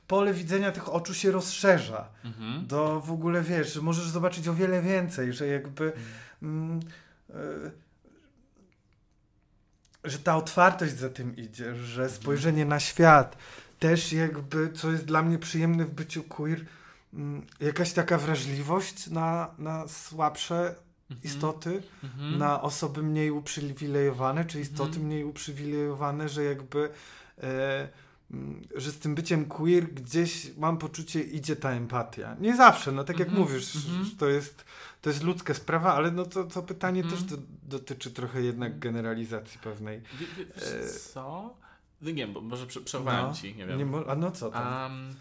pole 0.06 0.34
widzenia 0.34 0.72
tych 0.72 0.88
oczu 0.88 1.14
się 1.14 1.30
rozszerza. 1.30 2.08
Mhm. 2.24 2.66
Do 2.66 3.00
w 3.00 3.12
ogóle 3.12 3.42
wiesz, 3.42 3.74
że 3.74 3.82
możesz 3.82 4.08
zobaczyć 4.08 4.48
o 4.48 4.54
wiele 4.54 4.82
więcej, 4.82 5.32
że 5.32 5.46
jakby. 5.46 5.84
Mhm. 5.84 6.02
Mm, 6.42 6.80
y 7.30 7.87
że 10.10 10.18
ta 10.18 10.36
otwartość 10.36 10.96
za 10.96 11.08
tym 11.08 11.36
idzie, 11.36 11.74
że 11.74 12.02
mhm. 12.02 12.20
spojrzenie 12.20 12.64
na 12.64 12.80
świat 12.80 13.36
też 13.78 14.12
jakby, 14.12 14.72
co 14.72 14.92
jest 14.92 15.04
dla 15.04 15.22
mnie 15.22 15.38
przyjemne 15.38 15.84
w 15.84 15.90
byciu 15.90 16.22
queer, 16.22 16.64
mm, 17.14 17.46
jakaś 17.60 17.92
taka 17.92 18.18
wrażliwość 18.18 19.06
na, 19.06 19.54
na 19.58 19.88
słabsze 19.88 20.74
mhm. 21.10 21.20
istoty, 21.24 21.82
mhm. 22.04 22.38
na 22.38 22.62
osoby 22.62 23.02
mniej 23.02 23.30
uprzywilejowane, 23.30 24.44
czy 24.44 24.60
istoty 24.60 24.90
mhm. 24.90 25.06
mniej 25.06 25.24
uprzywilejowane, 25.24 26.28
że 26.28 26.44
jakby 26.44 26.90
e, 27.42 27.88
mm, 28.30 28.68
że 28.74 28.90
z 28.90 28.98
tym 28.98 29.14
byciem 29.14 29.44
queer 29.44 29.84
gdzieś 29.94 30.56
mam 30.56 30.78
poczucie 30.78 31.20
idzie 31.22 31.56
ta 31.56 31.70
empatia. 31.70 32.36
Nie 32.40 32.56
zawsze, 32.56 32.92
no 32.92 33.04
tak 33.04 33.18
jak 33.18 33.28
mhm. 33.28 33.46
mówisz, 33.48 33.76
to 34.18 34.28
jest 34.28 34.64
to 35.00 35.10
jest 35.10 35.22
ludzka 35.22 35.54
sprawa, 35.54 35.94
ale 35.94 36.10
no 36.10 36.24
to, 36.24 36.44
to 36.44 36.62
pytanie 36.62 37.02
też 37.02 37.20
mhm. 37.20 37.28
do, 37.28 37.36
dotyczy 37.78 38.10
trochę 38.10 38.42
jednak 38.42 38.72
mhm. 38.72 38.80
generalizacji 38.80 39.60
pewnej. 39.60 40.02
E, 40.56 40.88
co? 40.88 41.54
No 42.00 42.10
nie 42.10 42.14
wiem, 42.14 42.32
bo 42.32 42.40
może 42.40 42.66
przerwałem 42.66 43.26
no, 43.26 43.34
ci, 43.34 43.54
nie 43.54 43.66
wiem. 43.66 43.92
Nie, 43.92 44.06
a 44.06 44.14
no 44.14 44.30
co 44.30 44.50
tam? 44.50 44.92
Um, 44.92 45.14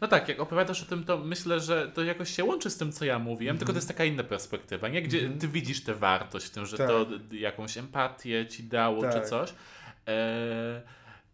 No 0.00 0.08
tak, 0.08 0.28
jak 0.28 0.40
opowiadasz 0.40 0.82
o 0.82 0.86
tym, 0.86 1.04
to 1.04 1.18
myślę, 1.18 1.60
że 1.60 1.88
to 1.88 2.02
jakoś 2.02 2.30
się 2.30 2.44
łączy 2.44 2.70
z 2.70 2.76
tym, 2.76 2.92
co 2.92 3.04
ja 3.04 3.18
mówiłem, 3.18 3.50
mm 3.50 3.56
-hmm. 3.56 3.58
tylko 3.58 3.72
to 3.72 3.78
jest 3.78 3.88
taka 3.88 4.04
inna 4.04 4.24
perspektywa, 4.24 4.88
nie? 4.88 5.02
Gdzie 5.02 5.20
mm 5.20 5.32
-hmm. 5.32 5.40
ty 5.40 5.48
widzisz 5.48 5.84
tę 5.84 5.94
wartość 5.94 6.46
w 6.46 6.50
tym, 6.50 6.66
że 6.66 6.78
tak. 6.78 6.88
to 6.88 7.06
jakąś 7.30 7.78
empatię 7.78 8.46
ci 8.46 8.64
dało, 8.64 9.02
tak. 9.02 9.14
czy 9.14 9.30
coś. 9.30 9.54
E, 10.08 10.82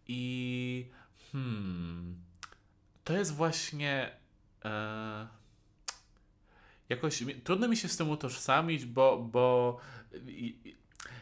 I 0.09 0.87
hmm, 1.33 2.17
to 3.05 3.13
jest 3.13 3.35
właśnie 3.35 4.11
e, 4.65 5.29
jakoś 6.93 7.23
trudno 7.45 7.69
mi 7.69 7.77
się 7.77 7.89
z 7.89 7.97
tym 7.97 8.11
utożsamić, 8.11 8.85
bo, 8.85 9.19
bo 9.19 9.77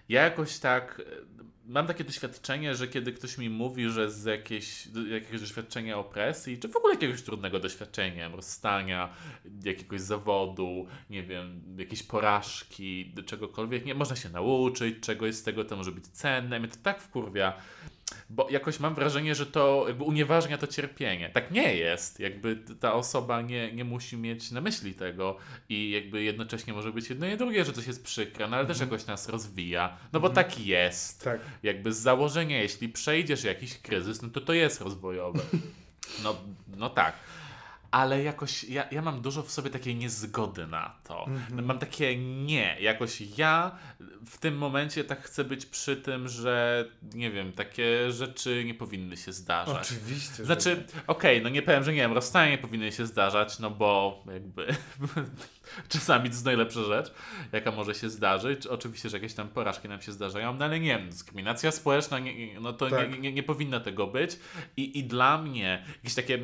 ja 0.09 0.23
jakoś 0.23 0.59
tak 0.59 1.03
mam 1.71 1.87
takie 1.87 2.05
doświadczenie, 2.05 2.75
że 2.75 2.89
kiedy 2.89 3.13
ktoś 3.13 3.39
mi 3.39 3.51
mówi, 3.51 3.91
że 3.91 4.11
z 4.11 4.25
jakieś, 4.25 4.89
jakiegoś 5.11 5.41
doświadczenia 5.41 5.99
opresji, 5.99 6.59
czy 6.59 6.69
w 6.69 6.77
ogóle 6.77 6.95
jakiegoś 6.95 7.23
trudnego 7.23 7.61
doświadczenia, 7.61 8.29
rozstania, 8.29 9.09
jakiegoś 9.65 10.01
zawodu, 10.01 10.87
nie 11.11 11.23
wiem, 11.23 11.63
jakiejś 11.79 12.03
porażki, 12.03 13.15
czegokolwiek, 13.27 13.85
nie 13.85 13.95
można 13.95 14.17
się 14.17 14.29
nauczyć, 14.29 15.01
czegoś 15.01 15.35
z 15.35 15.43
tego 15.43 15.65
to 15.65 15.77
może 15.77 15.93
być 15.93 16.07
cenne. 16.07 16.61
Mnie 16.61 16.69
to 16.69 16.77
tak 16.83 17.01
wkurwia, 17.01 17.53
bo 18.31 18.51
jakoś 18.51 18.81
mam 18.81 18.95
wrażenie, 18.95 19.35
że 19.35 19.47
to 19.47 19.85
jakby 19.89 20.05
unieważnia 20.05 20.59
to 20.59 20.67
cierpienie. 20.67 21.31
Tak 21.31 21.51
nie 21.51 21.77
jest. 21.77 22.21
Jakby 22.21 22.57
ta 22.81 22.95
osoba 22.95 23.43
nie, 23.43 23.73
nie 23.73 23.85
musi 23.85 24.17
mieć 24.17 24.51
na 24.51 24.61
myśli 24.61 24.95
tego 24.95 25.37
i 25.69 25.91
jakby 25.91 26.23
jednocześnie 26.23 26.73
może 26.73 26.93
być 26.93 27.11
jedno 27.11 27.27
i 27.27 27.37
drugie, 27.37 27.65
że 27.65 27.73
coś 27.73 27.87
jest 27.87 28.05
przykre, 28.05 28.49
no 28.49 28.57
ale 28.57 28.67
też 28.67 28.77
mhm. 28.77 28.91
jakoś 28.91 29.07
nas 29.07 29.29
rozwija. 29.29 29.97
No 30.13 30.21
bo 30.21 30.29
mhm. 30.29 30.47
tak 30.47 30.67
jest. 30.67 31.25
Tak. 31.25 31.41
Jakby 31.63 31.93
z 31.93 31.99
założenia, 31.99 32.63
jeśli 32.63 32.89
przejdziesz 32.89 33.45
jakiś 33.45 33.79
kryzys, 33.79 34.23
no 34.23 34.29
to 34.29 34.41
to 34.41 34.53
jest 34.53 34.81
rozwojowe. 34.81 35.41
No, 36.23 36.37
no 36.77 36.91
tak 36.91 37.15
ale 37.91 38.23
jakoś 38.23 38.65
ja, 38.65 38.89
ja 38.91 39.03
mam 39.03 39.23
dużo 39.23 39.43
w 39.43 39.51
sobie 39.51 39.71
takiej 39.71 39.97
niezgody 39.97 40.67
na 40.67 40.95
to. 41.05 41.25
Mm-hmm. 41.25 41.63
Mam 41.63 41.79
takie 41.79 42.17
nie. 42.17 42.77
Jakoś 42.81 43.21
ja 43.39 43.79
w 44.27 44.39
tym 44.39 44.59
momencie 44.59 45.05
tak 45.05 45.23
chcę 45.23 45.45
być 45.45 45.67
przy 45.67 45.97
tym, 45.97 46.29
że 46.29 46.85
nie 47.15 47.31
wiem, 47.31 47.53
takie 47.53 48.13
rzeczy 48.13 48.65
nie 48.65 48.75
powinny 48.75 49.17
się 49.17 49.33
zdarzać. 49.33 49.93
Oczywiście. 49.93 50.45
Znaczy, 50.45 50.85
okej, 51.07 51.37
okay, 51.37 51.41
no 51.41 51.49
nie 51.49 51.63
powiem, 51.63 51.85
że 51.85 51.93
nie 51.93 52.01
wiem, 52.01 52.13
rozstanie 52.13 52.51
nie 52.51 52.59
powinny 52.59 52.93
się 52.93 53.07
zdarzać, 53.07 53.59
no 53.59 53.71
bo 53.71 54.23
jakby 54.33 54.67
czasami 55.89 56.29
to 56.29 56.35
jest 56.35 56.45
najlepsza 56.45 56.85
rzecz, 56.85 57.13
jaka 57.53 57.71
może 57.71 57.95
się 57.95 58.11
zdarzyć. 58.11 58.67
Oczywiście, 58.67 59.09
że 59.09 59.17
jakieś 59.17 59.35
tam 59.35 59.49
porażki 59.49 59.89
nam 59.89 60.03
się 60.03 60.13
zdarzają, 60.13 60.55
no 60.55 60.65
ale 60.65 60.81
nie 60.81 60.99
wiem, 60.99 61.11
dyskryminacja 61.11 61.71
społeczna, 61.71 62.19
nie, 62.19 62.61
no 62.61 62.73
to 62.73 62.91
tak. 62.91 63.13
nie, 63.13 63.19
nie, 63.19 63.33
nie 63.33 63.43
powinna 63.43 63.81
tego 63.81 64.07
być. 64.07 64.39
I, 64.77 64.99
I 64.99 65.05
dla 65.05 65.39
mnie 65.39 65.85
jakieś 65.97 66.15
takie 66.15 66.39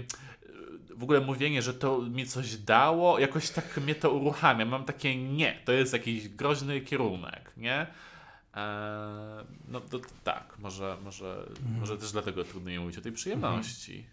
w 0.96 1.02
ogóle 1.02 1.20
mówienie, 1.20 1.62
że 1.62 1.74
to 1.74 2.02
mi 2.02 2.26
coś 2.26 2.56
dało, 2.56 3.18
jakoś 3.18 3.50
tak 3.50 3.78
mnie 3.78 3.94
to 3.94 4.10
uruchamia. 4.10 4.64
Mam 4.64 4.84
takie 4.84 5.16
nie, 5.16 5.60
to 5.64 5.72
jest 5.72 5.92
jakiś 5.92 6.28
groźny 6.28 6.80
kierunek, 6.80 7.52
nie? 7.56 7.86
Eee, 8.54 9.44
no 9.68 9.80
to, 9.80 9.98
to, 9.98 10.06
tak, 10.24 10.58
może, 10.58 10.96
może, 11.04 11.46
mhm. 11.60 11.80
może 11.80 11.98
też 11.98 12.12
dlatego 12.12 12.44
trudniej 12.44 12.80
mówić 12.80 12.98
o 12.98 13.00
tej 13.00 13.12
przyjemności. 13.12 14.04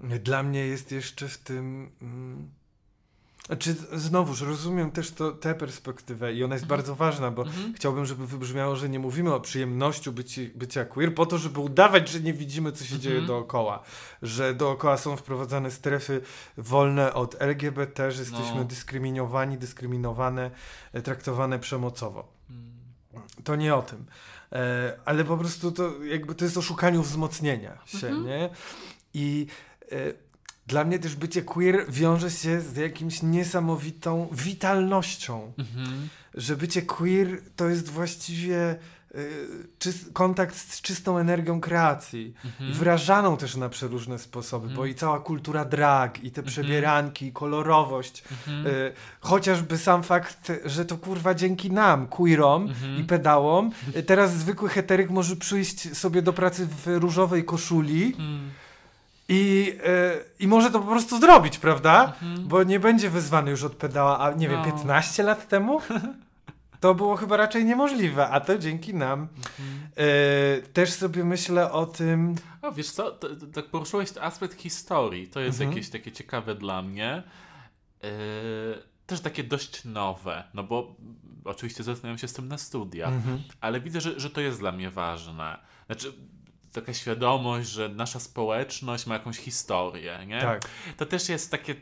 Mhm. 0.00 0.22
Dla 0.22 0.42
mnie 0.42 0.66
jest 0.66 0.92
jeszcze 0.92 1.28
w 1.28 1.38
tym. 1.38 1.90
Mm 3.48 3.50
znaczy, 3.50 3.74
znowuż 3.92 4.40
rozumiem 4.40 4.90
też 4.90 5.10
to, 5.10 5.32
tę 5.32 5.54
perspektywę 5.54 6.34
i 6.34 6.44
ona 6.44 6.54
jest 6.54 6.64
mhm. 6.64 6.78
bardzo 6.78 6.94
ważna, 6.94 7.30
bo 7.30 7.42
mhm. 7.42 7.74
chciałbym, 7.74 8.06
żeby 8.06 8.26
wybrzmiało, 8.26 8.76
że 8.76 8.88
nie 8.88 8.98
mówimy 8.98 9.34
o 9.34 9.40
przyjemności 9.40 10.10
bycia, 10.10 10.40
bycia 10.54 10.84
queer 10.84 11.14
po 11.14 11.26
to, 11.26 11.38
żeby 11.38 11.60
udawać, 11.60 12.08
że 12.08 12.20
nie 12.20 12.32
widzimy, 12.32 12.72
co 12.72 12.84
się 12.84 12.98
dzieje 12.98 13.18
mhm. 13.18 13.26
dookoła. 13.26 13.82
Że 14.22 14.54
dookoła 14.54 14.96
są 14.96 15.16
wprowadzane 15.16 15.70
strefy 15.70 16.20
wolne 16.56 17.14
od 17.14 17.36
LGBT, 17.42 18.12
że 18.12 18.22
jesteśmy 18.22 18.56
no. 18.56 18.64
dyskryminowani, 18.64 19.58
dyskryminowane, 19.58 20.50
e, 20.92 21.02
traktowane 21.02 21.58
przemocowo. 21.58 22.32
Mm. 22.50 22.70
To 23.44 23.56
nie 23.56 23.74
o 23.74 23.82
tym. 23.82 24.06
E, 24.52 24.98
ale 25.04 25.24
po 25.24 25.36
prostu 25.36 25.72
to 25.72 26.04
jakby 26.04 26.34
to 26.34 26.44
jest 26.44 26.56
o 26.56 26.62
szukaniu 26.62 27.02
wzmocnienia 27.02 27.78
się, 27.86 28.06
mhm. 28.06 28.26
nie? 28.26 28.50
I 29.14 29.46
e, 29.92 30.29
dla 30.70 30.84
mnie 30.84 30.98
też 30.98 31.16
bycie 31.16 31.42
queer 31.42 31.84
wiąże 31.88 32.30
się 32.30 32.60
z 32.60 32.76
jakimś 32.76 33.22
niesamowitą 33.22 34.28
witalnością. 34.32 35.52
Mhm. 35.58 36.08
Że 36.34 36.56
bycie 36.56 36.82
queer 36.82 37.28
to 37.56 37.68
jest 37.68 37.88
właściwie 37.88 38.76
y, 39.14 40.12
kontakt 40.12 40.56
z 40.56 40.80
czystą 40.80 41.18
energią 41.18 41.60
kreacji. 41.60 42.34
Mhm. 42.44 42.72
Wyrażaną 42.72 43.36
też 43.36 43.56
na 43.56 43.68
przeróżne 43.68 44.18
sposoby, 44.18 44.64
mhm. 44.64 44.76
bo 44.76 44.86
i 44.86 44.94
cała 44.94 45.20
kultura 45.20 45.64
drag, 45.64 46.24
i 46.24 46.30
te 46.30 46.40
mhm. 46.40 46.46
przebieranki, 46.46 47.26
i 47.26 47.32
kolorowość. 47.32 48.24
Mhm. 48.30 48.66
Y, 48.66 48.92
chociażby 49.20 49.78
sam 49.78 50.02
fakt, 50.02 50.52
że 50.64 50.84
to 50.84 50.96
kurwa 50.96 51.34
dzięki 51.34 51.70
nam, 51.70 52.06
queerom 52.06 52.62
mhm. 52.62 52.96
i 52.96 53.04
pedałom, 53.04 53.70
y, 53.96 54.02
teraz 54.02 54.36
zwykły 54.36 54.68
heteryk 54.68 55.10
może 55.10 55.36
przyjść 55.36 55.96
sobie 55.96 56.22
do 56.22 56.32
pracy 56.32 56.66
w 56.66 56.86
różowej 56.86 57.44
koszuli 57.44 58.16
i, 59.32 59.66
yy, 59.66 60.24
I 60.38 60.48
może 60.48 60.70
to 60.70 60.80
po 60.80 60.86
prostu 60.86 61.20
zrobić, 61.20 61.58
prawda? 61.58 62.04
Mhm. 62.04 62.48
Bo 62.48 62.62
nie 62.62 62.80
będzie 62.80 63.10
wyzwany 63.10 63.50
już 63.50 63.64
od 63.64 63.76
pedała, 63.76 64.18
a 64.18 64.32
nie 64.32 64.48
no. 64.48 64.54
wiem, 64.54 64.72
15 64.72 65.22
lat 65.22 65.48
temu? 65.48 65.80
To 66.80 66.94
było 66.94 67.16
chyba 67.16 67.36
raczej 67.36 67.64
niemożliwe, 67.64 68.28
a 68.28 68.40
to 68.40 68.58
dzięki 68.58 68.94
nam. 68.94 69.28
Mhm. 69.38 69.90
Yy, 69.96 70.62
też 70.72 70.92
sobie 70.92 71.24
myślę 71.24 71.72
o 71.72 71.86
tym. 71.86 72.34
O, 72.62 72.72
wiesz 72.72 72.90
co, 72.90 73.18
tak 73.54 73.66
poruszyłeś 73.66 74.08
aspekt 74.20 74.60
historii. 74.60 75.28
To 75.28 75.40
jest 75.40 75.60
mhm. 75.60 75.70
jakieś 75.70 75.90
takie 75.90 76.12
ciekawe 76.12 76.54
dla 76.54 76.82
mnie. 76.82 77.22
Yy, 78.02 78.10
też 79.06 79.20
takie 79.20 79.44
dość 79.44 79.84
nowe, 79.84 80.44
no 80.54 80.62
bo 80.62 80.96
oczywiście 81.44 81.82
zastanawiam 81.82 82.18
się 82.18 82.28
z 82.28 82.32
tym 82.32 82.48
na 82.48 82.58
studiach, 82.58 83.12
mhm. 83.12 83.42
ale 83.60 83.80
widzę, 83.80 84.00
że, 84.00 84.20
że 84.20 84.30
to 84.30 84.40
jest 84.40 84.58
dla 84.58 84.72
mnie 84.72 84.90
ważne. 84.90 85.58
Znaczy, 85.86 86.12
taka 86.72 86.94
świadomość, 86.94 87.68
że 87.68 87.88
nasza 87.88 88.20
społeczność 88.20 89.06
ma 89.06 89.14
jakąś 89.14 89.36
historię, 89.36 90.18
nie? 90.26 90.40
Tak. 90.40 90.62
To 90.96 91.06
też 91.06 91.28
jest 91.28 91.50
takie 91.50 91.74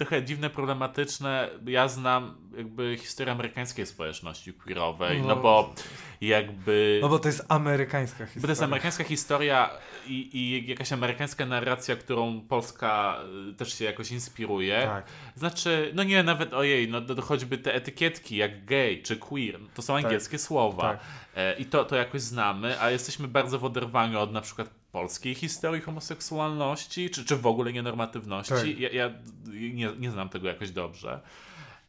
trochę 0.00 0.24
dziwne, 0.24 0.50
problematyczne. 0.50 1.48
Ja 1.66 1.88
znam 1.88 2.36
jakby 2.56 2.96
historię 3.00 3.32
amerykańskiej 3.32 3.86
społeczności 3.86 4.52
queerowej, 4.52 5.22
no, 5.22 5.28
no 5.28 5.36
bo 5.36 5.74
jakby... 6.20 6.98
No 7.02 7.08
bo 7.08 7.18
to 7.18 7.28
jest 7.28 7.44
amerykańska 7.48 8.26
historia. 8.26 8.40
Bo 8.42 8.46
to 8.46 8.52
jest 8.52 8.62
amerykańska 8.62 9.04
historia 9.04 9.70
i, 10.06 10.30
i 10.32 10.68
jakaś 10.68 10.92
amerykańska 10.92 11.46
narracja, 11.46 11.96
którą 11.96 12.40
Polska 12.40 13.20
y, 13.50 13.54
też 13.54 13.78
się 13.78 13.84
jakoś 13.84 14.10
inspiruje. 14.10 14.82
Tak. 14.86 15.04
Znaczy, 15.36 15.90
no 15.94 16.02
nie, 16.02 16.22
nawet 16.22 16.54
ojej, 16.54 16.88
no 16.88 17.00
to 17.00 17.22
choćby 17.22 17.58
te 17.58 17.74
etykietki 17.74 18.36
jak 18.36 18.64
gay 18.64 19.02
czy 19.02 19.16
queer, 19.16 19.60
to 19.74 19.82
są 19.82 19.94
tak. 19.94 20.04
angielskie 20.04 20.36
tak. 20.36 20.46
słowa. 20.46 20.82
Tak. 20.82 21.00
E, 21.36 21.54
I 21.58 21.64
to, 21.64 21.84
to 21.84 21.96
jakoś 21.96 22.20
znamy, 22.20 22.80
a 22.80 22.90
jesteśmy 22.90 23.28
bardzo 23.28 23.58
w 23.58 23.64
oderwaniu 23.64 24.20
od 24.20 24.32
na 24.32 24.40
przykład 24.40 24.79
polskiej 24.92 25.34
historii 25.34 25.82
homoseksualności, 25.82 27.10
czy, 27.10 27.24
czy 27.24 27.36
w 27.36 27.46
ogóle 27.46 27.72
nienormatywności. 27.72 28.54
Tak. 28.54 28.78
Ja, 28.78 28.88
ja 28.90 29.10
nie, 29.46 29.92
nie 29.98 30.10
znam 30.10 30.28
tego 30.28 30.48
jakoś 30.48 30.70
dobrze. 30.70 31.20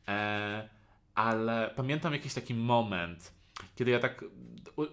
E, 0.07 0.69
ale 1.15 1.73
pamiętam 1.75 2.13
jakiś 2.13 2.33
taki 2.33 2.53
moment, 2.53 3.31
kiedy 3.75 3.91
ja 3.91 3.99
tak, 3.99 4.25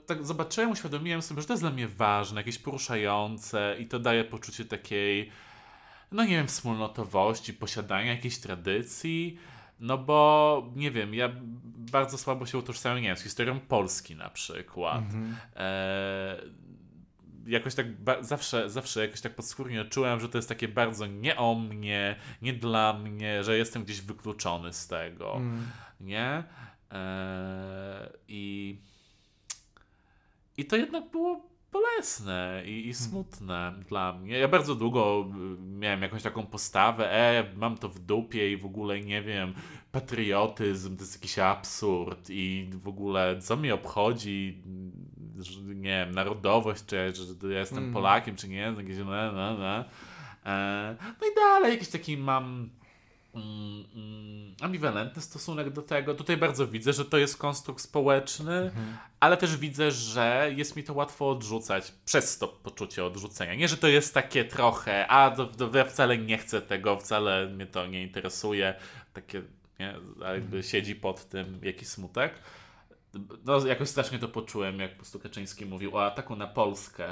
tak 0.06 0.26
zobaczyłem, 0.26 0.70
uświadomiłem 0.70 1.22
sobie, 1.22 1.40
że 1.40 1.46
to 1.46 1.52
jest 1.52 1.62
dla 1.62 1.70
mnie 1.70 1.88
ważne, 1.88 2.40
jakieś 2.40 2.58
poruszające 2.58 3.76
i 3.78 3.86
to 3.86 3.98
daje 3.98 4.24
poczucie 4.24 4.64
takiej, 4.64 5.30
no 6.12 6.24
nie 6.24 6.36
wiem, 6.36 6.46
wspólnotowości, 6.46 7.54
posiadania 7.54 8.12
jakiejś 8.12 8.38
tradycji. 8.38 9.38
No 9.80 9.98
bo 9.98 10.72
nie 10.76 10.90
wiem, 10.90 11.14
ja 11.14 11.30
bardzo 11.92 12.18
słabo 12.18 12.46
się 12.46 12.58
utożsamiam 12.58 13.02
nie 13.02 13.08
wiem, 13.08 13.16
z 13.16 13.22
historią 13.22 13.60
Polski 13.60 14.16
na 14.16 14.30
przykład. 14.30 15.02
Mm 15.12 15.32
-hmm. 15.32 15.36
e, 15.56 16.42
jakoś 17.48 17.74
tak 17.74 17.86
zawsze, 18.20 18.70
zawsze 18.70 19.00
jakoś 19.00 19.20
tak 19.20 19.34
podskórnie 19.34 19.84
czułem, 19.84 20.20
że 20.20 20.28
to 20.28 20.38
jest 20.38 20.48
takie 20.48 20.68
bardzo 20.68 21.06
nie 21.06 21.36
o 21.36 21.54
mnie, 21.54 22.16
nie 22.42 22.52
dla 22.52 22.92
mnie, 22.92 23.44
że 23.44 23.58
jestem 23.58 23.84
gdzieś 23.84 24.00
wykluczony 24.00 24.72
z 24.72 24.86
tego. 24.86 25.36
Mm. 25.36 25.66
Nie? 26.00 26.44
E, 26.92 28.12
I 28.28 28.76
i 30.56 30.64
to 30.64 30.76
jednak 30.76 31.10
było 31.10 31.48
bolesne 31.72 32.62
i, 32.66 32.88
i 32.88 32.92
hmm. 32.92 32.94
smutne 32.94 33.54
hmm. 33.54 33.82
dla 33.82 34.12
mnie. 34.12 34.38
Ja 34.38 34.48
bardzo 34.48 34.74
długo 34.74 35.30
y, 35.58 35.62
miałem 35.62 36.02
jakąś 36.02 36.22
taką 36.22 36.46
postawę, 36.46 37.12
e, 37.12 37.44
mam 37.56 37.78
to 37.78 37.88
w 37.88 37.98
dupie 37.98 38.52
i 38.52 38.56
w 38.56 38.66
ogóle 38.66 39.00
nie 39.00 39.22
wiem, 39.22 39.54
patriotyzm 39.92 40.96
to 40.96 41.02
jest 41.02 41.14
jakiś 41.14 41.38
absurd 41.38 42.30
i 42.30 42.70
w 42.72 42.88
ogóle 42.88 43.38
co 43.40 43.56
mi 43.56 43.70
obchodzi, 43.70 44.62
nie 45.74 46.04
wiem, 46.04 46.14
narodowość, 46.14 46.84
czy 46.86 46.96
ja 47.42 47.58
jestem 47.58 47.78
hmm. 47.78 47.92
Polakiem, 47.92 48.36
czy 48.36 48.48
nie, 48.48 48.74
jakieś 48.78 48.98
no, 48.98 49.32
no, 49.32 49.54
no. 49.58 49.84
E, 50.46 50.96
no 51.20 51.26
i 51.26 51.34
dalej 51.34 51.72
jakiś 51.72 51.88
taki 51.88 52.16
mam 52.16 52.70
mm, 53.34 53.84
mm, 53.94 54.54
ambiwalentny 54.60 55.22
stosunek 55.22 55.70
do 55.70 55.82
tego. 55.82 56.14
Tutaj 56.14 56.36
bardzo 56.36 56.66
widzę, 56.66 56.92
że 56.92 57.04
to 57.04 57.18
jest 57.18 57.36
konstrukt 57.36 57.80
społeczny, 57.80 58.54
mhm. 58.54 58.96
ale 59.20 59.36
też 59.36 59.56
widzę, 59.56 59.90
że 59.90 60.50
jest 60.56 60.76
mi 60.76 60.84
to 60.84 60.94
łatwo 60.94 61.30
odrzucać 61.30 61.92
przez 62.04 62.38
to 62.38 62.48
poczucie 62.48 63.04
odrzucenia. 63.04 63.54
Nie, 63.54 63.68
że 63.68 63.76
to 63.76 63.88
jest 63.88 64.14
takie 64.14 64.44
trochę, 64.44 65.06
a 65.06 65.30
do, 65.30 65.46
do, 65.46 65.78
ja 65.78 65.84
wcale 65.84 66.18
nie 66.18 66.38
chcę 66.38 66.62
tego, 66.62 66.96
wcale 66.96 67.46
mnie 67.46 67.66
to 67.66 67.86
nie 67.86 68.02
interesuje, 68.02 68.74
takie, 69.12 69.42
nie, 69.80 69.94
jakby 70.20 70.56
mhm. 70.56 70.62
siedzi 70.62 70.94
pod 70.94 71.28
tym 71.28 71.60
jakiś 71.62 71.88
smutek 71.88 72.34
no, 73.44 73.66
jakoś 73.66 73.88
strasznie 73.88 74.18
to 74.18 74.28
poczułem, 74.28 74.80
jak 74.80 74.90
po 74.90 74.96
prostu 74.96 75.20
Kaczyński 75.20 75.66
mówił 75.66 75.96
o 75.96 76.06
ataku 76.06 76.36
na 76.36 76.46
Polskę 76.46 77.08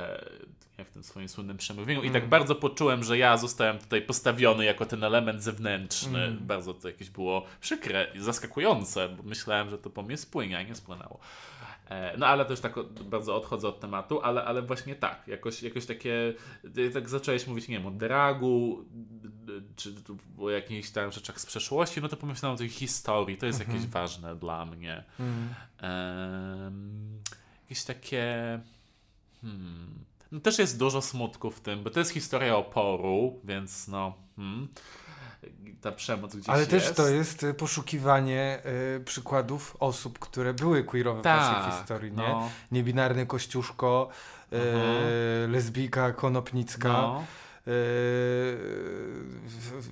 w 0.85 0.91
tym 0.91 1.05
swoim 1.05 1.29
słynnym 1.29 1.57
przemówieniu 1.57 2.01
mm. 2.01 2.11
i 2.11 2.13
tak 2.13 2.23
mm. 2.23 2.31
bardzo 2.31 2.55
poczułem, 2.55 3.05
że 3.05 3.19
ja 3.19 3.37
zostałem 3.37 3.79
tutaj 3.79 4.03
postawiony 4.03 4.65
jako 4.65 4.87
ten 4.87 5.05
element 5.05 5.43
zewnętrzny. 5.43 6.25
Mm. 6.25 6.47
Bardzo 6.47 6.75
to 6.75 6.89
jakieś 6.89 7.11
było 7.11 7.47
przykre 7.61 8.07
i 8.15 8.21
zaskakujące, 8.21 9.09
bo 9.09 9.23
myślałem, 9.23 9.71
że 9.71 9.79
to 9.79 9.91
po 9.91 10.03
mnie 10.03 10.17
spłynie, 10.17 10.59
a 10.59 10.63
nie 10.63 10.75
spłynęło. 10.75 11.19
E, 11.91 12.17
no 12.17 12.27
ale 12.27 12.45
też 12.45 12.61
tak 12.61 12.75
bardzo 13.05 13.37
odchodzę 13.37 13.69
od 13.69 13.81
tematu, 13.81 14.21
ale, 14.21 14.45
ale 14.45 14.63
właśnie 14.63 14.95
tak, 14.95 15.29
jakoś, 15.29 15.63
jakoś 15.63 15.87
takie, 15.87 16.35
tak 16.93 17.09
zacząłeś 17.09 17.47
mówić, 17.47 17.69
nie 17.69 17.79
wiem, 17.79 17.87
o 17.87 17.91
dragu, 17.91 18.85
czy 19.77 19.95
o 20.39 20.51
jakichś 20.51 20.91
tam 20.91 21.13
rzeczach 21.13 21.41
z 21.41 21.47
przeszłości, 21.47 22.03
no 22.03 22.09
to 22.09 22.17
pomyślałem 22.17 22.55
o 22.55 22.59
tej 22.59 22.69
historii, 22.69 23.37
to 23.37 23.47
jest 23.47 23.61
mhm. 23.61 23.79
jakieś 23.79 23.91
ważne 23.91 24.37
dla 24.37 24.67
mnie. 24.67 25.05
Mhm. 25.21 25.55
Um, 26.63 27.21
jakieś 27.63 27.85
takie... 27.85 28.61
Hmm, 29.43 30.05
no 30.33 30.41
też 30.41 30.59
jest 30.59 30.79
dużo 30.79 31.03
smutku 31.03 31.51
w 31.51 31.61
tym, 31.61 31.83
bo 31.83 31.91
to 31.91 31.99
jest 31.99 32.13
historia 32.13 32.57
oporu, 32.57 33.41
więc 33.45 33.89
no... 33.89 34.15
Hmm 34.37 34.69
ta 35.81 35.93
przemoc 35.93 36.37
gdzieś 36.37 36.49
Ale 36.49 36.67
też 36.67 36.93
to 36.93 37.09
jest 37.09 37.43
y, 37.43 37.55
poszukiwanie 37.55 38.63
y, 38.97 39.05
przykładów 39.05 39.77
osób, 39.81 40.19
które 40.19 40.55
były 40.55 40.85
queerowe 40.85 41.23
tak, 41.23 41.41
w 41.41 41.43
naszej 41.43 41.71
tak, 41.71 41.79
historii, 41.79 42.13
nie? 42.13 42.29
No. 42.29 42.51
Niebinarny 42.73 43.27
Kościuszko, 43.27 44.09
y, 44.53 45.49
lesbijka 45.49 46.13
Konopnicka. 46.13 46.89
No. 46.89 47.25
Y, 47.69 47.73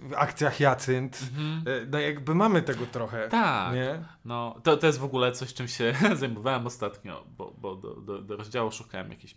w 0.09 0.12
akcjach 0.16 0.60
Jacynt. 0.60 1.20
Mhm. 1.22 1.68
Y, 1.68 1.86
no 1.90 1.98
jakby 1.98 2.35
mamy 2.35 2.62
tego 2.62 2.86
trochę. 2.86 3.28
Tak. 3.28 3.74
Nie? 3.74 4.05
No, 4.24 4.60
to, 4.62 4.76
to 4.76 4.86
jest 4.86 4.98
w 4.98 5.05
ogóle 5.05 5.32
coś, 5.32 5.55
czym 5.55 5.68
się 5.68 5.94
zajmowałem 6.20 6.66
ostatnio, 6.66 7.24
bo, 7.36 7.55
bo 7.59 7.76
do, 7.76 7.94
do, 7.94 8.18
do 8.18 8.36
rozdziału 8.36 8.72
szukałem 8.72 9.10
jakichś 9.10 9.35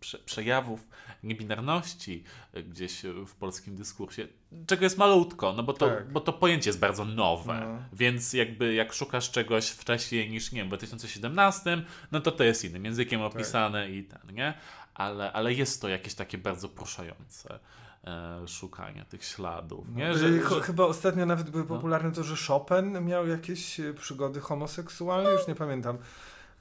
prze, 0.00 0.18
przejawów 0.18 0.88
niebinarności 1.24 2.24
e, 2.52 2.62
gdzieś 2.62 3.02
w 3.26 3.34
polskim 3.34 3.76
dyskursie, 3.76 4.28
czego 4.66 4.84
jest 4.84 4.98
malutko, 4.98 5.52
no 5.52 5.62
bo 5.62 5.72
to, 5.72 5.88
tak. 5.88 6.12
bo 6.12 6.20
to 6.20 6.32
pojęcie 6.32 6.68
jest 6.68 6.78
bardzo 6.78 7.04
nowe, 7.04 7.60
no. 7.60 7.82
więc 7.92 8.32
jakby 8.32 8.74
jak 8.74 8.92
szukasz 8.92 9.30
czegoś 9.30 9.68
wcześniej 9.68 10.30
niż, 10.30 10.52
nie 10.52 10.58
wiem, 10.58 10.66
w 10.66 10.70
2017, 10.70 11.82
no 12.12 12.20
to 12.20 12.30
to 12.30 12.44
jest 12.44 12.64
innym 12.64 12.84
językiem 12.84 13.20
tak. 13.20 13.32
opisane 13.32 13.82
tak. 13.82 13.94
i 13.94 14.04
ten, 14.04 14.34
nie? 14.34 14.54
Ale, 14.94 15.32
ale 15.32 15.52
jest 15.52 15.82
to 15.82 15.88
jakieś 15.88 16.14
takie 16.14 16.38
bardzo 16.38 16.68
poruszające 16.68 17.58
e, 18.04 18.48
szukania 18.48 19.04
tych 19.04 19.24
śladów. 19.24 19.88
Nie? 19.94 20.08
No, 20.08 20.18
że, 20.18 20.42
że... 20.48 20.60
Chyba 20.60 20.84
ostatnio 20.84 21.26
nawet 21.26 21.50
były 21.50 21.62
no. 21.62 21.68
popularne 21.68 22.12
to, 22.12 22.22
że 22.22 22.36
Chopin 22.46 23.04
miał 23.04 23.28
jakieś 23.28 23.80
e, 23.80 23.94
przygody 23.94 24.40
homoseksualne, 24.40 25.30
już 25.30 25.48
nie 25.48 25.54
pamiętam. 25.54 25.98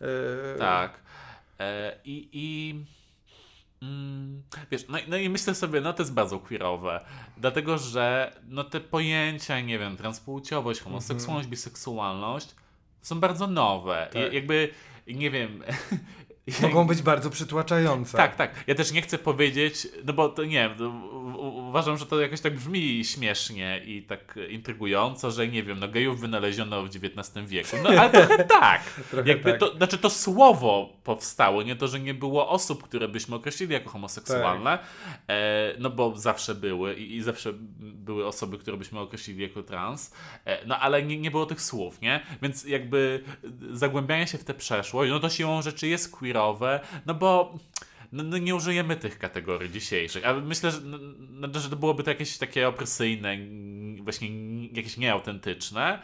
E... 0.01 0.57
Tak. 0.57 0.99
E, 1.59 1.95
I, 2.05 2.29
i 2.33 2.75
Mm, 3.83 4.43
wiesz, 4.71 4.87
no, 4.89 4.97
no, 5.07 5.17
i 5.17 5.29
myślę 5.29 5.55
sobie, 5.55 5.81
no 5.81 5.93
to 5.93 6.03
jest 6.03 6.13
bardzo 6.13 6.39
queerowe, 6.39 7.05
dlatego 7.37 7.77
że 7.77 8.33
no 8.47 8.63
te 8.63 8.79
pojęcia, 8.79 9.61
nie 9.61 9.79
wiem, 9.79 9.97
transpłciowość, 9.97 10.81
homoseksualność, 10.81 11.47
mm-hmm. 11.47 11.51
biseksualność 11.51 12.55
są 13.01 13.19
bardzo 13.19 13.47
nowe. 13.47 14.09
Tak. 14.13 14.31
I, 14.31 14.35
jakby, 14.35 14.69
nie 15.07 15.31
wiem, 15.31 15.63
Mogą 16.61 16.87
być 16.87 17.01
bardzo 17.01 17.29
przytłaczające. 17.29 18.17
Tak, 18.17 18.35
tak. 18.35 18.63
Ja 18.67 18.75
też 18.75 18.91
nie 18.91 19.01
chcę 19.01 19.17
powiedzieć, 19.17 19.87
no 20.05 20.13
bo 20.13 20.29
to 20.29 20.43
nie 20.43 20.75
uważam, 21.69 21.97
że 21.97 22.05
to 22.05 22.21
jakoś 22.21 22.41
tak 22.41 22.55
brzmi 22.55 23.05
śmiesznie 23.05 23.81
i 23.85 24.01
tak 24.01 24.39
intrygująco, 24.49 25.31
że 25.31 25.47
nie 25.47 25.63
wiem, 25.63 25.79
no 25.79 25.87
gejów 25.87 26.19
wynaleziono 26.19 26.83
w 26.83 26.87
XIX 26.87 27.47
wieku. 27.47 27.77
No 27.83 27.89
ale 27.89 28.09
trochę 28.09 28.43
tak. 28.61 28.81
trochę 29.11 29.29
Jakby 29.29 29.51
tak. 29.51 29.59
To, 29.59 29.75
znaczy 29.75 29.97
to 29.97 30.09
słowo 30.09 30.89
powstało, 31.03 31.63
nie 31.63 31.75
to, 31.75 31.87
że 31.87 31.99
nie 31.99 32.13
było 32.13 32.49
osób, 32.49 32.83
które 32.83 33.07
byśmy 33.07 33.35
określili 33.35 33.73
jako 33.73 33.89
homoseksualne, 33.89 34.77
tak. 34.77 34.85
e, 35.27 35.73
no 35.79 35.89
bo 35.89 36.17
zawsze 36.17 36.55
były 36.55 36.93
i, 36.93 37.15
i, 37.15 37.21
zawsze 37.21 37.53
były 37.79 38.27
osoby, 38.27 38.57
które 38.57 38.77
byśmy 38.77 38.99
określili 38.99 39.41
jako 39.41 39.63
trans, 39.63 40.13
e, 40.45 40.65
no 40.65 40.79
ale 40.79 41.03
nie, 41.03 41.17
nie 41.17 41.31
było 41.31 41.45
tych 41.45 41.61
słów, 41.61 42.01
nie? 42.01 42.21
Więc 42.41 42.63
jakby 42.63 43.23
zagłębianie 43.71 44.27
się 44.27 44.37
w 44.37 44.43
tę 44.43 44.53
przeszłość, 44.53 45.11
no 45.11 45.19
to 45.19 45.29
siłą 45.29 45.61
rzeczy 45.61 45.87
jest 45.87 46.11
queerowe, 46.33 46.79
no 47.05 47.13
bo 47.13 47.59
no, 48.11 48.23
no, 48.23 48.37
nie 48.37 48.55
użyjemy 48.55 48.95
tych 48.95 49.19
kategorii 49.19 49.71
dzisiejszych. 49.71 50.25
Ale 50.25 50.41
myślę, 50.41 50.71
że, 50.71 50.81
no, 50.81 50.97
no, 51.29 51.59
że 51.59 51.69
to 51.69 51.75
byłoby 51.75 52.03
to 52.03 52.09
jakieś 52.09 52.37
takie 52.37 52.67
opresyjne, 52.67 53.37
właśnie 54.01 54.29
jakieś 54.67 54.97
nieautentyczne. 54.97 55.99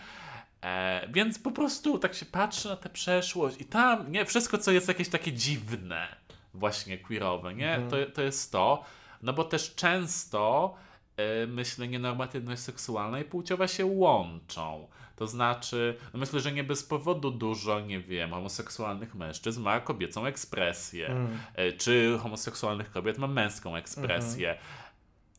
E, 0.64 1.08
więc 1.12 1.40
po 1.40 1.52
prostu 1.52 2.00
tak 2.00 2.14
się 2.14 2.26
patrzy 2.26 2.68
na 2.68 2.76
tę 2.76 2.90
przeszłość 2.90 3.62
i 3.62 3.66
tam, 3.66 4.12
nie, 4.12 4.26
wszystko 4.26 4.58
co 4.58 4.72
jest 4.72 4.88
jakieś 4.88 5.10
takie 5.10 5.34
dziwne, 5.34 6.08
właśnie 6.54 6.98
queerowe, 6.98 7.54
nie, 7.54 7.76
mhm. 7.76 7.90
to, 7.90 8.12
to 8.12 8.22
jest 8.22 8.52
to. 8.52 8.84
No 9.22 9.34
bo 9.34 9.44
też 9.44 9.76
często 9.76 10.76
e, 11.18 11.48
myślenie 11.48 12.00
normatywność 12.00 12.62
seksualna 12.62 13.20
i 13.20 13.24
płciowa 13.24 13.68
się 13.68 13.86
łączą. 13.86 14.88
To 15.20 15.28
znaczy, 15.28 15.96
no 16.14 16.20
myślę, 16.20 16.40
że 16.40 16.52
nie 16.52 16.64
bez 16.64 16.84
powodu 16.84 17.32
dużo, 17.32 17.80
nie 17.80 18.00
wiem, 18.00 18.32
homoseksualnych 18.32 19.16
mężczyzn 19.16 19.62
ma 19.62 19.80
kobiecą 19.80 20.26
ekspresję, 20.26 21.08
mm. 21.08 21.38
E, 21.54 21.72
czy 21.72 22.18
homoseksualnych 22.22 22.92
kobiet 22.92 23.18
ma 23.18 23.28
męską 23.28 23.76
ekspresję. 23.76 24.50
Mm 24.50 24.62
-hmm. 24.62 24.90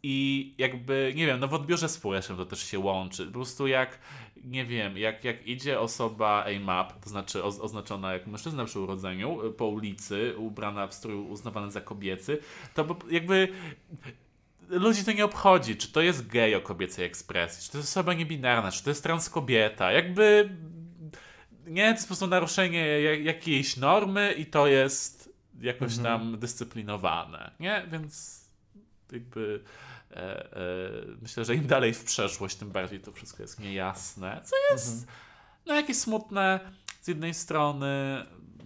I 0.03 0.55
jakby, 0.59 1.13
nie 1.17 1.27
wiem, 1.27 1.41
no 1.41 1.49
w 1.49 1.55
odbiorze 1.55 1.89
społecznym 1.89 2.39
to 2.39 2.47
też 2.47 2.63
się 2.63 2.79
łączy. 2.79 3.27
Po 3.27 3.33
prostu 3.33 3.67
jak, 3.67 3.99
nie 4.45 4.65
wiem, 4.65 4.99
jak, 4.99 5.25
jak 5.25 5.47
idzie 5.47 5.81
osoba 5.81 6.45
AMAP, 6.45 7.05
to 7.05 7.11
znaczy 7.11 7.45
oznaczona 7.45 8.13
jak 8.13 8.27
mężczyzna 8.27 8.65
przy 8.65 8.81
urodzeniu, 8.81 9.47
e, 9.47 9.51
po 9.51 9.67
ulicy, 9.67 10.35
ubrana 10.37 10.87
w 10.87 10.95
strój 10.95 11.15
uznawany 11.15 11.71
za 11.71 11.81
kobiecy, 11.81 12.39
to 12.75 12.97
jakby 13.11 13.49
ludzi 14.71 15.05
to 15.05 15.13
nie 15.13 15.25
obchodzi, 15.25 15.77
czy 15.77 15.93
to 15.93 16.01
jest 16.01 16.27
gej 16.27 16.55
o 16.55 16.61
kobiecej 16.61 17.05
ekspresji, 17.05 17.65
czy 17.65 17.73
to 17.73 17.79
jest 17.79 17.91
osoba 17.91 18.15
niebinarna, 18.15 18.73
czy 18.73 18.85
to 18.85 18.91
jest 18.91 19.03
trans 19.03 19.31
kobieta. 19.31 19.93
Jakby 19.93 20.51
nie, 21.67 21.85
to 21.85 21.91
jest 21.91 22.05
po 22.05 22.07
prostu 22.07 22.27
naruszenie 22.27 23.01
jakiejś 23.01 23.77
normy 23.77 24.33
i 24.33 24.47
to 24.47 24.67
jest 24.67 25.33
jakoś 25.61 25.99
mhm. 25.99 26.03
tam 26.03 26.39
dyscyplinowane, 26.39 27.51
nie? 27.61 27.87
Więc 27.93 28.41
jakby 29.13 29.65
e, 30.11 30.17
e, 30.17 30.61
myślę, 31.23 31.45
że 31.45 31.55
im 31.55 31.67
dalej 31.67 31.95
w 31.95 32.05
przeszłość, 32.05 32.57
tym 32.57 32.71
bardziej 32.71 33.01
to 33.01 33.13
wszystko 33.13 33.43
jest 33.43 33.61
niejasne, 33.61 34.41
co 34.45 34.57
jest 34.73 35.01
mhm. 35.01 35.19
no 35.67 35.75
jakieś 35.75 35.97
smutne 35.97 36.61
z 37.01 37.09
jednej 37.09 37.35
strony, 37.35 37.87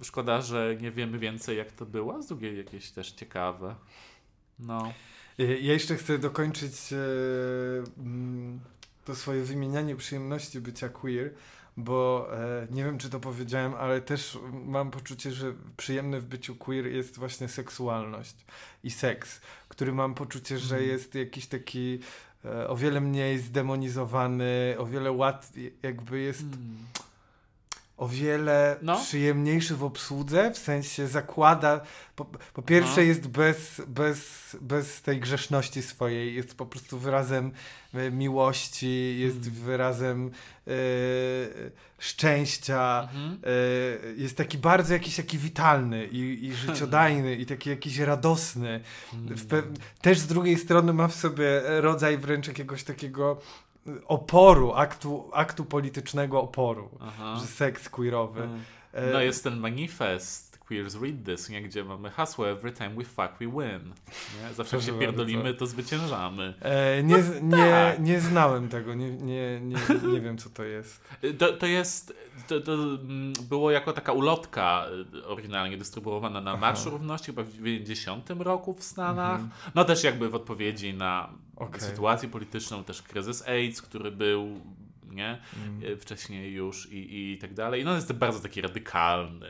szkoda, 0.03 0.43
że 0.43 0.77
nie 0.81 0.91
wiemy 0.91 1.19
więcej 1.19 1.59
jak 1.59 1.73
to 1.73 1.87
było, 1.87 2.17
a 2.17 2.23
z 2.23 2.27
drugiej 2.27 2.59
jakieś 2.59 2.91
też 2.91 3.13
ciekawe. 3.13 3.75
No. 4.59 4.93
Y, 5.41 5.61
ja 5.61 5.73
jeszcze 5.73 5.97
chcę 5.97 6.19
dokończyć 6.19 6.93
e, 6.93 6.97
mm, 7.99 8.61
to 9.05 9.15
swoje 9.15 9.43
wymienianie 9.43 9.97
przyjemności 9.97 10.61
bycia 10.61 10.89
queer, 10.89 11.31
bo 11.77 12.29
e, 12.33 12.67
nie 12.71 12.85
wiem, 12.85 12.99
czy 12.99 13.11
to 13.11 13.21
powiedziałem, 13.21 13.75
ale 13.75 14.01
też 14.01 14.39
mam 14.65 14.91
poczucie, 14.91 15.33
że 15.33 15.55
przyjemne 15.77 16.21
w 16.21 16.27
byciu 16.27 16.57
queer 16.57 16.87
jest 16.87 17.19
właśnie 17.19 17.49
seksualność 17.49 18.37
i 18.85 18.91
seks, 18.91 19.41
który 19.69 19.93
mam 19.93 20.15
poczucie, 20.15 20.59
że 20.59 20.77
mm. 20.77 20.89
jest 20.89 21.15
jakiś 21.15 21.47
taki 21.47 21.99
e, 22.45 22.69
o 22.69 22.77
wiele 22.77 23.01
mniej 23.01 23.39
zdemonizowany, 23.39 24.75
o 24.79 24.87
wiele 24.87 25.13
łatwiej, 25.13 25.75
jakby 25.83 26.21
jest. 26.21 26.43
Mm 26.43 26.77
o 27.97 28.09
wiele 28.09 28.77
no. 28.83 29.01
przyjemniejszy 29.01 29.77
w 29.77 29.85
obsłudze, 29.85 30.51
w 30.51 30.59
sensie 30.59 31.09
zakłada, 31.09 31.81
po, 32.17 32.25
po 32.55 32.63
pierwsze 32.63 32.97
no. 32.97 33.03
jest 33.03 33.27
bez, 33.27 33.83
bez, 33.87 34.57
bez 34.61 35.03
tej 35.03 35.21
grzeszności 35.21 35.83
swojej, 35.83 36.35
jest 36.35 36.55
po 36.55 36.67
prostu 36.67 36.99
wyrazem 36.99 37.53
e, 37.95 38.11
miłości, 38.11 39.17
jest 39.19 39.37
mm. 39.37 39.51
wyrazem 39.51 40.31
e, 40.67 40.71
szczęścia, 41.99 43.09
mm. 43.15 43.39
e, 43.45 44.21
jest 44.21 44.37
taki 44.37 44.59
bardzo 44.59 44.93
jakiś 44.93 45.17
taki 45.17 45.39
witalny 45.39 46.07
i, 46.07 46.45
i 46.45 46.55
życiodajny 46.67 47.35
i 47.35 47.47
taki 47.47 47.71
jakiś 47.71 47.99
radosny. 47.99 48.81
Mm. 49.13 49.75
też 50.01 50.19
z 50.19 50.27
drugiej 50.27 50.59
strony 50.59 50.93
ma 50.93 51.09
w 51.09 51.15
sobie 51.15 51.63
rodzaj 51.81 52.19
wręcz 52.19 52.49
jakiegoś 52.49 52.85
takiego 52.85 53.41
oporu, 54.07 54.73
aktu, 54.73 55.31
aktu 55.33 55.65
politycznego 55.65 56.43
oporu, 56.43 56.91
Aha. 57.01 57.37
że 57.41 57.47
seks 57.47 57.89
queerowy. 57.89 58.43
Mm. 58.43 58.61
No 59.13 59.21
jest 59.21 59.45
ten 59.45 59.57
manifest 59.57 60.54
Queers 60.69 60.95
Read 61.03 61.15
This, 61.27 61.49
nie? 61.49 61.63
gdzie 61.63 61.85
mamy 61.85 62.11
hasło 62.11 62.49
Every 62.51 62.73
time 62.73 62.91
we 62.91 63.05
fuck, 63.05 63.33
we 63.41 63.47
win. 63.47 63.93
Nie? 64.43 64.55
Zawsze 64.55 64.77
jak 64.77 64.85
się 64.87 64.93
Proszę 64.93 65.07
pierdolimy, 65.07 65.43
bardzo. 65.43 65.59
to 65.59 65.67
zwyciężamy. 65.67 66.55
E, 66.61 67.03
nie, 67.03 67.23
z- 67.23 67.43
nie, 67.43 67.57
tak. 67.57 68.01
nie 68.01 68.21
znałem 68.21 68.69
tego, 68.69 68.95
nie, 68.95 69.11
nie, 69.11 69.61
nie, 69.61 69.77
nie 70.13 70.21
wiem 70.21 70.39
co 70.39 70.51
to 70.51 70.65
jest. 70.65 71.05
To, 71.39 71.53
to 71.53 71.67
jest, 71.67 72.15
to, 72.49 72.61
to 72.61 72.73
mm, 72.75 73.33
było 73.49 73.71
jako 73.71 73.93
taka 73.93 74.13
ulotka 74.13 74.87
y, 75.15 75.27
oryginalnie 75.27 75.77
dystrybuowana 75.77 76.41
na 76.41 76.57
Marszu 76.57 76.91
Równości 76.91 77.27
chyba 77.27 77.43
w 77.43 77.53
90 77.53 78.31
roku 78.39 78.75
w 78.75 78.83
Stanach. 78.85 79.41
No 79.75 79.85
też 79.85 80.05
jakby 80.05 80.29
w 80.29 80.35
odpowiedzi 80.35 80.95
na 80.95 81.29
Okej. 81.57 81.81
sytuację 81.81 82.29
polityczną, 82.29 82.85
też 82.85 83.03
kryzys 83.03 83.49
AIDS, 83.49 83.83
który 83.83 84.11
był 84.11 84.61
nie? 85.15 85.39
Mm. 85.67 85.93
Y, 85.93 85.97
wcześniej 85.97 86.53
już 86.53 86.93
i, 86.93 87.33
i 87.33 87.39
tak 87.39 87.55
dalej. 87.55 87.85
No 87.85 87.95
jest 87.95 88.09
to 88.09 88.15
bardzo 88.15 88.41
taki 88.41 88.61
radykalny 88.61 89.49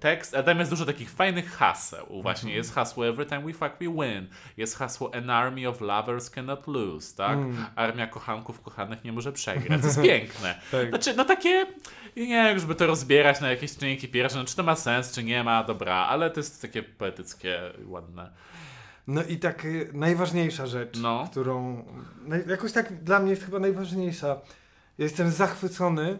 tekst, 0.00 0.34
a 0.34 0.42
tam 0.42 0.58
jest 0.58 0.70
dużo 0.70 0.84
takich 0.84 1.10
fajnych 1.10 1.50
haseł. 1.50 2.22
Właśnie 2.22 2.54
jest 2.54 2.74
hasło 2.74 3.06
Every 3.08 3.26
time 3.26 3.40
we 3.40 3.52
fuck 3.52 3.72
we 3.80 3.86
win. 4.06 4.28
Jest 4.56 4.76
hasło 4.76 5.14
An 5.14 5.30
army 5.30 5.68
of 5.68 5.80
lovers 5.80 6.30
cannot 6.30 6.66
lose, 6.66 7.16
tak? 7.16 7.38
Armia 7.76 8.06
kochanków 8.06 8.60
kochanych 8.60 9.04
nie 9.04 9.12
może 9.12 9.32
przegrać. 9.32 9.80
To 9.80 9.86
jest 9.86 10.02
piękne. 10.12 10.60
Tak. 10.70 10.88
Znaczy, 10.88 11.14
no 11.16 11.24
takie, 11.24 11.66
nie 12.16 12.26
wiem, 12.26 12.58
żeby 12.58 12.74
to 12.74 12.86
rozbierać 12.86 13.40
na 13.40 13.50
jakieś 13.50 13.76
czynniki 13.76 14.08
pierwsze, 14.08 14.38
no 14.38 14.44
czy 14.44 14.56
to 14.56 14.62
ma 14.62 14.76
sens, 14.76 15.12
czy 15.12 15.24
nie 15.24 15.44
ma, 15.44 15.64
dobra, 15.64 15.94
ale 15.94 16.30
to 16.30 16.40
jest 16.40 16.62
takie 16.62 16.82
poetyckie, 16.82 17.60
ładne. 17.86 18.30
No 19.06 19.22
i 19.22 19.36
tak 19.36 19.64
y, 19.64 19.90
najważniejsza 19.94 20.66
rzecz, 20.66 20.98
No. 20.98 21.28
którą 21.30 21.84
jakoś 22.46 22.72
tak 22.72 23.02
dla 23.04 23.20
mnie 23.20 23.30
jest 23.30 23.44
chyba 23.44 23.58
najważniejsza. 23.58 24.40
Jestem 24.98 25.30
zachwycony 25.30 26.18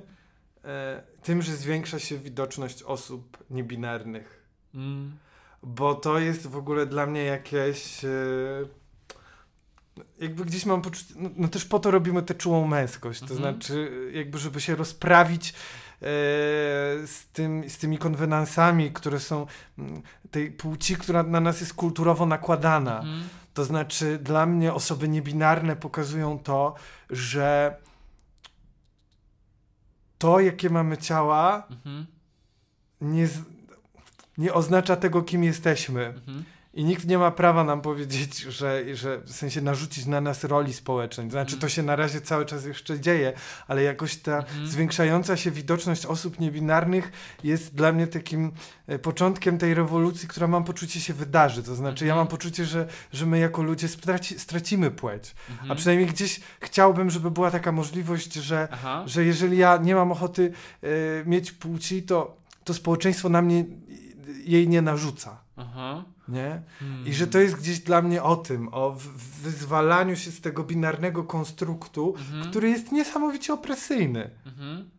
e, 0.65 1.03
tym, 1.23 1.43
że 1.43 1.57
zwiększa 1.57 1.99
się 1.99 2.19
widoczność 2.19 2.83
osób 2.83 3.45
niebinarnych. 3.51 4.43
Mm. 4.75 5.17
Bo 5.63 5.95
to 5.95 6.19
jest 6.19 6.47
w 6.47 6.57
ogóle 6.57 6.87
dla 6.87 7.07
mnie 7.07 7.25
jakieś. 7.25 8.05
E, 8.05 8.09
jakby 10.19 10.45
gdzieś 10.45 10.67
mam 10.67 10.83
poczucie. 10.83 11.15
No, 11.17 11.31
no 11.37 11.49
też 11.49 11.65
po 11.65 11.79
to 11.79 11.91
robimy 11.91 12.23
tę 12.23 12.35
czułą 12.35 12.67
męskość. 12.67 13.21
To 13.21 13.35
Mhm. 13.35 13.41
znaczy, 13.41 13.91
jakby, 14.15 14.39
żeby 14.39 14.61
się 14.61 14.77
rozprawić. 14.77 15.51
e, 15.51 15.55
Z, 17.07 17.27
tym, 17.33 17.71
z 17.71 17.79
tymi 17.79 17.99
konwenansami, 17.99 18.93
które 18.93 19.21
są 19.21 19.47
mm, 19.79 20.03
tej 20.31 20.51
płci, 20.51 20.97
która 20.97 21.23
na 21.23 21.41
nas 21.41 21.61
jest 21.61 21.75
kulturowo 21.75 22.27
nakładana. 22.27 23.01
Mm. 23.01 23.23
To 23.55 23.65
znaczy, 23.65 24.19
dla 24.19 24.47
mnie 24.47 24.75
osoby 24.75 25.09
niebinarne 25.09 25.77
pokazują 25.77 26.39
to, 26.39 26.75
że 27.11 27.77
to, 30.19 30.41
jakie 30.41 30.71
mamy 30.71 30.99
ciała, 30.99 31.67
Mhm. 31.71 32.07
nie, 33.01 33.29
nie 34.39 34.55
oznacza 34.55 34.97
tego, 34.97 35.23
kim 35.23 35.45
jesteśmy. 35.45 36.07
Mhm. 36.07 36.45
I 36.77 36.85
nikt 36.85 37.07
nie 37.07 37.19
ma 37.19 37.31
prawa 37.31 37.65
nam 37.65 37.81
powiedzieć, 37.81 38.39
że, 38.39 38.97
że 38.97 39.21
w 39.21 39.33
sensie 39.33 39.61
narzucić 39.61 40.07
na 40.07 40.21
nas 40.21 40.45
roli 40.45 40.75
społecznej. 40.75 41.31
Znaczy, 41.31 41.57
to 41.57 41.69
się 41.69 41.83
na 41.83 41.97
razie 41.97 42.21
cały 42.21 42.47
czas 42.47 42.65
jeszcze 42.65 43.01
dzieje, 43.01 43.33
ale 43.69 43.83
jakoś 43.83 44.17
ta 44.17 44.45
zwiększająca 44.65 45.37
się 45.37 45.51
widoczność 45.51 46.07
osób 46.07 46.41
niebinarnych 46.41 47.13
jest 47.45 47.75
dla 47.75 47.93
mnie 47.93 48.07
takim 48.07 48.53
e, 48.87 48.99
początkiem 48.99 49.59
tej 49.59 49.75
rewolucji, 49.75 50.29
która 50.29 50.47
mam 50.47 50.65
poczucie 50.65 51.01
się 51.01 51.15
wydarzy. 51.15 51.63
To 51.63 51.75
znaczy, 51.75 52.07
ja 52.07 52.15
mam 52.15 52.27
poczucie, 52.27 52.65
że, 52.65 52.89
że 53.13 53.27
my 53.27 53.39
jako 53.39 53.63
ludzie 53.63 53.89
straci, 53.89 54.39
stracimy 54.39 54.91
płeć. 54.91 55.35
A 55.69 55.75
przynajmniej 55.75 56.09
gdzieś 56.09 56.41
chciałbym, 56.61 57.11
żeby 57.11 57.31
była 57.31 57.51
taka 57.51 57.73
możliwość, 57.73 58.35
że, 58.35 58.69
Aha. 58.71 59.03
że 59.07 59.25
jeżeli 59.25 59.59
ja 59.59 59.77
nie 59.77 59.95
mam 59.95 60.13
ochoty 60.13 60.53
e, 60.83 60.89
mieć 61.25 61.53
płci, 61.53 62.03
to, 62.03 62.37
to 62.65 62.75
społeczeństwo 62.75 63.29
na 63.29 63.43
mnie 63.43 63.65
jej 64.45 64.69
nie 64.69 64.83
narzuca. 64.83 65.41
Aha. 65.57 66.05
Nie? 66.29 66.63
Hmm. 66.81 67.07
I 67.07 67.15
że 67.15 67.27
to 67.27 67.39
jest 67.39 67.57
gdzieś 67.57 67.79
dla 67.79 68.03
mnie 68.03 68.23
o 68.23 68.37
tym, 68.37 68.69
o 68.73 68.97
wyzwalaniu 69.43 70.17
się 70.17 70.31
z 70.31 70.41
tego 70.41 70.65
binarnego 70.65 71.25
konstruktu, 71.25 72.15
Mhm. 72.19 72.51
który 72.51 72.71
jest 72.71 72.93
niesamowicie 72.93 73.55
opresyjny. 73.55 74.31
Mhm. 74.47 74.91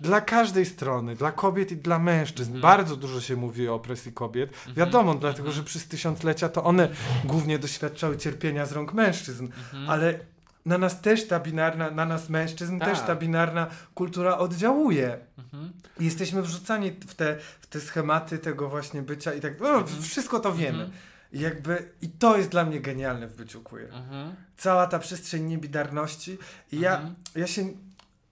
Dla 0.00 0.20
każdej 0.20 0.66
strony, 0.66 1.16
dla 1.16 1.32
kobiet 1.32 1.72
i 1.72 1.76
dla 1.76 1.98
mężczyzn. 1.98 2.54
Mhm. 2.54 2.62
Bardzo 2.62 2.96
dużo 2.96 3.20
się 3.20 3.36
mówi 3.36 3.68
o 3.68 3.74
opresji 3.74 4.12
kobiet. 4.12 4.50
Wiadomo, 4.76 5.14
dlatego 5.14 5.52
że 5.52 5.62
przez 5.62 5.88
tysiąclecia 5.88 6.48
to 6.48 6.64
one 6.64 6.88
głównie 7.24 7.58
doświadczały 7.58 8.16
cierpienia 8.16 8.66
z 8.66 8.72
rąk 8.72 8.92
mężczyzn, 8.94 9.48
ale 9.88 10.18
na 10.66 10.78
nas 10.78 11.00
też 11.00 11.28
ta 11.28 11.40
binarna, 11.40 11.90
na 11.90 12.04
nas 12.04 12.28
mężczyzn 12.28 12.78
Tak. 12.78 12.88
też 12.88 13.00
ta 13.00 13.16
binarna 13.16 13.66
kultura 13.94 14.38
oddziałuje. 14.38 15.18
Mhm. 15.38 15.72
I 16.00 16.04
jesteśmy 16.04 16.42
wrzucani 16.42 16.90
w 16.90 17.14
te, 17.14 17.36
w 17.60 17.66
te 17.66 17.80
schematy 17.80 18.38
tego 18.38 18.68
właśnie 18.68 19.02
bycia 19.02 19.34
i 19.34 19.40
tak, 19.40 19.60
no, 19.60 19.84
wszystko 20.00 20.40
to 20.40 20.52
wiemy. 20.52 20.90
I 21.32 21.40
jakby, 21.40 21.88
i 22.02 22.08
to 22.08 22.36
jest 22.36 22.48
dla 22.50 22.64
mnie 22.64 22.80
genialne 22.80 23.28
w 23.28 23.36
byciu 23.36 23.60
queer. 23.62 23.94
Mhm. 23.94 24.34
Cała 24.56 24.86
ta 24.86 24.98
przestrzeń 24.98 25.44
niebinarności 25.44 26.38
i 26.72 26.80
ja, 26.80 26.96
Mhm. 26.96 27.14
ja 27.34 27.46
się 27.46 27.64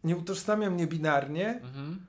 nie 0.05 0.16
utożsamiam 0.16 0.77
niebinarnie, 0.77 1.61
Mhm. 1.62 2.07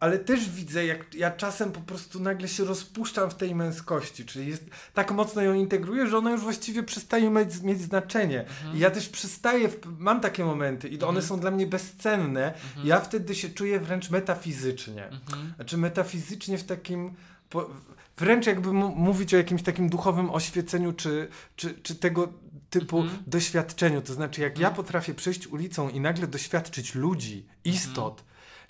Ale 0.00 0.18
też 0.18 0.50
widzę, 0.50 0.86
jak 0.86 1.14
ja 1.14 1.30
czasem 1.30 1.72
po 1.72 1.80
prostu 1.80 2.20
nagle 2.20 2.48
się 2.48 2.64
rozpuszczam 2.64 3.30
w 3.30 3.34
tej 3.34 3.54
męskości, 3.54 4.24
czyli 4.24 4.46
jest, 4.46 4.64
tak 4.94 5.12
mocno 5.12 5.42
ją 5.42 5.54
integruję, 5.54 6.06
że 6.06 6.18
ona 6.18 6.30
już 6.30 6.40
właściwie 6.40 6.82
przestaje 6.82 7.30
mieć, 7.30 7.60
mieć 7.62 7.80
znaczenie. 7.82 8.44
I 8.74 8.78
ja 8.78 8.90
też 8.90 9.08
przestaję, 9.08 9.68
mam 9.98 10.20
takie 10.20 10.44
momenty 10.44 10.88
i 10.88 11.02
one 11.02 11.22
są 11.22 11.40
dla 11.40 11.50
mnie 11.50 11.66
bezcenne. 11.66 12.54
Ja 12.84 13.00
wtedy 13.00 13.34
się 13.34 13.48
czuję 13.48 13.80
wręcz 13.80 14.10
metafizycznie. 14.10 15.08
Mhm. 15.08 15.52
Znaczy 15.56 15.78
metafizycznie 15.78 16.58
w 16.58 16.64
takim, 16.64 17.14
po, 17.50 17.70
wręcz 18.16 18.46
jakby 18.46 18.72
mówić 18.72 19.34
o 19.34 19.36
jakimś 19.36 19.62
takim 19.62 19.88
duchowym 19.88 20.30
oświeceniu, 20.30 20.92
czy, 20.92 21.28
czy, 21.56 21.74
czy 21.82 21.94
tego 21.94 22.32
typu 22.70 23.00
Mhm. 23.00 23.22
doświadczeniu. 23.26 24.02
To 24.02 24.14
znaczy, 24.14 24.40
jak 24.40 24.58
ja 24.58 24.70
potrafię 24.70 25.14
przejść 25.14 25.46
ulicą 25.46 25.88
i 25.88 26.00
nagle 26.00 26.26
doświadczyć 26.26 26.94
ludzi, 26.94 27.46
istot, 27.64 28.24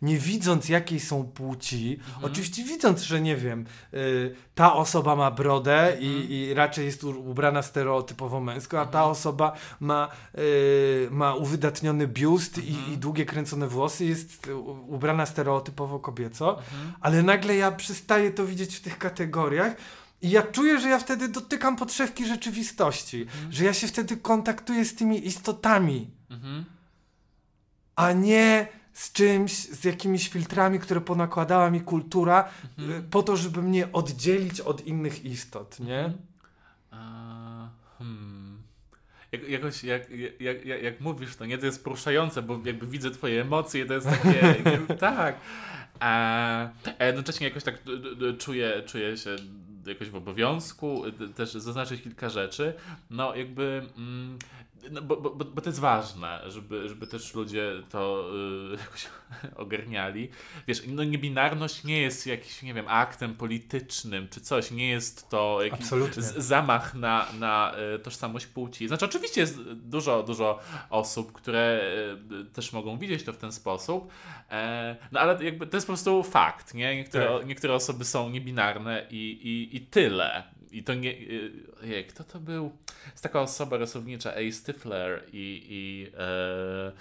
nie 0.05 0.18
widząc 0.18 0.68
jakiej 0.68 1.01
są 1.01 1.24
płci, 1.24 1.98
oczywiście 2.22 2.64
widząc, 2.64 3.02
że 3.02 3.20
nie 3.20 3.36
wiem, 3.36 3.66
y, 3.94 4.35
ta 4.55 4.74
osoba 4.74 5.16
ma 5.16 5.31
brodę 5.31 5.97
i, 6.01 6.26
i 6.35 6.55
raczej 6.55 6.86
jest 6.86 7.05
ubrana 7.05 7.62
stereotypowo 7.62 8.40
męsko, 8.40 8.81
a 8.81 8.86
ta 8.86 9.05
osoba 9.05 9.52
ma, 9.81 10.09
y, 10.39 11.09
ma 11.10 11.35
uwydatniony 11.35 12.06
biust 12.09 12.59
i, 12.59 12.93
i 12.93 12.98
długie 12.98 13.24
kręcone 13.26 13.68
włosy, 13.68 14.05
jest 14.05 14.47
ubrana 14.86 15.26
stereotypowo 15.26 15.98
kobieco, 15.98 16.59
ale 17.01 17.22
nagle 17.22 17.56
ja 17.56 17.72
przestaję 17.72 18.31
to 18.31 18.47
widzieć 18.47 18.76
w 18.76 18.81
tych 18.81 18.98
kategoriach. 18.98 19.76
I 20.22 20.31
ja 20.31 20.43
czuję, 20.43 20.81
że 20.81 20.89
ja 20.89 20.98
wtedy 20.98 21.28
dotykam 21.28 21.76
podszewki 21.76 22.26
rzeczywistości, 22.26 23.26
że 23.51 23.64
ja 23.64 23.74
się 23.74 23.86
wtedy 23.86 24.16
kontaktuję 24.16 24.85
z 24.85 24.94
tymi 24.94 25.26
istotami, 25.26 26.10
Mhm. 26.31 26.64
a 27.97 28.12
nie 28.12 28.68
z 28.94 29.12
czymś, 29.12 29.52
z 29.52 29.84
jakimiś 29.84 30.28
filtrami, 30.28 30.78
które 30.78 31.00
ponakładała 31.00 31.70
mi 31.70 31.80
kultura, 31.80 32.48
y, 32.78 33.02
po 33.10 33.22
to, 33.22 33.36
żeby 33.36 33.62
mnie 33.62 33.92
oddzielić 33.92 34.60
od 34.60 34.86
innych 34.86 35.24
istot, 35.24 35.80
nie? 35.80 36.12
A, 36.90 37.68
hmm. 37.98 38.62
Jak, 39.32 39.48
jakoś, 39.48 39.84
jak, 39.84 40.10
jak, 40.40 40.64
jak, 40.64 40.82
jak 40.82 41.00
mówisz 41.00 41.36
to, 41.36 41.46
nie, 41.46 41.58
to 41.58 41.66
jest 41.66 41.84
poruszające, 41.84 42.42
bo 42.42 42.60
jakby 42.64 42.86
widzę 42.86 43.10
twoje 43.10 43.40
emocje, 43.42 43.86
to 43.86 43.94
jest 43.94 44.06
takie, 44.06 44.54
nie, 44.88 44.96
tak. 44.96 45.36
A, 46.00 46.68
a 46.98 47.04
jednocześnie 47.04 47.48
jakoś 47.48 47.64
tak 47.64 47.78
czuję, 48.38 48.82
czuję 48.86 49.16
się 49.16 49.36
jakoś 49.86 50.10
w 50.10 50.16
obowiązku 50.16 51.02
też 51.34 51.52
zaznaczyć 51.52 52.02
kilka 52.02 52.28
rzeczy. 52.28 52.74
No 53.10 53.34
jakby, 53.34 53.82
mm, 53.96 54.38
no, 54.90 55.02
bo, 55.02 55.16
bo, 55.16 55.31
bo 55.31 55.61
to 55.61 55.69
jest 55.69 55.81
ważne, 55.81 56.40
żeby, 56.47 56.89
żeby 56.89 57.06
też 57.06 57.35
ludzie 57.35 57.73
to 57.90 58.31
y, 58.74 58.77
jakoś 58.85 59.06
ogarniali. 59.56 60.28
Wiesz, 60.69 60.82
no 60.86 61.05
niebinarność 61.05 61.85
nie 61.85 62.01
jest 62.01 62.27
jakimś, 62.27 62.62
nie 62.62 62.74
wiem, 62.74 62.85
aktem 62.89 63.35
politycznym 63.35 64.28
czy 64.28 64.40
coś, 64.40 64.70
nie 64.70 64.89
jest 64.89 65.28
to 65.28 65.59
jakiś 65.62 65.86
zamach 66.36 66.94
na, 66.94 67.27
na 67.39 67.73
e, 67.73 67.98
tożsamość 67.98 68.47
płci. 68.47 68.89
Znaczy, 68.89 69.05
oczywiście 69.05 69.40
jest 69.40 69.62
dużo, 69.73 70.23
dużo 70.23 70.59
osób, 70.90 71.32
które 71.32 71.81
e, 72.40 72.44
też 72.44 72.73
mogą 72.73 72.98
widzieć 72.98 73.24
to 73.24 73.32
w 73.32 73.36
ten 73.36 73.52
sposób, 73.52 74.11
e, 74.51 74.97
no 75.12 75.20
ale 75.20 75.44
jakby 75.44 75.66
to 75.66 75.77
jest 75.77 75.86
po 75.86 75.90
prostu 75.93 76.23
fakt, 76.23 76.74
nie? 76.74 76.97
Niektóre, 76.97 77.27
Tak. 77.39 77.47
niektóre 77.47 77.74
osoby 77.74 78.05
są 78.05 78.31
niebinarne 78.31 79.06
i, 79.11 79.16
i, 79.43 79.77
i 79.77 79.81
tyle. 79.81 80.53
I 80.74 80.82
to 80.82 80.94
nie. 80.94 81.10
e, 81.10 81.14
Ojej, 81.82 82.05
kto 82.05 82.24
to 82.24 82.40
był? 82.40 82.72
Jest 83.10 83.22
taka 83.22 83.40
osoba 83.40 83.76
rysownicza, 83.76 84.32
A. 84.34 84.52
Stifler 84.52 85.24
i. 85.32 85.66
i 85.68 86.10
e, 86.18 86.92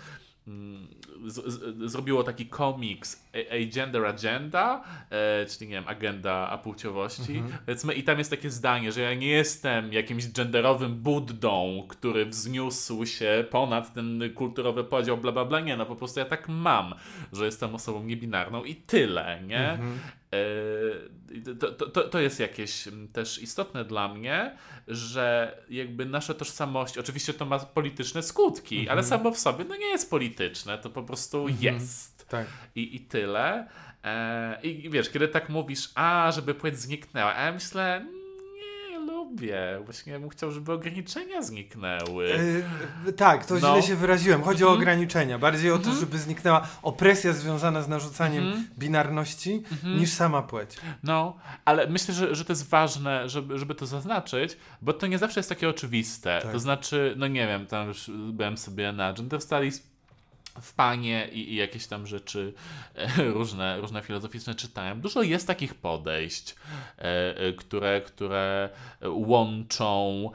mm, 0.47 0.87
z, 1.25 1.53
z, 1.53 1.91
zrobiło 1.91 2.23
taki 2.23 2.45
komiks 2.45 3.25
A, 3.33 3.53
A 3.53 3.65
Gender 3.73 4.05
Agenda, 4.05 4.83
e, 5.09 5.45
czyli 5.45 5.69
nie 5.69 5.75
wiem, 5.75 5.87
agenda 5.87 6.49
apłciowości. 6.49 7.43
Powiedzmy, 7.65 7.93
I 7.93 8.03
tam 8.03 8.17
jest 8.17 8.29
takie 8.29 8.49
zdanie, 8.49 8.91
że 8.91 9.01
ja 9.01 9.13
nie 9.13 9.27
jestem 9.27 9.93
jakimś 9.93 10.27
genderowym 10.27 10.95
Buddą, 10.95 11.85
który 11.89 12.25
wzniósł 12.25 13.05
się 13.05 13.45
ponad 13.49 13.93
ten 13.93 14.33
kulturowy 14.35 14.83
podział, 14.83 15.17
bla 15.17 15.31
bla 15.31 15.45
bla. 15.45 15.59
Nie, 15.59 15.77
no 15.77 15.85
po 15.85 15.95
prostu 15.95 16.19
ja 16.19 16.25
tak 16.25 16.49
mam, 16.49 16.93
że 17.33 17.45
jestem 17.45 17.75
osobą 17.75 18.03
niebinarną 18.03 18.63
i 18.63 18.75
tyle, 18.75 19.41
nie? 19.47 19.59
E, 19.59 19.79
to, 21.59 21.71
to, 21.71 22.01
to 22.09 22.19
jest 22.19 22.39
jakieś 22.39 22.87
też 23.13 23.41
istotne 23.41 23.85
dla 23.85 24.07
mnie, 24.07 24.57
że 24.87 25.57
jakby 25.69 26.05
nasza 26.05 26.33
tożsamość, 26.33 26.97
oczywiście 26.97 27.33
to 27.33 27.45
ma 27.45 27.59
polityczne 27.59 28.23
skutki, 28.23 28.79
mhm. 28.79 28.97
ale 28.97 29.07
samo 29.07 29.31
w 29.31 29.39
sobie 29.39 29.65
no 29.65 29.75
nie 29.75 29.87
jest 29.87 30.09
polityczne, 30.09 30.77
to 30.77 30.89
po 30.89 31.03
prostu 31.03 31.47
mhm. 31.47 31.61
jest. 31.61 32.27
Tak. 32.29 32.47
I, 32.75 32.95
I 32.95 32.99
tyle. 32.99 33.67
E, 34.03 34.61
I 34.63 34.89
wiesz, 34.89 35.09
kiedy 35.09 35.27
tak 35.27 35.49
mówisz, 35.49 35.91
a 35.95 36.31
żeby 36.35 36.55
płeć 36.55 36.79
zniknęła, 36.79 37.35
a 37.35 37.45
ja 37.45 37.51
myślę, 37.51 38.05
lubię. 39.33 39.79
Właśnie 39.85 40.19
bym 40.19 40.29
chciał, 40.29 40.51
żeby 40.51 40.71
ograniczenia 40.71 41.41
zniknęły. 41.41 42.27
Yy, 43.05 43.13
tak, 43.13 43.45
to 43.45 43.53
no. 43.53 43.59
źle 43.59 43.81
się 43.83 43.95
wyraziłem. 43.95 44.43
Chodzi 44.43 44.63
mm 44.63 44.67
-hmm. 44.67 44.71
o 44.71 44.75
mhm. 44.75 44.81
ograniczenia. 44.81 45.39
Bardziej 45.39 45.71
o 45.71 45.77
to, 45.77 45.83
mm 45.83 45.97
-hmm. 45.97 45.99
żeby 45.99 46.19
zniknęła 46.19 46.67
opresja 46.81 47.33
związana 47.33 47.81
z 47.81 47.87
narzucaniem 47.87 48.43
mm 48.43 48.59
-hmm. 48.59 48.79
binarności 48.79 49.63
mhm. 49.71 49.99
niż 49.99 50.09
sama 50.09 50.41
płeć. 50.41 50.77
No, 51.03 51.37
ale 51.65 51.87
myślę, 51.87 52.13
że, 52.13 52.35
że 52.35 52.45
to 52.45 52.51
jest 52.51 52.69
ważne, 52.69 53.29
żeby, 53.29 53.59
żeby 53.59 53.75
to 53.75 53.85
zaznaczyć, 53.85 54.57
bo 54.81 54.93
to 54.93 55.07
nie 55.07 55.17
zawsze 55.17 55.39
jest 55.39 55.49
takie 55.49 55.69
oczywiste. 55.69 56.39
Tak. 56.43 56.51
To 56.51 56.59
znaczy, 56.59 57.13
no 57.17 57.27
nie 57.27 57.47
wiem, 57.47 57.65
tam 57.65 57.87
już 57.87 58.11
byłem 58.31 58.57
sobie 58.57 58.91
na 58.91 59.13
Gender 59.13 59.41
Studies 59.41 59.92
w 60.61 60.73
panie 60.73 61.29
i, 61.31 61.53
i, 61.53 61.55
jakieś 61.55 61.87
tam 61.87 62.07
rzeczy 62.07 62.53
e, 62.95 63.23
różne, 63.23 63.81
różne 63.81 64.01
filozoficzne 64.01 64.55
czytałem. 64.55 65.01
Dużo 65.01 65.21
jest 65.21 65.47
takich 65.47 65.75
podejść, 65.75 66.55
e, 66.97 67.37
e, 67.37 67.53
które, 67.53 68.01
które 68.01 68.69
łączą 69.05 70.31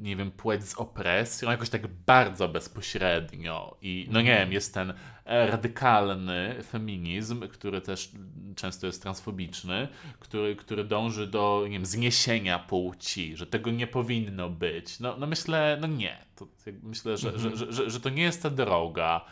nie 0.00 0.16
wiem, 0.16 0.30
płeć 0.30 0.68
z 0.68 0.74
opresją, 0.74 1.50
jakoś 1.50 1.70
tak 1.70 1.86
bardzo 1.86 2.48
bezpośrednio. 2.48 3.76
I 3.82 4.06
no 4.10 4.20
nie 4.20 4.38
wiem, 4.38 4.52
jest 4.52 4.74
ten 4.74 4.92
radykalny 5.26 6.62
feminizm, 6.62 7.48
który 7.48 7.80
też 7.80 8.10
często 8.56 8.86
jest 8.86 9.02
transfobiczny, 9.02 9.88
który, 10.20 10.56
który 10.56 10.84
dąży 10.84 11.26
do 11.26 11.60
nie 11.64 11.70
wiem, 11.70 11.86
zniesienia 11.86 12.58
płci, 12.58 13.36
że 13.36 13.46
tego 13.46 13.70
nie 13.70 13.86
powinno 13.86 14.50
być. 14.50 15.00
No, 15.00 15.16
no 15.18 15.26
myślę, 15.26 15.78
no 15.80 15.86
nie. 15.86 16.18
To, 16.36 16.46
myślę, 16.82 17.16
że, 17.16 17.28
mhm. 17.28 17.56
że, 17.56 17.72
że, 17.72 17.90
że, 17.90 18.00
to 18.00 18.08
nie 18.08 18.22
jest 18.22 18.42
ta 18.42 18.50
droga. 18.50 19.24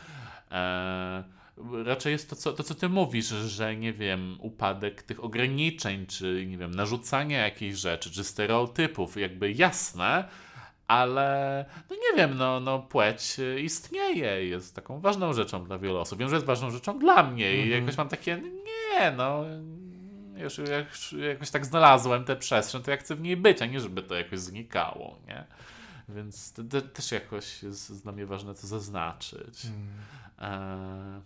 E, 0.50 1.24
raczej 1.84 2.12
jest 2.12 2.30
to 2.30 2.36
co, 2.36 2.52
to, 2.52 2.62
co 2.62 2.74
ty 2.74 2.88
mówisz, 2.88 3.26
że 3.26 3.76
nie 3.76 3.92
wiem, 3.92 4.36
upadek 4.40 5.02
tych 5.02 5.24
ograniczeń, 5.24 6.06
czy 6.06 6.46
nie 6.46 6.58
wiem, 6.58 6.74
narzucania 6.74 7.38
jakichś 7.38 7.78
rzeczy, 7.78 8.10
czy 8.10 8.24
stereotypów, 8.24 9.16
jakby 9.16 9.52
jasne, 9.52 10.28
ale 10.88 11.64
no 11.90 11.96
nie 11.96 12.16
wiem, 12.16 12.36
no, 12.36 12.60
no 12.60 12.78
płeć 12.78 13.36
istnieje, 13.62 14.46
jest 14.46 14.74
taką 14.74 15.00
ważną 15.00 15.32
rzeczą 15.32 15.64
dla 15.64 15.78
wielu 15.78 15.98
osób. 15.98 16.18
Wiem, 16.18 16.28
że 16.28 16.36
jest 16.36 16.46
ważną 16.46 16.70
rzeczą 16.70 16.98
dla 16.98 17.22
mnie 17.22 17.56
i 17.56 17.62
mhm. 17.62 17.80
jakoś 17.80 17.96
mam 17.96 18.08
takie, 18.08 18.42
nie, 18.92 19.10
no 19.10 19.44
już 20.36 20.58
jak, 20.58 20.86
jakoś 21.28 21.50
tak 21.50 21.66
znalazłem 21.66 22.24
tę 22.24 22.36
przestrzeń, 22.36 22.82
to 22.82 22.90
ja 22.90 22.96
chcę 22.96 23.14
w 23.14 23.20
niej 23.20 23.36
być, 23.36 23.62
a 23.62 23.66
nie 23.66 23.80
żeby 23.80 24.02
to 24.02 24.14
jakoś 24.14 24.38
znikało, 24.38 25.18
nie? 25.26 25.44
Więc 26.08 26.52
to, 26.52 26.62
to 26.64 26.80
też 26.80 27.12
jakoś 27.12 27.62
jest 27.62 28.02
dla 28.02 28.12
mnie 28.12 28.26
ważne 28.26 28.54
to 28.54 28.66
zaznaczyć. 28.66 29.62
Hmm. 29.62 29.88
E, 30.38 31.20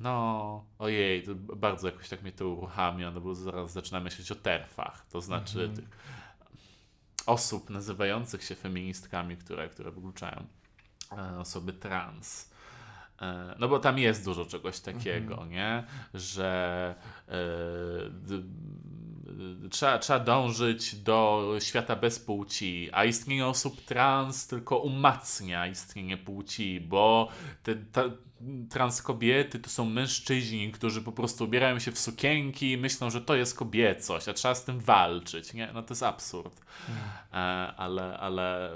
no, 0.00 0.64
ojej, 0.78 1.22
to 1.22 1.34
bardzo 1.34 1.88
jakoś 1.88 2.08
tak 2.08 2.22
mnie 2.22 2.32
to 2.32 2.48
uruchamia, 2.48 3.10
no 3.10 3.20
bo 3.20 3.34
zaraz 3.34 3.72
zaczynam 3.72 4.02
myśleć 4.02 4.32
o 4.32 4.34
terfach, 4.34 5.06
to 5.10 5.20
znaczy 5.20 5.58
mm 5.58 5.72
-hmm. 5.72 5.76
tych 5.76 5.88
osób 7.26 7.70
nazywających 7.70 8.44
się 8.44 8.54
feministkami, 8.54 9.36
które, 9.36 9.68
które 9.68 9.90
wykluczają 9.90 10.46
e, 11.12 11.38
osoby 11.38 11.72
trans. 11.72 12.50
E, 13.22 13.54
no 13.58 13.68
bo 13.68 13.78
tam 13.78 13.98
jest 13.98 14.24
dużo 14.24 14.46
czegoś 14.46 14.80
takiego, 14.80 15.32
mhm. 15.34 15.50
nie? 15.50 15.84
Że 16.14 16.94
e, 17.28 17.34
trzeba, 19.70 19.98
trzeba 19.98 20.20
dążyć 20.20 20.96
do 20.96 21.48
świata 21.60 21.96
bez 21.96 22.18
płci, 22.18 22.88
a 22.92 23.04
istnienie 23.04 23.46
osób 23.46 23.84
trans 23.84 24.46
tylko 24.46 24.78
umacnia 24.78 25.66
istnienie 25.66 26.16
płci, 26.16 26.80
bo 26.80 27.28
te, 27.62 27.74
ta, 27.76 28.02
trans 28.70 29.02
kobiety 29.02 29.58
to 29.58 29.70
są 29.70 29.84
mężczyźni, 29.84 30.72
którzy 30.72 31.02
po 31.02 31.12
prostu 31.12 31.44
ubierają 31.44 31.78
się 31.78 31.92
w 31.92 31.98
sukienki 31.98 32.72
i 32.72 32.76
myślą, 32.76 33.10
że 33.10 33.20
to 33.20 33.34
jest 33.34 33.56
kobiecość, 33.56 34.28
a 34.28 34.32
trzeba 34.32 34.54
z 34.54 34.64
tym 34.64 34.80
walczyć, 34.80 35.54
nie? 35.54 35.70
No 35.74 35.82
to 35.82 35.92
jest 35.92 36.02
absurd. 36.02 36.60
E, 37.32 37.36
ale, 37.76 38.18
ale 38.18 38.70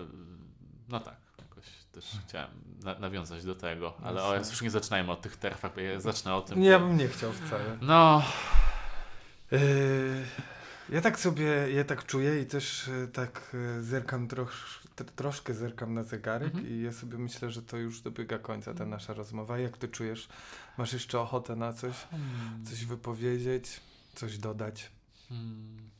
no 0.89 1.01
tak, 1.01 1.16
jakoś 1.39 1.64
też 1.93 2.05
chciałem 2.28 2.51
na, 2.85 2.98
nawiązać 2.98 3.44
do 3.44 3.55
tego, 3.55 3.94
ale 4.02 4.22
o, 4.22 4.36
już 4.36 4.62
nie 4.62 4.70
zaczynajmy 4.70 5.12
od 5.12 5.20
tych 5.20 5.36
terfach, 5.36 5.77
ja 5.77 6.01
zacznę 6.01 6.35
o 6.35 6.43
tym. 6.43 6.60
Nie, 6.60 6.68
ja 6.68 6.78
bym 6.78 6.97
nie 6.97 7.09
chciał 7.09 7.32
wcale. 7.32 7.78
No... 7.81 8.22
Yy... 9.51 9.59
Ja 10.90 11.01
tak 11.01 11.20
sobie, 11.20 11.72
ja 11.72 11.85
tak 11.85 12.06
czuję 12.06 12.43
i 12.43 12.47
też 12.47 12.89
e, 12.89 13.09
tak 13.09 13.56
e, 13.78 13.82
zerkam 13.82 14.28
trosz, 14.28 14.81
troszkę 15.16 15.55
zerkam 15.55 15.94
na 15.94 16.02
zegarek 16.02 16.55
mhm. 16.55 16.68
i 16.68 16.82
ja 16.82 16.93
sobie 16.93 17.18
myślę, 17.18 17.51
że 17.51 17.62
to 17.62 17.77
już 17.77 18.01
dobiega 18.01 18.39
końca 18.39 18.74
ta 18.74 18.86
nasza 18.86 19.14
rozmowa. 19.14 19.59
Jak 19.59 19.78
ty 19.78 19.89
czujesz? 19.89 20.28
Masz 20.78 20.93
jeszcze 20.93 21.20
ochotę 21.20 21.56
na 21.56 21.72
coś? 21.72 21.97
Hmm. 21.97 22.64
Coś 22.66 22.85
wypowiedzieć? 22.85 23.81
Coś 24.14 24.39
dodać? 24.39 24.90
Hmm. 25.28 25.90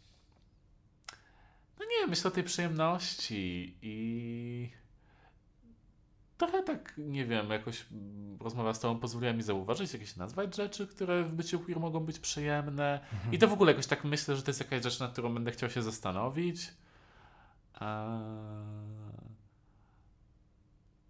No 1.79 1.85
nie, 1.85 2.07
myślę 2.07 2.31
o 2.31 2.35
tej 2.35 2.45
przyjemności 2.45 3.77
i 3.83 4.71
trochę 6.41 6.63
tak, 6.63 6.95
nie 6.99 7.27
wiem, 7.27 7.51
jakoś 7.51 7.87
rozmowa 8.41 8.75
z 8.75 8.81
tobą 8.81 9.01
pozwoliła 9.01 9.33
mi 9.33 9.43
zauważyć, 9.43 9.93
jakieś 9.93 10.17
nazwać 10.17 10.57
rzeczy, 10.57 10.87
które 10.87 11.25
w 11.25 11.33
byciu 11.33 11.61
queer 11.61 11.81
mogą 11.81 12.01
być 12.01 12.19
przyjemne. 12.19 13.01
Mhm. 13.13 13.35
I 13.35 13.39
to 13.39 13.49
w 13.49 13.53
ogóle 13.53 13.73
jakoś 13.73 13.87
tak 13.87 14.05
myślę, 14.05 14.37
że 14.37 14.43
to 14.43 14.51
jest 14.51 14.61
jakaś 14.61 14.83
rzecz, 14.83 15.01
nad 15.01 15.13
którą 15.13 15.35
będę 15.35 15.51
chciał 15.51 15.71
się 15.71 15.83
zastanowić. 15.83 16.73
Eee... 17.81 18.21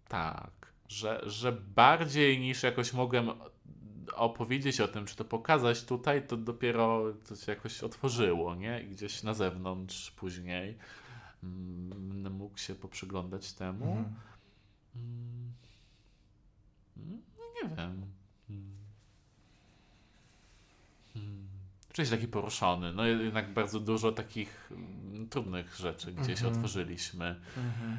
Tak, 0.07 0.73
że, 0.87 1.21
że 1.25 1.51
bardziej 1.51 2.39
niż 2.39 2.63
jakoś 2.63 2.93
mogłem 2.93 3.29
opowiedzieć 4.15 4.81
o 4.81 4.87
tym, 4.87 5.05
czy 5.05 5.15
to 5.15 5.25
pokazać 5.25 5.83
tutaj, 5.83 6.27
to 6.27 6.37
dopiero 6.37 7.03
to 7.27 7.35
się 7.35 7.51
jakoś 7.51 7.83
otworzyło, 7.83 8.55
nie? 8.55 8.81
I 8.81 8.89
gdzieś 8.89 9.23
na 9.23 9.33
zewnątrz 9.33 10.11
później 10.11 10.77
mm, 11.43 12.33
mógł 12.33 12.57
się 12.57 12.75
poprzyglądać 12.75 13.53
temu. 13.53 13.85
Mhm. 13.85 14.15
Mm. 14.95 15.53
No 17.37 17.43
nie 17.63 17.69
wiem. 17.75 18.05
Hmm. 18.47 18.75
Hmm. 21.13 21.47
Czuję 21.93 22.05
się 22.05 22.11
taki 22.11 22.27
poruszony. 22.27 22.93
No 22.93 23.05
jednak 23.05 23.53
bardzo 23.53 23.79
dużo 23.79 24.11
takich 24.11 24.71
mm, 24.71 25.29
trudnych 25.29 25.75
rzeczy 25.75 26.11
gdzieś 26.11 26.41
mm 26.41 26.53
-hmm. 26.53 26.55
otworzyliśmy. 26.55 27.25
Mm 27.57 27.71
-hmm. 27.71 27.97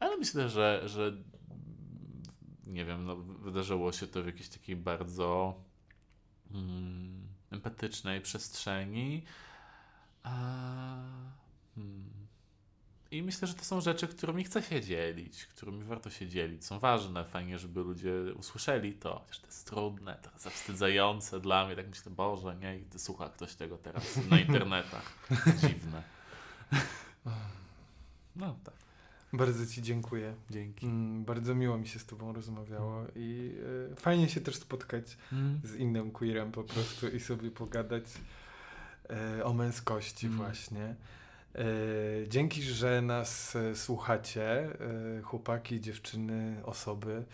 Ale 0.00 0.16
myślę, 0.16 0.48
że, 0.48 0.82
że 0.88 1.12
nie 2.66 2.84
wiem, 2.84 3.04
no, 3.04 3.16
wydarzyło 3.16 3.92
się 3.92 4.06
to 4.06 4.22
w 4.22 4.26
jakiejś 4.26 4.48
takiej 4.48 4.76
bardzo 4.76 5.54
mm, 6.50 7.28
empatycznej 7.50 8.20
przestrzeni. 8.20 9.24
Hmm. 11.74 12.08
I 13.10 13.22
myślę, 13.22 13.48
że 13.48 13.54
to 13.54 13.64
są 13.64 13.80
rzeczy, 13.80 14.08
którymi 14.08 14.44
chcę 14.44 14.62
się 14.62 14.80
dzielić, 14.80 15.46
którymi 15.46 15.84
warto 15.84 16.10
się 16.10 16.28
dzielić. 16.28 16.64
Są 16.64 16.78
ważne, 16.78 17.24
fajnie, 17.24 17.58
żeby 17.58 17.80
ludzie 17.80 18.12
usłyszeli 18.38 18.92
to. 18.92 19.18
Chociaż 19.18 19.40
to 19.40 19.46
jest 19.46 19.66
trudne, 19.66 20.18
to 20.22 20.30
zawstydzające 20.38 21.40
dla 21.40 21.66
mnie. 21.66 21.76
Tak 21.76 21.88
myślę, 21.88 22.12
Boże, 22.12 22.56
nie? 22.56 22.78
I 22.78 22.98
słucha 22.98 23.28
ktoś 23.28 23.54
tego 23.54 23.78
teraz 23.78 24.16
na 24.30 24.40
internetach. 24.46 25.28
Dziwne. 25.60 26.02
No 28.36 28.56
tak. 28.64 28.74
Bardzo 29.32 29.66
Ci 29.66 29.82
dziękuję. 29.82 30.34
Dzięki. 30.50 30.86
Mm, 30.86 31.24
bardzo 31.24 31.54
miło 31.54 31.78
mi 31.78 31.86
się 31.88 31.98
z 31.98 32.06
Tobą 32.06 32.32
rozmawiało 32.32 33.04
i 33.16 33.54
y, 33.92 33.96
fajnie 33.96 34.28
się 34.28 34.40
też 34.40 34.56
spotkać 34.56 35.16
mm. 35.32 35.60
z 35.64 35.74
innym 35.74 36.10
queerem 36.10 36.52
po 36.52 36.64
prostu 36.64 37.08
i 37.08 37.20
sobie 37.20 37.50
pogadać 37.50 38.04
o 39.44 39.52
męskości 39.52 40.26
mm. 40.26 40.38
właśnie. 40.38 40.94
E, 41.54 41.64
dzięki, 42.28 42.62
że 42.62 43.02
nas 43.02 43.56
e, 43.56 43.76
słuchacie, 43.76 44.68
chłopaki, 45.22 45.80
dziewczyny, 45.80 46.56
osoby. 46.64 47.24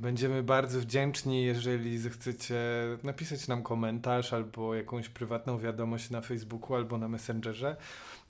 Będziemy 0.00 0.42
bardzo 0.42 0.80
wdzięczni, 0.80 1.44
jeżeli 1.44 1.98
zechcecie 1.98 2.60
napisać 3.02 3.48
nam 3.48 3.62
komentarz 3.62 4.32
albo 4.32 4.74
jakąś 4.74 5.08
prywatną 5.08 5.58
wiadomość 5.58 6.10
na 6.10 6.20
Facebooku, 6.20 6.76
albo 6.76 6.98
na 6.98 7.08
Messengerze, 7.08 7.76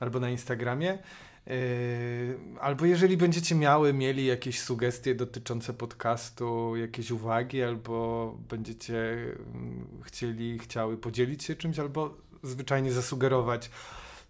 albo 0.01 0.21
na 0.21 0.31
Instagramie. 0.31 0.99
Albo 2.61 2.85
jeżeli 2.87 3.17
będziecie 3.17 3.55
miały, 3.55 3.93
mieli 3.93 4.27
jakieś 4.27 4.61
sugestie 4.61 5.15
dotyczące 5.15 5.75
podcastu, 5.75 6.77
jakieś 6.77 7.11
uwagi, 7.11 7.63
albo 7.63 8.37
będziecie 8.49 9.13
mm, 9.55 9.87
chcieli, 10.03 10.59
chciały 10.59 10.97
podzielić 10.97 11.45
się 11.45 11.57
czymś, 11.57 11.79
albo 11.79 12.17
zwyczajnie 12.43 12.93
zasugerować 12.93 13.71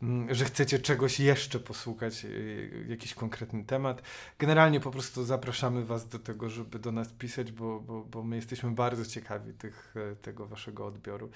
mm, 0.03 0.35
że 0.35 0.45
chcecie 0.45 0.79
czegoś 0.79 1.21
jeszcze 1.21 1.61
posłuchać, 1.61 2.25
y, 2.25 2.87
jakiś 2.89 3.15
konkretny 3.15 3.65
temat. 3.65 4.03
Generalnie 4.39 4.81
po 4.81 4.91
prostu 4.91 5.25
zapraszamy 5.25 5.85
Was 5.85 6.09
do 6.09 6.19
tego, 6.19 6.51
żeby 6.51 6.79
do 6.79 6.93
nas 6.93 7.13
pisać, 7.13 7.53
bo, 7.53 7.81
bo, 7.81 8.05
bo 8.05 8.23
my 8.23 8.37
jesteśmy 8.37 8.71
bardzo 8.71 9.07
ciekawi 9.07 9.53
tych, 9.53 9.95
e, 10.13 10.17
tego 10.17 10.47
Waszego 10.47 10.87
odbioru. 10.87 11.31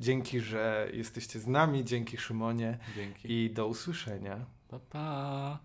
Dzięki, 0.00 0.40
że 0.40 0.90
jesteście 0.92 1.40
z 1.40 1.46
nami, 1.46 1.84
dzięki 1.84 2.16
Szymonie 2.16 2.78
Dzięki. 2.96 3.32
i 3.32 3.50
do 3.50 3.66
usłyszenia. 3.66 4.55
빠빠. 4.78 5.60